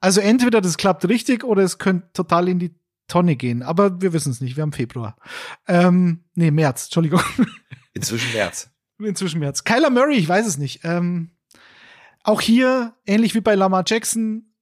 Also 0.00 0.20
entweder 0.20 0.60
das 0.60 0.76
klappt 0.76 1.08
richtig 1.08 1.42
oder 1.42 1.62
es 1.62 1.78
könnte 1.78 2.12
total 2.12 2.48
in 2.48 2.58
die 2.58 2.74
Tonne 3.08 3.36
gehen. 3.36 3.62
Aber 3.62 4.00
wir 4.00 4.12
wissen 4.12 4.30
es 4.30 4.40
nicht. 4.40 4.56
Wir 4.56 4.62
haben 4.62 4.72
Februar. 4.72 5.16
Ähm, 5.66 6.24
nee, 6.34 6.50
März, 6.50 6.84
Entschuldigung. 6.84 7.22
Inzwischen 7.94 8.32
März. 8.32 8.70
Inzwischen 8.98 9.40
März. 9.40 9.64
Kyler 9.64 9.90
Murray, 9.90 10.16
ich 10.16 10.28
weiß 10.28 10.46
es 10.46 10.58
nicht. 10.58 10.80
Ähm, 10.84 11.30
auch 12.22 12.40
hier, 12.40 12.94
ähnlich 13.06 13.34
wie 13.34 13.40
bei 13.40 13.54
Lamar 13.54 13.84
Jackson, 13.86 14.52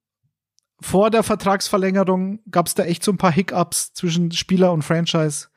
vor 0.80 1.10
der 1.10 1.22
Vertragsverlängerung 1.22 2.40
gab 2.50 2.66
es 2.66 2.74
da 2.74 2.84
echt 2.84 3.04
so 3.04 3.12
ein 3.12 3.18
paar 3.18 3.32
Hiccups 3.32 3.92
zwischen 3.94 4.32
Spieler 4.32 4.72
und 4.72 4.82
Franchise. 4.82 5.48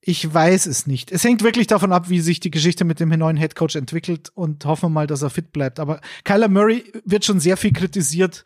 Ich 0.00 0.32
weiß 0.32 0.66
es 0.66 0.86
nicht. 0.86 1.10
Es 1.10 1.24
hängt 1.24 1.42
wirklich 1.42 1.66
davon 1.66 1.92
ab, 1.92 2.08
wie 2.08 2.20
sich 2.20 2.38
die 2.38 2.52
Geschichte 2.52 2.84
mit 2.84 3.00
dem 3.00 3.08
neuen 3.08 3.36
Headcoach 3.36 3.74
entwickelt 3.74 4.30
und 4.34 4.64
hoffen 4.64 4.84
wir 4.84 4.90
mal, 4.90 5.06
dass 5.08 5.22
er 5.22 5.30
fit 5.30 5.52
bleibt. 5.52 5.80
Aber 5.80 6.00
Kyler 6.22 6.48
Murray 6.48 6.84
wird 7.04 7.24
schon 7.24 7.40
sehr 7.40 7.56
viel 7.56 7.72
kritisiert, 7.72 8.44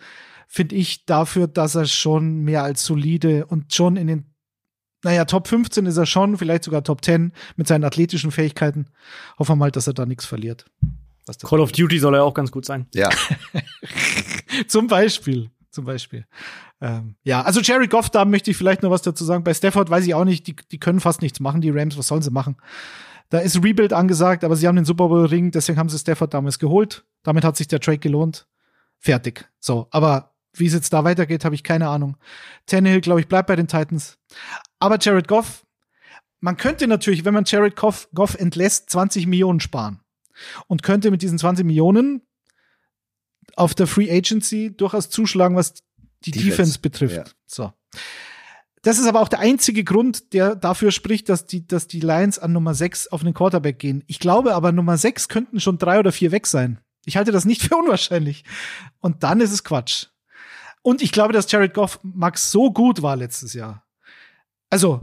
finde 0.48 0.76
ich, 0.76 1.04
dafür, 1.04 1.48
dass 1.48 1.74
er 1.74 1.84
schon 1.84 2.36
mehr 2.44 2.62
als 2.62 2.84
solide 2.86 3.44
und 3.44 3.74
schon 3.74 3.96
in 3.96 4.06
den, 4.06 4.34
naja, 5.04 5.26
Top 5.26 5.48
15 5.48 5.84
ist 5.84 5.98
er 5.98 6.06
schon, 6.06 6.38
vielleicht 6.38 6.64
sogar 6.64 6.82
Top 6.82 7.04
10 7.04 7.32
mit 7.56 7.68
seinen 7.68 7.84
athletischen 7.84 8.30
Fähigkeiten. 8.30 8.86
Hoffen 9.38 9.52
wir 9.52 9.56
mal, 9.56 9.70
dass 9.70 9.86
er 9.86 9.92
da 9.92 10.06
nichts 10.06 10.24
verliert. 10.24 10.64
Call 11.44 11.60
of 11.60 11.72
Duty 11.72 11.98
soll 11.98 12.14
ja 12.14 12.22
auch 12.22 12.34
ganz 12.34 12.50
gut 12.50 12.64
sein. 12.64 12.86
Ja. 12.94 13.10
Zum 14.66 14.86
Beispiel. 14.86 15.50
Zum 15.70 15.84
Beispiel. 15.84 16.26
Ähm, 16.80 17.14
ja, 17.22 17.42
also 17.42 17.60
Jerry 17.60 17.86
Goff, 17.86 18.10
da 18.10 18.24
möchte 18.24 18.50
ich 18.50 18.56
vielleicht 18.56 18.82
noch 18.82 18.90
was 18.90 19.02
dazu 19.02 19.24
sagen. 19.24 19.44
Bei 19.44 19.54
Stafford 19.54 19.88
weiß 19.88 20.04
ich 20.04 20.14
auch 20.14 20.24
nicht, 20.24 20.46
die, 20.46 20.56
die 20.56 20.78
können 20.78 20.98
fast 20.98 21.22
nichts 21.22 21.38
machen, 21.38 21.60
die 21.60 21.70
Rams, 21.70 21.96
was 21.96 22.08
sollen 22.08 22.22
sie 22.22 22.30
machen? 22.30 22.56
Da 23.28 23.38
ist 23.38 23.62
Rebuild 23.62 23.92
angesagt, 23.92 24.42
aber 24.42 24.56
sie 24.56 24.66
haben 24.66 24.74
den 24.74 24.84
Super 24.84 25.08
Bowl 25.08 25.24
Ring, 25.26 25.52
deswegen 25.52 25.78
haben 25.78 25.88
sie 25.88 25.98
Stafford 25.98 26.34
damals 26.34 26.58
geholt. 26.58 27.04
Damit 27.22 27.44
hat 27.44 27.56
sich 27.56 27.68
der 27.68 27.78
Trade 27.78 27.98
gelohnt. 27.98 28.48
Fertig. 28.98 29.48
So, 29.60 29.86
aber 29.92 30.34
wie 30.54 30.66
es 30.66 30.72
jetzt 30.72 30.92
da 30.92 31.04
weitergeht, 31.04 31.44
habe 31.44 31.54
ich 31.54 31.62
keine 31.62 31.88
Ahnung. 31.88 32.16
Tannehill, 32.66 33.00
glaube 33.00 33.20
ich, 33.20 33.28
bleibt 33.28 33.46
bei 33.46 33.54
den 33.54 33.68
Titans. 33.68 34.18
Aber 34.80 34.98
Jared 35.00 35.28
Goff, 35.28 35.64
man 36.40 36.56
könnte 36.56 36.88
natürlich, 36.88 37.24
wenn 37.24 37.34
man 37.34 37.44
Jared 37.44 37.76
Goff, 37.76 38.08
Goff 38.14 38.34
entlässt, 38.34 38.90
20 38.90 39.28
Millionen 39.28 39.60
sparen. 39.60 40.00
Und 40.66 40.82
könnte 40.82 41.10
mit 41.10 41.22
diesen 41.22 41.38
20 41.38 41.64
Millionen 41.64 42.22
auf 43.56 43.74
der 43.74 43.86
Free 43.86 44.10
Agency 44.10 44.74
durchaus 44.76 45.10
zuschlagen, 45.10 45.56
was 45.56 45.74
die 46.24 46.30
Defense, 46.30 46.50
Defense, 46.50 46.78
betrifft. 46.80 47.16
ja. 47.16 47.24
So. 47.46 47.72
Das 48.82 48.98
ist 48.98 49.06
aber 49.06 49.20
auch 49.20 49.28
der 49.28 49.40
einzige 49.40 49.84
Grund, 49.84 50.32
der 50.32 50.56
dafür 50.56 50.90
spricht, 50.90 51.28
dass 51.28 51.46
die, 51.46 51.66
dass 51.66 51.86
die 51.86 52.00
Lions 52.00 52.38
an 52.38 52.52
Nummer 52.52 52.74
6 52.74 53.08
auf 53.08 53.20
einen 53.22 53.34
Quarterback 53.34 53.78
gehen. 53.78 54.04
Ich 54.06 54.20
glaube 54.20 54.54
aber, 54.54 54.72
Nummer 54.72 54.96
6 54.96 55.28
könnten 55.28 55.60
schon 55.60 55.76
drei 55.76 55.98
oder 55.98 56.12
vier 56.12 56.32
weg 56.32 56.46
sein. 56.46 56.80
Ich 57.04 57.16
halte 57.16 57.32
das 57.32 57.44
nicht 57.44 57.62
für 57.68 57.76
unwahrscheinlich. 57.76 58.44
Und 59.00 59.22
dann 59.22 59.40
ist 59.40 59.52
es 59.52 59.64
Quatsch. 59.64 60.06
Und 60.82 61.02
ich 61.02 61.12
glaube, 61.12 61.34
dass 61.34 61.50
Jared 61.50 61.74
Goff 61.74 62.00
Max 62.02 62.50
so 62.50 62.72
gut 62.72 63.02
war 63.02 63.16
letztes 63.16 63.52
Jahr. 63.52 63.84
Also, 64.70 65.00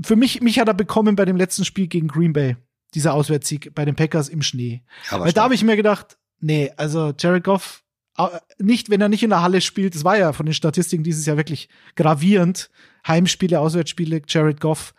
für 0.00 0.14
mich, 0.14 0.40
mich 0.40 0.60
hat 0.60 0.68
er 0.68 0.74
bekommen 0.74 1.16
bei 1.16 1.24
dem 1.24 1.36
letzten 1.36 1.64
Spiel 1.64 1.88
gegen 1.88 2.06
Green 2.06 2.32
Bay. 2.32 2.56
Dieser 2.94 3.14
Auswärtssieg 3.14 3.74
bei 3.74 3.84
den 3.84 3.96
Packers 3.96 4.28
im 4.28 4.42
Schnee. 4.42 4.82
Aber 5.10 5.24
Weil 5.24 5.32
da 5.32 5.44
habe 5.44 5.54
ich 5.54 5.64
mir 5.64 5.76
gedacht, 5.76 6.18
nee, 6.42 6.72
also 6.76 7.12
Jared 7.18 7.44
Goff, 7.44 7.82
nicht, 8.58 8.90
wenn 8.90 9.00
er 9.00 9.08
nicht 9.08 9.22
in 9.22 9.30
der 9.30 9.42
Halle 9.42 9.60
spielt, 9.60 9.94
das 9.94 10.04
war 10.04 10.18
ja 10.18 10.32
von 10.32 10.46
den 10.46 10.54
Statistiken 10.54 11.02
dieses 11.02 11.26
Jahr 11.26 11.36
wirklich 11.36 11.68
gravierend. 11.96 12.70
Heimspiele, 13.06 13.58
Auswärtsspiele, 13.58 14.22
Jared 14.28 14.60
Goff. 14.60 14.94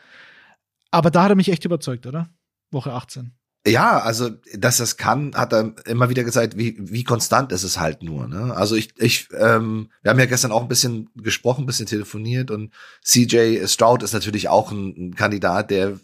Aber 0.92 1.10
da 1.12 1.24
hat 1.24 1.32
er 1.32 1.36
mich 1.36 1.50
echt 1.50 1.66
überzeugt, 1.66 2.06
oder? 2.06 2.30
Woche 2.72 2.92
18. 2.92 3.34
Ja, 3.66 4.00
also 4.00 4.30
dass 4.56 4.78
das 4.78 4.98
kann, 4.98 5.34
hat 5.36 5.54
er 5.54 5.74
immer 5.86 6.10
wieder 6.10 6.26
gesagt, 6.26 6.58
wie, 6.58 6.76
wie 6.80 7.06
konstant 7.06 7.54
ist 7.54 7.64
es 7.64 7.80
halt 7.80 8.04
nur. 8.04 8.28
Ne? 8.28 8.54
Also 8.54 8.76
ich, 8.76 8.90
ich, 8.98 9.30
ähm, 9.40 9.90
wir 10.02 10.12
haben 10.12 10.20
ja 10.20 10.26
gestern 10.26 10.52
auch 10.52 10.64
ein 10.64 10.68
bisschen 10.68 11.10
gesprochen, 11.16 11.64
ein 11.64 11.66
bisschen 11.66 11.86
telefoniert 11.86 12.52
und 12.52 12.74
CJ 13.06 13.66
Stroud 13.68 14.04
ist 14.04 14.12
natürlich 14.12 14.50
auch 14.50 14.72
ein, 14.72 14.88
ein 14.98 15.16
Kandidat, 15.16 15.72
der 15.72 15.98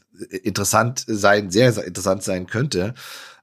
interessant 0.43 1.03
sein, 1.05 1.51
sehr, 1.51 1.73
sehr 1.73 1.83
interessant 1.83 2.23
sein 2.23 2.47
könnte, 2.47 2.93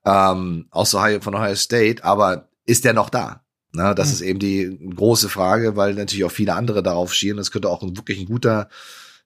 ähm, 0.07 0.67
aus 0.71 0.95
Ohio, 0.95 1.21
von 1.21 1.35
Ohio 1.35 1.57
State, 1.57 2.05
aber 2.05 2.49
ist 2.65 2.85
der 2.85 2.95
noch 2.95 3.11
da? 3.11 3.43
Na, 3.73 3.93
das 3.93 4.09
mhm. 4.09 4.15
ist 4.15 4.21
eben 4.23 4.39
die 4.39 4.91
große 4.95 5.29
Frage, 5.29 5.77
weil 5.77 5.95
natürlich 5.95 6.25
auch 6.25 6.31
viele 6.31 6.55
andere 6.55 6.83
darauf 6.83 7.13
schielen. 7.13 7.37
Das 7.37 7.51
könnte 7.51 7.69
auch 7.69 7.83
ein, 7.83 7.97
wirklich 7.97 8.21
ein 8.21 8.27
guter, 8.27 8.69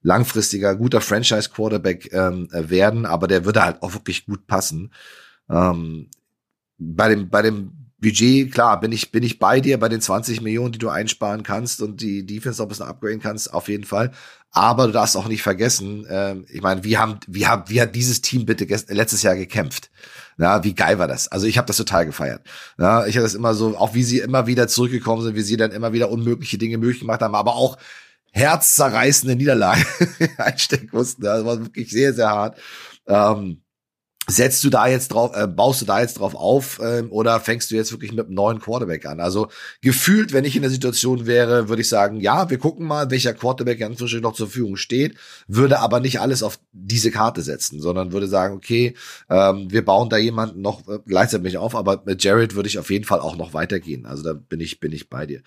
langfristiger, 0.02 0.74
guter 0.74 1.00
Franchise-Quarterback 1.00 2.12
ähm, 2.12 2.48
werden, 2.50 3.06
aber 3.06 3.28
der 3.28 3.44
würde 3.44 3.62
halt 3.62 3.82
auch 3.82 3.92
wirklich 3.92 4.24
gut 4.24 4.46
passen. 4.46 4.92
Ähm, 5.48 6.08
bei 6.78 7.10
dem, 7.10 7.28
bei 7.28 7.42
dem 7.42 7.72
Budget, 8.00 8.50
klar, 8.50 8.80
bin 8.80 8.92
ich, 8.92 9.12
bin 9.12 9.22
ich 9.22 9.38
bei 9.38 9.60
dir 9.60 9.78
bei 9.78 9.90
den 9.90 10.00
20 10.00 10.40
Millionen, 10.40 10.72
die 10.72 10.78
du 10.78 10.88
einsparen 10.88 11.42
kannst 11.42 11.82
und 11.82 12.00
die 12.00 12.24
Defense 12.24 12.60
noch 12.60 12.66
ein 12.66 12.70
bisschen 12.70 12.86
upgraden 12.86 13.20
kannst, 13.20 13.52
auf 13.52 13.68
jeden 13.68 13.84
Fall. 13.84 14.12
Aber 14.52 14.86
du 14.86 14.92
darfst 14.92 15.16
auch 15.16 15.28
nicht 15.28 15.42
vergessen, 15.42 16.04
äh, 16.06 16.36
ich 16.48 16.60
meine, 16.60 16.82
wie 16.82 16.98
haben, 16.98 17.20
wie 17.28 17.46
haben, 17.46 17.64
wie 17.68 17.80
hat 17.80 17.94
dieses 17.94 18.20
Team 18.20 18.46
bitte 18.46 18.64
letztes 18.88 19.22
Jahr 19.22 19.36
gekämpft? 19.36 19.90
Ja, 20.38 20.64
wie 20.64 20.74
geil 20.74 20.98
war 20.98 21.06
das? 21.06 21.28
Also 21.28 21.46
ich 21.46 21.58
habe 21.58 21.66
das 21.66 21.76
total 21.76 22.06
gefeiert. 22.06 22.42
Ja, 22.78 23.06
ich 23.06 23.16
habe 23.16 23.24
das 23.24 23.34
immer 23.34 23.54
so, 23.54 23.76
auch 23.76 23.94
wie 23.94 24.02
sie 24.02 24.18
immer 24.18 24.46
wieder 24.46 24.66
zurückgekommen 24.66 25.22
sind, 25.22 25.36
wie 25.36 25.42
sie 25.42 25.56
dann 25.56 25.70
immer 25.70 25.92
wieder 25.92 26.10
unmögliche 26.10 26.58
Dinge 26.58 26.78
möglich 26.78 27.00
gemacht 27.00 27.20
haben, 27.20 27.34
aber 27.34 27.54
auch 27.54 27.76
herzzerreißende 28.32 29.36
Niederlagen 29.36 29.84
einstecken 30.38 30.88
mussten. 30.92 31.22
Das 31.22 31.44
war 31.44 31.60
wirklich 31.60 31.90
sehr, 31.90 32.14
sehr 32.14 32.30
hart. 32.30 32.58
Ähm, 33.06 33.62
setzt 34.30 34.62
du 34.64 34.70
da 34.70 34.86
jetzt 34.86 35.08
drauf, 35.08 35.32
äh, 35.34 35.46
baust 35.46 35.82
du 35.82 35.86
da 35.86 36.00
jetzt 36.00 36.18
drauf 36.18 36.34
auf 36.34 36.80
ähm, 36.82 37.10
oder 37.10 37.40
fängst 37.40 37.70
du 37.70 37.74
jetzt 37.74 37.92
wirklich 37.92 38.12
mit 38.12 38.26
einem 38.26 38.34
neuen 38.34 38.60
Quarterback 38.60 39.06
an? 39.06 39.20
Also 39.20 39.48
gefühlt, 39.82 40.32
wenn 40.32 40.44
ich 40.44 40.56
in 40.56 40.62
der 40.62 40.70
Situation 40.70 41.26
wäre, 41.26 41.68
würde 41.68 41.82
ich 41.82 41.88
sagen, 41.88 42.20
ja, 42.20 42.48
wir 42.50 42.58
gucken 42.58 42.86
mal, 42.86 43.10
welcher 43.10 43.34
Quarterback 43.34 43.80
inzwischen 43.80 44.20
noch 44.20 44.34
zur 44.34 44.46
Verfügung 44.46 44.76
steht, 44.76 45.16
würde 45.48 45.80
aber 45.80 46.00
nicht 46.00 46.20
alles 46.20 46.42
auf 46.42 46.58
diese 46.72 47.10
Karte 47.10 47.42
setzen, 47.42 47.80
sondern 47.80 48.12
würde 48.12 48.28
sagen, 48.28 48.54
okay, 48.54 48.94
ähm, 49.28 49.70
wir 49.70 49.84
bauen 49.84 50.08
da 50.08 50.16
jemanden 50.16 50.60
noch 50.60 50.86
äh, 50.88 50.98
gleichzeitig 51.06 51.58
auf, 51.58 51.74
aber 51.74 52.02
mit 52.04 52.22
Jared 52.22 52.54
würde 52.54 52.68
ich 52.68 52.78
auf 52.78 52.90
jeden 52.90 53.04
Fall 53.04 53.20
auch 53.20 53.36
noch 53.36 53.54
weitergehen. 53.54 54.06
Also 54.06 54.22
da 54.22 54.32
bin 54.32 54.60
ich 54.60 54.80
bin 54.80 54.92
ich 54.92 55.08
bei 55.10 55.26
dir. 55.26 55.42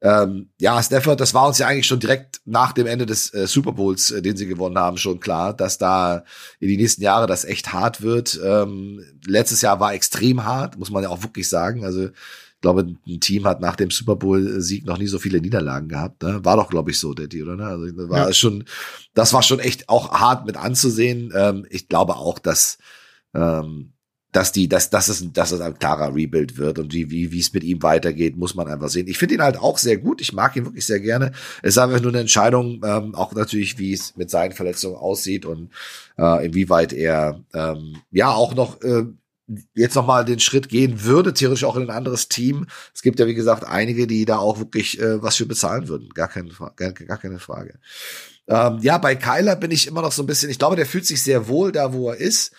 Ähm, 0.00 0.48
ja, 0.60 0.82
Stafford, 0.82 1.20
das 1.20 1.34
war 1.34 1.46
uns 1.46 1.58
ja 1.58 1.66
eigentlich 1.66 1.86
schon 1.86 2.00
direkt 2.00 2.40
nach 2.44 2.72
dem 2.72 2.86
Ende 2.86 3.06
des 3.06 3.32
äh, 3.34 3.46
Super 3.46 3.72
Bowls, 3.72 4.10
äh, 4.10 4.22
den 4.22 4.36
sie 4.36 4.46
gewonnen 4.46 4.78
haben, 4.78 4.96
schon 4.96 5.20
klar, 5.20 5.54
dass 5.54 5.78
da 5.78 6.24
in 6.60 6.68
die 6.68 6.76
nächsten 6.76 7.02
Jahre 7.02 7.26
das 7.26 7.44
echt 7.44 7.72
hart 7.72 8.02
wird 8.02 8.21
wird. 8.22 8.40
Ähm, 8.44 9.04
letztes 9.26 9.62
Jahr 9.62 9.80
war 9.80 9.94
extrem 9.94 10.44
hart, 10.44 10.78
muss 10.78 10.90
man 10.90 11.02
ja 11.02 11.08
auch 11.08 11.22
wirklich 11.22 11.48
sagen. 11.48 11.84
Also 11.84 12.06
ich 12.06 12.60
glaube, 12.60 12.94
ein 13.06 13.20
Team 13.20 13.44
hat 13.44 13.60
nach 13.60 13.74
dem 13.74 13.90
Super 13.90 14.14
Bowl-Sieg 14.14 14.86
noch 14.86 14.98
nie 14.98 15.08
so 15.08 15.18
viele 15.18 15.40
Niederlagen 15.40 15.88
gehabt. 15.88 16.22
Ne? 16.22 16.44
War 16.44 16.56
doch, 16.56 16.70
glaube 16.70 16.92
ich, 16.92 16.98
so, 16.98 17.12
Daddy, 17.12 17.42
oder? 17.42 17.56
Ne? 17.56 17.66
Also 17.66 17.90
das 17.90 18.08
war 18.08 18.26
ja. 18.28 18.32
schon, 18.32 18.64
das 19.14 19.32
war 19.32 19.42
schon 19.42 19.58
echt 19.58 19.88
auch 19.88 20.12
hart 20.12 20.46
mit 20.46 20.56
anzusehen. 20.56 21.32
Ähm, 21.34 21.66
ich 21.70 21.88
glaube 21.88 22.16
auch, 22.16 22.38
dass 22.38 22.78
ähm, 23.34 23.92
dass 24.32 24.50
die, 24.50 24.66
dass, 24.66 24.88
dass 24.88 25.08
es, 25.08 25.32
dass 25.32 25.52
es 25.52 25.60
ein 25.60 25.78
klarer 25.78 26.14
Rebuild 26.14 26.56
wird 26.56 26.78
und 26.78 26.94
wie, 26.94 27.10
wie, 27.10 27.30
wie 27.32 27.38
es 27.38 27.52
mit 27.52 27.62
ihm 27.64 27.82
weitergeht, 27.82 28.36
muss 28.36 28.54
man 28.54 28.66
einfach 28.66 28.88
sehen. 28.88 29.06
Ich 29.06 29.18
finde 29.18 29.34
ihn 29.34 29.42
halt 29.42 29.58
auch 29.58 29.76
sehr 29.76 29.98
gut. 29.98 30.22
Ich 30.22 30.32
mag 30.32 30.56
ihn 30.56 30.64
wirklich 30.64 30.86
sehr 30.86 31.00
gerne. 31.00 31.32
Es 31.62 31.74
ist 31.74 31.78
einfach 31.78 32.00
nur 32.00 32.10
eine 32.10 32.20
Entscheidung, 32.20 32.80
ähm, 32.82 33.14
auch 33.14 33.34
natürlich, 33.34 33.78
wie 33.78 33.92
es 33.92 34.16
mit 34.16 34.30
seinen 34.30 34.52
Verletzungen 34.52 34.96
aussieht 34.96 35.44
und 35.44 35.70
äh, 36.18 36.46
inwieweit 36.46 36.94
er 36.94 37.40
ähm, 37.52 37.96
ja 38.10 38.30
auch 38.30 38.54
noch 38.54 38.80
äh, 38.80 39.04
jetzt 39.74 39.96
noch 39.96 40.06
mal 40.06 40.24
den 40.24 40.40
Schritt 40.40 40.70
gehen 40.70 41.04
würde, 41.04 41.34
theoretisch 41.34 41.64
auch 41.64 41.76
in 41.76 41.82
ein 41.82 41.90
anderes 41.90 42.28
Team. 42.28 42.66
Es 42.94 43.02
gibt 43.02 43.20
ja, 43.20 43.26
wie 43.26 43.34
gesagt, 43.34 43.64
einige, 43.64 44.06
die 44.06 44.24
da 44.24 44.38
auch 44.38 44.58
wirklich 44.58 44.98
äh, 44.98 45.22
was 45.22 45.36
für 45.36 45.46
bezahlen 45.46 45.88
würden. 45.88 46.08
Gar 46.14 46.28
keine, 46.28 46.50
gar, 46.76 46.92
gar 46.92 47.18
keine 47.18 47.38
Frage. 47.38 47.74
Ähm, 48.48 48.78
ja, 48.80 48.96
bei 48.96 49.14
Kyler 49.14 49.56
bin 49.56 49.70
ich 49.70 49.86
immer 49.86 50.00
noch 50.00 50.12
so 50.12 50.22
ein 50.22 50.26
bisschen, 50.26 50.50
ich 50.50 50.58
glaube, 50.58 50.76
der 50.76 50.86
fühlt 50.86 51.06
sich 51.06 51.22
sehr 51.22 51.48
wohl 51.48 51.70
da, 51.70 51.92
wo 51.92 52.10
er 52.10 52.16
ist. 52.16 52.52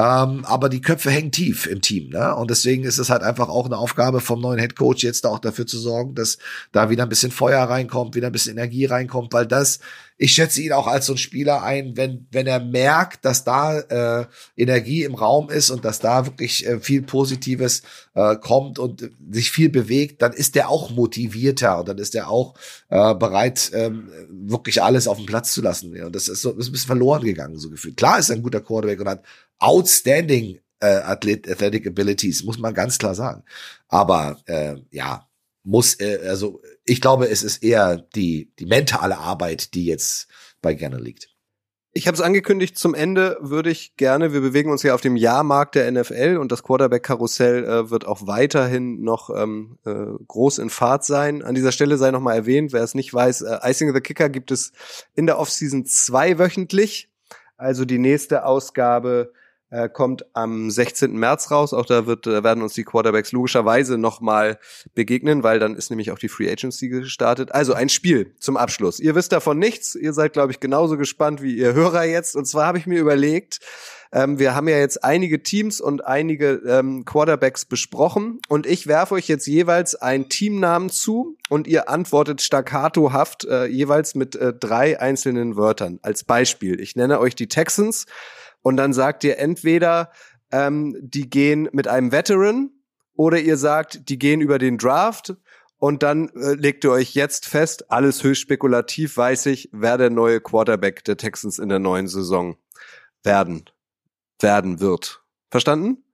Ähm, 0.00 0.46
aber 0.46 0.70
die 0.70 0.80
Köpfe 0.80 1.10
hängen 1.10 1.30
tief 1.30 1.66
im 1.66 1.82
Team, 1.82 2.08
ne? 2.08 2.34
Und 2.34 2.50
deswegen 2.50 2.84
ist 2.84 2.96
es 2.96 3.10
halt 3.10 3.22
einfach 3.22 3.50
auch 3.50 3.66
eine 3.66 3.76
Aufgabe 3.76 4.20
vom 4.22 4.40
neuen 4.40 4.58
Head 4.58 4.74
Coach 4.74 5.04
jetzt 5.04 5.26
auch 5.26 5.38
dafür 5.38 5.66
zu 5.66 5.78
sorgen, 5.78 6.14
dass 6.14 6.38
da 6.72 6.88
wieder 6.88 7.02
ein 7.02 7.10
bisschen 7.10 7.30
Feuer 7.30 7.62
reinkommt, 7.64 8.14
wieder 8.14 8.28
ein 8.28 8.32
bisschen 8.32 8.56
Energie 8.56 8.86
reinkommt, 8.86 9.34
weil 9.34 9.46
das, 9.46 9.80
ich 10.22 10.32
schätze 10.32 10.60
ihn 10.60 10.72
auch 10.72 10.86
als 10.86 11.06
so 11.06 11.14
ein 11.14 11.18
Spieler 11.18 11.62
ein, 11.62 11.96
wenn, 11.96 12.26
wenn 12.30 12.46
er 12.46 12.60
merkt, 12.60 13.24
dass 13.24 13.42
da 13.42 13.78
äh, 13.78 14.26
Energie 14.54 15.02
im 15.02 15.14
Raum 15.14 15.48
ist 15.48 15.70
und 15.70 15.82
dass 15.82 15.98
da 15.98 16.26
wirklich 16.26 16.66
äh, 16.66 16.78
viel 16.78 17.00
Positives 17.00 17.80
äh, 18.12 18.36
kommt 18.36 18.78
und 18.78 19.10
sich 19.30 19.50
viel 19.50 19.70
bewegt, 19.70 20.20
dann 20.20 20.34
ist 20.34 20.56
er 20.56 20.68
auch 20.68 20.90
motivierter 20.90 21.78
und 21.78 21.88
dann 21.88 21.96
ist 21.96 22.14
er 22.14 22.28
auch 22.28 22.52
äh, 22.90 23.14
bereit, 23.14 23.70
ähm, 23.72 24.10
wirklich 24.28 24.82
alles 24.82 25.08
auf 25.08 25.16
den 25.16 25.24
Platz 25.24 25.54
zu 25.54 25.62
lassen. 25.62 25.98
Und 26.02 26.14
das 26.14 26.28
ist 26.28 26.42
so 26.42 26.50
ist 26.50 26.68
ein 26.68 26.72
bisschen 26.72 26.88
verloren 26.88 27.24
gegangen, 27.24 27.56
so 27.56 27.70
gefühlt. 27.70 27.96
Klar 27.96 28.18
ist 28.18 28.28
er 28.28 28.36
ein 28.36 28.42
guter 28.42 28.60
Quarterback 28.60 29.00
und 29.00 29.08
hat 29.08 29.24
outstanding 29.58 30.58
äh, 30.80 30.96
Athletic 30.96 31.86
Abilities, 31.86 32.44
muss 32.44 32.58
man 32.58 32.74
ganz 32.74 32.98
klar 32.98 33.14
sagen. 33.14 33.42
Aber 33.88 34.36
äh, 34.44 34.74
ja, 34.90 35.26
muss, 35.62 35.98
äh, 36.00 36.20
also 36.26 36.62
ich 36.84 37.00
glaube, 37.00 37.28
es 37.28 37.42
ist 37.42 37.62
eher 37.62 37.96
die, 38.14 38.52
die 38.58 38.66
mentale 38.66 39.18
Arbeit, 39.18 39.74
die 39.74 39.84
jetzt 39.84 40.28
bei 40.62 40.74
Gerne 40.74 40.98
liegt. 40.98 41.28
Ich 41.92 42.06
habe 42.06 42.14
es 42.14 42.20
angekündigt, 42.20 42.78
zum 42.78 42.94
Ende 42.94 43.36
würde 43.40 43.68
ich 43.68 43.96
gerne, 43.96 44.32
wir 44.32 44.40
bewegen 44.40 44.70
uns 44.70 44.84
ja 44.84 44.94
auf 44.94 45.00
dem 45.00 45.16
Jahrmarkt 45.16 45.74
der 45.74 45.90
NFL 45.90 46.36
und 46.40 46.52
das 46.52 46.62
Quarterback-Karussell 46.62 47.64
äh, 47.64 47.90
wird 47.90 48.06
auch 48.06 48.28
weiterhin 48.28 49.02
noch 49.02 49.28
ähm, 49.30 49.76
äh, 49.84 50.06
groß 50.28 50.58
in 50.58 50.70
Fahrt 50.70 51.04
sein. 51.04 51.42
An 51.42 51.56
dieser 51.56 51.72
Stelle 51.72 51.98
sei 51.98 52.12
nochmal 52.12 52.36
erwähnt, 52.36 52.72
wer 52.72 52.84
es 52.84 52.94
nicht 52.94 53.12
weiß, 53.12 53.42
äh, 53.42 53.58
Icing 53.64 53.92
the 53.92 54.00
Kicker 54.00 54.28
gibt 54.28 54.52
es 54.52 54.70
in 55.16 55.26
der 55.26 55.40
Offseason 55.40 55.84
zweiwöchentlich. 55.84 57.08
Also 57.56 57.84
die 57.84 57.98
nächste 57.98 58.44
Ausgabe 58.44 59.32
äh, 59.70 59.88
kommt 59.88 60.24
am 60.34 60.70
16. 60.70 61.12
März 61.12 61.50
raus. 61.50 61.72
Auch 61.72 61.86
da 61.86 62.06
wird, 62.06 62.26
äh, 62.26 62.44
werden 62.44 62.62
uns 62.62 62.74
die 62.74 62.84
Quarterbacks 62.84 63.32
logischerweise 63.32 63.98
nochmal 63.98 64.58
begegnen, 64.94 65.42
weil 65.42 65.58
dann 65.58 65.76
ist 65.76 65.90
nämlich 65.90 66.10
auch 66.10 66.18
die 66.18 66.28
Free 66.28 66.50
Agency 66.50 66.88
gestartet. 66.88 67.52
Also 67.52 67.72
ein 67.72 67.88
Spiel 67.88 68.34
zum 68.38 68.56
Abschluss. 68.56 69.00
Ihr 69.00 69.14
wisst 69.14 69.32
davon 69.32 69.58
nichts. 69.58 69.94
Ihr 69.94 70.12
seid, 70.12 70.32
glaube 70.32 70.52
ich, 70.52 70.60
genauso 70.60 70.96
gespannt 70.96 71.42
wie 71.42 71.56
ihr 71.56 71.72
Hörer 71.72 72.04
jetzt. 72.04 72.36
Und 72.36 72.46
zwar 72.46 72.66
habe 72.66 72.78
ich 72.78 72.86
mir 72.86 72.98
überlegt, 72.98 73.60
ähm, 74.12 74.38
wir 74.38 74.54
haben 74.54 74.68
ja 74.68 74.78
jetzt 74.78 75.04
einige 75.04 75.42
Teams 75.42 75.80
und 75.80 76.04
einige 76.04 76.62
ähm, 76.66 77.04
Quarterbacks 77.04 77.64
besprochen 77.64 78.40
und 78.48 78.66
ich 78.66 78.88
werfe 78.88 79.14
euch 79.14 79.28
jetzt 79.28 79.46
jeweils 79.46 79.94
einen 79.94 80.28
Teamnamen 80.28 80.90
zu 80.90 81.36
und 81.48 81.68
ihr 81.68 81.88
antwortet 81.88 82.42
staccatohaft 82.42 83.44
äh, 83.44 83.66
jeweils 83.66 84.16
mit 84.16 84.34
äh, 84.34 84.52
drei 84.52 85.00
einzelnen 85.00 85.56
Wörtern. 85.56 86.00
Als 86.02 86.24
Beispiel, 86.24 86.80
ich 86.80 86.96
nenne 86.96 87.20
euch 87.20 87.36
die 87.36 87.46
Texans 87.46 88.06
und 88.62 88.76
dann 88.76 88.92
sagt 88.92 89.24
ihr 89.24 89.38
entweder, 89.38 90.10
ähm, 90.52 90.96
die 91.00 91.30
gehen 91.30 91.68
mit 91.72 91.88
einem 91.88 92.12
Veteran 92.12 92.70
oder 93.14 93.38
ihr 93.38 93.56
sagt, 93.56 94.08
die 94.08 94.18
gehen 94.18 94.40
über 94.40 94.58
den 94.58 94.78
Draft 94.78 95.34
und 95.76 96.02
dann 96.02 96.28
äh, 96.30 96.54
legt 96.54 96.84
ihr 96.84 96.90
euch 96.90 97.14
jetzt 97.14 97.46
fest, 97.46 97.90
alles 97.90 98.22
höchst 98.22 98.42
spekulativ, 98.42 99.16
weiß 99.16 99.46
ich, 99.46 99.70
wer 99.72 99.96
der 99.96 100.10
neue 100.10 100.40
Quarterback 100.40 101.04
der 101.04 101.16
Texans 101.16 101.58
in 101.58 101.68
der 101.68 101.78
neuen 101.78 102.06
Saison 102.06 102.56
werden, 103.22 103.64
werden 104.40 104.80
wird. 104.80 105.22
Verstanden? 105.50 106.04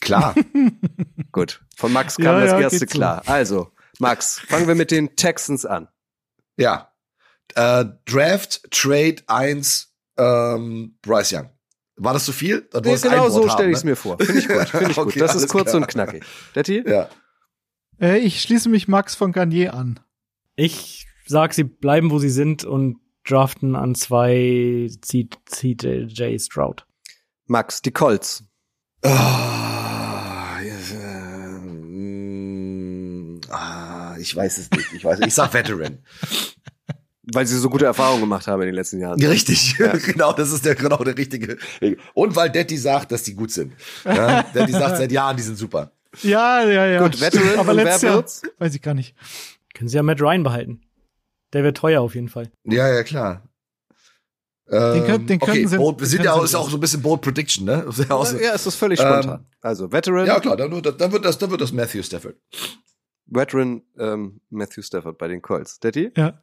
Klar. 0.00 0.34
Gut. 1.32 1.62
Von 1.76 1.92
Max 1.92 2.16
kam 2.16 2.26
ja, 2.26 2.40
das 2.40 2.50
ja, 2.52 2.60
erste 2.60 2.86
klar. 2.86 3.22
So. 3.24 3.32
Also, 3.32 3.72
Max, 3.98 4.40
fangen 4.40 4.68
wir 4.68 4.74
mit 4.74 4.90
den 4.90 5.16
Texans 5.16 5.66
an. 5.66 5.88
Ja. 6.56 6.92
Äh, 7.54 7.86
Draft 8.06 8.70
Trade 8.70 9.16
1 9.26 9.92
ähm, 10.16 10.98
Bryce 11.02 11.32
Young. 11.32 11.50
War 11.96 12.12
das 12.12 12.24
zu 12.24 12.32
viel? 12.32 12.68
Du 12.72 12.80
nee, 12.80 12.96
genau 12.96 13.28
so 13.28 13.48
stelle 13.48 13.70
ich 13.70 13.76
es 13.76 13.84
ne? 13.84 13.90
mir 13.90 13.96
vor. 13.96 14.18
Finde 14.18 14.40
ich 14.40 14.48
gut. 14.48 14.68
Finde 14.68 14.90
ich 14.90 14.98
okay, 14.98 15.12
gut. 15.12 15.20
Das 15.20 15.34
ist 15.34 15.48
kurz 15.48 15.70
klar. 15.70 15.82
und 15.82 15.88
knackig. 15.88 16.24
Detti? 16.54 16.82
Ja. 16.86 17.08
Äh, 18.00 18.18
ich 18.18 18.42
schließe 18.42 18.68
mich 18.68 18.88
Max 18.88 19.14
von 19.14 19.32
Garnier 19.32 19.74
an. 19.74 20.00
Ich 20.56 21.06
sag, 21.26 21.54
sie 21.54 21.64
bleiben, 21.64 22.10
wo 22.10 22.18
sie 22.18 22.30
sind 22.30 22.64
und 22.64 22.98
draften 23.24 23.76
an 23.76 23.94
zwei 23.94 24.90
CJ 25.00 26.38
Stroud. 26.38 26.86
Max, 27.46 27.82
die 27.82 27.92
Colts. 27.92 28.44
Oh, 29.04 29.08
äh, 29.08 29.12
ah, 33.50 34.16
ich 34.18 34.34
weiß 34.34 34.58
es 34.58 34.70
nicht. 34.70 34.92
Ich 34.94 35.04
weiß, 35.04 35.20
ich 35.20 35.34
sag 35.34 35.52
Veteran. 35.54 35.98
Weil 37.32 37.46
sie 37.46 37.56
so 37.56 37.70
gute 37.70 37.86
Erfahrungen 37.86 38.20
gemacht 38.20 38.46
haben 38.46 38.60
in 38.62 38.66
den 38.66 38.74
letzten 38.74 39.00
Jahren. 39.00 39.20
Richtig, 39.22 39.78
ja. 39.78 39.96
genau, 40.06 40.32
das 40.32 40.52
ist 40.52 40.64
der 40.64 40.74
genau 40.74 41.02
der 41.02 41.16
richtige. 41.16 41.56
Und 42.12 42.36
weil 42.36 42.50
Daddy 42.50 42.76
sagt, 42.76 43.12
dass 43.12 43.22
die 43.22 43.34
gut 43.34 43.50
sind. 43.50 43.72
Ja, 44.04 44.42
Daddy 44.42 44.72
sagt 44.72 44.98
seit 44.98 45.10
Jahren, 45.10 45.36
die 45.36 45.42
sind 45.42 45.56
super. 45.56 45.92
Ja, 46.22 46.62
ja, 46.64 46.86
ja. 46.86 47.02
Gut, 47.02 47.20
Veteran 47.20 47.58
aber 47.58 47.74
letztes 47.74 48.02
Jahr, 48.02 48.24
weiß 48.58 48.74
ich 48.74 48.82
gar 48.82 48.94
nicht. 48.94 49.16
Können 49.74 49.88
sie 49.88 49.96
ja 49.96 50.02
Matt 50.02 50.20
Ryan 50.20 50.42
behalten. 50.42 50.80
Der 51.52 51.64
wird 51.64 51.76
teuer 51.76 52.02
auf 52.02 52.14
jeden 52.14 52.28
Fall. 52.28 52.50
Ja, 52.64 52.92
ja, 52.92 53.02
klar. 53.02 53.42
Den, 54.70 55.04
können, 55.04 55.26
den 55.26 55.42
okay, 55.42 55.66
sie, 55.66 55.76
bold, 55.76 56.00
wir 56.00 56.06
sind 56.06 56.24
ja 56.24 56.42
ist 56.42 56.54
auch 56.54 56.70
so 56.70 56.78
ein 56.78 56.80
bisschen 56.80 57.02
Bold 57.02 57.20
Prediction, 57.20 57.66
ne? 57.66 57.86
Ja, 58.08 58.24
ja, 58.40 58.52
ist 58.54 58.64
das 58.64 58.74
völlig 58.74 58.98
spontan. 58.98 59.40
Ähm, 59.40 59.46
also 59.60 59.92
Veteran. 59.92 60.26
Ja 60.26 60.40
klar, 60.40 60.56
dann, 60.56 60.70
dann 60.70 61.12
wird 61.12 61.26
das, 61.26 61.36
dann 61.36 61.50
wird 61.50 61.60
das 61.60 61.70
Matthew 61.72 62.02
Stafford. 62.02 62.36
Veteran 63.26 63.82
ähm, 63.98 64.40
Matthew 64.48 64.80
Stafford 64.82 65.18
bei 65.18 65.28
den 65.28 65.42
Colts. 65.42 65.80
Daddy? 65.80 66.12
Ja. 66.16 66.40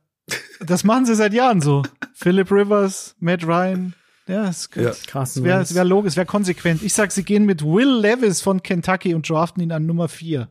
Das 0.65 0.83
machen 0.83 1.05
sie 1.05 1.15
seit 1.15 1.33
Jahren 1.33 1.61
so. 1.61 1.83
Philip 2.13 2.51
Rivers, 2.51 3.15
Matt 3.19 3.43
Ryan. 3.45 3.95
Ja, 4.27 4.47
es, 4.47 4.69
ja. 4.75 4.91
es 4.91 5.43
wäre 5.43 5.69
wär 5.73 5.83
logisch, 5.83 6.11
es 6.11 6.17
wäre 6.17 6.27
konsequent. 6.27 6.83
Ich 6.83 6.93
sag, 6.93 7.11
sie 7.11 7.23
gehen 7.23 7.45
mit 7.45 7.63
Will 7.63 7.99
Levis 7.99 8.41
von 8.41 8.61
Kentucky 8.61 9.13
und 9.13 9.27
draften 9.27 9.63
ihn 9.63 9.71
an 9.71 9.85
Nummer 9.85 10.07
4. 10.07 10.49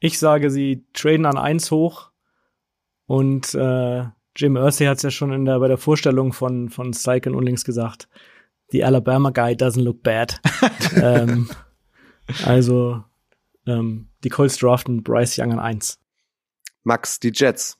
Ich 0.00 0.18
sage, 0.18 0.50
sie 0.50 0.84
traden 0.92 1.26
an 1.26 1.38
eins 1.38 1.70
hoch 1.70 2.10
und 3.06 3.54
äh, 3.54 4.04
Jim 4.36 4.56
Irsay 4.56 4.86
hat 4.86 4.98
es 4.98 5.02
ja 5.02 5.10
schon 5.10 5.32
in 5.32 5.44
der, 5.44 5.58
bei 5.58 5.66
der 5.66 5.78
Vorstellung 5.78 6.32
von, 6.32 6.68
von 6.68 6.92
Steichen 6.92 7.34
unlängst 7.34 7.64
gesagt. 7.64 8.08
The 8.70 8.84
Alabama 8.84 9.30
guy 9.30 9.54
doesn't 9.54 9.82
look 9.82 10.02
bad. 10.02 10.40
ähm, 11.02 11.48
also, 12.44 13.02
ähm, 13.66 14.10
die 14.22 14.28
Colts 14.28 14.58
draften 14.58 15.02
Bryce 15.02 15.38
Young 15.38 15.52
an 15.52 15.58
eins. 15.58 15.98
Max, 16.84 17.18
die 17.18 17.32
Jets. 17.34 17.78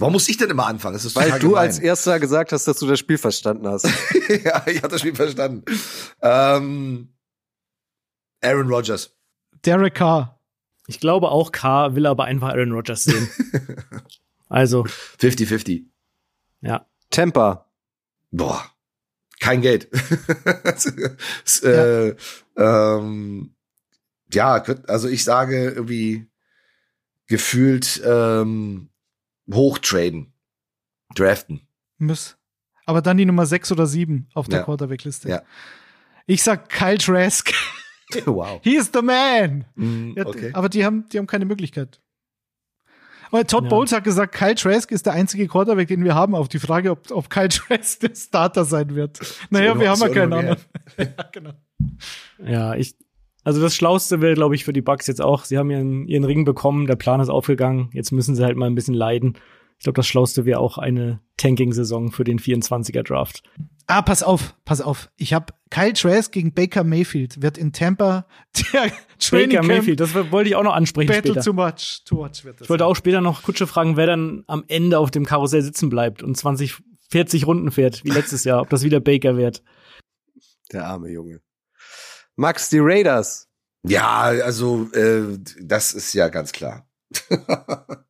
Warum 0.00 0.14
muss 0.14 0.30
ich 0.30 0.38
denn 0.38 0.48
immer 0.48 0.66
anfangen? 0.66 0.94
Das 0.94 1.04
ist 1.04 1.14
Weil 1.14 1.30
du 1.32 1.50
gemein. 1.50 1.68
als 1.68 1.78
erster 1.78 2.18
gesagt 2.18 2.52
hast, 2.52 2.66
dass 2.66 2.78
du 2.78 2.86
das 2.86 2.98
Spiel 2.98 3.18
verstanden 3.18 3.68
hast. 3.68 3.84
ja, 4.44 4.62
ich 4.66 4.78
habe 4.78 4.88
das 4.88 5.00
Spiel 5.00 5.14
verstanden. 5.14 5.62
Ähm, 6.22 7.12
Aaron 8.40 8.68
Rodgers. 8.68 9.14
Derek 9.62 9.96
Carr. 9.96 10.40
Ich 10.86 11.00
glaube 11.00 11.28
auch 11.28 11.52
K 11.52 11.94
will 11.94 12.06
aber 12.06 12.24
einfach 12.24 12.48
Aaron 12.48 12.72
Rodgers 12.72 13.04
sehen. 13.04 13.28
also, 14.48 14.86
50-50. 15.20 15.84
ja. 16.62 16.86
Tampa. 17.10 17.70
Boah, 18.30 18.64
kein 19.38 19.60
Geld. 19.60 19.88
Äh, 21.62 22.14
ähm, 22.56 23.54
ja, 24.32 24.62
also 24.86 25.08
ich 25.08 25.24
sage 25.24 25.70
irgendwie 25.72 26.30
gefühlt 27.26 28.00
ähm, 28.04 28.89
hochtraden, 29.52 30.32
draften. 31.14 31.60
Muss. 31.98 32.36
Aber 32.86 33.02
dann 33.02 33.16
die 33.16 33.24
Nummer 33.26 33.46
6 33.46 33.70
oder 33.72 33.86
7 33.86 34.28
auf 34.34 34.48
der 34.48 34.60
Ja. 34.60 34.64
Quarterback-Liste. 34.64 35.28
Ja. 35.28 35.42
Ich 36.26 36.42
sag 36.42 36.68
Kyle 36.68 36.98
Trask. 36.98 37.52
Wow. 38.26 38.58
He 38.64 38.74
is 38.74 38.90
the 38.92 39.02
man. 39.02 39.64
Mm, 39.76 40.14
Ja, 40.16 40.26
okay. 40.26 40.50
Aber 40.52 40.68
die 40.68 40.84
haben, 40.84 41.08
die 41.10 41.18
haben 41.18 41.28
keine 41.28 41.44
Möglichkeit. 41.44 42.00
Aber 43.30 43.46
Todd 43.46 43.62
Ja. 43.62 43.68
Bowles 43.70 43.92
hat 43.92 44.02
gesagt, 44.02 44.34
Kyle 44.34 44.56
Trask 44.56 44.90
ist 44.90 45.06
der 45.06 45.12
einzige 45.12 45.46
Quarterback, 45.46 45.86
den 45.86 46.02
wir 46.02 46.16
haben. 46.16 46.34
Auf 46.34 46.48
die 46.48 46.58
Frage, 46.58 46.90
ob, 46.90 47.08
ob 47.12 47.30
Kyle 47.30 47.48
Trask 47.48 48.00
der 48.00 48.12
Starter 48.16 48.64
sein 48.64 48.96
wird. 48.96 49.20
Naja, 49.50 49.74
So, 49.74 49.80
wir 49.80 49.90
haben 49.90 50.00
ja 50.00 50.08
keinen 50.08 50.32
anderen. 50.32 50.58
ja, 50.98 51.06
genau. 51.30 51.52
Ja, 52.44 52.74
ich, 52.74 52.96
also 53.44 53.60
das 53.60 53.74
Schlauste 53.74 54.20
wäre, 54.20 54.34
glaube 54.34 54.54
ich, 54.54 54.64
für 54.64 54.72
die 54.72 54.82
Bucks 54.82 55.06
jetzt 55.06 55.22
auch. 55.22 55.44
Sie 55.44 55.56
haben 55.58 55.70
ihren, 55.70 56.06
ihren 56.06 56.24
Ring 56.24 56.44
bekommen, 56.44 56.86
der 56.86 56.96
Plan 56.96 57.20
ist 57.20 57.30
aufgegangen. 57.30 57.90
Jetzt 57.92 58.12
müssen 58.12 58.34
sie 58.34 58.44
halt 58.44 58.56
mal 58.56 58.66
ein 58.66 58.74
bisschen 58.74 58.94
leiden. 58.94 59.38
Ich 59.78 59.84
glaube, 59.84 59.96
das 59.96 60.06
Schlauste 60.06 60.44
wäre 60.44 60.60
auch 60.60 60.76
eine 60.76 61.20
Tanking-Saison 61.38 62.12
für 62.12 62.22
den 62.22 62.38
24er 62.38 63.02
Draft. 63.02 63.42
Ah, 63.86 64.02
pass 64.02 64.22
auf, 64.22 64.54
pass 64.66 64.82
auf. 64.82 65.10
Ich 65.16 65.32
habe 65.32 65.54
Kyle 65.70 65.94
Trask 65.94 66.30
gegen 66.30 66.52
Baker 66.52 66.84
Mayfield 66.84 67.40
wird 67.40 67.56
in 67.56 67.72
Tampa 67.72 68.26
der 68.72 68.92
Training 69.18 69.56
Baker 69.56 69.66
Mayfield, 69.66 70.00
das 70.00 70.14
wollte 70.14 70.50
ich 70.50 70.54
auch 70.54 70.62
noch 70.62 70.74
ansprechen 70.74 71.08
Battle 71.08 71.32
später. 71.32 71.44
too 71.44 71.52
much, 71.54 72.02
too 72.04 72.16
much 72.16 72.44
wird 72.44 72.60
das. 72.60 72.66
Ich 72.66 72.70
wollte 72.70 72.84
auch 72.84 72.94
später 72.94 73.20
noch 73.20 73.42
Kutsche 73.42 73.66
fragen, 73.66 73.96
wer 73.96 74.06
dann 74.06 74.44
am 74.46 74.64
Ende 74.68 74.98
auf 74.98 75.10
dem 75.10 75.24
Karussell 75.24 75.62
sitzen 75.62 75.88
bleibt 75.88 76.22
und 76.22 76.36
20, 76.36 76.76
40 77.10 77.46
Runden 77.46 77.70
fährt, 77.70 78.04
wie 78.04 78.10
letztes 78.10 78.44
Jahr, 78.44 78.60
ob 78.60 78.68
das 78.68 78.84
wieder 78.84 79.00
Baker 79.00 79.36
wird. 79.36 79.62
Der 80.72 80.86
arme 80.86 81.08
Junge. 81.10 81.40
Max, 82.36 82.68
die 82.68 82.78
Raiders. 82.80 83.48
Ja, 83.82 84.20
also 84.22 84.90
äh, 84.92 85.38
das 85.60 85.92
ist 85.92 86.12
ja 86.14 86.28
ganz 86.28 86.52
klar. 86.52 86.86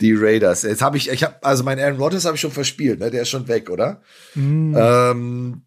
die 0.00 0.14
Raiders. 0.14 0.62
Jetzt 0.62 0.82
habe 0.82 0.96
ich, 0.96 1.08
ich 1.10 1.22
habe, 1.24 1.42
also 1.42 1.64
mein 1.64 1.78
Aaron 1.78 1.98
Rodgers 1.98 2.24
habe 2.24 2.34
ich 2.36 2.40
schon 2.40 2.50
verspielt, 2.52 3.00
ne? 3.00 3.10
Der 3.10 3.22
ist 3.22 3.28
schon 3.28 3.48
weg, 3.48 3.70
oder? 3.70 4.02
Mm. 4.34 4.74
Ähm, 4.76 5.62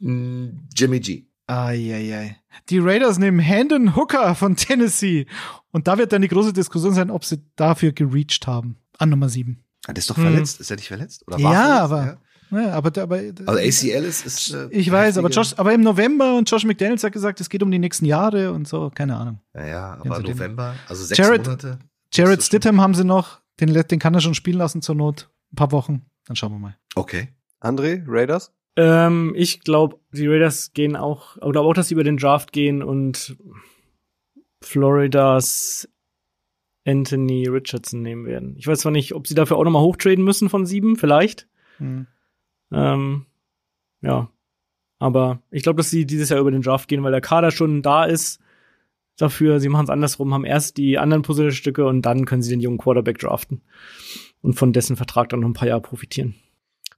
mh, 0.00 0.52
Jimmy 0.76 1.00
G. 1.00 1.26
Eieiei. 1.46 2.36
Die 2.70 2.78
Raiders 2.78 3.18
nehmen 3.18 3.38
Hendon 3.38 3.96
Hooker 3.96 4.34
von 4.34 4.56
Tennessee. 4.56 5.26
Und 5.72 5.88
da 5.88 5.98
wird 5.98 6.12
dann 6.12 6.22
die 6.22 6.28
große 6.28 6.52
Diskussion 6.52 6.94
sein, 6.94 7.10
ob 7.10 7.24
sie 7.24 7.42
dafür 7.56 7.92
gereached 7.92 8.46
haben. 8.46 8.78
An 8.98 9.10
Nummer 9.10 9.28
7. 9.28 9.62
Ah, 9.86 9.92
der 9.92 9.98
ist 9.98 10.08
doch 10.08 10.16
Hm. 10.16 10.24
verletzt. 10.24 10.60
Ist 10.60 10.70
er 10.70 10.76
nicht 10.76 10.88
verletzt? 10.88 11.26
Oder 11.26 11.38
Ja, 11.38 11.50
verletzt? 11.50 11.80
aber- 11.82 12.06
Ja, 12.06 12.18
aber, 12.50 13.02
aber 13.02 13.16
Also 13.46 13.52
ACL 13.60 14.04
ist. 14.04 14.24
ist 14.26 14.52
äh, 14.54 14.68
ich 14.70 14.90
weiß, 14.90 15.18
aber 15.18 15.28
Josh, 15.30 15.54
aber 15.56 15.72
im 15.74 15.80
November 15.82 16.36
und 16.36 16.50
Josh 16.50 16.64
McDaniels 16.64 17.02
hat 17.04 17.12
gesagt, 17.12 17.40
es 17.40 17.48
geht 17.48 17.62
um 17.62 17.70
die 17.70 17.78
nächsten 17.78 18.04
Jahre 18.04 18.52
und 18.52 18.68
so, 18.68 18.90
keine 18.94 19.16
Ahnung. 19.16 19.40
Ja, 19.54 19.60
ja, 19.60 19.66
Ja, 19.68 20.00
aber 20.00 20.20
November, 20.20 20.74
also 20.88 21.04
sechs 21.04 21.18
Jared- 21.18 21.44
Monate. 21.44 21.78
Jared. 22.12 22.42
Stidham 22.42 22.80
haben 22.80 22.94
sie 22.94 23.04
noch, 23.04 23.40
den, 23.60 23.72
den 23.72 23.98
kann 23.98 24.14
er 24.14 24.20
schon 24.20 24.34
spielen 24.34 24.58
lassen 24.58 24.82
zur 24.82 24.94
Not. 24.94 25.30
Ein 25.52 25.56
paar 25.56 25.72
Wochen, 25.72 26.02
dann 26.26 26.36
schauen 26.36 26.52
wir 26.52 26.58
mal. 26.58 26.76
Okay. 26.94 27.28
André, 27.60 28.02
Raiders? 28.06 28.52
Ähm, 28.76 29.32
ich 29.36 29.60
glaube, 29.60 29.98
die 30.12 30.26
Raiders 30.26 30.72
gehen 30.72 30.96
auch, 30.96 31.36
ich 31.36 31.42
glaube 31.42 31.60
auch, 31.60 31.74
dass 31.74 31.88
sie 31.88 31.94
über 31.94 32.04
den 32.04 32.16
Draft 32.16 32.52
gehen 32.52 32.82
und 32.82 33.36
Floridas 34.62 35.88
Anthony 36.86 37.46
Richardson 37.46 38.02
nehmen 38.02 38.26
werden. 38.26 38.56
Ich 38.58 38.66
weiß 38.66 38.80
zwar 38.80 38.92
nicht, 38.92 39.14
ob 39.14 39.26
sie 39.26 39.34
dafür 39.34 39.56
auch 39.56 39.64
nochmal 39.64 39.82
hochtraden 39.82 40.24
müssen 40.24 40.48
von 40.50 40.66
sieben, 40.66 40.96
vielleicht. 40.96 41.48
Hm. 41.78 42.06
Ähm, 42.72 43.26
ja. 44.00 44.30
Aber 44.98 45.42
ich 45.50 45.62
glaube, 45.62 45.78
dass 45.78 45.90
sie 45.90 46.06
dieses 46.06 46.28
Jahr 46.28 46.40
über 46.40 46.50
den 46.50 46.62
Draft 46.62 46.88
gehen, 46.88 47.02
weil 47.02 47.12
der 47.12 47.20
Kader 47.20 47.50
schon 47.50 47.82
da 47.82 48.04
ist 48.04 48.40
dafür. 49.16 49.60
Sie 49.60 49.68
machen 49.68 49.84
es 49.84 49.90
andersrum, 49.90 50.32
haben 50.32 50.44
erst 50.44 50.76
die 50.76 50.98
anderen 50.98 51.22
Puzzlestücke 51.22 51.86
und 51.86 52.02
dann 52.02 52.24
können 52.24 52.42
sie 52.42 52.50
den 52.50 52.60
jungen 52.60 52.78
Quarterback 52.78 53.18
draften 53.18 53.62
und 54.40 54.54
von 54.54 54.72
dessen 54.72 54.96
Vertrag 54.96 55.28
dann 55.28 55.40
noch 55.40 55.48
ein 55.48 55.54
paar 55.54 55.68
Jahre 55.68 55.82
profitieren. 55.82 56.34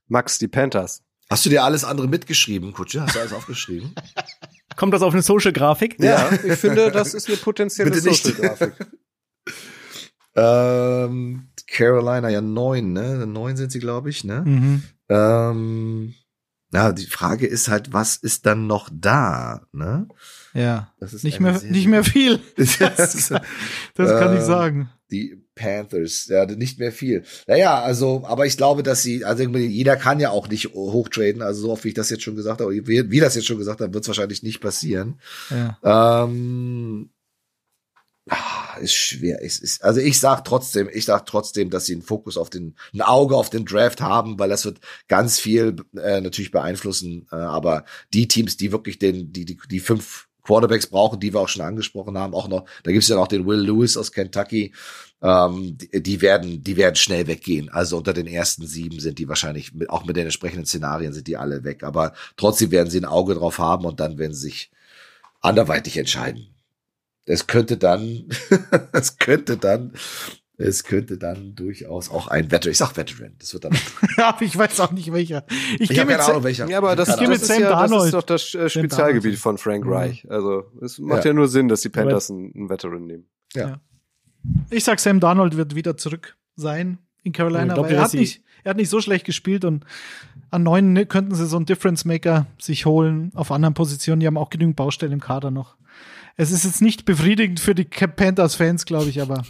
Max, 0.07 0.37
die 0.37 0.47
Panthers. 0.47 1.03
Hast 1.29 1.45
du 1.45 1.49
dir 1.49 1.63
alles 1.63 1.83
andere 1.83 2.07
mitgeschrieben, 2.07 2.71
Kutsche? 2.71 3.01
Hast 3.01 3.15
du 3.15 3.19
alles 3.19 3.33
aufgeschrieben? 3.33 3.93
Kommt 4.77 4.93
das 4.93 5.01
auf 5.01 5.13
eine 5.13 5.21
Social-Grafik? 5.21 5.97
Ja, 5.99 6.29
ich 6.31 6.53
finde, 6.53 6.91
das 6.91 7.13
ist 7.13 7.27
eine 7.27 7.37
potenzielle. 7.37 7.93
Social-Grafik. 7.99 8.73
ähm, 10.37 11.47
Carolina, 11.69 12.29
ja 12.29 12.41
neun, 12.41 12.93
ne? 12.93 13.25
Neun 13.27 13.57
sind 13.57 13.71
sie, 13.71 13.79
glaube 13.79 14.09
ich, 14.09 14.23
ne? 14.23 14.43
Mhm. 14.45 14.83
Ähm, 15.09 16.13
ja, 16.73 16.91
die 16.91 17.05
Frage 17.05 17.47
ist 17.47 17.69
halt, 17.69 17.93
was 17.93 18.17
ist 18.17 18.45
dann 18.45 18.67
noch 18.67 18.89
da, 18.91 19.61
ne? 19.71 20.07
Ja. 20.53 20.91
Das 20.99 21.13
ist 21.13 21.23
Nicht 21.23 21.39
mehr, 21.39 21.61
nicht 21.63 21.87
mehr 21.87 22.03
viel. 22.03 22.39
Das, 22.57 22.77
Das, 22.77 23.29
das 23.95 24.09
kann 24.19 24.33
ich 24.33 24.41
Ähm, 24.41 24.45
sagen. 24.45 24.89
die 25.11 25.41
Panthers, 25.55 26.27
ja, 26.27 26.45
nicht 26.45 26.77
mehr 26.77 26.91
viel. 26.91 27.23
Naja, 27.47 27.81
also, 27.81 28.23
aber 28.25 28.45
ich 28.45 28.57
glaube, 28.57 28.83
dass 28.83 29.01
sie, 29.01 29.25
also 29.25 29.43
jeder 29.43 29.95
kann 29.95 30.19
ja 30.19 30.29
auch 30.29 30.49
nicht 30.49 30.73
hochtraden, 30.73 31.41
also 31.41 31.61
so 31.61 31.71
oft 31.71 31.83
wie 31.83 31.89
ich 31.89 31.93
das 31.95 32.09
jetzt 32.11 32.23
schon 32.23 32.35
gesagt 32.35 32.61
habe, 32.61 32.71
wie, 32.71 33.09
wie 33.09 33.19
das 33.19 33.35
jetzt 33.35 33.47
schon 33.47 33.57
gesagt 33.57 33.81
habe, 33.81 33.93
wird 33.93 34.03
es 34.03 34.07
wahrscheinlich 34.07 34.43
nicht 34.43 34.59
passieren. 34.61 35.19
Ja. 35.49 36.23
Ähm, 36.23 37.09
ah, 38.29 38.77
ist 38.79 38.93
schwer. 38.93 39.43
Es 39.43 39.59
ist, 39.59 39.83
also 39.83 39.99
ich 39.99 40.19
sag 40.19 40.43
trotzdem, 40.45 40.89
ich 40.91 41.05
sag 41.05 41.25
trotzdem, 41.25 41.69
dass 41.69 41.85
sie 41.85 41.93
einen 41.93 42.01
Fokus 42.01 42.37
auf 42.37 42.49
den, 42.49 42.75
ein 42.93 43.01
Auge 43.01 43.35
auf 43.35 43.49
den 43.49 43.65
Draft 43.65 44.01
haben, 44.01 44.39
weil 44.39 44.49
das 44.49 44.65
wird 44.65 44.79
ganz 45.07 45.39
viel 45.39 45.75
äh, 45.95 46.21
natürlich 46.21 46.51
beeinflussen. 46.51 47.27
Äh, 47.31 47.35
aber 47.35 47.85
die 48.13 48.27
Teams, 48.27 48.57
die 48.57 48.71
wirklich 48.71 48.99
den, 48.99 49.31
die, 49.31 49.45
die, 49.45 49.57
die 49.69 49.79
fünf 49.79 50.27
Quarterbacks 50.43 50.87
brauchen, 50.87 51.19
die 51.19 51.33
wir 51.33 51.41
auch 51.41 51.49
schon 51.49 51.61
angesprochen 51.61 52.17
haben, 52.17 52.33
auch 52.33 52.47
noch, 52.47 52.65
da 52.83 52.91
gibt's 52.91 53.09
ja 53.09 53.17
noch 53.17 53.27
den 53.27 53.45
Will 53.45 53.59
Lewis 53.59 53.97
aus 53.97 54.13
Kentucky, 54.13 54.73
ähm, 55.21 55.77
die, 55.77 56.01
die 56.01 56.21
werden, 56.21 56.63
die 56.63 56.77
werden 56.77 56.95
schnell 56.95 57.27
weggehen. 57.27 57.69
Also 57.69 57.97
unter 57.97 58.13
den 58.13 58.27
ersten 58.27 58.65
sieben 58.65 58.99
sind 58.99 59.19
die 59.19 59.27
wahrscheinlich, 59.27 59.73
mit, 59.73 59.89
auch 59.89 60.05
mit 60.05 60.15
den 60.15 60.25
entsprechenden 60.25 60.65
Szenarien 60.65 61.13
sind 61.13 61.27
die 61.27 61.37
alle 61.37 61.63
weg. 61.63 61.83
Aber 61.83 62.13
trotzdem 62.37 62.71
werden 62.71 62.89
sie 62.89 62.99
ein 62.99 63.05
Auge 63.05 63.35
drauf 63.35 63.57
haben 63.57 63.85
und 63.85 63.99
dann 63.99 64.17
werden 64.17 64.33
sie 64.33 64.47
sich 64.47 64.71
anderweitig 65.41 65.97
entscheiden. 65.97 66.47
Es 67.27 67.45
könnte 67.47 67.77
dann, 67.77 68.25
es 68.93 69.17
könnte 69.19 69.57
dann, 69.57 69.93
es 70.57 70.83
könnte 70.83 71.17
dann 71.19 71.53
durchaus 71.55 72.09
auch 72.09 72.29
ein 72.29 72.49
Veteran, 72.49 72.71
ich 72.71 72.77
sag 72.79 72.97
Veteran, 72.97 73.35
das 73.37 73.53
wird 73.53 73.65
dann, 73.65 73.77
Aber 74.17 74.41
ich 74.41 74.57
weiß 74.57 74.79
auch 74.79 74.91
nicht 74.91 75.11
welcher. 75.13 75.45
Ich, 75.75 75.81
ich 75.81 75.89
gehe 75.89 75.99
habe 75.99 76.09
mit, 76.11 76.17
keine 76.19 76.29
Ahnung, 76.31 76.43
welcher. 76.43 76.67
Ja, 76.67 76.79
aber 76.79 76.95
das, 76.95 77.09
Ich 77.09 77.15
das, 77.27 77.41
ist, 77.41 77.47
Sam 77.47 77.61
ja, 77.61 77.87
das 77.87 78.05
ist 78.05 78.13
doch 78.13 78.23
das 78.23 78.55
äh, 78.55 78.67
Spezialgebiet 78.69 79.37
von 79.37 79.57
Frank 79.59 79.85
Mhm. 79.85 79.91
Reich. 79.93 80.25
Also 80.31 80.63
es 80.81 80.97
macht 80.97 81.25
Ja. 81.25 81.31
ja, 81.31 81.33
nur 81.33 81.47
Sinn, 81.47 81.67
dass 81.67 81.81
die 81.81 81.89
Panthers 81.89 82.31
einen, 82.31 82.51
einen 82.55 82.69
Veteran 82.69 83.05
nehmen. 83.05 83.25
ich 84.69 84.83
sag, 84.83 84.99
Sam 84.99 85.19
Darnold 85.19 85.57
wird 85.57 85.75
wieder 85.75 85.97
zurück 85.97 86.37
sein 86.55 86.97
in 87.23 87.33
Carolina, 87.33 87.73
glaub, 87.73 87.85
weil 87.87 87.95
er 87.95 88.01
hat, 88.03 88.13
nicht, 88.13 88.41
er 88.63 88.69
hat 88.71 88.77
nicht 88.77 88.89
so 88.89 89.01
schlecht 89.01 89.25
gespielt 89.25 89.65
und 89.65 89.85
an 90.49 90.63
neun 90.63 90.93
ne- 90.93 91.05
könnten 91.05 91.35
sie 91.35 91.45
so 91.45 91.57
einen 91.57 91.65
Difference 91.65 92.05
Maker 92.05 92.47
sich 92.57 92.85
holen 92.85 93.31
auf 93.35 93.51
anderen 93.51 93.73
Positionen. 93.73 94.21
Die 94.21 94.27
haben 94.27 94.37
auch 94.37 94.49
genügend 94.49 94.75
Baustellen 94.77 95.11
im 95.11 95.19
Kader 95.19 95.51
noch. 95.51 95.75
Es 96.37 96.51
ist 96.51 96.63
jetzt 96.65 96.81
nicht 96.81 97.05
befriedigend 97.05 97.59
für 97.59 97.73
die 97.75 97.83
Panthers-Fans, 97.83 98.85
glaube 98.85 99.09
ich, 99.09 99.21
aber 99.21 99.43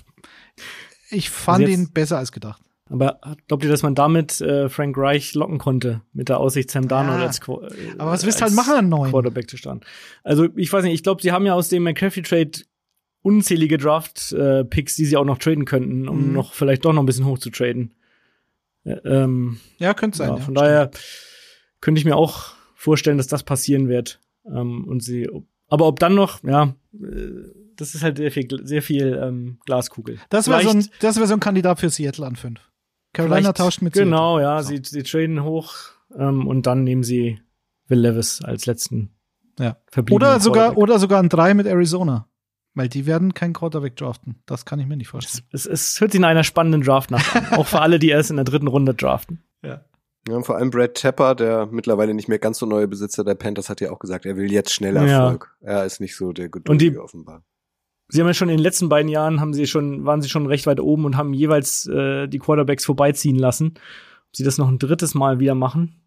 ich 1.10 1.30
fand 1.30 1.66
Also 1.66 1.74
ihn 1.74 1.92
besser 1.92 2.18
als 2.18 2.32
gedacht. 2.32 2.62
Aber 2.90 3.20
glaubt 3.50 3.66
ihr, 3.66 3.70
dass 3.70 3.84
man 3.84 3.96
damit 3.96 4.40
äh, 4.40 4.70
Frank 4.70 4.98
Reich 4.98 5.34
locken 5.36 5.58
konnte, 5.58 6.02
mit 6.14 6.30
der 6.30 6.40
Aussicht, 6.40 6.72
Sam 6.72 6.88
Darnold 6.88 7.20
Ja. 7.20 7.26
als, 7.28 7.42
Qu- 7.42 7.62
äh, 7.62 7.96
Aber 7.98 8.12
was 8.12 8.24
willst 8.26 8.40
du 8.40 8.46
als 8.46 8.56
halt 8.58 8.66
machen 8.66 8.80
an 8.80 8.88
neun? 8.90 9.10
Quarterback 9.10 9.50
zu 9.50 9.58
starten? 9.58 9.82
Also 10.24 10.48
ich 10.56 10.72
weiß 10.72 10.84
nicht, 10.86 10.94
ich 10.94 11.04
glaube, 11.04 11.22
sie 11.22 11.34
haben 11.34 11.46
ja 11.46 11.54
aus 11.54 11.68
dem 11.68 11.84
McCaffrey-Trade 11.84 12.52
unzählige 13.24 13.78
Draft-Picks, 13.78 14.96
die 14.96 15.06
sie 15.06 15.18
auch 15.18 15.26
noch 15.26 15.38
traden 15.38 15.66
könnten, 15.66 16.08
um 16.08 16.28
Mhm. 16.28 16.34
noch 16.34 16.54
vielleicht 16.54 16.86
doch 16.86 16.94
noch 16.94 17.04
ein 17.04 17.06
bisschen 17.06 17.26
hoch 17.26 17.40
zu 17.40 17.50
traden. 17.50 17.94
Äh, 18.86 18.92
ähm, 19.04 19.60
Ja, 19.80 19.94
könnte 19.94 20.18
sein. 20.20 20.30
ja, 20.30 20.36
ja, 20.36 20.42
von 20.42 20.44
stimmt. 20.56 20.58
daher 20.58 20.92
könnte 21.82 22.00
ich 22.00 22.06
mir 22.06 22.16
auch 22.16 22.54
vorstellen, 22.76 23.18
dass 23.18 23.28
das 23.28 23.44
passieren 23.44 23.90
wird. 23.90 24.22
Ähm, 24.46 24.86
und 24.88 25.04
sie 25.04 25.28
Aber 25.68 25.88
ob 25.88 26.00
dann 26.00 26.16
noch, 26.16 26.44
ja, 26.44 26.74
äh, 26.94 27.28
das 27.76 27.94
ist 27.96 28.04
halt 28.04 28.18
sehr 28.18 28.32
viel, 28.32 28.48
sehr 28.66 28.82
viel 28.82 29.20
ähm, 29.22 29.60
Glaskugel. 29.66 30.20
Das 30.30 30.48
wäre 30.48 30.64
so, 30.64 30.70
ein, 30.70 30.88
das 31.00 31.20
wär 31.20 31.28
so 31.28 31.34
ein 31.34 31.40
Kandidat 31.40 31.80
für 31.80 31.90
Seattle 31.90 32.26
an 32.26 32.36
fünf. 32.36 32.60
Carolina 33.14 33.54
tauscht 33.54 33.82
mit 33.82 33.94
Genau, 33.94 34.38
Seattle. 34.38 34.56
ja, 34.56 34.64
so. 34.64 34.70
sie, 34.70 34.82
sie 34.84 35.04
traden 35.04 35.44
hoch 35.44 35.76
ähm, 36.18 36.48
und 36.48 36.66
dann 36.66 36.84
nehmen 36.84 37.04
sie 37.04 37.40
Will 37.88 38.00
Levis 38.00 38.42
als 38.42 38.66
letzten 38.66 39.18
ja. 39.60 39.78
Oder 40.12 40.40
sogar, 40.40 40.78
oder 40.78 41.00
sogar 41.00 41.22
ein 41.22 41.30
drei 41.30 41.54
mit 41.54 41.66
Arizona. 41.66 42.28
Weil 42.74 42.90
die 42.90 43.08
werden 43.08 43.34
keinen 43.34 43.54
Quarterback 43.54 43.96
draften. 43.96 44.44
Das 44.46 44.66
kann 44.66 44.80
ich 44.80 44.86
mir 44.86 44.98
nicht 44.98 45.08
vorstellen. 45.08 45.48
Es, 45.52 45.66
es, 45.66 45.94
es 45.94 46.02
hört 46.02 46.12
sich 46.12 46.20
in 46.20 46.26
einer 46.26 46.44
spannenden 46.44 46.82
Draft 46.84 47.10
nach 47.10 47.34
an. 47.34 47.48
auch 47.58 47.66
für 47.66 47.82
alle, 47.82 47.98
die 47.98 48.10
erst 48.10 48.30
in 48.30 48.36
der 48.36 48.46
dritten 48.46 48.68
Runde 48.68 48.94
draften. 48.94 49.44
Ja. 49.64 49.84
Ja, 50.28 50.42
vor 50.42 50.58
allem 50.58 50.70
Brad 50.70 50.96
Tepper, 50.96 51.36
der 51.36 51.68
mittlerweile 51.68 52.14
nicht 52.14 52.28
mehr 52.28 52.40
ganz 52.40 52.60
so 52.60 52.66
neue 52.66 52.88
Besitzer 52.88 53.24
der 53.24 53.36
Panthers, 53.36 53.70
hat 53.70 53.82
ja 53.82 53.92
auch 53.92 54.00
gesagt, 54.00 54.26
er 54.26 54.36
will 54.36 54.52
jetzt 54.52 54.74
schneller 54.74 55.08
Erfolg. 55.08 55.56
Ja. 55.62 55.68
Er 55.68 55.86
ist 55.86 56.02
nicht 56.02 56.16
so 56.16 56.34
der 56.34 56.50
Geduldige 56.50 57.02
offenbar. 57.02 57.44
Sie 58.10 58.22
haben 58.22 58.28
ja 58.28 58.34
schon 58.34 58.50
in 58.50 58.58
den 58.58 58.64
letzten 58.64 58.90
beiden 58.90 59.10
Jahren 59.10 59.42
haben 59.42 59.54
sie 59.54 59.68
schon, 59.68 60.06
waren 60.06 60.22
sie 60.22 60.30
schon 60.30 60.46
recht 60.46 60.66
weit 60.66 60.80
oben 60.80 61.06
und 61.06 61.18
haben 61.18 61.34
jeweils 61.34 61.88
äh, 61.88 62.28
die 62.28 62.40
Quarterbacks 62.40 62.86
vorbeiziehen 62.86 63.38
lassen. 63.38 63.74
Ob 64.28 64.36
sie 64.36 64.44
das 64.44 64.58
noch 64.58 64.70
ein 64.70 64.80
drittes 64.80 65.14
Mal 65.14 65.40
wieder 65.40 65.56
machen? 65.56 66.02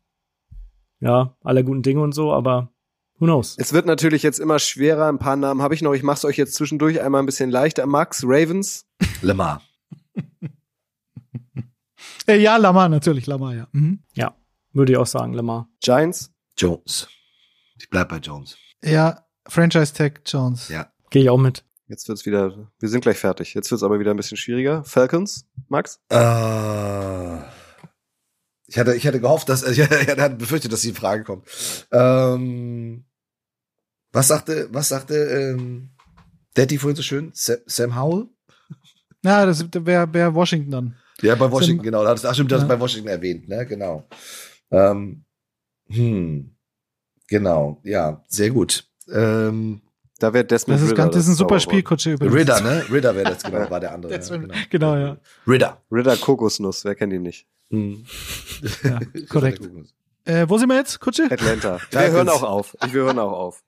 Ja, 1.00 1.36
aller 1.42 1.62
guten 1.62 1.82
Dinge 1.82 2.00
und 2.02 2.12
so, 2.12 2.32
aber 2.32 2.72
Who 3.20 3.26
knows? 3.26 3.54
Es 3.58 3.74
wird 3.74 3.84
natürlich 3.84 4.22
jetzt 4.22 4.40
immer 4.40 4.58
schwerer. 4.58 5.06
Ein 5.06 5.18
paar 5.18 5.36
Namen 5.36 5.60
habe 5.60 5.74
ich 5.74 5.82
noch. 5.82 5.92
Ich 5.92 6.02
mache 6.02 6.16
es 6.16 6.24
euch 6.24 6.38
jetzt 6.38 6.54
zwischendurch 6.54 7.02
einmal 7.02 7.22
ein 7.22 7.26
bisschen 7.26 7.50
leichter. 7.50 7.84
Max, 7.84 8.24
Ravens. 8.24 8.86
Lamar. 9.20 9.60
Äh, 12.26 12.36
ja, 12.36 12.56
Lamar, 12.56 12.88
natürlich, 12.88 13.26
Lamar, 13.26 13.54
ja. 13.54 13.68
Mhm. 13.72 14.02
Ja, 14.14 14.36
würde 14.72 14.92
ich 14.92 14.98
auch 14.98 15.06
sagen, 15.06 15.32
Lamar. 15.32 15.68
Giants. 15.80 16.32
Jones. 16.56 17.08
Ich 17.78 17.88
bleib 17.88 18.10
bei 18.10 18.18
Jones. 18.18 18.56
Ja, 18.84 19.26
Franchise 19.46 19.94
Tag 19.94 20.20
Jones. 20.26 20.68
Ja. 20.68 20.92
Gehe 21.10 21.22
ich 21.22 21.30
auch 21.30 21.38
mit. 21.38 21.64
Jetzt 21.88 22.06
wird's 22.08 22.24
wieder, 22.26 22.70
wir 22.78 22.88
sind 22.88 23.00
gleich 23.00 23.18
fertig. 23.18 23.54
Jetzt 23.54 23.70
wird's 23.70 23.82
aber 23.82 23.98
wieder 23.98 24.12
ein 24.12 24.16
bisschen 24.16 24.36
schwieriger. 24.36 24.84
Falcons, 24.84 25.46
Max? 25.68 26.00
Äh, 26.10 27.38
ich 28.66 28.78
hatte, 28.78 28.94
ich 28.94 29.06
hatte 29.06 29.20
gehofft, 29.20 29.48
dass, 29.48 29.62
ich 29.66 29.80
hatte 29.80 30.36
befürchtet, 30.36 30.72
dass 30.72 30.82
die 30.82 30.92
Frage 30.92 31.24
kommt. 31.24 31.48
Ähm, 31.90 33.06
was 34.12 34.28
sagte, 34.28 34.68
was 34.70 34.88
sagte, 34.88 35.14
ähm, 35.14 35.90
Daddy 36.54 36.78
vorhin 36.78 36.96
so 36.96 37.02
schön? 37.02 37.32
Sam, 37.34 37.58
Sam 37.66 37.96
Howell? 37.96 38.28
Ja, 39.24 39.44
das 39.44 39.64
wäre 39.72 40.12
wär 40.14 40.34
Washington 40.34 40.70
dann. 40.70 40.96
Ja, 41.22 41.34
bei 41.34 41.50
Washington, 41.50 41.82
genau. 41.82 42.04
Ach 42.04 42.34
stimmt, 42.34 42.52
das 42.52 42.62
ja. 42.62 42.68
bei 42.68 42.78
Washington 42.78 43.08
erwähnt, 43.08 43.48
ne? 43.48 43.66
Genau. 43.66 44.08
Ähm, 44.70 45.24
hm. 45.88 46.56
Genau, 47.28 47.80
ja, 47.84 48.22
sehr 48.28 48.50
gut. 48.50 48.84
Ähm, 49.12 49.82
da 50.18 50.34
wäre 50.34 50.44
Desmond 50.44 50.78
das 50.78 50.84
ist, 50.84 50.92
Ritter, 50.92 51.02
ganz, 51.02 51.14
das 51.14 51.22
ist 51.24 51.30
ein 51.30 51.36
super 51.36 51.60
Spielkutsche 51.60 52.12
übrigens. 52.12 52.34
Ridder, 52.34 52.60
ne? 52.60 52.84
Ridder 52.90 53.14
wäre 53.14 53.30
das, 53.30 53.42
genau, 53.42 53.70
war 53.70 53.80
der 53.80 53.92
andere. 53.92 54.12
ja, 54.12 54.18
genau. 54.18 54.54
genau, 54.68 54.96
ja. 54.96 55.16
Ridder. 55.46 55.80
Ridder 55.90 56.16
Kokosnuss, 56.16 56.84
wer 56.84 56.94
kennt 56.94 57.12
ihn 57.12 57.22
nicht? 57.22 57.46
Hm. 57.70 58.04
Ja, 58.84 59.00
korrekt. 59.28 59.68
Äh, 60.24 60.46
wo 60.48 60.58
sind 60.58 60.68
wir 60.68 60.76
jetzt, 60.76 61.00
Kutsche? 61.00 61.24
Atlanta. 61.30 61.78
Wir 61.90 62.10
hören 62.10 62.28
auch 62.28 62.42
auf. 62.42 62.76
Wir 62.90 63.02
hören 63.02 63.18
auch 63.18 63.32
auf. 63.38 63.64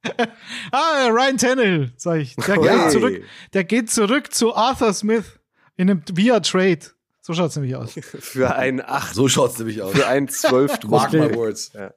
ah, 0.71 1.09
Ryan 1.09 1.39
Tannehill, 1.39 1.93
sag 1.97 2.21
ich. 2.21 2.37
Der, 2.37 2.57
hey. 2.57 2.79
geht 2.79 2.91
zurück, 2.91 3.23
der 3.55 3.65
geht 3.65 3.91
zurück 3.91 4.35
zu 4.35 4.55
Arthur 4.55 4.93
Smith 4.93 5.39
in 5.77 5.91
einem 5.91 6.03
Via 6.13 6.41
Trade. 6.41 6.81
So 7.23 7.35
schaut's 7.35 7.57
nämlich 7.57 7.77
aus. 7.77 7.93
für 8.01 8.55
einen 8.57 8.81
acht. 8.81 9.15
So 9.15 9.29
schaut's 9.29 9.59
nämlich 9.59 9.81
aus. 9.81 9.93
Für 9.93 10.09
einen 10.09 10.29
zwölf. 10.29 10.83
Mark 10.87 11.13
my 11.13 11.35
words. 11.35 11.73
Ja. 11.73 11.95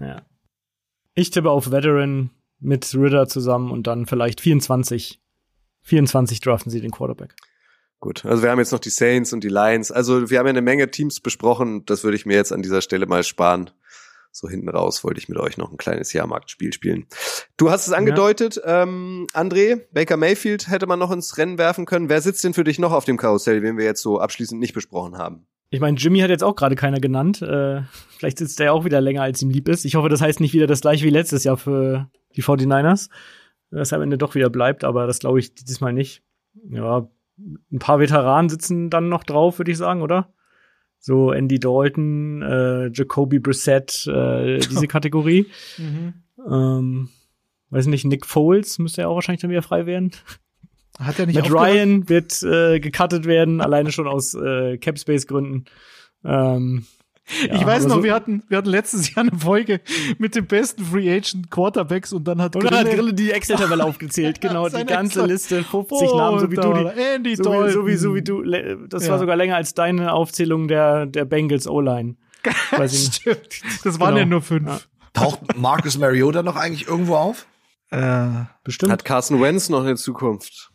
ja. 0.00 0.22
Ich 1.14 1.30
tippe 1.30 1.50
auf 1.50 1.70
Veteran 1.70 2.30
mit 2.58 2.92
Ritter 2.94 3.28
zusammen 3.28 3.70
und 3.70 3.86
dann 3.86 4.06
vielleicht 4.06 4.40
24. 4.40 5.20
24 5.82 6.40
draften 6.40 6.70
sie 6.70 6.80
den 6.80 6.90
Quarterback. 6.90 7.34
Gut, 8.00 8.24
also 8.24 8.42
wir 8.42 8.50
haben 8.50 8.58
jetzt 8.58 8.72
noch 8.72 8.78
die 8.78 8.90
Saints 8.90 9.32
und 9.32 9.42
die 9.42 9.48
Lions. 9.48 9.90
Also 9.90 10.30
wir 10.30 10.38
haben 10.38 10.46
ja 10.46 10.50
eine 10.50 10.62
Menge 10.62 10.90
Teams 10.90 11.20
besprochen. 11.20 11.84
Das 11.84 12.04
würde 12.04 12.16
ich 12.16 12.26
mir 12.26 12.36
jetzt 12.36 12.52
an 12.52 12.62
dieser 12.62 12.80
Stelle 12.80 13.06
mal 13.06 13.24
sparen. 13.24 13.70
So 14.30 14.48
hinten 14.48 14.68
raus 14.68 15.02
wollte 15.04 15.18
ich 15.18 15.28
mit 15.28 15.38
euch 15.38 15.58
noch 15.58 15.70
ein 15.70 15.78
kleines 15.78 16.12
Jahrmarktspiel 16.12 16.72
spielen. 16.72 17.06
Du 17.56 17.70
hast 17.70 17.86
es 17.86 17.92
angedeutet, 17.92 18.56
ja. 18.56 18.82
ähm, 18.82 19.26
André, 19.32 19.80
Baker 19.92 20.16
Mayfield 20.16 20.68
hätte 20.68 20.86
man 20.86 20.98
noch 20.98 21.10
ins 21.10 21.38
Rennen 21.38 21.58
werfen 21.58 21.86
können. 21.86 22.08
Wer 22.08 22.20
sitzt 22.20 22.44
denn 22.44 22.54
für 22.54 22.64
dich 22.64 22.78
noch 22.78 22.92
auf 22.92 23.04
dem 23.04 23.16
Karussell, 23.16 23.60
den 23.60 23.76
wir 23.78 23.84
jetzt 23.84 24.02
so 24.02 24.20
abschließend 24.20 24.60
nicht 24.60 24.74
besprochen 24.74 25.18
haben? 25.18 25.46
Ich 25.70 25.80
meine, 25.80 25.98
Jimmy 25.98 26.20
hat 26.20 26.30
jetzt 26.30 26.44
auch 26.44 26.56
gerade 26.56 26.76
keiner 26.76 27.00
genannt. 27.00 27.42
Äh, 27.42 27.82
vielleicht 28.16 28.38
sitzt 28.38 28.58
er 28.60 28.66
ja 28.66 28.72
auch 28.72 28.84
wieder 28.84 29.00
länger, 29.00 29.22
als 29.22 29.42
ihm 29.42 29.50
lieb 29.50 29.68
ist. 29.68 29.84
Ich 29.84 29.96
hoffe, 29.96 30.08
das 30.08 30.22
heißt 30.22 30.40
nicht 30.40 30.54
wieder 30.54 30.66
das 30.66 30.80
gleiche 30.80 31.04
wie 31.04 31.10
letztes 31.10 31.44
Jahr 31.44 31.56
für 31.56 32.10
die 32.36 32.42
49ers. 32.42 33.10
Dass 33.70 33.92
er 33.92 33.96
am 33.96 34.02
Ende 34.02 34.16
doch 34.16 34.34
wieder 34.34 34.48
bleibt, 34.48 34.82
aber 34.82 35.06
das 35.06 35.18
glaube 35.18 35.40
ich 35.40 35.54
diesmal 35.54 35.92
nicht. 35.92 36.22
Ja, 36.70 37.08
ein 37.38 37.78
paar 37.78 38.00
Veteranen 38.00 38.48
sitzen 38.48 38.88
dann 38.88 39.10
noch 39.10 39.24
drauf, 39.24 39.58
würde 39.58 39.70
ich 39.70 39.76
sagen, 39.76 40.00
oder? 40.00 40.32
So 40.98 41.32
Andy 41.32 41.58
Dalton, 41.58 42.42
äh, 42.42 42.90
Jacoby 42.92 43.38
Brissett, 43.38 44.06
äh, 44.06 44.58
diese 44.58 44.86
Kategorie. 44.88 45.46
mhm. 45.78 46.14
ähm, 46.46 47.08
weiß 47.70 47.86
nicht, 47.86 48.04
Nick 48.04 48.26
Foles 48.26 48.78
müsste 48.78 49.02
ja 49.02 49.08
auch 49.08 49.14
wahrscheinlich 49.14 49.42
dann 49.42 49.50
wieder 49.50 49.62
frei 49.62 49.86
werden. 49.86 50.12
Hat 50.98 51.18
er 51.18 51.26
nicht 51.26 51.36
Mit 51.36 51.52
Ryan 51.52 52.08
wird 52.08 52.42
äh, 52.42 52.80
gecuttet 52.80 53.26
werden, 53.26 53.60
alleine 53.60 53.92
schon 53.92 54.08
aus 54.08 54.34
äh, 54.34 54.78
Capspace-Gründen. 54.78 55.66
Ähm, 56.24 56.86
ja, 57.46 57.54
ich 57.54 57.66
weiß 57.66 57.86
noch, 57.86 57.96
so 57.96 58.04
wir 58.04 58.14
hatten, 58.14 58.42
wir 58.48 58.58
hatten 58.58 58.68
letztes 58.68 59.14
Jahr 59.14 59.26
eine 59.26 59.38
Folge 59.38 59.80
mit 60.18 60.34
den 60.34 60.46
besten 60.46 60.84
Free 60.84 61.10
Agent 61.10 61.50
Quarterbacks 61.50 62.12
und 62.12 62.24
dann 62.24 62.40
hat 62.40 62.52
Grille, 62.52 62.78
hat 62.78 62.90
Grille 62.90 63.14
die 63.14 63.30
Excel-Tabelle 63.30 63.84
aufgezählt, 63.84 64.40
genau, 64.40 64.68
die 64.68 64.84
ganze 64.84 65.26
Liste, 65.26 65.62
50 65.62 65.90
oh, 65.90 66.16
Namen, 66.16 66.40
so 66.40 66.50
wie 66.50 66.56
du 66.56 66.72
die, 66.74 67.00
Andy 67.00 67.36
so, 67.36 67.44
wie, 67.44 67.70
so, 67.70 67.86
wie, 67.86 67.96
so 67.96 68.14
wie 68.14 68.22
du, 68.22 68.42
das 68.88 69.04
ja. 69.04 69.12
war 69.12 69.18
sogar 69.18 69.36
länger 69.36 69.56
als 69.56 69.74
deine 69.74 70.12
Aufzählung 70.12 70.68
der, 70.68 71.06
der 71.06 71.24
Bengals 71.24 71.66
O-Line. 71.66 72.16
Stimmt. 72.88 73.62
Das 73.84 74.00
waren 74.00 74.10
genau. 74.10 74.18
ja 74.18 74.24
nur 74.26 74.42
fünf. 74.42 74.68
Ja. 74.68 74.80
Taucht 75.12 75.56
Marcus 75.56 75.98
Mariota 75.98 76.42
noch 76.42 76.56
eigentlich 76.56 76.88
irgendwo 76.88 77.16
auf? 77.16 77.46
Äh, 77.90 78.28
bestimmt. 78.64 78.92
Hat 78.92 79.04
Carson 79.04 79.40
Wentz 79.40 79.68
noch 79.68 79.80
eine 79.80 79.96
Zukunft? 79.96 80.70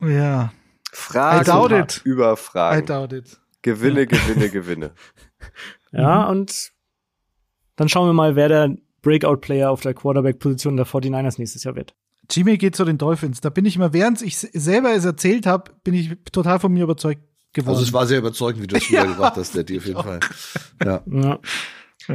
Ja. 0.00 0.52
Fragen 0.92 1.42
I 1.42 1.44
doubt 1.44 1.72
it. 1.72 2.00
über 2.04 2.36
Fragen. 2.36 2.82
I 2.82 2.86
doubt 2.86 3.12
it. 3.12 3.40
Gewinne, 3.62 4.06
Gewinne, 4.06 4.50
Gewinne. 4.50 4.92
Ja, 5.92 6.24
mhm. 6.24 6.30
und 6.30 6.72
dann 7.76 7.88
schauen 7.88 8.08
wir 8.08 8.12
mal, 8.12 8.36
wer 8.36 8.48
der 8.48 8.76
Breakout-Player 9.02 9.70
auf 9.70 9.82
der 9.82 9.94
Quarterback-Position 9.94 10.76
der 10.76 10.86
49ers 10.86 11.38
nächstes 11.38 11.62
Jahr 11.64 11.76
wird. 11.76 11.94
Jimmy 12.30 12.56
geht 12.56 12.74
zu 12.74 12.84
den 12.84 12.98
Dolphins. 12.98 13.40
Da 13.40 13.50
bin 13.50 13.66
ich 13.66 13.76
immer, 13.76 13.92
während 13.92 14.22
ich 14.22 14.38
selber 14.38 14.94
es 14.94 15.04
erzählt 15.04 15.46
habe, 15.46 15.72
bin 15.84 15.94
ich 15.94 16.16
total 16.32 16.58
von 16.58 16.72
mir 16.72 16.84
überzeugt 16.84 17.22
geworden. 17.52 17.76
Also 17.76 17.86
es 17.86 17.92
war 17.92 18.06
sehr 18.06 18.18
überzeugend, 18.18 18.62
wie 18.62 18.66
du 18.66 18.76
es 18.76 18.88
ja, 18.90 19.04
gesagt 19.04 19.36
hast, 19.36 19.54
der 19.54 19.64
dir 19.64 19.78
auf 19.78 19.86
jeden 19.86 20.02
Fall. 20.02 20.20
Ja. 20.84 21.02
ja. 21.06 21.38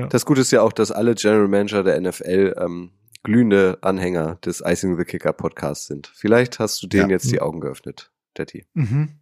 Das 0.10 0.26
Gute 0.26 0.42
ist 0.42 0.52
ja 0.52 0.62
auch, 0.62 0.74
dass 0.74 0.92
alle 0.92 1.16
General 1.16 1.48
Manager 1.48 1.84
der 1.84 2.00
NFL 2.00 2.54
ähm, 2.58 2.92
glühende 3.24 3.80
Anhänger 3.82 4.36
des 4.46 4.62
Icing 4.64 4.98
the 4.98 5.06
Kicker 5.06 5.34
Podcasts 5.34 5.88
sind. 5.88 6.12
Vielleicht 6.14 6.60
hast 6.60 6.84
du 6.84 6.88
denen 6.88 7.10
ja. 7.10 7.16
jetzt 7.16 7.32
die 7.32 7.42
Augen 7.42 7.62
geöffnet, 7.62 8.12
Daddy. 8.36 8.66
Mhm. 8.74 9.19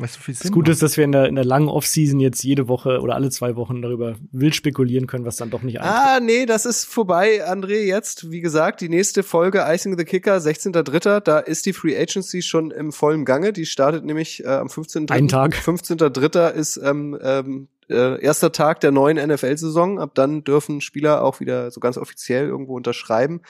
Weißt 0.00 0.16
du, 0.16 0.20
viel 0.20 0.34
Sinn 0.34 0.42
das 0.44 0.52
Gute 0.52 0.70
ist, 0.70 0.82
dass 0.82 0.96
wir 0.96 1.04
in 1.04 1.12
der, 1.12 1.26
in 1.26 1.34
der 1.34 1.44
langen 1.44 1.68
Offseason 1.68 2.20
jetzt 2.20 2.42
jede 2.42 2.68
Woche 2.68 3.00
oder 3.00 3.14
alle 3.14 3.30
zwei 3.30 3.56
Wochen 3.56 3.82
darüber 3.82 4.14
wild 4.32 4.54
spekulieren 4.54 5.06
können, 5.06 5.24
was 5.24 5.36
dann 5.36 5.50
doch 5.50 5.62
nicht 5.62 5.80
eintritt. 5.80 5.94
Ah, 5.94 6.20
nee, 6.20 6.46
das 6.46 6.64
ist 6.64 6.84
vorbei, 6.84 7.46
André. 7.46 7.82
Jetzt, 7.82 8.30
wie 8.30 8.40
gesagt, 8.40 8.80
die 8.80 8.88
nächste 8.88 9.22
Folge 9.22 9.64
Icing 9.66 9.98
the 9.98 10.04
Kicker, 10.04 10.38
16.3., 10.38 11.20
da 11.20 11.38
ist 11.38 11.66
die 11.66 11.72
Free 11.72 11.96
Agency 11.96 12.42
schon 12.42 12.70
im 12.70 12.92
vollen 12.92 13.24
Gange. 13.24 13.52
Die 13.52 13.66
startet 13.66 14.04
nämlich 14.04 14.42
äh, 14.44 14.48
am 14.48 14.68
15.3. 14.68 15.10
Ein 15.10 15.28
Tag. 15.28 15.54
15.3. 15.54 16.52
ist 16.52 16.78
ähm, 16.82 17.18
ähm, 17.22 17.68
äh, 17.90 18.22
erster 18.22 18.52
Tag 18.52 18.80
der 18.80 18.92
neuen 18.92 19.16
NFL-Saison. 19.16 19.98
Ab 19.98 20.14
dann 20.14 20.44
dürfen 20.44 20.80
Spieler 20.80 21.22
auch 21.22 21.40
wieder 21.40 21.70
so 21.70 21.80
ganz 21.80 21.98
offiziell 21.98 22.46
irgendwo 22.46 22.76
unterschreiben. 22.76 23.42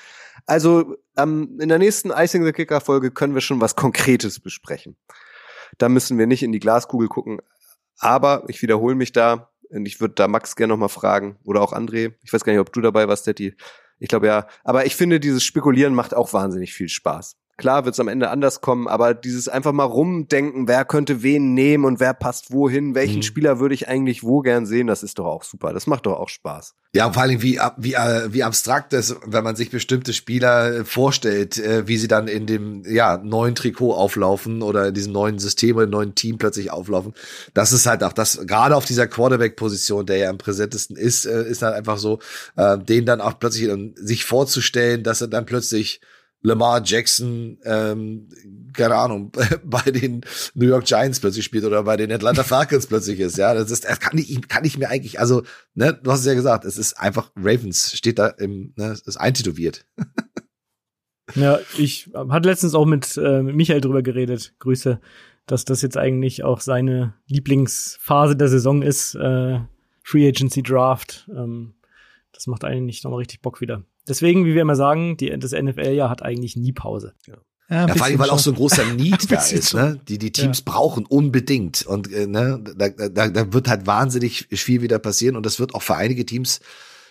Also 0.47 0.97
ähm, 1.17 1.59
in 1.61 1.69
der 1.69 1.79
nächsten 1.79 2.11
Icing 2.11 2.45
the 2.45 2.53
Kicker 2.53 2.81
Folge 2.81 3.11
können 3.11 3.35
wir 3.35 3.41
schon 3.41 3.61
was 3.61 3.77
Konkretes 3.77 4.41
besprechen. 4.41 4.97
Da 5.79 5.89
müssen 5.89 6.19
wir 6.19 6.27
nicht 6.27 6.43
in 6.43 6.53
die 6.53 6.61
Glaskugel 6.61 7.09
gucken. 7.09 7.41
Aber 7.99 8.45
ich 8.49 8.63
wiederhole 8.63 8.95
mich 8.95 9.13
da 9.13 9.51
und 9.71 9.87
ich 9.87 10.01
würde 10.01 10.15
da 10.15 10.29
Max 10.29 10.57
gerne 10.57 10.73
nochmal 10.73 10.89
fragen 10.89 11.39
oder 11.45 11.63
auch 11.63 11.73
André. 11.73 12.15
Ich 12.23 12.33
weiß 12.33 12.45
gar 12.45 12.53
nicht, 12.53 12.61
ob 12.61 12.73
du 12.73 12.81
dabei 12.81 13.09
warst, 13.09 13.27
Detti. 13.27 13.55
Ich 13.99 14.09
glaube 14.09 14.27
ja. 14.27 14.47
Aber 14.65 14.87
ich 14.87 14.97
finde, 14.97 15.21
dieses 15.21 15.45
Spekulieren 15.45 15.95
macht 15.95 16.15
auch 16.15 16.33
wahnsinnig 16.33 16.73
viel 16.73 16.89
Spaß. 16.89 17.37
Klar 17.61 17.85
wird 17.85 17.95
es 17.95 18.01
am 18.01 18.09
Ende 18.09 18.31
anders 18.31 18.63
kommen, 18.63 18.89
aber 18.89 19.13
dieses 19.13 19.47
einfach 19.47 19.73
mal 19.73 19.85
rumdenken, 19.85 20.67
wer 20.67 20.87
könnte 20.87 21.23
wen 21.23 21.53
nehmen 21.53 21.85
und 21.85 22.01
wer 22.01 22.15
passt 22.15 22.53
wohin, 22.53 22.95
welchen 22.95 23.17
mhm. 23.17 23.23
Spieler 23.23 23.61
würde 23.61 23.75
ich 23.75 23.87
eigentlich 23.87 24.23
wo 24.23 24.41
gern 24.41 24.65
sehen, 24.65 24.87
das 24.87 25.03
ist 25.03 25.19
doch 25.19 25.27
auch 25.27 25.45
super. 25.45 25.75
Das 25.75 25.87
macht 25.87 26.07
doch 26.07 26.19
auch 26.19 26.31
Spaß. 26.31 26.75
Ja, 26.95 27.13
vor 27.13 27.23
allem 27.23 27.43
wie, 27.43 27.61
wie, 27.77 27.93
äh, 27.93 28.33
wie 28.33 28.43
abstrakt 28.43 28.95
es, 28.95 29.15
wenn 29.27 29.45
man 29.45 29.57
sich 29.57 29.71
bestimmte 29.71 30.15
Spieler 30.15 30.87
vorstellt, 30.87 31.59
äh, 31.59 31.87
wie 31.87 31.99
sie 31.99 32.09
dann 32.09 32.29
in 32.29 32.47
dem 32.47 32.83
ja, 32.87 33.19
neuen 33.19 33.55
Trikot 33.55 33.93
auflaufen 33.93 34.63
oder 34.63 34.89
in 34.89 34.95
diesem 34.95 35.13
neuen 35.13 35.39
System 35.39 35.77
oder 35.77 35.87
neuen 35.87 36.15
Team 36.15 36.39
plötzlich 36.39 36.71
auflaufen. 36.71 37.13
Das 37.53 37.73
ist 37.75 37.85
halt 37.85 38.03
auch 38.03 38.15
das, 38.15 38.41
gerade 38.47 38.75
auf 38.75 38.87
dieser 38.87 39.07
Quarterback-Position, 39.07 40.07
der 40.07 40.17
ja 40.17 40.31
am 40.31 40.39
präsentesten 40.39 40.97
ist, 40.97 41.27
äh, 41.27 41.47
ist 41.47 41.61
halt 41.61 41.75
einfach 41.75 41.99
so, 41.99 42.21
den 42.57 43.05
dann 43.05 43.21
auch 43.21 43.39
plötzlich 43.39 43.71
sich 43.97 44.25
vorzustellen, 44.25 45.03
dass 45.03 45.21
er 45.21 45.29
dann 45.29 45.45
plötzlich 45.45 46.01
Lamar 46.43 46.83
Jackson, 46.85 47.59
ähm, 47.65 48.29
keine 48.73 48.95
Ahnung, 48.95 49.33
bei 49.65 49.83
den 49.83 50.23
New 50.55 50.67
York 50.67 50.87
Giants 50.87 51.21
plötzlich 51.21 51.45
spielt 51.45 51.65
oder 51.65 51.83
bei 51.83 51.97
den 51.97 52.11
Atlanta 52.11 52.45
Falcons 52.45 52.87
plötzlich 52.87 53.21
ist. 53.21 53.37
Ja, 53.37 53.53
das 53.55 53.71
ist, 53.71 53.85
das 53.85 54.01
kann 54.01 54.17
ich, 54.17 54.49
kann 54.49 54.65
ich 54.65 54.79
mir 54.79 54.89
eigentlich, 54.89 55.21
also, 55.21 55.43
ne, 55.75 55.93
du 55.93 56.11
hast 56.11 56.21
es 56.21 56.27
ja 56.27 56.35
gesagt, 56.35 56.65
es 56.65 56.79
ist 56.79 56.99
einfach 56.99 57.31
Ravens, 57.37 57.93
steht 57.97 58.19
da 58.19 58.29
im, 58.29 58.73
ne, 58.77 58.93
ist 58.93 59.17
eintätowiert. 59.19 59.85
ja, 61.35 61.59
ich 61.77 62.11
hatte 62.15 62.49
letztens 62.49 62.75
auch 62.75 62.87
mit, 62.87 63.17
äh, 63.19 63.43
mit 63.43 63.55
Michael 63.55 63.83
drüber 63.83 64.03
geredet. 64.03 64.55
Grüße, 64.61 65.01
dass 65.47 65.65
das 65.67 65.83
jetzt 65.83 65.99
eigentlich 65.99 66.43
auch 66.43 66.61
seine 66.61 67.15
Lieblingsphase 67.27 68.37
der 68.37 68.49
Saison 68.49 68.83
ist, 68.83 69.15
äh, 69.15 69.61
Free 70.03 70.27
Agency 70.27 70.63
Draft. 70.63 71.29
Ähm, 71.35 71.75
das 72.33 72.47
macht 72.47 72.65
eigentlich 72.65 73.05
nochmal 73.05 73.19
richtig 73.19 73.43
Bock 73.43 73.61
wieder. 73.61 73.85
Deswegen, 74.11 74.45
wie 74.45 74.55
wir 74.55 74.63
immer 74.63 74.77
sagen, 74.77 75.17
die, 75.17 75.31
das 75.39 75.53
NFL-Jahr 75.53 76.11
hat 76.11 76.23
eigentlich 76.23 76.57
nie 76.57 76.73
Pause. 76.73 77.15
Ja. 77.27 77.37
Ja, 77.71 77.87
ja 77.87 77.95
vor 77.95 78.07
allem, 78.07 78.19
weil 78.19 78.31
auch 78.31 78.39
so 78.41 78.51
ein 78.51 78.57
großer 78.57 78.85
Need 78.95 79.31
da 79.31 79.41
ist, 79.41 79.75
ne? 79.75 80.01
Die 80.09 80.19
die 80.19 80.33
Teams 80.33 80.59
ja. 80.59 80.73
brauchen 80.73 81.07
unbedingt 81.07 81.87
und 81.87 82.13
äh, 82.13 82.27
ne, 82.27 82.61
da, 82.77 82.89
da, 82.89 83.29
da 83.29 83.53
wird 83.53 83.69
halt 83.69 83.87
wahnsinnig 83.87 84.49
viel 84.51 84.83
wieder 84.83 84.99
passieren 84.99 85.37
und 85.37 85.47
das 85.47 85.61
wird 85.61 85.75
auch 85.75 85.83
für 85.83 85.95
einige 85.95 86.27
Teams, 86.27 86.61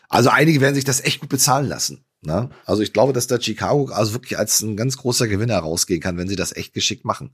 also 0.09 0.29
einige 0.29 0.59
werden 0.59 0.75
sich 0.75 0.83
das 0.83 1.01
echt 1.01 1.21
gut 1.21 1.29
bezahlen 1.29 1.67
lassen. 1.67 2.03
Ne? 2.21 2.49
Also 2.65 2.81
ich 2.81 2.91
glaube, 2.91 3.13
dass 3.13 3.27
da 3.27 3.39
Chicago 3.39 3.85
also 3.85 4.13
wirklich 4.13 4.37
als 4.37 4.61
ein 4.61 4.75
ganz 4.75 4.97
großer 4.97 5.29
Gewinner 5.29 5.57
rausgehen 5.59 6.01
kann, 6.01 6.17
wenn 6.17 6.27
sie 6.27 6.35
das 6.35 6.53
echt 6.53 6.73
geschickt 6.73 7.05
machen. 7.05 7.31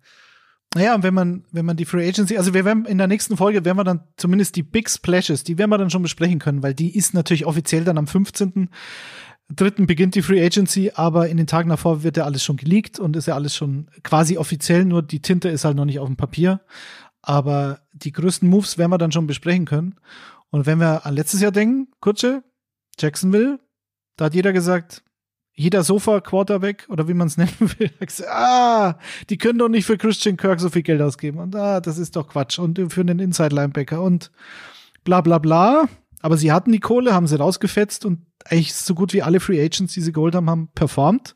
Naja, 0.75 0.93
und 0.93 1.03
wenn 1.03 1.13
man, 1.13 1.45
wenn 1.51 1.65
man 1.65 1.77
die 1.77 1.85
Free 1.85 2.07
Agency, 2.07 2.37
also 2.37 2.53
wir 2.53 2.65
werden 2.65 2.85
in 2.85 2.97
der 2.97 3.07
nächsten 3.07 3.37
Folge 3.37 3.63
werden 3.63 3.77
wir 3.77 3.85
dann 3.85 4.01
zumindest 4.17 4.57
die 4.57 4.63
Big 4.63 4.89
Splashes, 4.89 5.45
die 5.45 5.57
werden 5.57 5.69
wir 5.69 5.77
dann 5.77 5.89
schon 5.89 6.01
besprechen 6.01 6.37
können, 6.37 6.63
weil 6.63 6.73
die 6.73 6.95
ist 6.95 7.13
natürlich 7.13 7.45
offiziell 7.45 7.85
dann 7.85 7.97
am 7.97 8.07
15. 8.07 8.69
Dritten 9.53 9.85
beginnt 9.85 10.15
die 10.15 10.23
Free 10.23 10.43
Agency, 10.43 10.91
aber 10.95 11.29
in 11.29 11.37
den 11.37 11.45
Tagen 11.45 11.69
davor 11.69 12.01
wird 12.01 12.17
ja 12.17 12.23
alles 12.23 12.43
schon 12.43 12.57
geleakt 12.57 12.99
und 12.99 13.15
ist 13.15 13.27
ja 13.27 13.35
alles 13.35 13.55
schon 13.55 13.87
quasi 14.03 14.37
offiziell, 14.37 14.85
nur 14.85 15.03
die 15.03 15.21
Tinte 15.21 15.49
ist 15.49 15.65
halt 15.65 15.77
noch 15.77 15.85
nicht 15.85 15.99
auf 15.99 16.07
dem 16.07 16.17
Papier. 16.17 16.61
Aber 17.21 17.81
die 17.93 18.11
größten 18.11 18.49
Moves 18.49 18.77
werden 18.77 18.91
wir 18.91 18.97
dann 18.97 19.11
schon 19.11 19.27
besprechen 19.27 19.65
können. 19.65 19.95
Und 20.49 20.65
wenn 20.65 20.79
wir 20.79 21.05
an 21.05 21.15
letztes 21.15 21.41
Jahr 21.41 21.51
denken, 21.51 21.91
Kutsche, 21.99 22.43
Jacksonville, 22.99 23.59
da 24.15 24.25
hat 24.25 24.35
jeder 24.35 24.53
gesagt, 24.53 25.03
jeder 25.53 25.83
Sofa-Quarterback 25.83 26.85
oder 26.89 27.07
wie 27.07 27.13
man 27.13 27.27
es 27.27 27.37
nennen 27.37 27.53
will, 27.59 27.91
sagt, 27.99 28.29
ah, 28.29 28.99
die 29.29 29.37
können 29.37 29.59
doch 29.59 29.69
nicht 29.69 29.85
für 29.85 29.97
Christian 29.97 30.37
Kirk 30.37 30.59
so 30.59 30.69
viel 30.69 30.83
Geld 30.83 31.01
ausgeben. 31.01 31.39
Und 31.39 31.55
ah, 31.55 31.81
das 31.81 31.97
ist 31.97 32.15
doch 32.15 32.27
Quatsch. 32.27 32.59
Und 32.59 32.79
für 32.91 33.01
einen 33.01 33.19
Inside-Linebacker 33.19 34.01
und 34.01 34.31
bla 35.03 35.21
bla 35.21 35.37
bla. 35.39 35.87
Aber 36.25 36.37
sie 36.37 36.51
hatten 36.51 36.71
die 36.71 36.79
Kohle, 36.79 37.13
haben 37.13 37.27
sie 37.27 37.37
rausgefetzt 37.37 38.03
und 38.03 38.25
eigentlich 38.45 38.73
so 38.73 38.95
gut 38.95 39.13
wie 39.13 39.21
alle 39.21 39.39
Free 39.39 39.63
Agents, 39.63 39.93
die 39.93 40.01
sie 40.01 40.11
geholt 40.11 40.33
haben, 40.33 40.49
haben 40.49 40.69
performt. 40.73 41.35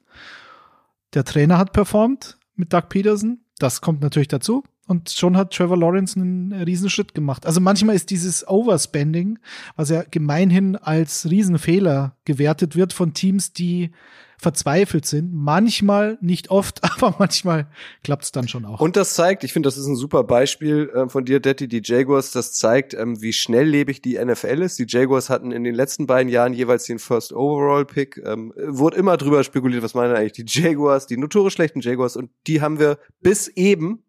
Der 1.13 1.23
Trainer 1.23 1.59
hat 1.59 1.73
performt 1.73 2.39
mit 2.55 2.73
Doug 2.73 2.89
Peterson. 2.89 3.41
Das 3.59 3.81
kommt 3.81 4.01
natürlich 4.01 4.29
dazu. 4.29 4.63
Und 4.87 5.11
schon 5.11 5.37
hat 5.37 5.53
Trevor 5.53 5.77
Lawrence 5.77 6.19
einen 6.19 6.53
Riesenschritt 6.53 7.13
gemacht. 7.13 7.45
Also 7.45 7.61
manchmal 7.61 7.95
ist 7.95 8.09
dieses 8.09 8.47
Overspending, 8.47 9.37
was 9.75 9.91
ja 9.91 10.01
gemeinhin 10.09 10.75
als 10.75 11.29
Riesenfehler 11.29 12.17
gewertet 12.25 12.75
wird 12.75 12.91
von 12.91 13.13
Teams, 13.13 13.53
die 13.53 13.91
verzweifelt 14.39 15.05
sind. 15.05 15.33
Manchmal, 15.33 16.17
nicht 16.21 16.49
oft, 16.49 16.81
aber 16.83 17.15
manchmal 17.19 17.67
klappt 18.03 18.23
es 18.23 18.31
dann 18.31 18.47
schon 18.47 18.65
auch. 18.65 18.79
Und 18.79 18.95
das 18.95 19.13
zeigt, 19.13 19.43
ich 19.43 19.53
finde, 19.53 19.67
das 19.67 19.77
ist 19.77 19.85
ein 19.85 19.95
super 19.95 20.23
Beispiel 20.23 20.89
äh, 20.95 21.09
von 21.09 21.25
dir, 21.25 21.39
Detti, 21.39 21.67
die 21.67 21.81
Jaguars, 21.83 22.31
das 22.31 22.53
zeigt, 22.53 22.93
ähm, 22.93 23.21
wie 23.21 23.33
schnelllebig 23.33 24.01
die 24.01 24.17
NFL 24.17 24.61
ist. 24.61 24.79
Die 24.79 24.85
Jaguars 24.87 25.29
hatten 25.29 25.51
in 25.51 25.63
den 25.63 25.75
letzten 25.75 26.07
beiden 26.07 26.31
Jahren 26.31 26.53
jeweils 26.53 26.85
den 26.85 26.99
First 26.99 27.33
Overall 27.33 27.85
Pick. 27.85 28.17
Ähm, 28.25 28.53
wurde 28.57 28.97
immer 28.97 29.17
drüber 29.17 29.43
spekuliert, 29.43 29.83
was 29.83 29.93
meinen 29.93 30.15
eigentlich 30.15 30.33
die 30.33 30.45
Jaguars, 30.47 31.05
die 31.05 31.17
notorisch 31.17 31.53
schlechten 31.53 31.81
Jaguars 31.81 32.15
und 32.15 32.31
die 32.47 32.61
haben 32.61 32.79
wir 32.79 32.97
bis 33.21 33.49
eben 33.49 34.03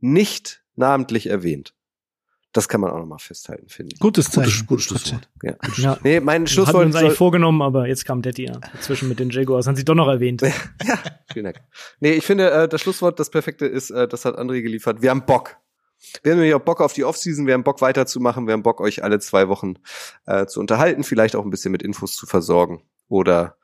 nicht 0.00 0.64
namentlich 0.74 1.28
erwähnt. 1.28 1.75
Das 2.56 2.68
kann 2.68 2.80
man 2.80 2.90
auch 2.90 2.98
nochmal 2.98 3.18
festhalten, 3.18 3.68
finde 3.68 3.92
ich. 3.92 4.00
Gutes 4.00 4.30
Zeichen. 4.30 4.66
Gutes, 4.66 4.66
gutes 4.66 4.84
Schlusswort. 4.84 5.28
Ja. 5.42 5.56
ja. 5.76 5.98
Nee, 6.02 6.20
mein 6.20 6.46
Schlusswort. 6.46 6.68
Hatten 6.68 6.78
wir 6.78 6.86
uns 6.86 6.96
eigentlich 6.96 7.18
vorgenommen, 7.18 7.60
aber 7.60 7.86
jetzt 7.86 8.06
kam 8.06 8.22
Daddy 8.22 8.46
ja, 8.46 8.52
dazwischen 8.72 9.10
mit 9.10 9.20
den 9.20 9.28
Jaguars. 9.28 9.66
Haben 9.66 9.76
sie 9.76 9.84
doch 9.84 9.94
noch 9.94 10.08
erwähnt. 10.08 10.40
ja, 10.40 10.48
vielen 11.30 11.44
Dank. 11.44 11.60
Nee, 12.00 12.12
ich 12.12 12.24
finde, 12.24 12.50
äh, 12.50 12.66
das 12.66 12.80
Schlusswort, 12.80 13.20
das 13.20 13.28
Perfekte 13.28 13.66
ist, 13.66 13.90
äh, 13.90 14.08
das 14.08 14.24
hat 14.24 14.38
André 14.38 14.62
geliefert. 14.62 15.02
Wir 15.02 15.10
haben 15.10 15.26
Bock. 15.26 15.58
Wir 16.22 16.32
haben 16.32 16.42
ja 16.44 16.56
Bock 16.56 16.80
auf 16.80 16.94
die 16.94 17.04
Offseason, 17.04 17.46
wir 17.46 17.52
haben 17.52 17.62
Bock 17.62 17.82
weiterzumachen, 17.82 18.46
wir 18.46 18.54
haben 18.54 18.62
Bock, 18.62 18.80
euch 18.80 19.04
alle 19.04 19.18
zwei 19.18 19.48
Wochen 19.48 19.74
äh, 20.24 20.46
zu 20.46 20.60
unterhalten, 20.60 21.04
vielleicht 21.04 21.36
auch 21.36 21.44
ein 21.44 21.50
bisschen 21.50 21.72
mit 21.72 21.82
Infos 21.82 22.16
zu 22.16 22.24
versorgen 22.26 22.82
oder 23.08 23.58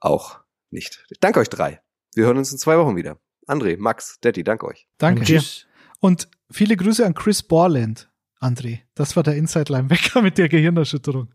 auch 0.00 0.40
nicht. 0.70 1.06
Ich 1.08 1.18
danke 1.18 1.40
euch 1.40 1.48
drei. 1.48 1.80
Wir 2.14 2.26
hören 2.26 2.36
uns 2.36 2.52
in 2.52 2.58
zwei 2.58 2.76
Wochen 2.76 2.94
wieder. 2.94 3.18
André, 3.46 3.78
Max, 3.78 4.18
Daddy, 4.20 4.44
danke 4.44 4.66
euch. 4.66 4.86
Danke. 4.98 5.24
Tschüss. 5.24 5.66
Und 6.00 6.28
viele 6.50 6.76
Grüße 6.76 7.04
an 7.04 7.14
Chris 7.14 7.42
Borland. 7.42 8.10
André. 8.44 8.80
Das 8.94 9.16
war 9.16 9.22
der 9.22 9.36
Inside-Linebacker 9.36 10.22
mit 10.22 10.38
der 10.38 10.48
Gehirnerschütterung. 10.48 11.34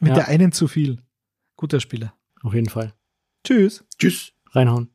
Mit 0.00 0.10
ja. 0.10 0.14
der 0.16 0.28
einen 0.28 0.52
zu 0.52 0.68
viel. 0.68 1.00
Guter 1.56 1.80
Spieler. 1.80 2.14
Auf 2.42 2.54
jeden 2.54 2.68
Fall. 2.68 2.94
Tschüss. 3.44 3.84
Tschüss. 3.98 4.32
Reinhauen. 4.50 4.90